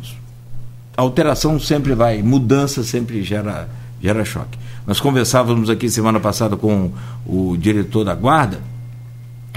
alteração 0.96 1.58
sempre 1.58 1.94
vai, 1.94 2.22
mudança 2.22 2.84
sempre 2.84 3.22
gera, 3.22 3.68
gera 4.00 4.24
choque. 4.24 4.58
Nós 4.86 5.00
conversávamos 5.00 5.68
aqui 5.68 5.90
semana 5.90 6.20
passada 6.20 6.56
com 6.56 6.92
o 7.26 7.56
diretor 7.56 8.04
da 8.04 8.14
guarda, 8.14 8.60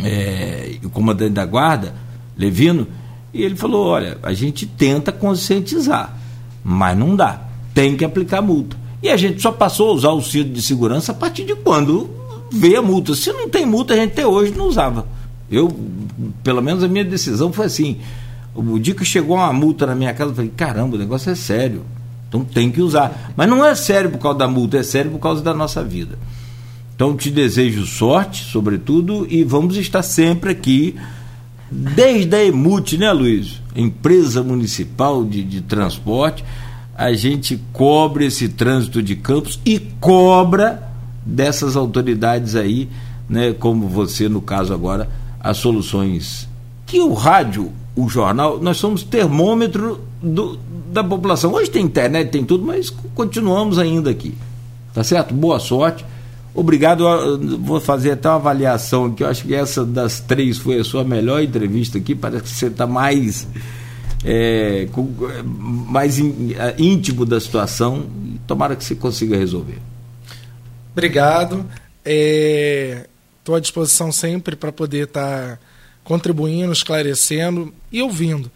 é, 0.04 0.78
o 0.84 0.90
comandante 0.90 1.34
da 1.34 1.46
guarda, 1.46 1.94
Levino, 2.38 2.88
e 3.34 3.44
ele 3.44 3.56
falou: 3.56 3.86
olha, 3.86 4.18
a 4.24 4.34
gente 4.34 4.66
tenta 4.66 5.12
conscientizar, 5.12 6.18
mas 6.64 6.98
não 6.98 7.16
dá. 7.16 7.42
Tem 7.74 7.96
que 7.96 8.04
aplicar 8.04 8.42
multa. 8.42 8.76
E 9.04 9.10
a 9.10 9.16
gente 9.16 9.42
só 9.42 9.52
passou 9.52 9.92
a 9.92 9.94
usar 9.94 10.10
o 10.10 10.22
cinto 10.22 10.52
de 10.52 10.62
segurança 10.62 11.12
a 11.12 11.16
partir 11.16 11.46
de 11.46 11.56
quando 11.56 12.10
veio 12.52 12.80
a 12.80 12.82
multa. 12.82 13.14
Se 13.14 13.32
não 13.32 13.48
tem 13.48 13.66
multa, 13.66 13.94
a 13.94 13.98
gente 13.98 14.12
até 14.12 14.26
hoje 14.26 14.54
não 14.58 14.66
usava. 14.66 15.06
Eu, 15.52 15.76
pelo 16.44 16.62
menos 16.62 16.84
a 16.84 16.88
minha 16.88 17.04
decisão 17.04 17.52
foi 17.52 17.66
assim. 17.66 17.98
O 18.56 18.78
dia 18.80 18.94
que 18.94 19.06
chegou 19.06 19.38
uma 19.38 19.54
multa 19.54 19.86
na 19.86 19.96
minha 19.96 20.14
casa, 20.14 20.32
eu 20.32 20.36
falei, 20.36 20.52
caramba, 20.56 20.96
o 20.96 21.00
negócio 21.00 21.32
é 21.32 21.36
sério. 21.36 21.84
Então 22.28 22.44
tem 22.44 22.72
que 22.72 22.82
usar. 22.82 23.34
Mas 23.36 23.50
não 23.50 23.66
é 23.66 23.74
sério 23.74 24.12
por 24.12 24.20
causa 24.20 24.40
da 24.40 24.48
multa, 24.48 24.78
é 24.78 24.84
sério 24.84 25.12
por 25.12 25.20
causa 25.20 25.42
da 25.42 25.54
nossa 25.54 25.84
vida. 25.84 26.18
Então 26.96 27.16
te 27.16 27.32
desejo 27.32 27.86
sorte, 27.86 28.44
sobretudo, 28.44 29.26
e 29.30 29.44
vamos 29.44 29.78
estar 29.78 30.04
sempre 30.04 30.52
aqui, 30.52 30.96
desde 31.72 32.36
a 32.36 32.44
EMUT, 32.44 32.98
né, 32.98 33.12
Luiz? 33.12 33.62
Empresa 33.76 34.44
Municipal 34.44 35.24
de, 35.24 35.44
de 35.44 35.62
Transporte. 35.62 36.44
A 36.96 37.14
gente 37.14 37.58
cobre 37.72 38.26
esse 38.26 38.50
trânsito 38.50 39.02
de 39.02 39.16
campos 39.16 39.60
e 39.66 39.80
cobra 39.80 40.84
dessas 41.26 41.78
autoridades 41.78 42.56
aí, 42.56 42.90
né, 43.30 43.54
como 43.54 43.88
você, 43.88 44.28
no 44.28 44.42
caso 44.42 44.74
agora, 44.74 45.10
as 45.40 45.58
soluções 45.58 46.48
que 46.86 47.00
o 47.00 47.14
rádio, 47.14 47.72
o 47.96 48.10
jornal, 48.10 48.60
nós 48.60 48.78
somos 48.78 49.04
termômetro 49.04 50.02
do, 50.22 50.58
da 50.92 51.04
população. 51.04 51.54
Hoje 51.54 51.70
tem 51.70 51.86
internet, 51.86 52.32
tem 52.32 52.44
tudo, 52.44 52.66
mas 52.66 52.90
continuamos 53.14 53.78
ainda 53.78 54.10
aqui. 54.10 54.34
Tá 54.94 55.04
certo? 55.04 55.34
Boa 55.34 55.60
sorte. 55.60 56.04
Obrigado. 56.54 57.06
Vou 57.60 57.80
fazer 57.80 58.12
até 58.12 58.28
uma 58.28 58.36
avaliação 58.36 59.06
aqui. 59.06 59.24
Eu 59.24 59.28
acho 59.28 59.44
que 59.44 59.54
essa 59.54 59.86
das 59.86 60.20
três 60.20 60.58
foi 60.58 60.80
a 60.80 60.84
sua 60.84 61.04
melhor 61.04 61.42
entrevista 61.44 62.00
aqui. 62.00 62.16
Parece 62.16 62.44
que 62.44 62.50
você 62.50 62.68
está 62.68 62.88
mais, 62.88 63.48
é, 64.26 64.88
mais 65.54 66.18
íntimo 66.78 67.24
da 67.24 67.40
situação. 67.40 68.08
Tomara 68.48 68.76
que 68.76 68.84
você 68.84 68.96
consiga 68.96 69.38
resolver. 69.38 69.78
Obrigado. 70.92 71.66
Estou 73.50 73.58
à 73.58 73.60
disposição 73.60 74.12
sempre 74.12 74.56
para 74.56 74.72
poder 74.72 75.06
estar 75.06 75.58
tá 75.58 75.60
contribuindo, 76.04 76.72
esclarecendo 76.72 77.74
e 77.92 78.00
ouvindo. 78.00 78.52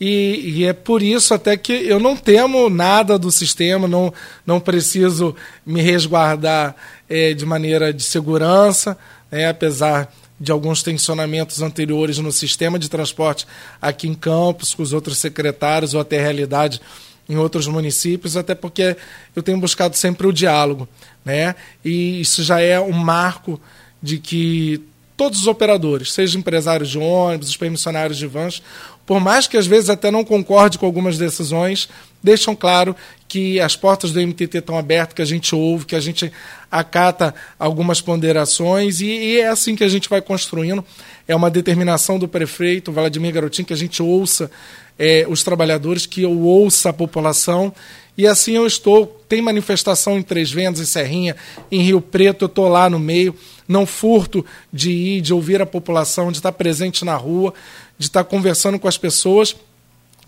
E, 0.00 0.58
e, 0.58 0.64
é 0.64 0.72
por 0.72 1.02
isso 1.02 1.34
até 1.34 1.56
que 1.56 1.72
eu 1.72 1.98
não 1.98 2.16
temo 2.16 2.70
nada 2.70 3.18
do 3.18 3.32
sistema, 3.32 3.88
não, 3.88 4.14
não 4.46 4.60
preciso 4.60 5.34
me 5.66 5.82
resguardar 5.82 6.76
é, 7.08 7.34
de 7.34 7.44
maneira 7.44 7.92
de 7.92 8.04
segurança, 8.04 8.96
né, 9.32 9.48
apesar 9.48 10.14
de 10.38 10.52
alguns 10.52 10.80
tensionamentos 10.80 11.60
anteriores 11.60 12.18
no 12.18 12.30
sistema 12.30 12.78
de 12.78 12.88
transporte 12.88 13.48
aqui 13.82 14.06
em 14.06 14.14
Campos, 14.14 14.74
com 14.74 14.82
os 14.84 14.92
outros 14.92 15.18
secretários 15.18 15.92
ou 15.92 16.00
até 16.00 16.20
realidade 16.20 16.80
em 17.28 17.36
outros 17.36 17.66
municípios, 17.66 18.36
até 18.36 18.54
porque 18.54 18.96
eu 19.34 19.42
tenho 19.42 19.58
buscado 19.58 19.96
sempre 19.96 20.24
o 20.24 20.32
diálogo. 20.32 20.88
Né? 21.24 21.56
E 21.84 22.20
isso 22.20 22.44
já 22.44 22.60
é 22.60 22.78
um 22.78 22.92
marco 22.92 23.60
de 24.02 24.18
que 24.18 24.82
todos 25.16 25.40
os 25.40 25.46
operadores, 25.46 26.12
seja 26.12 26.38
empresários 26.38 26.90
de 26.90 26.98
ônibus, 26.98 27.48
os 27.48 27.56
permissionários 27.56 28.18
de 28.18 28.26
vans, 28.26 28.62
por 29.06 29.20
mais 29.20 29.46
que 29.46 29.56
às 29.56 29.66
vezes 29.66 29.88
até 29.88 30.10
não 30.10 30.24
concorde 30.24 30.78
com 30.78 30.84
algumas 30.84 31.16
decisões, 31.16 31.88
deixam 32.22 32.54
claro 32.54 32.94
que 33.28 33.60
as 33.60 33.76
portas 33.76 34.12
do 34.12 34.20
MTT 34.20 34.58
estão 34.58 34.76
abertas, 34.76 35.14
que 35.14 35.22
a 35.22 35.26
gente 35.26 35.54
ouve, 35.54 35.86
que 35.86 35.94
a 35.94 36.00
gente 36.00 36.30
acata 36.70 37.34
algumas 37.58 38.00
ponderações 38.00 39.00
e, 39.00 39.06
e 39.06 39.40
é 39.40 39.48
assim 39.48 39.74
que 39.74 39.84
a 39.84 39.88
gente 39.88 40.08
vai 40.08 40.20
construindo. 40.20 40.84
É 41.26 41.34
uma 41.34 41.50
determinação 41.50 42.18
do 42.18 42.28
prefeito 42.28 42.92
Vladimir 42.92 43.32
Garotinho 43.32 43.66
que 43.66 43.72
a 43.72 43.76
gente 43.76 44.02
ouça 44.02 44.50
é, 44.98 45.24
os 45.28 45.42
trabalhadores, 45.42 46.04
que 46.04 46.22
eu 46.22 46.40
ouça 46.40 46.90
a 46.90 46.92
população 46.92 47.72
e 48.16 48.26
assim 48.26 48.56
eu 48.56 48.66
estou. 48.66 49.06
Tem 49.28 49.42
manifestação 49.42 50.18
em 50.18 50.22
Três 50.22 50.50
Vendas, 50.50 50.80
em 50.80 50.84
Serrinha, 50.84 51.36
em 51.70 51.82
Rio 51.82 52.00
Preto, 52.00 52.44
eu 52.44 52.46
estou 52.46 52.68
lá 52.68 52.88
no 52.88 52.98
meio. 52.98 53.34
Não 53.68 53.84
furto 53.84 54.44
de 54.72 54.90
ir, 54.90 55.20
de 55.20 55.34
ouvir 55.34 55.60
a 55.60 55.66
população, 55.66 56.30
de 56.30 56.38
estar 56.38 56.52
presente 56.52 57.04
na 57.04 57.16
rua, 57.16 57.52
de 57.98 58.06
estar 58.06 58.24
conversando 58.24 58.78
com 58.78 58.86
as 58.86 58.96
pessoas. 58.96 59.56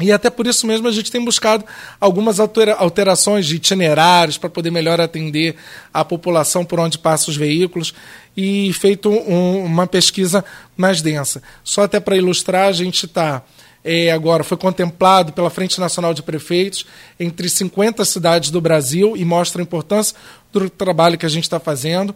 E 0.01 0.13
até 0.13 0.31
por 0.31 0.47
isso 0.47 0.65
mesmo 0.65 0.87
a 0.87 0.93
gente 0.93 1.11
tem 1.11 1.25
buscado 1.25 1.65
algumas 2.01 2.39
alterações 2.39 3.47
de 3.47 3.57
itinerários 3.57 4.39
para 4.39 4.49
poder 4.49 4.71
melhor 4.71 5.01
atender 5.01 5.57
a 5.93 6.05
população 6.05 6.65
por 6.65 6.79
onde 6.79 6.99
passam 6.99 7.33
os 7.33 7.37
veículos 7.37 7.93
e 8.37 8.73
feito 8.75 9.11
um, 9.11 9.65
uma 9.65 9.89
pesquisa 9.89 10.45
mais 10.77 11.03
densa. 11.03 11.43
Só 11.65 11.83
até 11.83 11.99
para 11.99 12.17
ilustrar, 12.17 12.69
a 12.69 12.73
gente 12.73 13.07
está 13.07 13.43
é, 13.85 14.11
agora 14.11 14.45
foi 14.45 14.57
contemplado 14.57 15.33
pela 15.33 15.51
Frente 15.51 15.81
Nacional 15.81 16.13
de 16.13 16.23
Prefeitos 16.23 16.85
entre 17.19 17.49
50 17.49 18.05
cidades 18.05 18.51
do 18.51 18.61
Brasil 18.61 19.17
e 19.17 19.25
mostra 19.25 19.63
a 19.63 19.65
importância 19.65 20.17
do 20.53 20.69
trabalho 20.69 21.19
que 21.19 21.27
a 21.27 21.29
gente 21.29 21.45
está 21.45 21.61
fazendo 21.61 22.15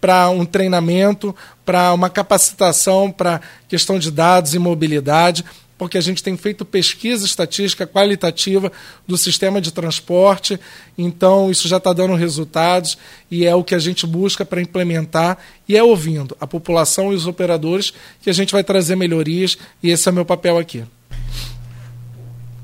para 0.00 0.28
um 0.28 0.44
treinamento, 0.44 1.34
para 1.64 1.94
uma 1.94 2.10
capacitação 2.10 3.10
para 3.10 3.40
questão 3.66 3.98
de 3.98 4.10
dados 4.10 4.52
e 4.54 4.58
mobilidade, 4.58 5.42
porque 5.78 5.96
a 5.96 6.00
gente 6.00 6.22
tem 6.22 6.36
feito 6.36 6.62
pesquisa 6.62 7.24
estatística 7.24 7.86
qualitativa 7.86 8.70
do 9.06 9.16
sistema 9.16 9.62
de 9.62 9.72
transporte, 9.72 10.60
então 10.96 11.50
isso 11.50 11.66
já 11.66 11.78
está 11.78 11.92
dando 11.92 12.14
resultados 12.14 12.98
e 13.30 13.46
é 13.46 13.54
o 13.54 13.64
que 13.64 13.74
a 13.74 13.78
gente 13.78 14.06
busca 14.06 14.44
para 14.44 14.60
implementar 14.60 15.38
e 15.66 15.74
é 15.74 15.82
ouvindo 15.82 16.36
a 16.38 16.46
população 16.46 17.10
e 17.12 17.16
os 17.16 17.26
operadores 17.26 17.94
que 18.20 18.28
a 18.28 18.34
gente 18.34 18.52
vai 18.52 18.62
trazer 18.62 18.96
melhorias 18.96 19.56
e 19.82 19.90
esse 19.90 20.06
é 20.06 20.12
o 20.12 20.14
meu 20.14 20.24
papel 20.26 20.58
aqui 20.58 20.84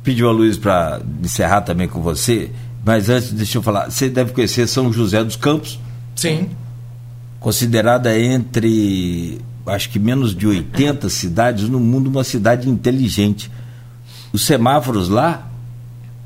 pediu 0.03 0.29
a 0.29 0.33
Luiz 0.33 0.57
para 0.57 1.01
encerrar 1.23 1.63
também 1.63 1.89
com 1.89 2.01
você, 2.01 2.51
mas 2.85 3.09
antes, 3.09 3.33
deixa 3.33 3.59
eu 3.59 3.63
falar, 3.63 3.91
você 3.91 4.09
deve 4.09 4.33
conhecer 4.33 4.67
São 4.67 4.93
José 4.93 5.23
dos 5.23 5.37
Campos? 5.37 5.79
Sim. 6.17 6.49
Considerada 7.39 8.19
entre, 8.19 9.39
acho 9.67 9.91
que 9.91 9.99
menos 9.99 10.35
de 10.35 10.47
80 10.47 11.09
cidades 11.11 11.69
no 11.69 11.79
mundo, 11.79 12.09
uma 12.09 12.25
cidade 12.25 12.69
inteligente. 12.69 13.51
Os 14.33 14.47
semáforos 14.47 15.09
lá, 15.09 15.49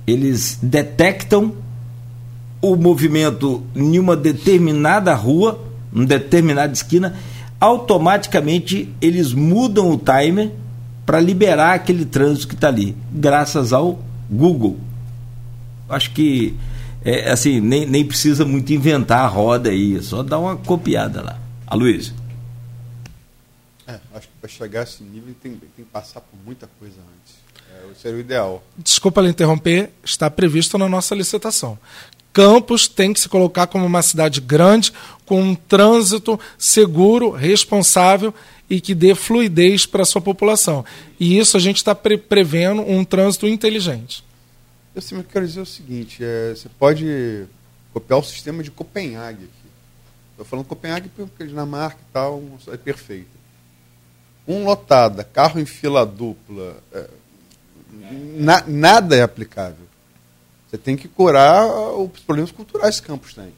eles 0.07 0.59
detectam 0.63 1.55
o 2.61 2.77
movimento 2.77 3.63
em 3.75 3.99
uma 3.99 4.17
determinada 4.17 5.15
rua, 5.15 5.61
em 5.93 6.05
determinada 6.05 6.73
esquina, 6.73 7.15
automaticamente 7.61 8.93
eles 9.01 9.33
mudam 9.33 9.91
o 9.91 9.99
timer 9.99 10.51
para 11.05 11.21
liberar 11.21 11.75
aquele 11.75 12.05
trânsito 12.05 12.49
que 12.49 12.55
está 12.55 12.69
ali, 12.69 12.97
graças 13.13 13.73
ao 13.73 14.03
Google. 14.31 14.79
Acho 15.89 16.11
que 16.13 16.57
é, 17.05 17.31
assim, 17.31 17.61
nem, 17.61 17.85
nem 17.85 18.05
precisa 18.05 18.45
muito 18.45 18.73
inventar 18.73 19.21
a 19.21 19.27
roda 19.27 19.69
aí, 19.69 19.99
é 19.99 20.03
só 20.03 20.23
dar 20.23 20.39
uma 20.39 20.57
copiada 20.57 21.21
lá. 21.23 21.39
A 21.67 21.75
Luiz. 21.75 22.15
É, 23.87 23.99
acho 24.15 24.27
que 24.27 24.35
para 24.41 24.49
chegar 24.49 24.81
a 24.81 24.83
esse 24.85 25.03
nível 25.03 25.35
tem, 25.43 25.53
tem 25.53 25.69
que 25.77 25.83
passar 25.85 26.23
por 26.23 26.39
muita 26.45 26.69
coisa 26.79 26.97
antes. 26.97 27.35
É, 27.71 27.95
seria 28.01 28.17
o 28.17 28.21
ideal. 28.21 28.65
Desculpa 28.79 29.21
lhe 29.21 29.29
interromper, 29.29 29.91
está 30.03 30.31
previsto 30.31 30.79
na 30.79 30.89
nossa 30.89 31.15
licitação. 31.15 31.79
Campos 32.33 32.89
tem 32.89 33.13
que 33.13 33.21
se 33.21 33.29
colocar 33.29 33.67
como 33.67 33.85
uma 33.85 34.03
cidade 34.03 34.41
grande, 34.41 34.91
com 35.27 35.41
um 35.41 35.55
trânsito 35.55 36.41
seguro, 36.59 37.31
responsável 37.31 38.35
e 38.75 38.81
que 38.81 38.95
dê 38.95 39.15
fluidez 39.15 39.87
para 39.87 40.03
a 40.03 40.07
sua 40.07 40.21
população. 40.21 40.85
E 41.19 41.39
isso 41.39 41.57
a 41.57 41.61
gente 41.61 41.77
está 41.77 41.95
pre 41.95 42.19
prevendo 42.19 42.83
um 42.83 43.05
trânsito 43.05 43.47
inteligente. 43.47 44.25
Eu 44.95 45.01
sempre 45.01 45.27
quero 45.33 45.47
dizer 45.47 45.61
o 45.61 45.67
seguinte: 45.67 46.19
é, 46.23 46.55
você 46.55 46.69
pode 46.69 47.47
copiar 47.93 48.19
o 48.19 48.25
sistema 48.25 48.63
de 48.63 48.71
Copenhague 48.71 49.45
aqui. 49.45 49.65
Estou 50.33 50.45
falando 50.45 50.67
Copenhague 50.67 51.09
porque 51.09 51.45
a 51.45 51.47
Dinamarca 51.47 52.01
e 52.01 52.13
tal 52.13 52.43
é 52.69 52.77
perfeita. 52.77 53.45
Um 54.47 54.65
lotada, 54.65 55.23
carro 55.25 55.61
em 55.61 55.65
fila 55.65 56.05
dupla, 56.05 56.77
é, 56.93 57.09
na, 58.37 58.65
nada 58.67 59.17
é 59.17 59.23
aplicável. 59.23 59.87
Você 60.69 60.77
tem 60.77 60.97
que 60.97 61.07
curar 61.07 61.65
os 61.67 62.21
problemas 62.21 62.51
culturais 62.51 62.99
que 62.99 63.07
Campos 63.07 63.35
tem 63.35 63.53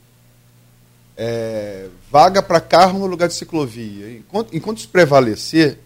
é, 1.16 1.88
vaga 2.10 2.42
para 2.42 2.60
carro 2.60 2.98
no 2.98 3.06
lugar 3.06 3.28
de 3.28 3.34
ciclovia. 3.34 4.10
Enquanto, 4.10 4.54
enquanto 4.54 4.78
isso 4.78 4.88
prevalecer, 4.88 5.78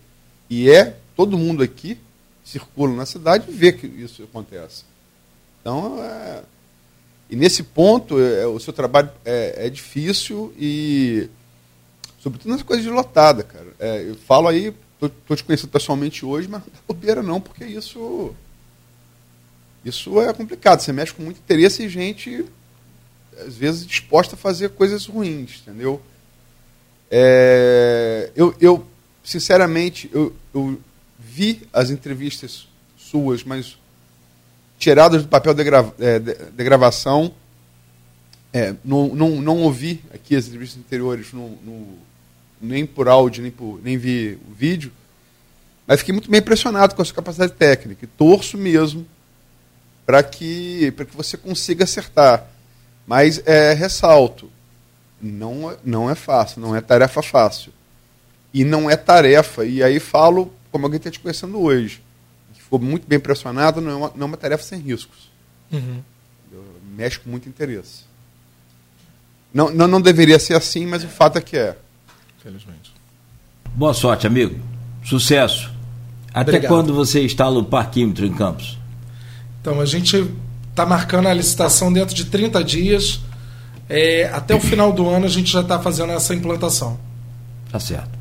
e 0.48 0.70
é, 0.70 0.97
todo 1.16 1.39
mundo 1.39 1.62
aqui 1.62 1.98
circula 2.44 2.94
na 2.94 3.07
cidade 3.07 3.44
e 3.48 3.52
vê 3.52 3.73
que 3.73 3.86
isso 3.86 4.23
acontece. 4.24 4.85
Então, 5.61 6.02
é, 6.02 6.43
e 7.31 7.36
nesse 7.36 7.62
ponto, 7.62 8.20
é, 8.20 8.47
o 8.47 8.59
seu 8.59 8.73
trabalho 8.73 9.11
é, 9.24 9.66
é, 9.66 9.70
difícil 9.70 10.52
e, 10.59 11.28
sobretudo 12.19 12.51
nas 12.51 12.62
coisas 12.62 12.85
de 12.85 12.90
lotada, 12.90 13.44
cara. 13.44 13.69
É, 13.78 14.02
eu 14.02 14.16
falo 14.16 14.48
aí 14.48 14.74
estou 15.02 15.36
te 15.36 15.44
conhecendo 15.44 15.70
pessoalmente 15.70 16.27
hoje, 16.27 16.47
mas 16.47 16.61
não 16.61 16.70
tá 16.70 16.78
bobeira 16.86 17.23
não, 17.23 17.40
porque 17.40 17.65
isso 17.65 18.35
isso 19.82 20.20
é 20.20 20.32
complicado. 20.35 20.81
Você 20.81 20.93
mexe 20.93 21.15
com 21.15 21.23
muito 21.23 21.39
interesse 21.39 21.85
e 21.85 21.89
gente 21.89 22.44
às 23.47 23.57
vezes 23.57 23.87
disposta 23.87 24.35
a 24.35 24.39
fazer 24.39 24.71
coisas 24.71 25.07
ruins, 25.07 25.62
entendeu? 25.62 26.01
É, 27.11 28.31
eu, 28.37 28.55
eu, 28.61 28.87
sinceramente, 29.25 30.09
eu, 30.12 30.35
eu 30.55 30.81
vi 31.19 31.62
as 31.73 31.91
entrevistas 31.91 32.69
suas, 32.97 33.43
mas 33.43 33.77
tiradas 34.79 35.23
do 35.23 35.29
papel 35.29 35.53
de, 35.53 35.65
grava, 35.65 35.95
é, 35.99 36.19
de, 36.19 36.35
de 36.35 36.65
gravação. 36.65 37.35
É, 38.53 38.75
não, 38.85 39.09
não, 39.15 39.41
não 39.41 39.62
ouvi 39.62 40.03
aqui 40.12 40.35
as 40.35 40.47
entrevistas 40.47 40.81
anteriores, 40.81 41.33
no, 41.33 41.51
no, 41.62 41.99
nem 42.61 42.85
por 42.85 43.09
áudio, 43.09 43.43
nem, 43.43 43.51
por, 43.51 43.81
nem 43.83 43.97
vi 43.97 44.39
o 44.51 44.55
vídeo, 44.55 44.93
mas 45.87 46.01
fiquei 46.01 46.12
muito 46.12 46.31
bem 46.31 46.39
impressionado 46.41 46.95
com 46.95 47.03
a 47.03 47.05
sua 47.05 47.15
capacidade 47.15 47.53
técnica. 47.53 48.05
E 48.05 48.09
torço 48.09 48.57
mesmo 48.57 49.07
para 50.07 50.23
que, 50.23 50.93
que 50.93 51.17
você 51.17 51.37
consiga 51.37 51.85
acertar. 51.85 52.47
Mas 53.11 53.43
é, 53.45 53.73
ressalto, 53.73 54.49
não, 55.20 55.77
não 55.85 56.09
é 56.09 56.15
fácil, 56.15 56.61
não 56.61 56.77
é 56.77 56.81
tarefa 56.81 57.20
fácil. 57.20 57.73
E 58.55 58.62
não 58.62 58.89
é 58.89 58.97
tarefa, 58.97 59.65
e 59.65 59.82
aí 59.82 59.99
falo 59.99 60.53
como 60.70 60.87
alguém 60.87 60.99
está 60.99 61.11
te 61.11 61.19
conhecendo 61.19 61.61
hoje, 61.61 62.01
que 62.55 62.62
ficou 62.62 62.78
muito 62.78 63.09
bem 63.09 63.16
impressionado, 63.16 63.81
não 63.81 63.91
é 63.91 63.95
uma, 63.97 64.12
não 64.15 64.23
é 64.23 64.24
uma 64.27 64.37
tarefa 64.37 64.62
sem 64.62 64.78
riscos. 64.78 65.28
Uhum. 65.73 66.01
Mexe 66.97 67.19
com 67.19 67.28
muito 67.28 67.49
interesse. 67.49 68.05
Não, 69.53 69.70
não, 69.70 69.89
não 69.89 70.01
deveria 70.01 70.39
ser 70.39 70.55
assim, 70.55 70.87
mas 70.87 71.03
o 71.03 71.09
fato 71.09 71.37
é 71.37 71.41
que 71.41 71.57
é. 71.57 71.77
Felizmente. 72.41 72.93
Boa 73.74 73.93
sorte, 73.93 74.28
amigo. 74.28 74.57
Sucesso. 75.05 75.69
Até 76.32 76.53
Obrigado. 76.53 76.70
quando 76.70 76.95
você 76.95 77.24
instala 77.24 77.59
o 77.59 77.65
parquímetro 77.65 78.24
em 78.24 78.32
Campos? 78.32 78.78
Então, 79.61 79.81
a 79.81 79.85
gente 79.85 80.32
está 80.71 80.87
marcando 80.87 81.27
a 81.27 81.35
licitação 81.35 81.93
dentro 81.93 82.15
de 82.15 82.25
30 82.25 82.63
dias. 82.65 83.21
É, 83.89 84.31
até 84.33 84.55
o 84.55 84.61
final 84.61 84.93
do 84.93 85.09
ano 85.09 85.27
a 85.27 85.29
gente 85.29 85.51
já 85.51 85.61
está 85.61 85.79
fazendo 85.81 86.13
essa 86.13 86.35
implantação. 86.35 86.99
Tá 87.71 87.79
certo. 87.79 88.19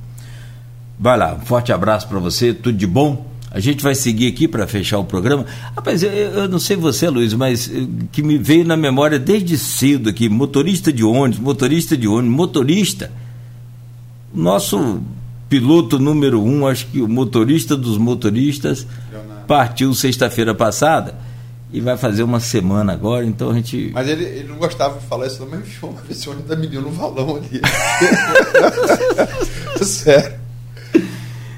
Vai 0.99 1.17
lá, 1.17 1.35
um 1.35 1.45
forte 1.45 1.71
abraço 1.71 2.07
para 2.07 2.19
você, 2.19 2.53
tudo 2.53 2.77
de 2.77 2.87
bom. 2.87 3.27
A 3.51 3.59
gente 3.59 3.81
vai 3.81 3.95
seguir 3.95 4.27
aqui 4.27 4.47
para 4.47 4.67
fechar 4.67 4.99
o 4.99 5.05
programa. 5.05 5.45
Rapaz, 5.75 6.03
eu, 6.03 6.11
eu, 6.11 6.47
não 6.47 6.59
sei 6.59 6.75
você, 6.75 7.09
Luiz, 7.09 7.33
mas 7.33 7.69
eh, 7.69 7.87
que 8.11 8.21
me 8.21 8.37
veio 8.37 8.63
na 8.63 8.77
memória 8.77 9.17
desde 9.17 9.57
cedo 9.57 10.09
aqui, 10.09 10.29
motorista 10.29 10.93
de 10.93 11.03
ônibus, 11.03 11.39
motorista 11.39 11.97
de 11.97 12.07
ônibus, 12.07 12.35
motorista. 12.35 13.11
Nosso 14.31 15.01
piloto 15.47 15.97
número 15.97 16.43
um, 16.43 16.67
acho 16.67 16.85
que 16.87 17.01
o 17.01 17.07
motorista 17.07 17.75
dos 17.75 17.97
motoristas, 17.97 18.85
partiu 19.47 19.91
sexta-feira 19.95 20.53
passada 20.53 21.15
e 21.71 21.79
vai 21.81 21.95
fazer 21.97 22.23
uma 22.23 22.39
semana 22.39 22.93
agora, 22.93 23.25
então 23.25 23.51
a 23.51 23.53
gente. 23.53 23.91
Mas 23.93 24.07
ele, 24.07 24.23
ele 24.23 24.47
não 24.47 24.57
gostava 24.57 24.99
de 24.99 25.05
falar 25.05 25.27
isso, 25.27 25.47
mas 25.49 25.59
enfiou 25.59 25.91
uma 25.91 26.01
vez 26.01 26.25
ônibus 26.25 26.47
da 26.47 26.55
menina 26.55 26.81
no 26.81 26.89
valão 26.89 27.35
ali. 27.35 27.61
Sério. 29.85 30.39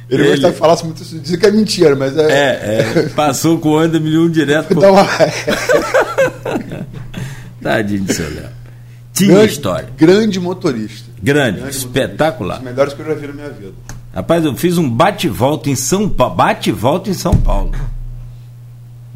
Ele, 0.10 0.24
ele... 0.24 0.32
gostava 0.32 0.54
de 0.54 0.60
falar 0.60 0.84
muito 0.84 1.02
isso, 1.02 1.18
dizia 1.18 1.38
que 1.38 1.46
é 1.46 1.52
mentira, 1.52 1.96
mas 1.96 2.18
é. 2.18 2.32
É, 2.32 3.00
é 3.00 3.10
passou 3.10 3.58
com 3.58 3.70
o 3.70 3.78
Anda 3.78 4.00
Milhão 4.00 4.30
direto. 4.30 4.76
Por... 4.76 4.84
uma... 4.84 5.08
Tadinho 7.64 8.04
do 8.04 8.14
seu 8.14 8.30
Léo. 8.30 8.50
Tinha 9.14 9.34
grande, 9.34 9.52
história. 9.52 9.90
Grande 9.98 10.40
motorista. 10.40 11.10
Grande, 11.22 11.60
grande 11.60 11.76
espetacular. 11.76 12.58
Motorista. 12.58 12.58
Os 12.58 12.64
melhores 12.64 12.94
que 12.94 13.02
eu 13.02 13.06
já 13.06 13.14
vi 13.14 13.28
na 13.28 13.34
minha 13.34 13.50
vida. 13.50 13.74
Rapaz, 14.14 14.44
eu 14.44 14.56
fiz 14.56 14.78
um 14.78 14.90
bate-volta 14.90 15.70
em 15.70 15.76
São 15.76 16.10
Paulo. 16.10 16.36
Bate-volta 16.36 17.10
em 17.10 17.14
São 17.14 17.34
Paulo. 17.34 17.72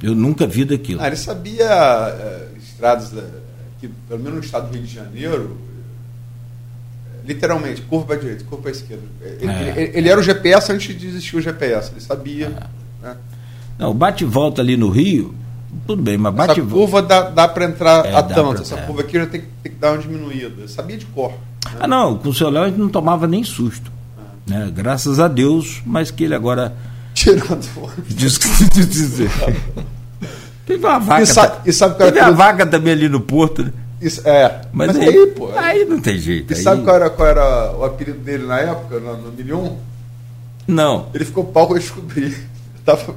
Eu 0.02 0.14
nunca 0.14 0.46
vi 0.46 0.66
daquilo. 0.66 1.02
Ah, 1.02 1.08
ele 1.08 1.16
sabia 1.16 1.66
uh, 1.66 2.58
estradas, 2.58 3.12
da, 3.12 3.24
que, 3.80 3.88
pelo 4.08 4.20
menos 4.20 4.40
no 4.40 4.44
estado 4.44 4.68
do 4.68 4.74
Rio 4.74 4.84
de 4.84 4.94
Janeiro, 4.94 5.58
literalmente, 7.26 7.82
curva 7.82 8.06
para 8.06 8.16
a 8.16 8.20
direita, 8.20 8.44
curva 8.44 8.64
para 8.64 8.72
a 8.72 8.74
esquerda. 8.74 9.04
Ele, 9.22 9.52
é. 9.52 9.74
ele, 9.78 9.98
ele, 9.98 10.10
era 10.10 10.20
o 10.20 10.24
GPS 10.24 10.72
antes 10.72 10.98
de 10.98 11.08
existir 11.08 11.36
o 11.38 11.42
GPS, 11.42 11.92
ele 11.92 12.02
sabia. 12.02 12.48
É. 13.02 13.06
Né? 13.06 13.18
Não, 13.78 13.94
bate 13.94 14.24
e 14.24 14.28
volta 14.28 14.62
ali 14.62 14.78
no 14.78 14.90
Rio, 14.90 15.34
tudo 15.86 16.02
bem, 16.02 16.18
mas 16.18 16.34
bate 16.34 16.60
Essa 16.60 16.70
curva 16.70 17.02
dá, 17.02 17.30
dá 17.30 17.48
para 17.48 17.66
entrar 17.66 18.06
é, 18.06 18.16
a 18.16 18.24
tanto, 18.24 18.62
essa 18.62 18.76
é. 18.76 18.82
curva 18.86 19.02
aqui 19.02 19.18
já 19.18 19.26
tem, 19.26 19.44
tem, 19.62 19.72
que 19.72 19.78
dar 19.78 19.94
uma 19.94 19.98
diminuída. 19.98 20.62
Eu 20.62 20.68
sabia 20.68 20.98
de 20.98 21.06
cor. 21.08 21.32
Né? 21.32 21.72
Ah, 21.80 21.88
não, 21.88 22.18
com 22.18 22.30
o 22.30 22.34
seu 22.34 22.50
Léo 22.50 22.64
a 22.64 22.68
gente 22.68 22.80
não 22.80 22.90
tomava 22.90 23.28
nem 23.28 23.44
susto. 23.44 23.92
É. 24.48 24.52
Né? 24.52 24.72
Graças 24.74 25.20
a 25.20 25.28
Deus, 25.28 25.82
mas 25.86 26.12
que 26.12 26.24
ele 26.24 26.36
agora. 26.36 26.76
Tirando 27.26 27.92
Diz 28.08 28.38
que 28.38 28.70
dizer. 28.70 29.32
Teve 30.66 30.86
uma 30.86 31.00
vaca. 31.00 31.24
E 31.24 31.26
sabe, 31.26 31.70
e 31.70 31.74
sabe 31.74 31.98
Teve 31.98 32.20
a 32.20 32.30
vaca 32.30 32.66
também 32.68 32.94
ali 32.94 33.10
no 33.10 33.20
porto, 33.20 33.64
né? 33.64 33.74
Isso, 34.00 34.22
é. 34.28 34.62
Mas, 34.72 34.90
Mas 34.90 34.98
aí, 34.98 35.10
aí, 35.10 35.28
pô. 35.28 35.50
Aí 35.58 35.86
não 35.86 36.00
tem 36.00 36.20
jeito. 36.20 36.54
E 36.54 36.56
aí... 36.56 36.62
sabe 36.62 36.84
qual 36.84 36.96
era, 36.96 37.10
qual 37.10 37.28
era 37.28 37.72
o 37.76 37.84
apelido 37.84 38.20
dele 38.20 38.46
na 38.46 38.60
época, 38.60 39.00
no, 39.00 39.18
no 39.18 39.32
Milion? 39.32 39.76
Não. 40.68 41.08
Ele 41.14 41.26
ficou 41.26 41.46
pau 41.46 41.68
eu 41.72 41.80
descobri. 41.80 42.36
Tava. 42.86 43.16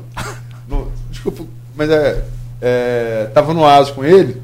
No, 0.67 0.91
desculpa, 1.11 1.45
mas 1.77 1.91
é, 1.91 2.25
é. 2.63 3.31
Tava 3.35 3.53
no 3.53 3.67
ASO 3.67 3.93
com 3.93 4.05
ele. 4.05 4.41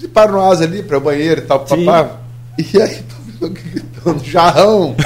E 0.00 0.08
para 0.08 0.32
no 0.32 0.40
ASO 0.40 0.62
ali, 0.62 0.82
para 0.82 0.96
o 0.96 1.00
banheiro 1.00 1.42
e 1.42 1.44
tal, 1.44 1.60
papá. 1.60 2.20
E 2.56 2.80
aí, 2.80 3.02
tô 3.38 3.48
gritando, 3.50 4.24
jarrão! 4.24 4.96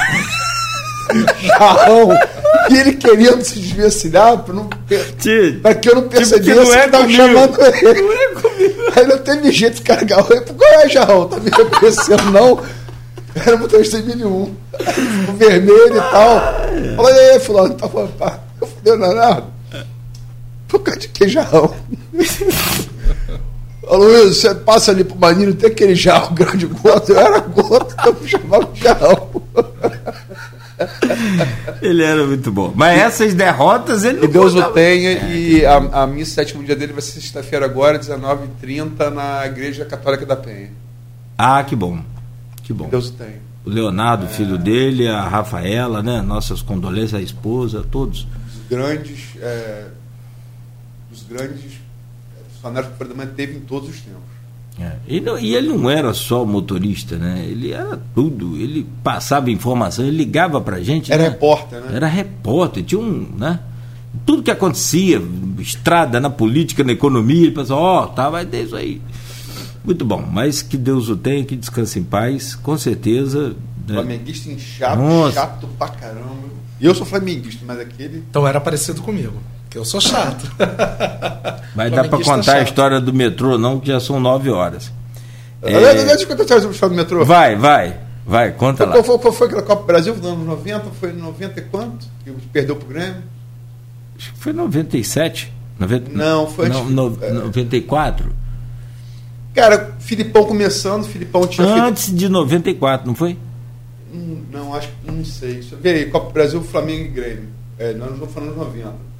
Jarrão! 1.42 2.10
E 2.70 2.78
ele 2.78 2.92
querendo 2.92 3.42
se 3.42 3.58
desvencilhar 3.58 4.38
para 4.38 4.54
não 4.54 4.68
para 5.62 5.74
que 5.74 5.88
eu 5.88 5.94
não 5.96 6.08
percebesse 6.08 6.50
tipo 6.50 6.60
que, 6.60 6.68
não 6.68 6.74
é 6.74 6.84
que 6.84 6.90
tava 6.90 7.10
chamando 7.10 7.60
ele. 7.62 8.02
Não 8.02 8.12
é 8.12 8.26
comigo. 8.28 8.74
Aí 8.96 9.06
não 9.06 9.18
teve 9.18 9.52
jeito 9.52 9.76
de 9.76 9.82
carregar 9.82 10.20
o. 10.20 10.24
Qual 10.24 10.80
é, 10.80 10.88
Jarrão? 10.88 11.28
Tá 11.28 11.38
me 11.38 11.50
reconhecendo, 11.50 12.30
não? 12.30 12.62
Era 13.34 13.56
motorista 13.56 14.00
de 14.00 14.16
nenhum. 14.16 14.54
O 15.28 15.32
vermelho 15.32 15.96
e 15.96 16.00
tal. 16.00 16.40
Falei, 16.96 17.14
e 17.14 17.30
aí, 17.30 17.40
fulano, 17.40 17.74
tá 17.74 17.88
falando, 17.88 18.12
pá, 18.16 18.38
eu 18.60 18.66
fudeu 18.66 18.98
danado. 18.98 19.46
Por 20.68 20.80
causa 20.80 21.00
de 21.00 21.08
que 21.08 21.28
Jarrão? 21.28 21.74
Ô 23.86 23.96
Luiz, 23.96 24.38
você 24.38 24.54
passa 24.54 24.90
ali 24.92 25.04
pro 25.04 25.18
Manino, 25.18 25.52
tem 25.54 25.70
aquele 25.70 25.94
jarro 25.94 26.34
grande 26.34 26.66
gota. 26.66 27.12
Eu 27.12 27.18
era 27.18 27.38
gota, 27.40 27.94
eu 28.06 28.16
chamava 28.26 28.64
de 28.72 28.80
jarrão. 28.80 29.28
ele 31.80 32.02
era 32.02 32.26
muito 32.26 32.50
bom. 32.50 32.72
Mas 32.74 32.98
essas 32.98 33.34
derrotas 33.34 34.04
ele 34.04 34.18
não 34.18 34.24
E 34.24 34.28
Deus 34.28 34.54
o 34.54 34.62
tenha. 34.72 35.10
É. 35.10 35.36
E 35.36 35.66
a, 35.66 35.76
a 36.02 36.06
missa 36.06 36.34
sétimo 36.34 36.64
dia 36.64 36.74
dele 36.74 36.92
vai 36.92 37.02
ser 37.02 37.20
sexta-feira 37.20 37.64
agora, 37.64 37.98
19h30, 37.98 39.10
na 39.10 39.46
Igreja 39.46 39.84
Católica 39.84 40.26
da 40.26 40.36
Penha. 40.36 40.72
Ah, 41.38 41.62
que 41.62 41.76
bom. 41.76 42.02
Que 42.62 42.72
bom. 42.72 42.84
Que 42.86 42.90
Deus 42.90 43.08
o 43.08 43.12
tenha. 43.12 43.40
O 43.64 43.70
Leonardo, 43.70 44.26
é... 44.26 44.28
filho 44.28 44.58
dele, 44.58 45.08
a 45.08 45.22
Rafaela, 45.22 46.02
né? 46.02 46.20
Nossas 46.20 46.60
condolências, 46.60 47.14
a 47.14 47.22
esposa, 47.22 47.84
todos. 47.90 48.26
Os 48.48 48.68
grandes. 48.68 49.36
É, 49.40 49.86
os 51.12 51.22
grandes 51.22 51.78
funcionários 52.54 52.92
que 52.96 53.04
o 53.04 53.26
teve 53.26 53.56
em 53.56 53.60
todos 53.60 53.88
os 53.88 54.00
tempos. 54.00 54.33
É. 54.78 54.92
E, 55.06 55.20
não, 55.20 55.38
e, 55.38 55.54
ele 55.54 55.68
não 55.68 55.88
era 55.88 56.12
só 56.12 56.44
motorista, 56.44 57.16
né? 57.16 57.44
Ele 57.46 57.72
era 57.72 58.00
tudo. 58.14 58.56
Ele 58.56 58.86
passava 59.02 59.50
informação, 59.50 60.04
ele 60.04 60.16
ligava 60.16 60.60
pra 60.60 60.80
gente. 60.80 61.12
Era 61.12 61.22
né? 61.22 61.28
repórter, 61.30 61.80
né? 61.80 61.96
Era 61.96 62.06
repórter, 62.06 62.82
tinha 62.82 63.00
um. 63.00 63.28
Né? 63.36 63.60
Tudo 64.26 64.42
que 64.42 64.50
acontecia, 64.50 65.22
estrada, 65.58 66.18
na 66.18 66.30
política, 66.30 66.82
na 66.82 66.92
economia, 66.92 67.42
ele 67.42 67.50
pensava, 67.50 67.80
ó, 67.80 68.04
oh, 68.04 68.06
tá, 68.08 68.30
vai 68.30 68.44
ter 68.46 68.64
isso 68.64 68.76
aí. 68.76 69.00
Muito 69.84 70.04
bom, 70.04 70.24
mas 70.32 70.62
que 70.62 70.76
Deus 70.76 71.08
o 71.08 71.16
tenha, 71.16 71.44
que 71.44 71.54
descanse 71.54 71.98
em 71.98 72.04
paz, 72.04 72.54
com 72.54 72.76
certeza. 72.78 73.54
Né? 73.86 73.94
Flamenguista 73.94 74.50
inchado, 74.50 75.02
Nossa. 75.02 75.34
chato 75.34 75.68
pra 75.78 75.88
caramba. 75.88 76.54
E 76.80 76.86
eu 76.86 76.94
sou 76.94 77.06
flamenguista, 77.06 77.64
mas 77.66 77.78
aquele. 77.78 78.18
Então 78.30 78.48
era 78.48 78.60
parecido 78.60 79.02
comigo. 79.02 79.34
Que 79.74 79.78
eu 79.78 79.84
sou 79.84 80.00
chato. 80.00 80.48
Vai 81.74 81.90
dar 81.90 82.08
para 82.08 82.22
contar 82.22 82.42
chato. 82.44 82.58
a 82.58 82.62
história 82.62 83.00
do 83.00 83.12
metrô, 83.12 83.58
não, 83.58 83.80
que 83.80 83.88
já 83.88 83.98
são 83.98 84.20
nove 84.20 84.48
horas. 84.48 84.92
É... 85.60 86.04
Deixa 86.04 86.22
eu 86.22 86.28
contar 86.28 86.54
a 86.54 86.58
história 86.58 86.88
do 86.90 86.94
metrô. 86.94 87.24
Vai, 87.24 87.56
vai. 87.56 87.98
Vai, 88.24 88.52
conta 88.52 88.84
lá. 88.84 89.02
Qual 89.02 89.18
foi, 89.18 89.32
foi 89.32 89.46
aquela 89.48 89.62
Copa 89.62 89.82
Brasil 89.82 90.14
nos 90.14 90.24
anos 90.24 90.46
90? 90.46 90.90
Foi 91.00 91.12
90 91.12 91.58
e 91.58 91.62
quanto? 91.64 92.06
Que 92.22 92.30
perdeu 92.52 92.76
pro 92.76 92.86
Grêmio? 92.86 93.20
Acho 94.16 94.32
que 94.32 94.38
foi 94.38 94.52
97. 94.52 95.52
90, 95.80 96.10
não, 96.12 96.46
foi 96.46 96.66
antes. 96.66 96.80
No, 96.90 97.10
no, 97.10 97.24
é... 97.24 97.32
94? 97.32 98.32
Cara, 99.52 99.96
Filipão 99.98 100.44
começando, 100.44 101.04
Filipão 101.04 101.48
tinha. 101.48 101.66
Antes 101.66 102.14
de 102.14 102.28
94, 102.28 103.08
não 103.08 103.16
foi? 103.16 103.36
Hum, 104.14 104.44
não, 104.52 104.72
acho 104.72 104.86
que 104.86 105.10
não 105.10 105.24
sei. 105.24 105.62
Vê 105.80 105.90
aí, 105.90 106.06
Copa 106.06 106.30
Brasil, 106.30 106.62
Flamengo 106.62 107.06
e 107.06 107.08
Grêmio. 107.08 107.48
É, 107.76 107.92
nós 107.92 108.10
não 108.10 108.14
estamos 108.14 108.34
falando 108.34 108.52
de 108.52 108.58
90. 108.58 109.13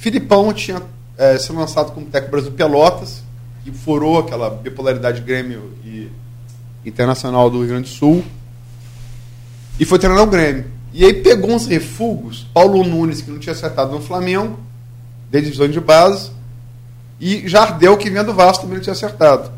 Filipão 0.00 0.50
tinha 0.54 0.82
é, 1.18 1.38
sido 1.38 1.56
lançado 1.56 1.92
como 1.92 2.06
técnico 2.06 2.32
Brasil 2.32 2.52
Pelotas, 2.52 3.22
que 3.62 3.70
furou 3.70 4.18
aquela 4.18 4.48
bipolaridade 4.48 5.20
Grêmio 5.20 5.74
e 5.84 6.10
Internacional 6.86 7.50
do 7.50 7.58
Rio 7.58 7.68
Grande 7.68 7.90
do 7.90 7.94
Sul. 7.94 8.24
E 9.78 9.84
foi 9.84 9.98
treinar 9.98 10.22
o 10.22 10.26
Grêmio. 10.26 10.64
E 10.94 11.04
aí 11.04 11.12
pegou 11.12 11.50
uns 11.50 11.66
refugos, 11.66 12.46
Paulo 12.54 12.82
Nunes, 12.82 13.20
que 13.20 13.30
não 13.30 13.38
tinha 13.38 13.52
acertado 13.52 13.92
no 13.92 14.00
Flamengo, 14.00 14.58
de 15.30 15.42
divisão 15.42 15.68
de 15.68 15.78
base, 15.78 16.30
e 17.20 17.46
Jardel, 17.46 17.98
que 17.98 18.08
vinha 18.08 18.24
do 18.24 18.32
Vasco, 18.32 18.62
também 18.62 18.78
não 18.78 18.82
tinha 18.82 18.94
acertado. 18.94 19.52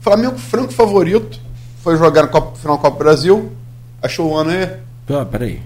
Flamengo 0.00 0.38
franco 0.38 0.72
favorito, 0.72 1.38
foi 1.82 1.98
jogar 1.98 2.22
no 2.22 2.28
Copa, 2.28 2.56
final 2.56 2.78
Copa 2.78 2.98
Brasil, 2.98 3.52
achou 4.00 4.30
o 4.30 4.36
ano 4.36 4.48
aí. 4.48 4.78
Pô, 5.06 5.26
peraí. 5.26 5.60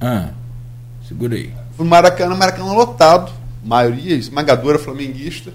Ah, 0.00 0.30
segura 1.06 1.36
aí. 1.36 1.63
Foi 1.76 1.86
Maracanã, 1.86 2.34
Maracanã 2.36 2.72
lotado, 2.72 3.32
maioria 3.64 4.14
esmagadora 4.14 4.78
flamenguista. 4.78 5.50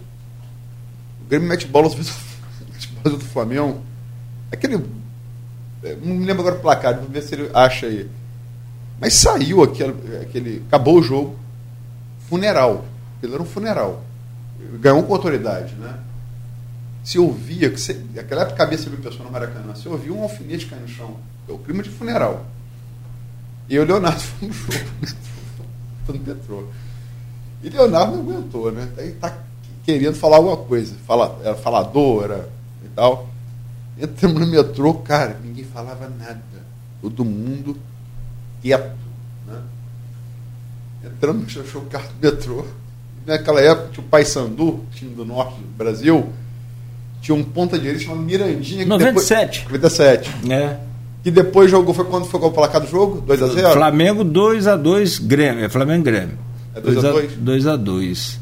O 1.22 1.30
Grêmio 1.30 1.48
mete 1.48 1.66
bola 1.66 1.90
do 3.04 3.20
Flamengo. 3.20 3.82
Aquele. 4.52 4.84
É, 5.84 5.96
não 5.96 6.16
me 6.16 6.26
lembro 6.26 6.42
agora 6.42 6.56
o 6.56 6.60
placar, 6.60 6.96
vamos 6.96 7.12
ver 7.12 7.22
se 7.22 7.36
ele 7.36 7.50
acha 7.54 7.86
aí. 7.86 8.10
Mas 9.00 9.14
saiu 9.14 9.64
aquele. 9.64 9.94
aquele 10.22 10.64
acabou 10.68 11.00
o 11.00 11.04
jogo. 11.04 11.40
Funeral. 12.28 12.86
Ele 13.24 13.34
era 13.34 13.42
um 13.42 13.46
funeral. 13.46 14.04
Ganhou 14.80 15.04
com 15.04 15.14
autoridade, 15.14 15.74
né? 15.76 16.00
Se 17.04 17.18
ouvia, 17.18 17.70
que 17.70 17.80
você, 17.80 18.00
naquela 18.14 18.42
época 18.42 18.58
cabeça 18.58 18.90
mil 18.90 19.00
pessoas 19.00 19.24
no 19.24 19.32
Maracanã, 19.32 19.74
se 19.74 19.88
ouvia 19.88 20.14
um 20.14 20.22
alfinete 20.22 20.66
cair 20.66 20.82
no 20.82 20.88
chão. 20.88 21.18
É 21.48 21.52
o 21.52 21.58
clima 21.58 21.82
de 21.82 21.90
funeral. 21.90 22.46
E 23.70 23.80
o 23.80 23.86
Leonardo 23.86 24.20
fomos 24.20 24.58
no 24.58 24.74
jogo, 24.74 24.90
no 26.14 26.20
metrô. 26.20 26.64
E 27.64 27.70
Leonardo 27.70 28.18
não 28.18 28.22
aguentou, 28.22 28.72
né? 28.72 28.88
Aí 28.98 29.12
tá 29.12 29.38
querendo 29.84 30.16
falar 30.16 30.38
alguma 30.38 30.58
coisa. 30.58 30.96
Fala, 31.06 31.40
era 31.44 31.56
falador, 31.56 32.24
era 32.26 32.50
e 32.84 32.88
tal. 32.90 33.30
Entramos 34.00 34.40
no 34.40 34.48
metrô, 34.48 34.94
cara, 34.94 35.38
ninguém 35.44 35.66
falava 35.66 36.10
nada. 36.10 36.42
Todo 37.02 37.26
mundo 37.26 37.78
quieto. 38.62 38.98
Né? 39.48 39.62
Entramos, 41.06 41.58
achou 41.58 41.82
o 41.82 41.86
carro 41.86 42.08
do 42.20 42.26
metrô. 42.26 42.66
Naquela 43.26 43.62
época 43.62 43.90
tinha 43.94 44.06
o 44.06 44.10
Pai 44.10 44.26
Sandu, 44.26 44.86
time 44.92 45.14
do 45.14 45.26
norte 45.26 45.60
do 45.60 45.68
Brasil, 45.78 46.30
tinha 47.22 47.36
um 47.36 47.44
ponta 47.44 47.78
direita 47.78 48.04
chamado 48.04 48.22
Mirandinha. 48.22 48.84
Que 48.84 48.90
97. 48.90 49.64
Depois, 49.64 49.82
97. 49.82 50.52
É. 50.52 50.89
Que 51.24 51.32
depois 51.32 51.70
jogou, 51.70 51.94
foi 51.94 52.06
quando 52.06 52.26
foi 52.26 52.40
o 52.40 52.52
placar 52.52 52.82
do 52.82 52.88
jogo? 52.88 53.22
2x0? 53.28 53.74
Flamengo 53.74 54.24
2x2, 54.24 55.22
Grêmio. 55.26 55.66
É 55.66 55.70
Flamengo 55.70 56.04
Grêmio. 56.04 56.38
É 56.74 56.80
2x2? 56.80 57.30
2x2. 57.44 58.38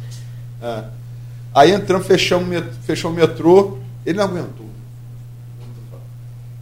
É. 0.62 0.84
Aí 1.54 1.72
entramos, 1.72 2.06
fechamos, 2.06 2.64
fechou 2.86 3.10
o 3.10 3.14
metrô, 3.14 3.80
ele 4.06 4.18
não 4.18 4.26
aguentou. 4.26 4.68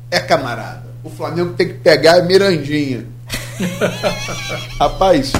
É 0.09 0.19
camarada, 0.19 0.85
o 1.03 1.09
Flamengo 1.09 1.53
tem 1.53 1.67
que 1.67 1.73
pegar 1.75 2.19
a 2.19 2.23
Mirandinha. 2.23 3.05
Rapaz, 4.79 5.33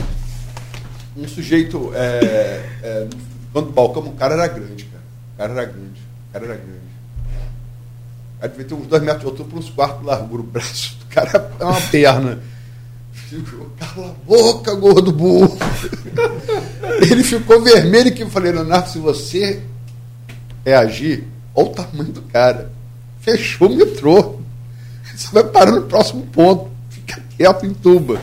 um 1.16 1.28
sujeito 1.28 1.92
é, 1.94 2.66
é, 2.84 3.08
do 3.54 3.62
balcão, 3.72 4.04
o 4.04 4.14
cara 4.14 4.34
era 4.34 4.48
grande, 4.48 4.84
cara. 4.86 5.04
O 5.34 5.38
cara 5.38 5.54
era 5.54 5.66
grande. 5.66 6.02
O 6.02 6.34
cara 6.34 6.46
era 6.46 6.56
grande. 6.56 6.85
Cara 8.40 8.50
devia 8.50 8.66
ter 8.66 8.74
uns 8.74 8.88
dois 8.88 9.02
metros 9.02 9.22
de 9.22 9.28
altura 9.28 9.50
por 9.50 9.60
uns 9.60 9.70
quartos 9.70 10.00
de 10.02 10.06
largura. 10.06 10.42
O 10.42 10.46
braço 10.46 10.96
do 10.98 11.06
cara 11.08 11.52
é 11.60 11.64
uma 11.64 11.82
perna. 11.82 12.40
Cala 13.80 14.12
a 14.12 14.26
boca, 14.26 14.76
gordo 14.76 15.12
burro. 15.12 15.58
Ele 17.02 17.24
ficou 17.24 17.62
vermelho 17.62 18.14
que 18.14 18.24
eu 18.24 18.30
falei, 18.30 18.52
Leonardo, 18.52 18.90
se 18.90 19.00
você 19.00 19.62
reagir, 20.66 21.26
olha 21.54 21.68
o 21.68 21.70
tamanho 21.72 22.12
do 22.12 22.22
cara. 22.24 22.72
Fechou 23.20 23.70
o 23.70 23.76
metrô. 23.76 24.40
Você 25.16 25.28
vai 25.32 25.44
parar 25.44 25.72
no 25.72 25.84
próximo 25.84 26.26
ponto. 26.28 26.70
Fica 26.90 27.22
quieto 27.38 27.66
em 27.66 27.74
tuba. 27.74 28.22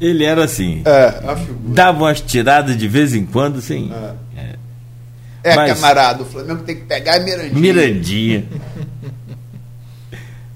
Ele 0.00 0.24
era 0.24 0.44
assim. 0.44 0.82
É, 0.84 1.06
a 1.26 1.36
figura. 1.36 1.74
Dava 1.74 1.98
umas 2.04 2.20
tiradas 2.20 2.76
de 2.76 2.86
vez 2.86 3.14
em 3.14 3.24
quando, 3.24 3.60
sim. 3.60 3.90
É, 3.92 4.12
é. 5.46 5.56
Mas, 5.56 5.74
camarada, 5.74 6.22
o 6.22 6.26
Flamengo 6.26 6.62
tem 6.62 6.76
que 6.76 6.82
pegar 6.82 7.16
a 7.16 7.20
Mirandinha. 7.20 7.60
Mirandinha. 7.60 8.44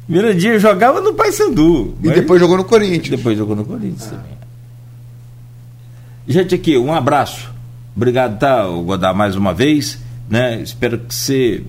Mirandinha 0.08 0.58
jogava 0.58 1.00
no 1.00 1.14
Paysandu. 1.14 1.96
E 2.02 2.10
depois 2.10 2.40
jogou 2.40 2.56
no 2.56 2.64
Corinthians. 2.64 3.10
Depois 3.10 3.38
jogou 3.38 3.54
no 3.54 3.64
Corinthians 3.64 4.08
ah. 4.08 4.16
também. 4.16 4.40
Gente, 6.26 6.54
aqui, 6.54 6.76
um 6.76 6.92
abraço. 6.92 7.48
Obrigado, 7.94 8.38
tá, 8.38 8.64
Godar, 8.64 9.14
mais 9.14 9.36
uma 9.36 9.54
vez. 9.54 9.98
Né? 10.28 10.60
Espero 10.62 10.98
que 10.98 11.14
você 11.14 11.62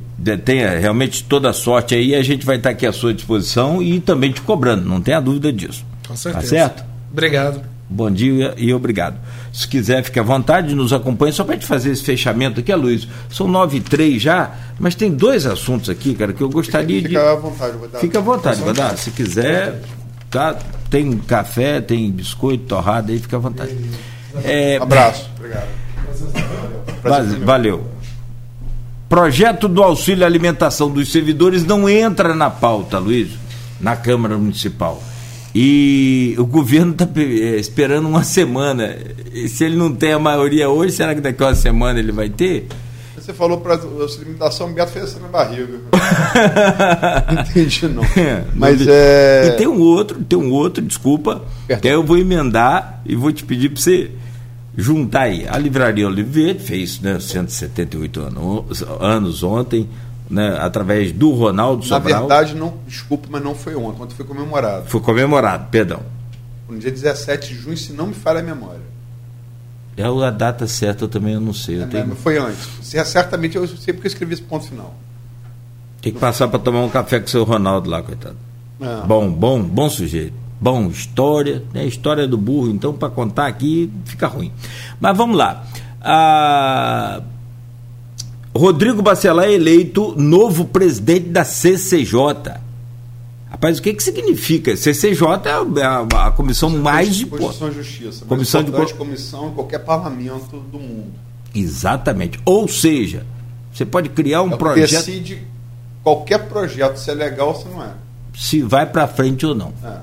tenha 0.44 0.78
realmente 0.80 1.24
toda 1.24 1.50
a 1.50 1.54
sorte 1.54 1.94
aí. 1.94 2.16
A 2.16 2.24
gente 2.24 2.46
vai 2.46 2.58
estar 2.58 2.72
aqui 2.72 2.86
à 2.86 2.92
sua 2.92 3.14
disposição 3.14 3.82
e 3.82 4.00
também 4.00 4.32
te 4.32 4.42
cobrando, 4.42 4.88
não 4.88 5.02
tenha 5.02 5.20
dúvida 5.20 5.54
disso. 5.54 5.86
Com 6.08 6.16
certeza. 6.16 6.44
Tá 6.44 6.50
certo? 6.50 6.84
Obrigado. 7.12 7.71
Bom 7.94 8.10
dia 8.10 8.54
e 8.58 8.74
obrigado. 8.74 9.18
Se 9.52 9.68
quiser, 9.68 10.02
fique 10.02 10.18
à 10.18 10.24
vontade, 10.24 10.74
nos 10.74 10.94
acompanhe. 10.94 11.34
Só 11.34 11.44
para 11.44 11.56
gente 11.56 11.66
fazer 11.66 11.92
esse 11.92 12.02
fechamento 12.02 12.62
aqui, 12.62 12.74
Luiz. 12.74 13.06
São 13.30 13.50
nove 13.50 13.80
e 13.80 13.82
três 13.82 14.22
já, 14.22 14.50
mas 14.80 14.96
tem 14.96 15.12
dois 15.12 15.46
assuntos 15.46 15.90
aqui, 15.90 16.16
cara, 16.16 16.32
que 16.32 16.42
eu 16.42 16.50
gostaria 16.50 17.02
fica, 17.02 17.10
de. 17.10 17.16
Fica 17.16 17.32
à 17.32 17.36
vontade, 17.36 17.78
dar. 17.92 18.00
Fica 18.00 18.20
à 18.20 18.22
vontade, 18.22 18.74
dar. 18.74 18.98
Se 18.98 19.12
quiser, 19.12 19.82
tá? 20.30 20.56
Tem 20.90 21.18
café, 21.18 21.82
tem 21.82 22.10
biscoito, 22.10 22.64
torrada 22.64 23.12
aí, 23.12 23.20
fica 23.20 23.36
à 23.36 23.40
vontade. 23.40 23.76
É... 24.42 24.78
Abraço, 24.78 25.30
obrigado. 25.38 25.68
Valeu. 27.04 27.40
Valeu. 27.46 27.88
Projeto 29.10 29.68
do 29.68 29.84
auxílio 29.84 30.26
alimentação 30.26 30.90
dos 30.90 31.12
servidores 31.12 31.66
não 31.66 31.90
entra 31.90 32.34
na 32.34 32.50
pauta, 32.50 32.98
Luiz, 33.00 33.32
na 33.82 33.98
Câmara 33.98 34.38
Municipal. 34.38 35.04
E 35.54 36.36
o 36.38 36.46
governo 36.46 36.94
está 36.94 37.08
é, 37.16 37.58
esperando 37.58 38.08
uma 38.08 38.24
semana. 38.24 38.96
E 39.34 39.50
se 39.50 39.66
ele 39.66 39.76
não 39.76 39.94
tem 39.94 40.14
a 40.14 40.20
maioria 40.20 40.70
hoje, 40.70 40.94
será 40.94 41.14
que 41.14 41.22
daqui 41.22 41.44
a 41.44 41.48
uma 41.48 41.56
semana 41.56 42.00
ele 42.00 42.12
vai 42.12 42.30
ter? 42.30 42.68
Você 43.16 43.34
falou 43.34 43.60
para 43.60 43.76
a 43.76 43.80
limitação, 44.20 44.72
o 44.72 44.74
Beto 44.74 44.92
fez 44.92 45.06
essa 45.06 45.20
na 45.20 45.28
barriga. 45.28 45.80
não 47.32 47.42
entendi, 47.44 47.88
não. 47.88 48.04
É, 48.04 48.46
Mas 48.56 48.88
é. 48.88 49.50
E 49.50 49.58
tem 49.58 49.68
um 49.68 49.80
outro, 49.80 50.24
tem 50.24 50.40
um 50.40 50.52
outro, 50.52 50.84
desculpa, 50.84 51.44
que 51.80 51.88
eu 51.88 52.04
vou 52.04 52.18
emendar 52.18 53.02
e 53.06 53.16
vou 53.16 53.32
te 53.32 53.46
pedir 53.46 53.70
para 53.70 53.80
você 53.80 54.12
juntar 54.76 55.24
aí. 55.24 55.46
A 55.48 55.58
Livraria 55.58 56.08
Oliveira 56.08 56.60
fez 56.60 57.00
né, 57.00 57.20
178 57.20 58.22
anos, 58.22 58.84
anos 59.00 59.44
ontem 59.44 59.88
né, 60.32 60.58
através 60.60 61.12
do 61.12 61.32
Ronaldo 61.32 61.84
Sobral. 61.84 62.14
Na 62.14 62.20
verdade, 62.20 62.56
não, 62.56 62.76
desculpa, 62.88 63.28
mas 63.30 63.44
não 63.44 63.54
foi 63.54 63.76
ontem, 63.76 64.02
ontem 64.02 64.16
foi 64.16 64.26
comemorado. 64.26 64.86
Foi 64.88 65.02
comemorado, 65.02 65.68
perdão. 65.70 66.00
No 66.70 66.80
dia 66.80 66.90
17 66.90 67.50
de 67.50 67.56
junho, 67.56 67.78
se 67.78 67.92
não 67.92 68.08
me 68.08 68.14
falha 68.14 68.40
a 68.40 68.44
memória. 68.44 68.92
É 69.98 70.04
a 70.04 70.30
data 70.32 70.66
certa 70.68 71.04
eu 71.04 71.08
também 71.10 71.34
eu 71.34 71.42
não 71.42 71.54
sei. 71.54 71.80
Eu 71.80 71.84
é, 71.84 71.88
tenho... 71.88 72.16
Foi 72.16 72.38
antes. 72.38 72.70
Certamente 72.82 73.58
eu 73.58 73.68
sei 73.68 73.94
porque 73.94 74.08
eu 74.08 74.12
escrevi 74.12 74.34
esse 74.34 74.42
ponto 74.42 74.66
final. 74.66 74.96
Tem 76.02 76.14
que 76.14 76.20
passar 76.20 76.48
para 76.48 76.58
tomar 76.60 76.82
um 76.82 76.90
café 76.90 77.20
com 77.20 77.28
o 77.28 77.30
seu 77.30 77.44
Ronaldo 77.44 77.90
lá, 77.90 78.02
coitado. 78.02 78.38
É. 78.80 79.06
Bom, 79.06 79.30
bom, 79.30 79.62
bom 79.62 79.90
sujeito. 79.90 80.34
Bom, 80.60 80.88
história, 80.88 81.64
né? 81.74 81.86
História 81.86 82.28
do 82.28 82.38
burro, 82.38 82.70
então 82.70 82.94
para 82.94 83.10
contar 83.10 83.48
aqui 83.48 83.92
fica 84.06 84.28
ruim. 84.28 84.52
Mas 85.00 85.16
vamos 85.16 85.38
lá. 85.38 85.66
Ah, 86.02 87.22
Rodrigo 88.56 89.02
Bacelar 89.02 89.46
é 89.46 89.54
eleito 89.54 90.14
novo 90.18 90.66
presidente 90.66 91.30
da 91.30 91.46
CCJ. 91.46 92.60
Rapaz, 93.50 93.80
o 93.80 93.82
que, 93.82 93.94
que 93.94 94.04
significa? 94.04 94.76
CCJ 94.76 95.26
é 95.78 95.84
a, 95.84 96.28
a 96.28 96.32
comissão 96.32 96.70
mais 96.70 97.16
de 97.16 97.26
Constituição 97.26 97.70
e 97.70 97.72
Justiça. 97.72 98.26
Comissão 98.26 98.64
de 98.64 98.94
comissão 98.94 99.50
em 99.50 99.54
qualquer 99.54 99.80
parlamento 99.80 100.58
do 100.72 100.80
mundo. 100.80 101.14
Exatamente. 101.54 102.40
Ou 102.46 102.68
seja, 102.68 103.26
você 103.74 103.86
pode 103.86 104.10
criar 104.10 104.42
um 104.42 104.54
é 104.54 104.58
projeto. 104.58 105.06
Decide 105.06 105.48
qualquer 106.04 106.48
projeto 106.48 106.98
se 106.98 107.10
é 107.10 107.14
legal 107.14 107.50
ou 107.50 107.56
se 107.56 107.68
não 107.68 107.84
é. 107.84 107.94
Se 108.34 108.62
vai 108.62 108.86
para 108.86 109.08
frente 109.08 109.46
ou 109.46 109.54
não. 109.54 109.74
É. 109.84 109.98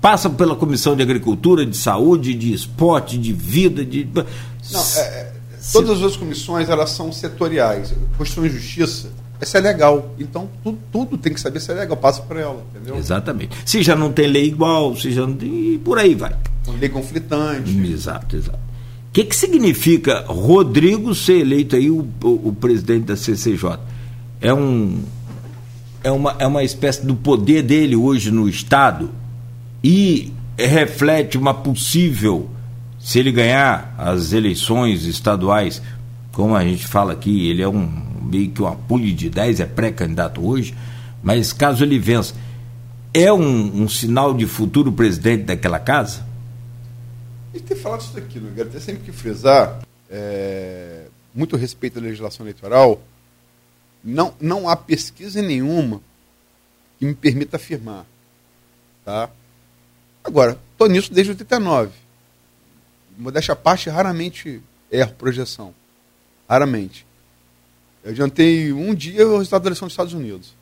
Passa 0.00 0.28
pela 0.28 0.54
comissão 0.54 0.94
de 0.94 1.02
agricultura, 1.02 1.64
de 1.64 1.76
saúde, 1.76 2.34
de 2.34 2.52
esporte, 2.52 3.16
de 3.16 3.32
vida, 3.32 3.84
de. 3.84 4.08
Não, 4.12 4.80
é, 4.96 5.00
é 5.00 5.32
Todas 5.72 5.90
as 5.90 5.98
outras 5.98 6.16
comissões 6.16 6.68
elas 6.68 6.90
são 6.90 7.12
setoriais. 7.12 7.94
Constituição 8.16 8.46
e 8.46 8.50
Justiça, 8.50 9.08
essa 9.40 9.58
é 9.58 9.60
legal. 9.60 10.14
Então, 10.18 10.48
tudo, 10.62 10.78
tudo, 10.92 11.18
tem 11.18 11.32
que 11.32 11.40
saber 11.40 11.60
se 11.60 11.70
é 11.70 11.74
legal, 11.74 11.96
passa 11.96 12.22
para 12.22 12.40
ela, 12.40 12.64
entendeu? 12.70 12.96
Exatamente. 12.96 13.56
Se 13.64 13.82
já 13.82 13.96
não 13.96 14.12
tem 14.12 14.26
lei 14.26 14.46
igual, 14.46 14.96
se 14.96 15.12
já 15.12 15.26
não 15.26 15.34
tem. 15.34 15.74
E 15.74 15.78
por 15.78 15.98
aí 15.98 16.14
vai. 16.14 16.34
Lei 16.78 16.88
conflitante. 16.88 17.76
Exato, 17.86 18.36
exato. 18.36 18.58
O 18.58 19.12
que, 19.12 19.24
que 19.24 19.36
significa 19.36 20.24
Rodrigo 20.26 21.14
ser 21.14 21.40
eleito 21.40 21.76
aí 21.76 21.90
o, 21.90 22.08
o, 22.22 22.48
o 22.48 22.56
presidente 22.58 23.04
da 23.04 23.16
CCJ? 23.16 23.78
É 24.40 24.52
um. 24.52 25.02
É 26.02 26.10
uma, 26.10 26.36
é 26.38 26.46
uma 26.46 26.62
espécie 26.62 27.04
do 27.06 27.14
poder 27.14 27.62
dele 27.62 27.96
hoje 27.96 28.30
no 28.30 28.46
Estado 28.48 29.10
e 29.82 30.32
reflete 30.58 31.38
uma 31.38 31.54
possível 31.54 32.50
se 33.04 33.18
ele 33.18 33.30
ganhar 33.30 33.94
as 33.98 34.32
eleições 34.32 35.04
estaduais, 35.04 35.82
como 36.32 36.56
a 36.56 36.64
gente 36.64 36.86
fala 36.86 37.12
aqui, 37.12 37.50
ele 37.50 37.60
é 37.60 37.68
um 37.68 37.86
meio 38.22 38.50
que 38.50 38.62
uma 38.62 38.74
pulha 38.74 39.12
de 39.12 39.28
10, 39.28 39.60
é 39.60 39.66
pré-candidato 39.66 40.42
hoje, 40.42 40.74
mas 41.22 41.52
caso 41.52 41.84
ele 41.84 41.98
vença, 41.98 42.34
é 43.12 43.30
um, 43.30 43.82
um 43.82 43.88
sinal 43.90 44.32
de 44.32 44.46
futuro 44.46 44.90
presidente 44.90 45.44
daquela 45.44 45.78
casa? 45.78 46.26
Gente 47.52 47.64
tem 47.64 47.76
falado 47.76 48.00
isso 48.00 48.16
aqui, 48.16 48.40
né? 48.40 48.62
Até 48.62 48.80
sempre 48.80 49.02
que 49.02 49.12
frisar, 49.12 49.80
é, 50.08 51.02
muito 51.34 51.58
respeito 51.58 51.98
à 51.98 52.02
legislação 52.02 52.46
eleitoral, 52.46 53.02
não, 54.02 54.32
não 54.40 54.66
há 54.66 54.74
pesquisa 54.74 55.42
nenhuma 55.42 56.00
que 56.98 57.04
me 57.04 57.14
permita 57.14 57.58
afirmar. 57.58 58.06
Tá? 59.04 59.28
Agora, 60.24 60.58
estou 60.72 60.88
nisso 60.88 61.12
desde 61.12 61.32
89. 61.32 62.03
Modéstia 63.16 63.52
à 63.52 63.56
parte, 63.56 63.88
raramente 63.88 64.60
erro 64.90 65.12
projeção. 65.14 65.74
Raramente. 66.48 67.06
Eu 68.02 68.10
adiantei 68.10 68.72
um 68.72 68.94
dia 68.94 69.26
o 69.26 69.38
resultado 69.38 69.62
da 69.62 69.68
eleição 69.68 69.86
dos 69.86 69.92
Estados 69.92 70.12
Unidos. 70.12 70.54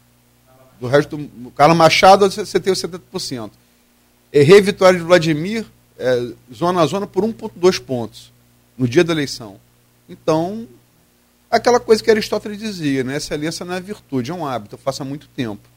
Do 0.81 0.87
resto, 0.87 1.17
do 1.17 1.51
Carlos 1.51 1.77
Machado, 1.77 2.31
você 2.31 2.61
tem 2.61 2.73
os 2.73 2.81
70%. 2.81 3.51
Errei 4.33 4.59
a 4.59 4.63
vitória 4.63 4.99
de 4.99 5.05
Vladimir, 5.05 5.67
é, 5.99 6.33
zona 6.53 6.81
a 6.81 6.87
zona, 6.87 7.07
por 7.07 7.25
1,2 7.25 7.81
pontos 7.81 8.33
no 8.79 8.89
dia 8.89 9.05
da 9.05 9.13
eleição. 9.13 9.61
Então, 10.09 10.67
aquela 11.51 11.79
coisa 11.79 12.03
que 12.03 12.11
Aristóteles 12.11 12.59
dizia, 12.59 13.05
né? 13.05 13.17
Excelência 13.17 13.65
não 13.65 13.75
é 13.75 13.81
virtude, 13.81 14.31
é 14.31 14.35
um 14.35 14.47
hábito, 14.47 14.75
eu 14.75 14.79
faço 14.79 15.03
há 15.03 15.05
muito 15.05 15.29
tempo. 15.29 15.69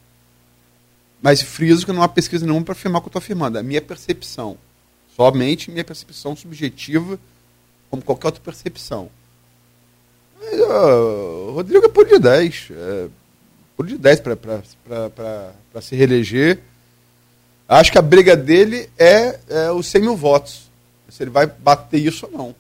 Mas 1.22 1.42
friso 1.42 1.86
que 1.86 1.92
não 1.92 2.04
há 2.04 2.08
pesquisa 2.08 2.46
nenhuma 2.46 2.64
para 2.64 2.74
afirmar 2.74 3.00
o 3.00 3.02
que 3.02 3.08
eu 3.08 3.10
estou 3.10 3.20
afirmando. 3.20 3.58
É 3.58 3.62
a 3.62 3.64
minha 3.64 3.82
percepção. 3.82 4.58
Somente 5.16 5.72
minha 5.72 5.84
percepção 5.84 6.36
subjetiva, 6.36 7.18
como 7.90 8.04
qualquer 8.04 8.28
outra 8.28 8.42
percepção. 8.42 9.10
Mas, 10.40 10.60
uh, 10.60 11.52
Rodrigo 11.54 11.86
é 11.86 11.90
por 11.90 12.06
de 12.06 12.20
10. 12.20 12.70
É, 12.72 13.08
por 13.78 13.86
de 13.86 13.98
10 13.98 14.20
para 14.20 15.82
se 15.82 15.96
reeleger. 15.96 16.60
Acho 17.68 17.92
que 17.92 17.98
a 17.98 18.02
briga 18.02 18.36
dele 18.36 18.90
é, 18.98 19.40
é 19.48 19.72
os 19.72 19.88
100 19.88 20.02
mil 20.02 20.16
votos. 20.16 20.70
Se 21.10 21.24
ele 21.24 21.32
vai 21.32 21.48
bater 21.48 22.00
isso 22.00 22.26
ou 22.26 22.32
não. 22.38 22.56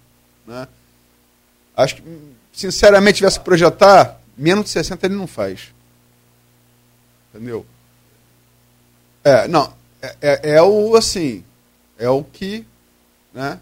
Né? 0.47 0.67
Acho 1.75 1.97
que, 1.97 2.03
sinceramente, 2.53 3.17
tivesse 3.17 3.39
projetar, 3.39 4.21
menos 4.37 4.65
de 4.65 4.71
60 4.71 5.05
ele 5.05 5.15
não 5.15 5.27
faz. 5.27 5.73
Entendeu? 7.33 7.65
É, 9.23 9.47
não. 9.47 9.73
É, 10.01 10.15
é, 10.21 10.49
é 10.55 10.61
o 10.61 10.95
assim. 10.95 11.43
É 11.97 12.09
o 12.09 12.23
que. 12.23 12.65
Né? 13.33 13.59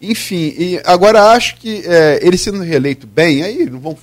Enfim, 0.00 0.54
e 0.56 0.80
agora 0.84 1.32
acho 1.32 1.56
que 1.56 1.82
é, 1.84 2.24
ele 2.24 2.38
sendo 2.38 2.60
reeleito 2.60 3.06
bem, 3.06 3.42
aí 3.42 3.68
não 3.68 3.80
vão. 3.80 3.98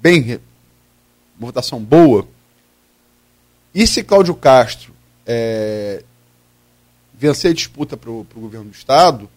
Bem, 0.00 0.40
uma 1.38 1.48
votação 1.48 1.80
boa. 1.80 2.26
E 3.74 3.86
se 3.86 4.02
Cláudio 4.04 4.34
Castro 4.34 4.94
é, 5.26 6.02
vencer 7.12 7.50
a 7.50 7.54
disputa 7.54 7.96
para 7.96 8.10
o 8.10 8.26
governo 8.34 8.70
do 8.70 8.74
Estado, 8.74 9.28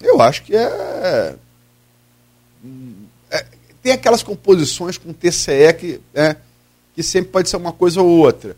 eu 0.00 0.20
acho 0.22 0.44
que 0.44 0.54
é, 0.54 1.36
é, 3.30 3.46
Tem 3.82 3.92
aquelas 3.92 4.22
composições 4.22 4.96
com 4.96 5.12
TCE 5.12 5.72
que, 5.78 6.00
é, 6.14 6.36
que 6.94 7.02
sempre 7.02 7.32
pode 7.32 7.48
ser 7.48 7.56
uma 7.56 7.72
coisa 7.72 8.00
ou 8.00 8.08
outra. 8.08 8.56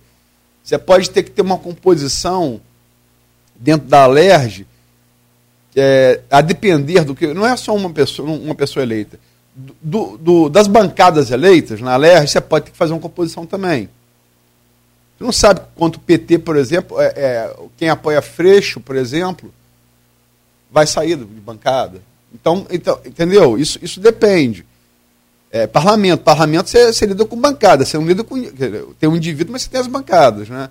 Você 0.70 0.78
pode 0.78 1.10
ter 1.10 1.24
que 1.24 1.32
ter 1.32 1.42
uma 1.42 1.59
composição 1.59 2.60
dentro 3.56 3.88
da 3.88 4.05
Alerj, 4.05 4.64
é, 5.74 6.20
a 6.30 6.40
depender 6.40 7.02
do 7.02 7.12
que. 7.12 7.34
Não 7.34 7.44
é 7.44 7.56
só 7.56 7.74
uma 7.74 7.90
pessoa, 7.90 8.30
uma 8.30 8.55
pessoa 8.55 8.84
eleita. 8.84 9.18
Do, 9.52 10.16
do, 10.16 10.48
das 10.48 10.68
bancadas 10.68 11.32
eleitas 11.32 11.80
na 11.80 11.94
Alerj, 11.94 12.28
você 12.28 12.40
pode 12.40 12.66
ter 12.66 12.70
que 12.70 12.76
fazer 12.76 12.92
uma 12.92 13.01
composição 13.01 13.44
também. 13.44 13.88
Você 15.18 15.24
não 15.24 15.32
sabe 15.32 15.60
quanto 15.74 15.97
o 15.97 16.01
PT, 16.01 16.38
por 16.38 16.55
exemplo, 16.55 17.01
é, 17.01 17.14
é, 17.16 17.56
quem 17.76 17.88
apoia 17.88 18.22
Freixo, 18.22 18.78
por 18.78 18.94
exemplo, 18.94 19.52
vai 20.70 20.86
sair 20.86 21.16
de 21.16 21.24
bancada. 21.24 22.01
Então, 22.32 22.64
então 22.70 23.01
entendeu? 23.05 23.59
Isso, 23.59 23.76
isso 23.82 23.98
depende. 23.98 24.64
É, 25.51 25.66
parlamento. 25.66 26.22
Parlamento 26.22 26.70
você, 26.70 26.93
você, 26.93 27.06
lida 27.06 27.24
com 27.24 27.36
bancada. 27.36 27.85
Você 27.85 27.98
não 27.98 28.06
lida 28.06 28.22
com. 28.22 28.40
Tem 28.98 29.09
um 29.09 29.16
indivíduo, 29.16 29.52
mas 29.52 29.62
você 29.62 29.70
tem 29.70 29.81
as 29.81 29.86
bancadas. 29.86 30.48
Né? 30.48 30.70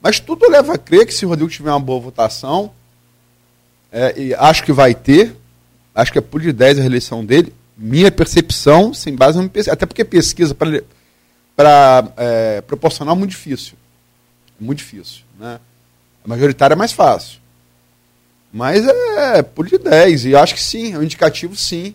Mas 0.00 0.18
tudo 0.20 0.48
leva 0.50 0.74
a 0.74 0.78
crer 0.78 1.06
que 1.06 1.12
se 1.12 1.26
o 1.26 1.28
Rodrigo 1.28 1.50
tiver 1.50 1.70
uma 1.70 1.80
boa 1.80 2.00
votação, 2.00 2.72
é, 3.92 4.18
e 4.18 4.34
acho 4.34 4.64
que 4.64 4.72
vai 4.72 4.94
ter, 4.94 5.36
acho 5.94 6.10
que 6.10 6.18
é 6.18 6.20
por 6.20 6.40
de 6.40 6.52
10 6.52 6.78
a 6.78 6.80
reeleição 6.80 7.24
dele, 7.24 7.54
minha 7.76 8.10
percepção, 8.10 8.94
sem 8.94 9.14
base 9.14 9.38
em 9.38 9.48
pesquisa. 9.48 9.72
Até 9.72 9.86
porque 9.86 10.04
pesquisa 10.04 10.54
para 10.54 12.12
é, 12.16 12.60
proporcional 12.62 13.14
é 13.14 13.18
muito 13.18 13.30
difícil. 13.30 13.74
Muito 14.58 14.78
difícil. 14.78 15.22
Né? 15.38 15.60
A 16.24 16.28
majoritária 16.28 16.74
é 16.74 16.76
mais 16.76 16.92
fácil. 16.92 17.38
Mas 18.52 18.86
é 18.86 19.42
por 19.42 19.66
de 19.66 19.76
10. 19.76 20.26
E 20.26 20.36
acho 20.36 20.54
que 20.54 20.62
sim, 20.62 20.94
é 20.94 20.98
um 20.98 21.02
indicativo 21.02 21.54
sim. 21.56 21.94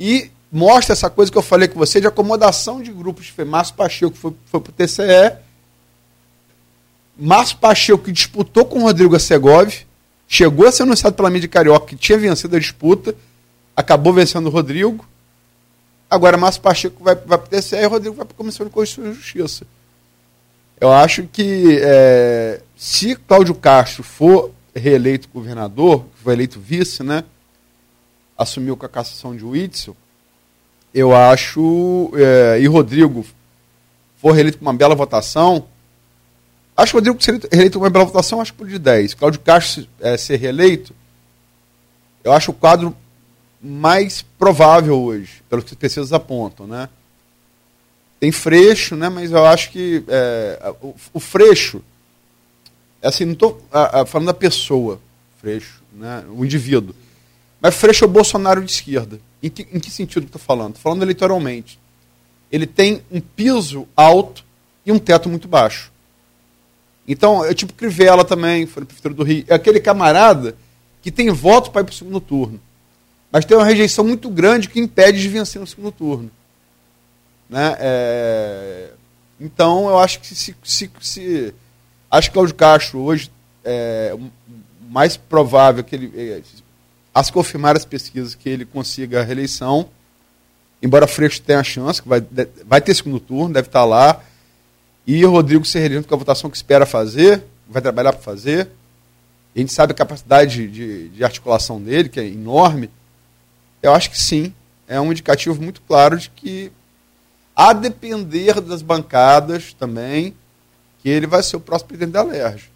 E 0.00 0.30
mostra 0.50 0.92
essa 0.92 1.10
coisa 1.10 1.30
que 1.30 1.38
eu 1.38 1.42
falei 1.42 1.68
com 1.68 1.78
você 1.78 2.00
de 2.00 2.06
acomodação 2.06 2.82
de 2.82 2.92
grupos. 2.92 3.28
Foi 3.28 3.44
Márcio 3.44 3.74
Pacheco 3.74 4.12
que 4.12 4.18
foi, 4.18 4.34
foi 4.46 4.60
para 4.60 4.70
o 4.70 4.72
TCE. 4.72 5.36
Márcio 7.18 7.58
Pacheco 7.58 8.04
que 8.04 8.12
disputou 8.12 8.64
com 8.64 8.82
Rodrigo 8.82 9.16
Assegov. 9.16 9.86
Chegou 10.26 10.66
a 10.66 10.72
ser 10.72 10.82
anunciado 10.82 11.16
pela 11.16 11.30
mídia 11.30 11.48
carioca 11.48 11.86
que 11.86 11.96
tinha 11.96 12.18
vencido 12.18 12.56
a 12.56 12.58
disputa. 12.58 13.14
Acabou 13.76 14.12
vencendo 14.12 14.46
o 14.46 14.50
Rodrigo. 14.50 15.06
Agora 16.10 16.36
Márcio 16.36 16.62
Pacheco 16.62 17.02
vai, 17.02 17.14
vai 17.14 17.38
para 17.38 17.46
o 17.46 17.48
TCE 17.48 17.76
e 17.76 17.86
o 17.86 17.90
Rodrigo 17.90 18.16
vai 18.16 18.24
para 18.24 18.34
a 18.34 18.36
Comissão 18.36 18.64
de 18.66 18.72
Constituição 18.72 19.12
e 19.12 19.14
Justiça. 19.14 19.66
Eu 20.80 20.92
acho 20.92 21.24
que 21.24 21.78
é, 21.82 22.62
se 22.76 23.16
Cláudio 23.16 23.54
Castro 23.54 24.02
for 24.02 24.52
reeleito 24.74 25.28
governador, 25.28 26.04
foi 26.22 26.34
eleito 26.34 26.60
vice, 26.60 27.02
né? 27.02 27.24
Assumiu 28.36 28.76
com 28.76 28.86
a 28.86 28.88
cassação 28.88 29.36
de 29.36 29.44
Witzel. 29.44 29.96
Eu 30.92 31.14
acho. 31.14 32.10
É, 32.14 32.60
e 32.60 32.66
Rodrigo 32.66 33.24
for 34.16 34.32
reeleito 34.32 34.58
com 34.58 34.64
uma 34.64 34.74
bela 34.74 34.94
votação. 34.94 35.66
Acho 36.76 36.92
que 36.92 36.96
o 36.96 36.98
Rodrigo 36.98 37.22
ser 37.22 37.40
reeleito 37.52 37.78
com 37.78 37.84
uma 37.84 37.90
bela 37.90 38.04
votação, 38.04 38.40
acho 38.40 38.52
que 38.52 38.58
por 38.58 38.68
de 38.68 38.78
10. 38.78 39.14
Cláudio 39.14 39.40
Castro 39.40 39.86
é, 40.00 40.16
ser 40.16 40.36
reeleito, 40.36 40.94
eu 42.22 42.32
acho 42.32 42.52
o 42.52 42.54
quadro 42.54 42.96
mais 43.60 44.22
provável 44.38 44.96
hoje, 45.00 45.42
pelo 45.48 45.62
que 45.62 45.72
as 45.72 45.78
pesquisas 45.78 46.12
apontam, 46.12 46.66
né? 46.66 46.88
Tem 48.20 48.30
Freixo, 48.30 48.94
né? 48.94 49.08
Mas 49.08 49.32
eu 49.32 49.44
acho 49.44 49.70
que 49.72 50.04
é, 50.06 50.74
o, 50.80 50.94
o 51.14 51.20
Freixo 51.20 51.82
assim, 53.02 53.24
não 53.24 53.32
estou 53.32 53.62
falando 54.06 54.26
da 54.26 54.34
pessoa, 54.34 55.00
Freixo, 55.40 55.82
né, 55.92 56.24
o 56.28 56.44
indivíduo. 56.44 56.94
Mas 57.60 57.74
Freixo 57.74 58.04
é 58.04 58.08
o 58.08 58.10
Bolsonaro 58.10 58.64
de 58.64 58.70
esquerda. 58.70 59.20
Em 59.42 59.50
que, 59.50 59.66
em 59.72 59.80
que 59.80 59.90
sentido 59.90 60.26
estou 60.26 60.40
falando? 60.40 60.74
Estou 60.76 60.82
falando 60.82 61.02
eleitoralmente. 61.02 61.78
Ele 62.50 62.66
tem 62.66 63.02
um 63.10 63.20
piso 63.20 63.86
alto 63.96 64.44
e 64.84 64.92
um 64.92 64.98
teto 64.98 65.28
muito 65.28 65.48
baixo. 65.48 65.92
Então, 67.06 67.44
é 67.44 67.54
tipo 67.54 67.72
Crivella 67.72 68.24
também, 68.24 68.66
foi 68.66 68.80
no 68.80 68.86
Prefeitura 68.86 69.14
do 69.14 69.22
Rio. 69.22 69.44
É 69.48 69.54
aquele 69.54 69.80
camarada 69.80 70.56
que 71.02 71.10
tem 71.10 71.30
voto 71.30 71.70
para 71.70 71.80
ir 71.80 71.84
para 71.84 71.92
o 71.92 71.96
segundo 71.96 72.20
turno. 72.20 72.60
Mas 73.30 73.44
tem 73.44 73.56
uma 73.56 73.64
rejeição 73.64 74.04
muito 74.04 74.30
grande 74.30 74.68
que 74.68 74.80
impede 74.80 75.20
de 75.20 75.28
vencer 75.28 75.60
no 75.60 75.66
segundo 75.66 75.92
turno. 75.92 76.30
Né? 77.48 77.76
É... 77.78 78.90
Então, 79.40 79.88
eu 79.88 79.98
acho 79.98 80.20
que 80.20 80.26
se, 80.34 80.54
se, 80.62 80.90
se 81.00 81.54
Acho 82.10 82.30
que 82.30 82.34
Cláudio 82.34 82.54
Castro 82.54 83.00
hoje 83.00 83.30
é 83.64 84.16
mais 84.88 85.16
provável 85.16 85.84
que 85.84 85.94
ele, 85.94 86.12
é, 86.16 86.40
a 87.18 87.24
se 87.24 87.32
confirmar 87.32 87.76
as 87.76 87.84
pesquisas, 87.84 88.36
que 88.36 88.48
ele 88.48 88.64
consiga 88.64 89.20
a 89.20 89.24
reeleição, 89.24 89.88
embora 90.80 91.04
Freixo 91.04 91.42
tenha 91.42 91.58
a 91.58 91.64
chance, 91.64 92.00
que 92.00 92.08
vai, 92.08 92.24
vai 92.64 92.80
ter 92.80 92.94
segundo 92.94 93.18
turno, 93.18 93.52
deve 93.52 93.66
estar 93.66 93.84
lá, 93.84 94.22
e 95.04 95.24
Rodrigo 95.24 95.64
ser 95.64 95.80
reeleito 95.80 96.06
com 96.06 96.14
a 96.14 96.18
votação 96.18 96.48
que 96.48 96.56
espera 96.56 96.86
fazer, 96.86 97.42
vai 97.68 97.82
trabalhar 97.82 98.12
para 98.12 98.22
fazer. 98.22 98.68
A 99.56 99.58
gente 99.58 99.72
sabe 99.72 99.90
a 99.92 99.96
capacidade 99.96 100.68
de, 100.68 101.08
de 101.08 101.24
articulação 101.24 101.82
dele, 101.82 102.08
que 102.08 102.20
é 102.20 102.26
enorme. 102.26 102.88
Eu 103.82 103.92
acho 103.94 104.10
que 104.10 104.18
sim, 104.18 104.54
é 104.86 105.00
um 105.00 105.10
indicativo 105.10 105.60
muito 105.60 105.80
claro 105.80 106.16
de 106.16 106.30
que, 106.30 106.70
a 107.56 107.72
depender 107.72 108.60
das 108.60 108.80
bancadas 108.80 109.72
também, 109.72 110.36
que 111.00 111.08
ele 111.08 111.26
vai 111.26 111.42
ser 111.42 111.56
o 111.56 111.60
próximo 111.60 111.88
presidente 111.88 112.12
da 112.12 112.22
LERJ. 112.22 112.70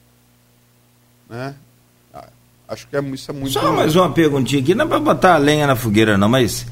Né? 1.31 1.55
Acho 2.73 2.89
que 2.89 2.97
é, 2.97 3.03
isso 3.13 3.31
é 3.31 3.35
muito. 3.35 3.53
Só 3.53 3.71
mais 3.71 3.95
uma 3.95 4.11
perguntinha 4.11 4.63
aqui, 4.63 4.75
não 4.75 4.87
é 4.87 4.89
para 4.89 4.99
botar 4.99 5.35
a 5.35 5.37
lenha 5.37 5.67
na 5.67 5.77
fogueira, 5.77 6.17
não, 6.17 6.27
mas 6.27 6.65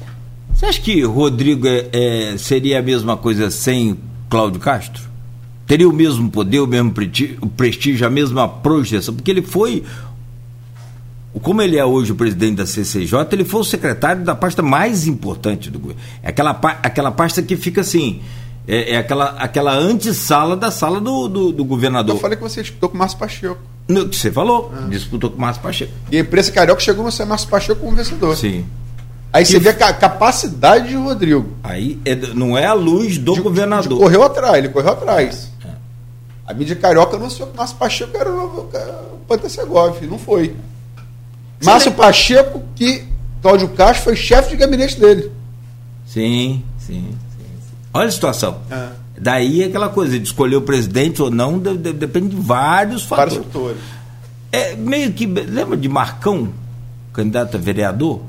você 0.51 0.65
acha 0.65 0.81
que 0.81 1.03
Rodrigo 1.03 1.67
é, 1.67 1.89
é, 1.93 2.37
seria 2.39 2.79
a 2.79 2.81
mesma 2.81 3.15
coisa 3.15 3.51
sem 3.51 3.95
Cláudio 4.27 4.59
Castro? 4.59 5.03
Teria 5.67 5.87
o 5.87 5.93
mesmo 5.93 6.31
poder, 6.31 6.59
o 6.59 6.65
mesmo 6.65 6.91
prestígio, 7.55 8.07
a 8.07 8.09
mesma 8.09 8.49
projeção? 8.49 9.13
Porque 9.13 9.29
ele 9.29 9.43
foi 9.43 9.83
como 11.39 11.61
ele 11.61 11.77
é 11.77 11.85
hoje 11.85 12.11
o 12.11 12.15
presidente 12.15 12.55
da 12.55 12.65
CCJ, 12.65 13.27
ele 13.31 13.45
foi 13.45 13.61
o 13.61 13.63
secretário 13.63 14.23
da 14.23 14.33
pasta 14.33 14.63
mais 14.63 15.05
importante 15.05 15.69
do 15.69 15.77
governo. 15.77 16.01
É 16.23 16.29
aquela, 16.29 16.49
aquela 16.81 17.11
pasta 17.11 17.43
que 17.43 17.55
fica 17.55 17.81
assim, 17.81 18.21
É, 18.67 18.93
é 18.93 18.97
aquela, 18.97 19.29
aquela 19.37 19.73
antessala 19.75 20.57
da 20.57 20.71
sala 20.71 20.99
do, 20.99 21.27
do, 21.27 21.51
do 21.51 21.63
governador. 21.63 22.15
Eu 22.15 22.19
falei 22.19 22.37
que 22.37 22.43
você 22.43 22.61
disputou 22.61 22.89
com 22.89 22.95
o 22.95 22.97
Márcio 22.97 23.19
Pacheco. 23.19 23.70
No, 23.87 24.07
que 24.07 24.15
você 24.15 24.31
falou, 24.31 24.71
ah. 24.75 24.87
disputou 24.89 25.29
com 25.29 25.37
o 25.37 25.41
Márcio 25.41 25.61
Pacheco. 25.61 25.91
E 26.11 26.17
a 26.17 26.21
imprensa 26.21 26.51
carioca 26.51 26.79
chegou 26.79 27.05
no 27.05 27.25
Márcio 27.27 27.49
Pacheco 27.49 27.81
como 27.81 27.95
vencedor. 27.95 28.35
Sim. 28.37 28.65
Aí 29.33 29.45
que... 29.45 29.51
você 29.51 29.59
vê 29.59 29.69
a 29.69 29.93
capacidade 29.93 30.89
de 30.89 30.95
Rodrigo. 30.95 31.57
Aí 31.63 31.99
é, 32.05 32.15
não 32.15 32.57
é 32.57 32.65
a 32.65 32.73
luz 32.73 33.17
do 33.17 33.33
de, 33.33 33.41
governador. 33.41 33.87
De, 33.87 33.95
de 33.95 33.99
correu 33.99 34.23
atrás, 34.23 34.57
ele 34.57 34.69
correu 34.69 34.91
atrás. 34.91 35.49
É. 35.65 35.69
A 36.45 36.53
mídia 36.53 36.75
carioca 36.75 37.15
anunciou 37.15 37.47
que 37.47 37.53
o 37.53 37.57
Márcio 37.57 37.77
Pacheco 37.77 38.17
era 38.17 38.29
o, 38.29 38.69
o 39.13 39.19
Pantasegov, 39.27 40.05
não 40.05 40.19
foi. 40.19 40.55
Você 41.59 41.69
Márcio 41.69 41.91
lembra? 41.91 42.05
Pacheco, 42.05 42.63
que 42.75 43.05
Cláudio 43.41 43.69
Castro 43.69 44.03
foi 44.03 44.15
chefe 44.15 44.49
de 44.49 44.57
gabinete 44.57 44.99
dele. 44.99 45.31
Sim, 46.05 46.63
sim, 46.77 47.17
sim. 47.37 47.77
Olha 47.93 48.07
a 48.07 48.11
situação. 48.11 48.59
É. 48.69 49.00
Daí 49.21 49.63
aquela 49.63 49.87
coisa 49.87 50.17
de 50.17 50.25
escolher 50.25 50.55
o 50.55 50.63
presidente 50.63 51.21
ou 51.21 51.29
não 51.29 51.59
de, 51.59 51.77
de, 51.77 51.93
depende 51.93 52.29
de 52.29 52.41
vários 52.41 53.03
fatores. 53.03 53.35
Vários 53.35 53.53
fatores. 53.53 53.81
É 54.51 54.75
meio 54.75 55.13
que. 55.13 55.27
Lembra 55.27 55.77
de 55.77 55.87
Marcão, 55.87 56.49
candidato 57.13 57.55
a 57.55 57.59
vereador? 57.59 58.21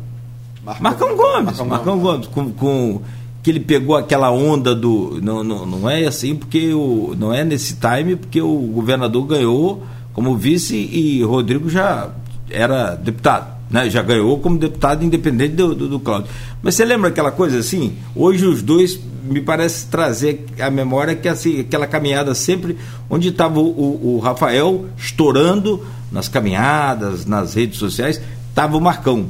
Marcão, 0.63 0.83
Marcão 0.83 1.17
Gomes. 1.17 1.45
Marcão, 1.45 1.67
Marcão 1.67 1.99
Gomes, 1.99 2.27
com, 2.27 2.51
com, 2.53 3.01
que 3.43 3.51
ele 3.51 3.61
pegou 3.61 3.97
aquela 3.97 4.31
onda 4.31 4.75
do. 4.75 5.19
Não, 5.23 5.43
não, 5.43 5.65
não 5.65 5.89
é 5.89 6.05
assim, 6.05 6.37
porque 6.37 6.75
o, 6.75 7.17
não 7.19 7.33
é 7.33 7.43
nesse 7.43 7.77
time, 7.77 8.15
porque 8.15 8.43
o 8.43 8.55
governador 8.55 9.27
ganhou 9.27 9.83
como 10.13 10.37
vice 10.37 10.77
e 10.77 11.23
Rodrigo 11.23 11.71
já 11.71 12.11
era 12.51 12.95
deputado. 12.97 13.62
Né, 13.73 13.89
já 13.89 14.03
ganhou 14.03 14.39
como 14.39 14.59
deputado 14.59 15.03
independente 15.03 15.55
do, 15.55 15.75
do, 15.75 15.89
do 15.89 15.99
Cláudio. 15.99 16.31
Mas 16.63 16.75
você 16.75 16.85
lembra 16.85 17.09
aquela 17.09 17.33
coisa 17.33 17.59
assim? 17.59 17.97
Hoje 18.15 18.45
os 18.45 18.61
dois 18.61 19.01
me 19.25 19.41
parece 19.41 19.87
trazer 19.87 20.45
a 20.61 20.71
memória 20.71 21.15
que 21.17 21.27
assim, 21.27 21.61
aquela 21.61 21.87
caminhada 21.87 22.35
sempre 22.35 22.77
onde 23.09 23.29
estava 23.29 23.59
o, 23.59 23.65
o, 23.65 24.17
o, 24.17 24.19
Rafael 24.19 24.87
estourando 24.99 25.83
nas 26.11 26.29
caminhadas, 26.29 27.25
nas 27.25 27.55
redes 27.55 27.79
sociais, 27.79 28.21
estava 28.51 28.77
o 28.77 28.81
Marcão 28.81 29.27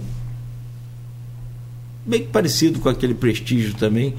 bem 2.04 2.24
parecido 2.24 2.80
com 2.80 2.88
aquele 2.88 3.14
prestígio 3.14 3.74
também. 3.74 4.14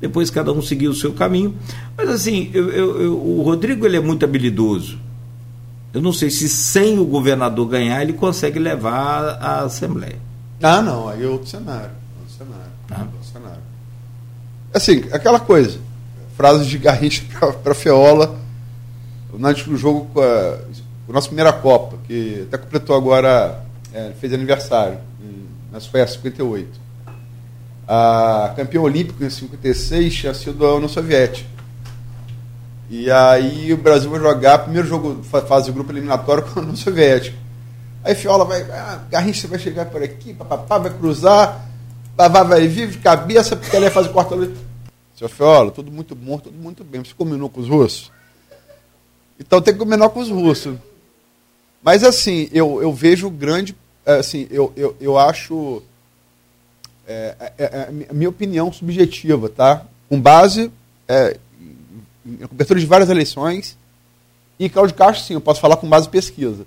Depois 0.00 0.30
cada 0.30 0.52
um 0.52 0.62
seguiu 0.62 0.92
o 0.92 0.94
seu 0.94 1.12
caminho. 1.12 1.54
Mas 1.96 2.08
assim, 2.08 2.50
eu, 2.52 2.68
eu, 2.70 3.02
eu, 3.02 3.18
o 3.18 3.42
Rodrigo 3.42 3.84
ele 3.84 3.96
é 3.96 4.00
muito 4.00 4.24
habilidoso. 4.24 4.98
Eu 5.92 6.02
não 6.02 6.12
sei 6.12 6.30
se 6.30 6.48
sem 6.48 6.98
o 6.98 7.04
governador 7.04 7.66
ganhar 7.68 8.02
ele 8.02 8.12
consegue 8.12 8.58
levar 8.58 9.38
a 9.40 9.60
Assembleia. 9.60 10.18
Ah, 10.62 10.82
não, 10.82 11.08
aí 11.08 11.22
é 11.22 11.26
outro 11.26 11.48
cenário. 11.48 11.90
Outro 12.20 12.36
cenário. 12.36 12.72
Ah. 12.90 13.00
Outro 13.00 13.32
cenário. 13.32 13.62
Assim, 14.74 15.04
aquela 15.12 15.40
coisa. 15.40 15.78
Frases 16.36 16.66
de 16.66 16.76
Garrincha 16.78 17.24
para 17.62 17.74
Feola 17.74 18.38
no 19.32 19.76
jogo 19.76 20.06
com 20.12 20.20
a, 20.20 20.58
a 21.08 21.12
nossa 21.12 21.26
primeira 21.26 21.52
Copa, 21.52 21.96
que 22.06 22.46
até 22.48 22.56
completou 22.56 22.96
agora, 22.96 23.62
é, 23.92 24.12
fez 24.18 24.32
aniversário, 24.32 24.98
nas 25.70 25.86
foi 25.86 26.00
a 26.00 26.06
58 26.06 26.86
a 27.86 28.52
campeão 28.56 28.82
olímpico 28.82 29.22
em 29.22 29.30
56 29.30 30.14
tinha 30.14 30.34
sido 30.34 30.66
a 30.66 30.74
União 30.74 30.88
Soviética. 30.88 31.48
E 32.88 33.10
aí 33.10 33.72
o 33.72 33.76
Brasil 33.76 34.10
vai 34.10 34.20
jogar 34.20 34.60
primeiro 34.60 34.86
jogo, 34.86 35.22
fase 35.22 35.72
grupo 35.72 35.92
eliminatório 35.92 36.44
com 36.46 36.60
a 36.60 36.62
União 36.62 36.76
Soviética. 36.76 37.36
Aí 38.04 38.14
Fiola 38.14 38.44
vai, 38.44 38.62
ah, 38.62 39.00
Garrincha 39.10 39.48
vai 39.48 39.58
chegar 39.58 39.86
por 39.86 40.02
aqui, 40.02 40.32
papapá, 40.32 40.78
vai 40.78 40.96
cruzar, 40.96 41.66
vai, 42.16 42.28
vai 42.28 42.68
vir 42.68 42.88
de 42.88 42.98
cabeça, 42.98 43.56
porque 43.56 43.74
ele 43.74 43.86
vai 43.86 43.94
fazer 43.94 44.10
quarta 44.10 44.34
luta. 44.34 44.56
Seu 45.16 45.28
Fiola, 45.28 45.70
tudo 45.70 45.90
muito 45.90 46.14
bom, 46.14 46.38
tudo 46.38 46.56
muito 46.56 46.84
bem. 46.84 47.02
Você 47.02 47.14
combinou 47.16 47.48
com 47.48 47.60
os 47.60 47.68
russos? 47.68 48.12
Então 49.40 49.60
tem 49.60 49.74
que 49.74 49.80
combinar 49.80 50.08
com 50.10 50.20
os 50.20 50.28
russos. 50.28 50.76
Mas 51.82 52.04
assim, 52.04 52.48
eu, 52.52 52.80
eu 52.82 52.92
vejo 52.92 53.28
grande. 53.30 53.74
Assim, 54.04 54.46
eu, 54.50 54.72
eu, 54.76 54.96
eu 55.00 55.18
acho 55.18 55.82
é, 57.06 57.34
é, 57.40 57.64
é, 57.64 58.06
a 58.10 58.12
minha 58.12 58.28
opinião 58.28 58.72
subjetiva, 58.72 59.48
tá? 59.48 59.84
Com 60.08 60.20
base 60.20 60.70
é, 61.08 61.38
em 62.26 62.46
cobertura 62.46 62.80
de 62.80 62.86
várias 62.86 63.08
eleições. 63.08 63.78
E 64.58 64.68
Cláudio 64.68 64.96
Castro, 64.96 65.24
sim, 65.24 65.34
eu 65.34 65.40
posso 65.40 65.60
falar 65.60 65.76
com 65.76 65.88
base 65.88 66.08
em 66.08 66.10
pesquisa. 66.10 66.66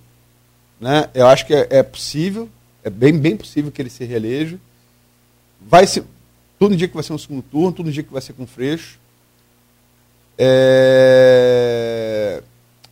Né? 0.79 1.09
Eu 1.13 1.27
acho 1.27 1.45
que 1.45 1.53
é, 1.53 1.67
é, 1.69 1.83
possível, 1.83 2.49
é 2.83 2.89
bem, 2.89 3.17
bem 3.17 3.35
possível 3.35 3.71
que 3.71 3.81
ele 3.81 3.89
se 3.89 4.05
reeleja. 4.05 4.57
Vai 5.59 5.85
ser, 5.85 6.03
tudo 6.57 6.73
indica 6.73 6.89
que 6.89 6.95
vai 6.95 7.03
ser 7.03 7.13
um 7.13 7.17
segundo 7.17 7.41
turno, 7.41 7.73
tudo 7.73 7.89
indica 7.89 8.07
que 8.07 8.13
vai 8.13 8.21
ser 8.21 8.33
com 8.33 8.47
Freixo. 8.47 8.97
É... 10.37 12.41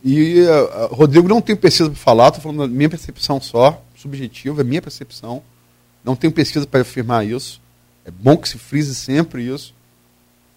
E 0.04 0.42
uh, 0.42 0.94
Rodrigo 0.94 1.26
não 1.26 1.40
tem 1.40 1.56
pesquisa 1.56 1.90
para 1.90 1.98
falar, 1.98 2.28
estou 2.28 2.42
falando 2.42 2.58
da 2.58 2.68
minha 2.68 2.90
percepção 2.90 3.40
só, 3.40 3.82
subjetiva, 3.96 4.60
é 4.60 4.64
minha 4.64 4.82
percepção. 4.82 5.42
Não 6.04 6.14
tenho 6.14 6.32
pesquisa 6.32 6.66
para 6.66 6.82
afirmar 6.82 7.26
isso. 7.26 7.60
É 8.04 8.10
bom 8.10 8.36
que 8.36 8.48
se 8.48 8.58
frise 8.58 8.94
sempre 8.94 9.42
isso. 9.42 9.74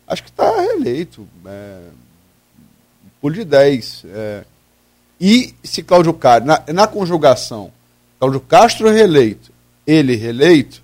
Acho 0.08 0.24
que 0.24 0.30
está 0.30 0.62
reeleito. 0.62 1.28
É, 1.46 1.82
por 3.22 3.32
de 3.32 3.46
10. 3.46 4.06
É. 4.08 4.44
E 5.20 5.54
se 5.64 5.84
Cláudio 5.84 6.14
Castro, 6.14 6.48
na, 6.48 6.64
na 6.74 6.88
conjugação, 6.88 7.72
Cláudio 8.20 8.40
Castro 8.40 8.90
reeleito, 8.90 9.52
ele 9.86 10.16
reeleito, 10.16 10.82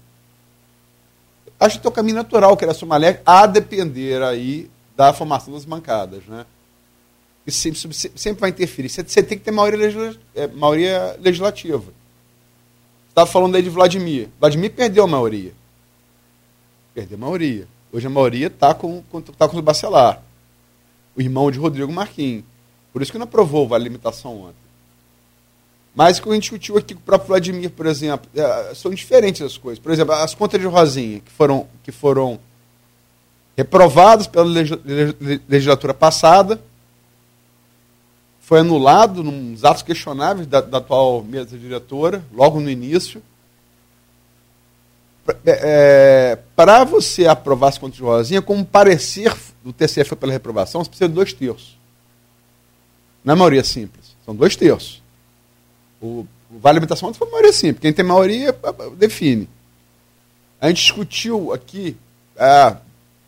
acho 1.59 1.77
que 1.77 1.81
tem 1.81 1.89
o 1.89 1.93
caminho 1.93 2.17
natural, 2.17 2.55
que 2.55 2.63
era 2.63 2.73
Somalé, 2.73 3.21
a 3.25 3.47
depender 3.47 4.21
aí 4.21 4.69
da 4.95 5.11
formação 5.11 5.53
das 5.53 5.65
bancadas. 5.65 6.23
Né? 6.25 6.45
E 7.45 7.51
sempre, 7.51 7.79
sempre 7.93 8.41
vai 8.41 8.49
interferir. 8.51 8.89
Você, 8.89 9.03
você 9.03 9.23
tem 9.23 9.37
que 9.37 9.43
ter 9.43 9.51
maioria, 9.51 10.15
é, 10.35 10.47
maioria 10.47 11.17
legislativa. 11.19 11.91
Estava 13.09 13.25
falando 13.25 13.55
aí 13.55 13.63
de 13.63 13.69
Vladimir. 13.69 14.29
Vladimir 14.39 14.71
perdeu 14.71 15.03
a 15.05 15.07
maioria. 15.07 15.51
Perdeu 16.93 17.17
a 17.17 17.21
maioria. 17.21 17.67
Hoje 17.91 18.05
a 18.05 18.09
maioria 18.09 18.47
está 18.47 18.73
com, 18.75 19.01
com, 19.09 19.21
tá 19.21 19.47
com 19.47 19.57
o 19.57 19.61
Bacelar, 19.61 20.21
o 21.17 21.21
irmão 21.21 21.49
de 21.49 21.57
Rodrigo 21.57 21.91
Marquinhos. 21.91 22.45
Por 22.93 23.01
isso 23.01 23.11
que 23.11 23.17
não 23.17 23.25
aprovou 23.25 23.73
a 23.73 23.77
limitação 23.77 24.41
ontem. 24.43 24.67
Mas 25.95 26.19
o 26.19 26.21
que 26.21 26.29
a 26.29 26.33
gente 26.33 26.43
discutiu 26.43 26.77
aqui 26.77 26.93
com 26.93 26.99
o 26.99 27.03
próprio 27.03 27.29
Vladimir, 27.29 27.71
por 27.71 27.87
exemplo, 27.87 28.29
é, 28.35 28.75
são 28.75 28.93
diferentes 28.93 29.41
as 29.41 29.57
coisas. 29.57 29.79
Por 29.79 29.91
exemplo, 29.91 30.13
as 30.13 30.35
contas 30.35 30.61
de 30.61 30.67
Rosinha, 30.67 31.19
que 31.21 31.31
foram, 31.31 31.67
que 31.83 31.91
foram 31.91 32.39
reprovadas 33.57 34.27
pela 34.27 34.45
legislatura 35.49 35.95
passada, 35.95 36.61
foi 38.39 38.59
anulado 38.59 39.23
nos 39.23 39.65
atos 39.65 39.81
questionáveis 39.81 40.45
da, 40.47 40.61
da 40.61 40.77
atual 40.77 41.23
mesa 41.23 41.57
diretora, 41.57 42.23
logo 42.31 42.59
no 42.59 42.69
início. 42.69 43.21
É, 45.45 46.37
para 46.55 46.83
você 46.83 47.25
aprovar 47.25 47.69
as 47.69 47.77
contas 47.77 47.97
de 47.97 48.03
Rosinha, 48.03 48.41
como 48.41 48.63
parecer 48.63 49.35
do 49.67 49.73
TCE 49.73 50.03
foi 50.03 50.17
pela 50.17 50.31
reprovação, 50.31 50.83
você 50.83 50.89
precisa 50.89 51.09
de 51.09 51.15
dois 51.15 51.33
terços. 51.33 51.77
Não 53.23 53.33
é 53.33 53.37
maioria 53.37 53.63
simples, 53.63 54.15
são 54.25 54.35
dois 54.35 54.55
terços. 54.55 55.01
O, 56.01 56.25
o 56.49 56.59
Vale 56.59 56.77
Alimentação 56.77 57.13
foi 57.13 57.29
maioria 57.29 57.53
simples, 57.53 57.81
quem 57.81 57.93
tem 57.93 58.05
maioria 58.05 58.55
define. 58.97 59.49
A 60.59 60.67
gente 60.69 60.77
discutiu 60.77 61.53
aqui 61.53 61.95
ah, 62.37 62.77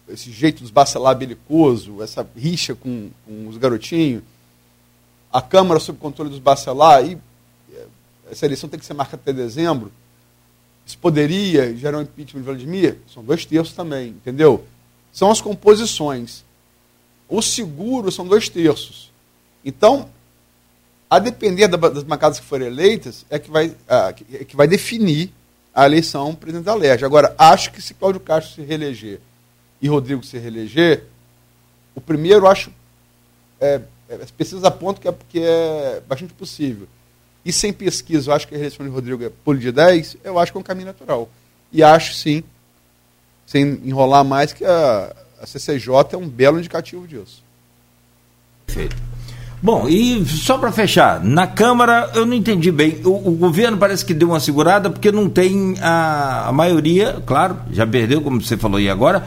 esse 0.07 0.31
jeito 0.31 0.61
dos 0.61 0.71
bacelar 0.71 1.15
belicoso, 1.15 2.01
essa 2.01 2.27
rixa 2.35 2.73
com, 2.73 3.09
com 3.25 3.47
os 3.47 3.57
garotinhos 3.57 4.23
a 5.31 5.41
Câmara 5.41 5.79
sob 5.79 5.99
controle 5.99 6.29
dos 6.29 6.39
Bacelar, 6.39 7.05
e 7.05 7.17
essa 8.31 8.45
eleição 8.45 8.67
tem 8.67 8.79
que 8.79 8.85
ser 8.85 8.93
marcada 8.93 9.21
até 9.21 9.31
dezembro, 9.31 9.91
isso 10.85 10.97
poderia 10.97 11.75
gerar 11.75 11.99
um 11.99 12.01
impeachment 12.01 12.41
de 12.41 12.45
Vladimir? 12.45 12.97
São 13.13 13.23
dois 13.23 13.45
terços 13.45 13.75
também, 13.75 14.09
entendeu? 14.09 14.65
São 15.11 15.31
as 15.31 15.41
composições. 15.41 16.43
O 17.27 17.41
seguro 17.41 18.11
são 18.11 18.27
dois 18.27 18.49
terços. 18.49 19.11
Então, 19.63 20.09
a 21.09 21.19
depender 21.19 21.67
das 21.67 22.03
bancadas 22.03 22.39
que 22.39 22.45
forem 22.45 22.67
eleitas, 22.67 23.25
é 23.29 23.39
que 23.39 23.49
vai, 23.49 23.75
é 23.87 24.45
que 24.45 24.55
vai 24.55 24.67
definir 24.67 25.33
a 25.73 25.85
eleição 25.85 26.35
presidente 26.35 26.65
da 26.65 26.75
LERJ. 26.75 27.05
Agora, 27.05 27.33
acho 27.37 27.71
que 27.71 27.81
se 27.81 27.93
Cláudio 27.93 28.21
Castro 28.21 28.55
se 28.55 28.61
reeleger 28.61 29.19
e 29.81 29.87
Rodrigo 29.87 30.23
se 30.23 30.37
reeleger, 30.37 31.05
o 31.95 32.01
primeiro 32.01 32.47
acho 32.47 32.71
é, 33.59 33.81
é, 34.07 34.15
as 34.15 34.31
pesquisas 34.31 34.63
apontam 34.63 35.01
que 35.01 35.07
é, 35.07 35.15
que 35.29 35.39
é 35.43 36.01
bastante 36.07 36.33
possível. 36.33 36.87
E 37.43 37.51
sem 37.51 37.71
pesquisa, 37.71 38.29
eu 38.29 38.35
acho 38.35 38.47
que 38.47 38.53
a 38.53 38.57
reeleição 38.57 38.85
de 38.85 38.91
Rodrigo 38.91 39.23
é 39.23 39.29
pulo 39.29 39.59
de 39.59 39.71
10, 39.71 40.17
eu 40.23 40.37
acho 40.39 40.51
que 40.51 40.57
é 40.57 40.61
um 40.61 40.63
caminho 40.63 40.87
natural. 40.87 41.29
E 41.71 41.83
acho 41.83 42.13
sim, 42.13 42.43
sem 43.49 43.81
enrolar 43.83 44.23
mais, 44.23 44.53
que 44.53 44.63
a, 44.63 45.11
a 45.41 45.47
CCJ 45.47 46.13
é 46.13 46.17
um 46.17 46.29
belo 46.29 46.59
indicativo 46.59 47.07
disso. 47.07 47.43
Perfeito. 48.67 48.95
Bom, 49.59 49.89
e 49.89 50.23
só 50.23 50.59
para 50.59 50.71
fechar, 50.71 51.23
na 51.23 51.47
Câmara 51.47 52.11
eu 52.13 52.27
não 52.27 52.35
entendi 52.35 52.71
bem. 52.71 53.01
O, 53.03 53.29
o, 53.29 53.31
governo 53.31 53.75
parece 53.75 54.05
que 54.05 54.13
deu 54.13 54.29
uma 54.29 54.39
segurada 54.39 54.91
porque 54.91 55.11
não 55.11 55.27
tem 55.27 55.73
a, 55.81 56.47
a 56.47 56.51
maioria, 56.51 57.23
claro, 57.25 57.57
já 57.71 57.87
perdeu, 57.87 58.21
como 58.21 58.39
você 58.39 58.55
falou 58.55 58.77
aí 58.77 58.87
agora, 58.87 59.25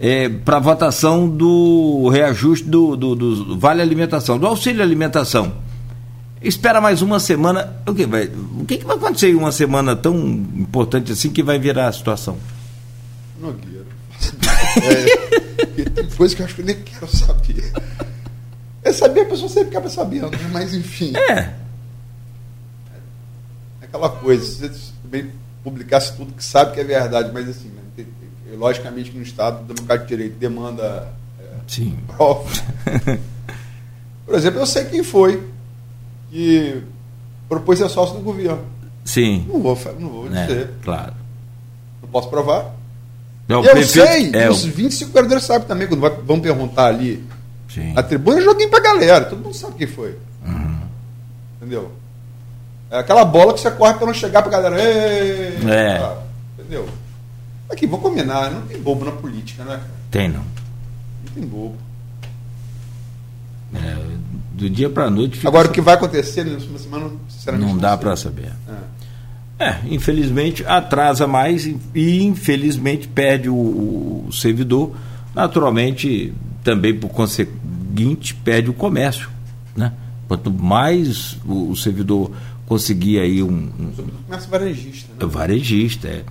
é, 0.00 0.30
para 0.30 0.58
votação 0.58 1.28
do 1.28 2.08
reajuste 2.08 2.66
do, 2.66 2.96
do, 2.96 3.14
do, 3.14 3.58
Vale 3.58 3.82
Alimentação, 3.82 4.38
do 4.38 4.46
auxílio 4.46 4.82
alimentação. 4.82 5.52
Espera 6.40 6.80
mais 6.80 7.02
uma 7.02 7.20
semana. 7.20 7.74
O 7.86 7.94
que 7.94 8.06
vai, 8.06 8.30
o 8.58 8.64
que, 8.64 8.78
que 8.78 8.86
vai 8.86 8.96
acontecer 8.96 9.28
em 9.28 9.34
uma 9.34 9.52
semana 9.52 9.94
tão 9.94 10.16
importante 10.16 11.12
assim 11.12 11.28
que 11.28 11.42
vai 11.42 11.58
virar 11.58 11.88
a 11.88 11.92
situação? 11.92 12.38
Nogueira. 13.40 13.86
É, 14.82 15.84
tem 15.90 16.06
coisa 16.16 16.34
que 16.34 16.42
eu 16.42 16.46
acho 16.46 16.54
que 16.54 16.60
eu 16.60 16.66
nem 16.66 16.82
quero 16.82 17.06
saber. 17.06 17.72
É 18.82 18.92
saber, 18.92 19.22
a 19.22 19.26
pessoa 19.26 19.48
sempre 19.48 19.70
acaba 19.70 19.88
sabendo, 19.88 20.30
né? 20.30 20.50
mas 20.52 20.74
enfim. 20.74 21.12
É. 21.16 21.32
é 21.32 21.54
aquela 23.82 24.08
coisa, 24.08 24.44
se 24.44 24.68
você 24.68 24.92
também 25.02 25.30
publicasse 25.62 26.16
tudo 26.16 26.32
que 26.32 26.44
sabe 26.44 26.74
que 26.74 26.80
é 26.80 26.84
verdade, 26.84 27.30
mas 27.32 27.48
assim, 27.48 27.68
né? 27.68 27.82
logicamente 28.56 29.10
que 29.10 29.16
no 29.16 29.22
Estado 29.22 29.64
Democrático 29.64 30.08
de 30.08 30.16
Direito 30.16 30.38
demanda 30.38 31.08
é, 31.38 31.44
Sim. 31.66 31.98
prova. 32.06 32.50
Por 34.26 34.34
exemplo, 34.34 34.60
eu 34.60 34.66
sei 34.66 34.84
quem 34.86 35.02
foi 35.02 35.48
que 36.30 36.82
propôs 37.48 37.78
ser 37.78 37.88
sócio 37.88 38.16
do 38.16 38.22
governo. 38.22 38.64
Sim. 39.04 39.46
Não 39.48 39.60
vou, 39.60 39.78
não 39.98 40.08
vou 40.08 40.26
é, 40.34 40.46
dizer. 40.46 40.70
claro. 40.82 41.14
Não 42.02 42.08
posso 42.08 42.28
provar. 42.28 42.77
Não, 43.48 43.64
eu 43.64 43.82
sei, 43.82 44.30
é, 44.34 44.50
os 44.50 44.62
25 44.62 45.10
vereadores 45.10 45.44
sabem 45.44 45.66
também, 45.66 45.88
quando 45.88 46.22
vão 46.26 46.38
perguntar 46.38 46.86
ali 46.88 47.24
Sim. 47.72 47.94
a 47.96 48.02
tribuna, 48.02 48.38
eu 48.38 48.44
joguei 48.44 48.68
pra 48.68 48.78
galera, 48.78 49.24
todo 49.24 49.42
mundo 49.42 49.54
sabe 49.56 49.74
quem 49.78 49.86
foi. 49.86 50.16
Uhum. 50.46 50.78
Entendeu? 51.56 51.90
É 52.90 52.98
aquela 52.98 53.24
bola 53.24 53.54
que 53.54 53.60
você 53.60 53.70
corre 53.70 53.94
para 53.94 54.06
não 54.06 54.14
chegar 54.14 54.42
pra 54.42 54.50
galera. 54.50 54.78
é. 54.78 56.16
Entendeu? 56.58 56.86
Aqui, 57.70 57.86
vou 57.86 57.98
combinar, 57.98 58.50
não 58.50 58.62
tem 58.62 58.80
bobo 58.80 59.04
na 59.04 59.12
política, 59.12 59.64
né? 59.64 59.80
Tem 60.10 60.28
não. 60.28 60.40
Não 60.40 61.32
tem 61.34 61.44
bobo. 61.44 61.76
É, 63.74 63.96
do 64.52 64.68
dia 64.70 64.88
para 64.88 65.10
noite. 65.10 65.46
Agora, 65.46 65.68
o 65.68 65.70
que 65.70 65.80
vai 65.80 65.94
acontecer 65.94 66.44
na 66.44 66.52
próxima 66.52 66.78
semana, 66.78 67.10
sinceramente. 67.28 67.70
Não 67.70 67.78
dá 67.78 67.96
para 67.96 68.16
saber. 68.16 68.52
É. 68.68 68.97
é. 69.58 69.76
infelizmente 69.90 70.64
atrasa 70.64 71.26
mais 71.26 71.66
e 71.94 72.22
infelizmente 72.22 73.08
perde 73.08 73.48
o, 73.48 73.54
o, 73.54 74.28
servidor. 74.32 74.94
Naturalmente, 75.34 76.32
também 76.62 76.94
por 76.94 77.08
conseguinte, 77.08 78.34
perde 78.34 78.70
o 78.70 78.74
comércio. 78.74 79.28
Né? 79.76 79.92
Quanto 80.26 80.50
mais 80.50 81.36
o, 81.44 81.70
o 81.70 81.76
servidor 81.76 82.30
conseguir 82.66 83.18
aí 83.18 83.42
um. 83.42 83.70
um 83.78 83.92
comércio 84.26 84.50
varejista. 84.50 85.12
Né? 85.18 85.26
Varejista, 85.26 86.08
é. 86.08 86.24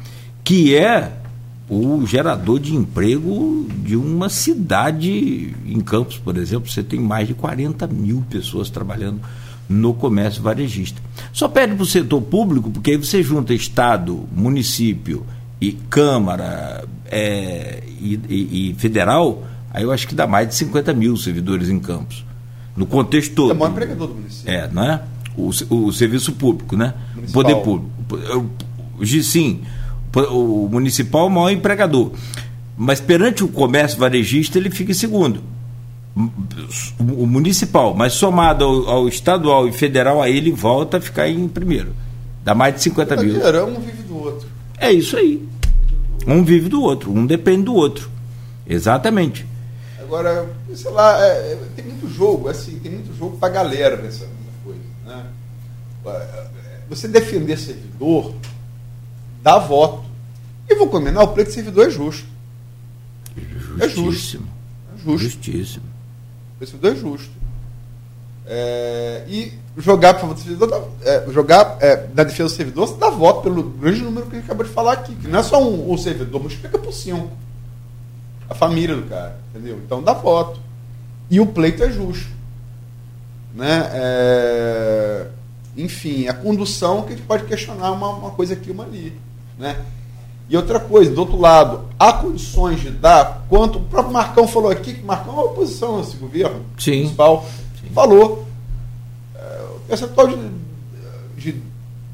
Que 0.43 0.75
é 0.75 1.11
o 1.69 2.05
gerador 2.05 2.59
de 2.59 2.73
emprego 2.73 3.67
de 3.83 3.97
uma 3.97 4.29
cidade 4.29 5.53
em 5.65 5.81
Campos, 5.81 6.17
por 6.17 6.37
exemplo, 6.37 6.69
você 6.69 6.81
tem 6.81 6.99
mais 6.99 7.27
de 7.27 7.33
40 7.33 7.85
mil 7.87 8.23
pessoas 8.29 8.69
trabalhando 8.69 9.19
no 9.67 9.93
comércio 9.93 10.41
varejista. 10.41 11.01
Só 11.33 11.47
pede 11.47 11.75
para 11.75 11.83
o 11.83 11.85
setor 11.85 12.21
público, 12.21 12.69
porque 12.69 12.91
aí 12.91 12.97
você 12.97 13.21
junta 13.21 13.53
Estado, 13.53 14.27
município 14.31 15.25
e 15.59 15.71
Câmara 15.71 16.85
é, 17.05 17.83
e, 17.99 18.19
e, 18.29 18.69
e, 18.69 18.73
federal, 18.75 19.43
aí 19.71 19.83
eu 19.83 19.91
acho 19.91 20.07
que 20.07 20.15
dá 20.15 20.27
mais 20.27 20.47
de 20.47 20.55
50 20.55 20.93
mil 20.93 21.17
servidores 21.17 21.69
em 21.69 21.79
Campos. 21.79 22.25
No 22.75 22.85
contexto 22.85 23.33
todo. 23.33 23.51
É 23.51 23.53
o 23.53 23.57
maior 23.57 23.71
empregador 23.71 24.07
do 24.07 24.15
município. 24.15 24.51
É, 24.51 24.69
não 24.71 24.83
é? 24.83 25.01
O, 25.35 25.49
o 25.69 25.91
serviço 25.91 26.33
público, 26.33 26.75
né? 26.75 26.93
O 27.27 27.31
poder 27.31 27.55
público. 27.57 27.89
Sim 29.23 29.61
o 30.25 30.67
municipal 30.71 31.25
é 31.25 31.27
o 31.27 31.29
maior 31.29 31.49
empregador. 31.51 32.11
Mas 32.77 32.99
perante 32.99 33.43
o 33.43 33.47
comércio 33.47 33.99
varejista, 33.99 34.57
ele 34.57 34.69
fica 34.69 34.91
em 34.91 34.95
segundo. 34.95 35.41
O 36.99 37.27
municipal, 37.27 37.93
mas 37.93 38.13
somado 38.13 38.63
ao, 38.63 38.89
ao 38.89 39.07
estadual 39.07 39.67
e 39.67 39.71
federal, 39.71 40.21
aí 40.21 40.35
ele 40.35 40.51
volta 40.51 40.97
a 40.97 41.01
ficar 41.01 41.27
em 41.29 41.47
primeiro. 41.47 41.93
Dá 42.43 42.55
mais 42.55 42.75
de 42.75 42.81
50 42.83 43.15
mil. 43.17 43.35
Um 43.35 43.79
vive 43.79 44.03
do 44.03 44.17
outro. 44.17 44.47
É 44.79 44.91
isso 44.91 45.17
aí. 45.17 45.47
Um 46.25 46.43
vive 46.43 46.69
do 46.69 46.81
outro, 46.81 47.11
um 47.11 47.25
depende 47.25 47.63
do 47.63 47.75
outro. 47.75 48.09
Exatamente. 48.65 49.45
Agora, 49.99 50.49
sei 50.73 50.91
lá, 50.91 51.23
é, 51.23 51.53
é 51.53 51.59
tem 51.75 51.85
muito 51.85 52.09
jogo, 52.09 52.49
assim, 52.49 52.79
tem 52.79 52.91
muito 52.91 53.13
jogo 53.17 53.37
para 53.37 53.49
galera 53.49 53.97
nessa 53.97 54.25
coisa. 54.63 54.79
Né? 55.05 55.25
Você 56.89 57.07
defender 57.07 57.57
servidor 57.57 58.33
dá 59.41 59.57
voto. 59.57 60.05
E 60.69 60.75
vou 60.75 60.89
combinar, 60.89 61.23
o 61.23 61.29
pleito 61.29 61.49
de 61.49 61.55
servidor 61.55 61.87
é 61.87 61.89
justo. 61.89 62.27
É 63.79 63.87
justo. 63.87 64.43
É 64.93 64.97
justo. 64.97 65.17
Justíssimo. 65.17 65.85
O 66.59 66.65
servidor 66.65 66.91
é 66.91 66.95
justo. 66.95 67.31
É, 68.45 69.25
e 69.27 69.53
jogar 69.77 70.13
para 70.13 70.27
o 70.27 70.37
servidor, 70.37 70.89
é, 71.03 71.25
jogar 71.31 71.77
é, 71.81 72.07
na 72.15 72.23
defesa 72.23 72.45
do 72.45 72.55
servidor, 72.55 72.97
dá 72.97 73.09
voto 73.09 73.41
pelo 73.41 73.61
grande 73.61 74.01
número 74.01 74.25
que 74.27 74.37
a 74.37 74.39
gente 74.39 74.45
acabou 74.45 74.65
de 74.65 74.71
falar 74.71 74.93
aqui, 74.93 75.13
que 75.15 75.27
não 75.27 75.39
é 75.39 75.43
só 75.43 75.61
um, 75.61 75.91
um 75.91 75.97
servidor, 75.97 76.41
multiplica 76.41 76.79
por 76.79 76.93
cinco. 76.93 77.29
A 78.49 78.55
família 78.55 78.95
do 78.95 79.03
cara, 79.03 79.37
entendeu? 79.49 79.77
Então 79.85 80.01
dá 80.01 80.13
voto. 80.13 80.61
E 81.29 81.39
o 81.39 81.45
pleito 81.45 81.83
é 81.83 81.91
justo. 81.91 82.29
Né? 83.53 83.89
É, 83.91 85.27
enfim, 85.75 86.27
a 86.27 86.33
condução 86.33 87.03
que 87.03 87.13
a 87.13 87.15
gente 87.15 87.25
pode 87.25 87.43
questionar 87.43 87.91
uma, 87.91 88.09
uma 88.09 88.31
coisa 88.31 88.53
aqui, 88.53 88.71
uma 88.71 88.85
ali. 88.85 89.19
Né? 89.59 89.75
E 90.49 90.55
outra 90.55 90.79
coisa, 90.79 91.11
do 91.11 91.19
outro 91.19 91.39
lado, 91.39 91.85
há 91.99 92.13
condições 92.13 92.79
de 92.79 92.89
dar 92.89 93.45
quanto. 93.49 93.79
O 93.79 93.83
próprio 93.83 94.13
Marcão 94.13 94.47
falou 94.47 94.71
aqui, 94.71 94.93
que 94.93 95.03
Marcão 95.03 95.33
é 95.33 95.35
uma 95.35 95.45
oposição 95.45 95.97
nesse 95.97 96.15
governo 96.15 96.65
Sim. 96.77 96.97
municipal. 96.97 97.45
Sim. 97.81 97.89
Falou. 97.93 98.47
É, 99.35 99.61
o 99.75 99.79
percentual 99.81 100.27
de, 100.27 100.37
de 101.35 101.61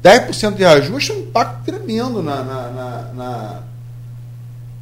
10% 0.02 0.54
de 0.54 0.64
ajuste 0.64 1.12
é 1.12 1.14
um 1.14 1.18
impacto 1.20 1.64
tremendo 1.64 2.22
na, 2.22 2.42
na, 2.42 2.70
na, 2.70 3.12
na, 3.14 3.62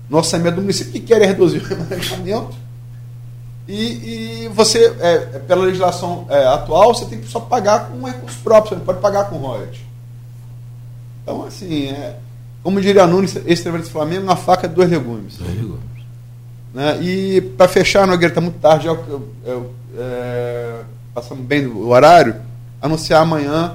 no 0.08 0.16
orçamento 0.16 0.54
do 0.54 0.62
município 0.62 0.92
que 0.92 1.00
quer 1.00 1.20
reduzir 1.20 1.58
o 1.58 1.64
remanejamento. 1.64 2.62
E, 3.68 4.44
e 4.44 4.48
você, 4.48 4.96
é, 4.98 5.18
pela 5.40 5.66
legislação 5.66 6.26
é, 6.28 6.46
atual, 6.46 6.94
você 6.94 7.04
tem 7.04 7.20
que 7.20 7.28
só 7.28 7.38
pagar 7.38 7.90
com 7.90 8.02
recursos 8.02 8.40
próprios, 8.40 8.70
você 8.70 8.74
não 8.76 8.84
pode 8.84 9.00
pagar 9.00 9.28
com 9.28 9.36
royalties. 9.36 9.82
Então, 11.22 11.44
assim, 11.44 11.88
é, 11.88 12.16
como 12.62 12.80
diria 12.80 13.06
Nunes, 13.06 13.36
esse 13.46 13.62
trabalho 13.62 13.84
do 13.84 13.90
Flamengo, 13.90 14.22
uma 14.22 14.36
faca 14.36 14.68
de 14.68 14.74
dois 14.74 14.88
legumes. 14.88 15.36
Dois 15.36 15.54
legumes. 15.54 15.80
Né? 16.72 17.02
E 17.02 17.40
para 17.40 17.68
fechar, 17.68 18.06
Nogueira, 18.06 18.28
está 18.28 18.40
muito 18.40 18.58
tarde, 18.58 18.86
eu, 18.86 18.94
eu, 19.08 19.28
eu, 19.44 19.74
é, 19.98 20.80
passamos 21.14 21.44
bem 21.44 21.68
do 21.68 21.88
horário, 21.88 22.36
anunciar 22.80 23.22
amanhã 23.22 23.74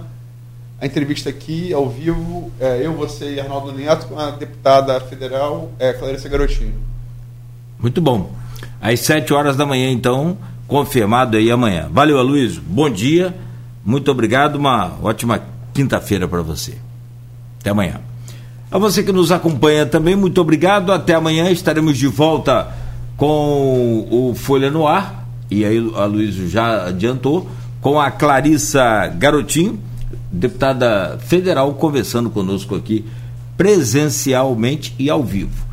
a 0.80 0.86
entrevista 0.86 1.30
aqui, 1.30 1.74
ao 1.74 1.90
vivo, 1.90 2.52
é, 2.60 2.86
eu, 2.86 2.94
você 2.94 3.34
e 3.34 3.40
Arnaldo 3.40 3.72
Neto, 3.72 4.08
com 4.08 4.20
a 4.20 4.32
deputada 4.32 5.00
federal 5.02 5.72
é, 5.80 5.92
Clarissa 5.94 6.30
Garotinho. 6.30 6.76
Muito 7.80 8.00
bom. 8.00 8.32
Às 8.80 9.00
7 9.02 9.34
horas 9.34 9.56
da 9.56 9.66
manhã, 9.66 9.90
então, 9.90 10.38
confirmado 10.68 11.36
aí 11.38 11.50
amanhã. 11.52 11.90
Valeu, 11.92 12.18
Aloysio. 12.20 12.62
Bom 12.62 12.90
dia, 12.90 13.36
muito 13.84 14.10
obrigado, 14.12 14.56
uma 14.56 14.94
ótima 15.02 15.42
quinta-feira 15.74 16.28
para 16.28 16.42
você. 16.42 16.78
Até 17.60 17.72
amanhã. 17.72 18.02
A 18.70 18.78
você 18.78 19.02
que 19.02 19.14
nos 19.14 19.32
acompanha 19.32 19.86
também, 19.86 20.16
muito 20.16 20.42
obrigado. 20.42 20.92
Até 20.92 21.14
amanhã 21.14 21.50
estaremos 21.50 21.98
de 21.98 22.08
volta 22.08 22.68
com 23.16 24.06
o 24.12 24.36
Folha 24.36 24.70
no 24.70 24.86
Ar. 24.86 25.26
E 25.50 25.64
aí 25.64 25.78
a 25.96 26.04
Luiz 26.04 26.36
já 26.36 26.88
adiantou, 26.88 27.50
com 27.80 27.98
a 28.00 28.12
Clarissa 28.12 29.08
Garotinho, 29.08 29.80
deputada 30.30 31.18
federal, 31.26 31.74
conversando 31.76 32.30
conosco 32.30 32.76
aqui 32.76 33.06
presencialmente 33.56 34.94
e 35.00 35.10
ao 35.10 35.24
vivo. 35.24 35.67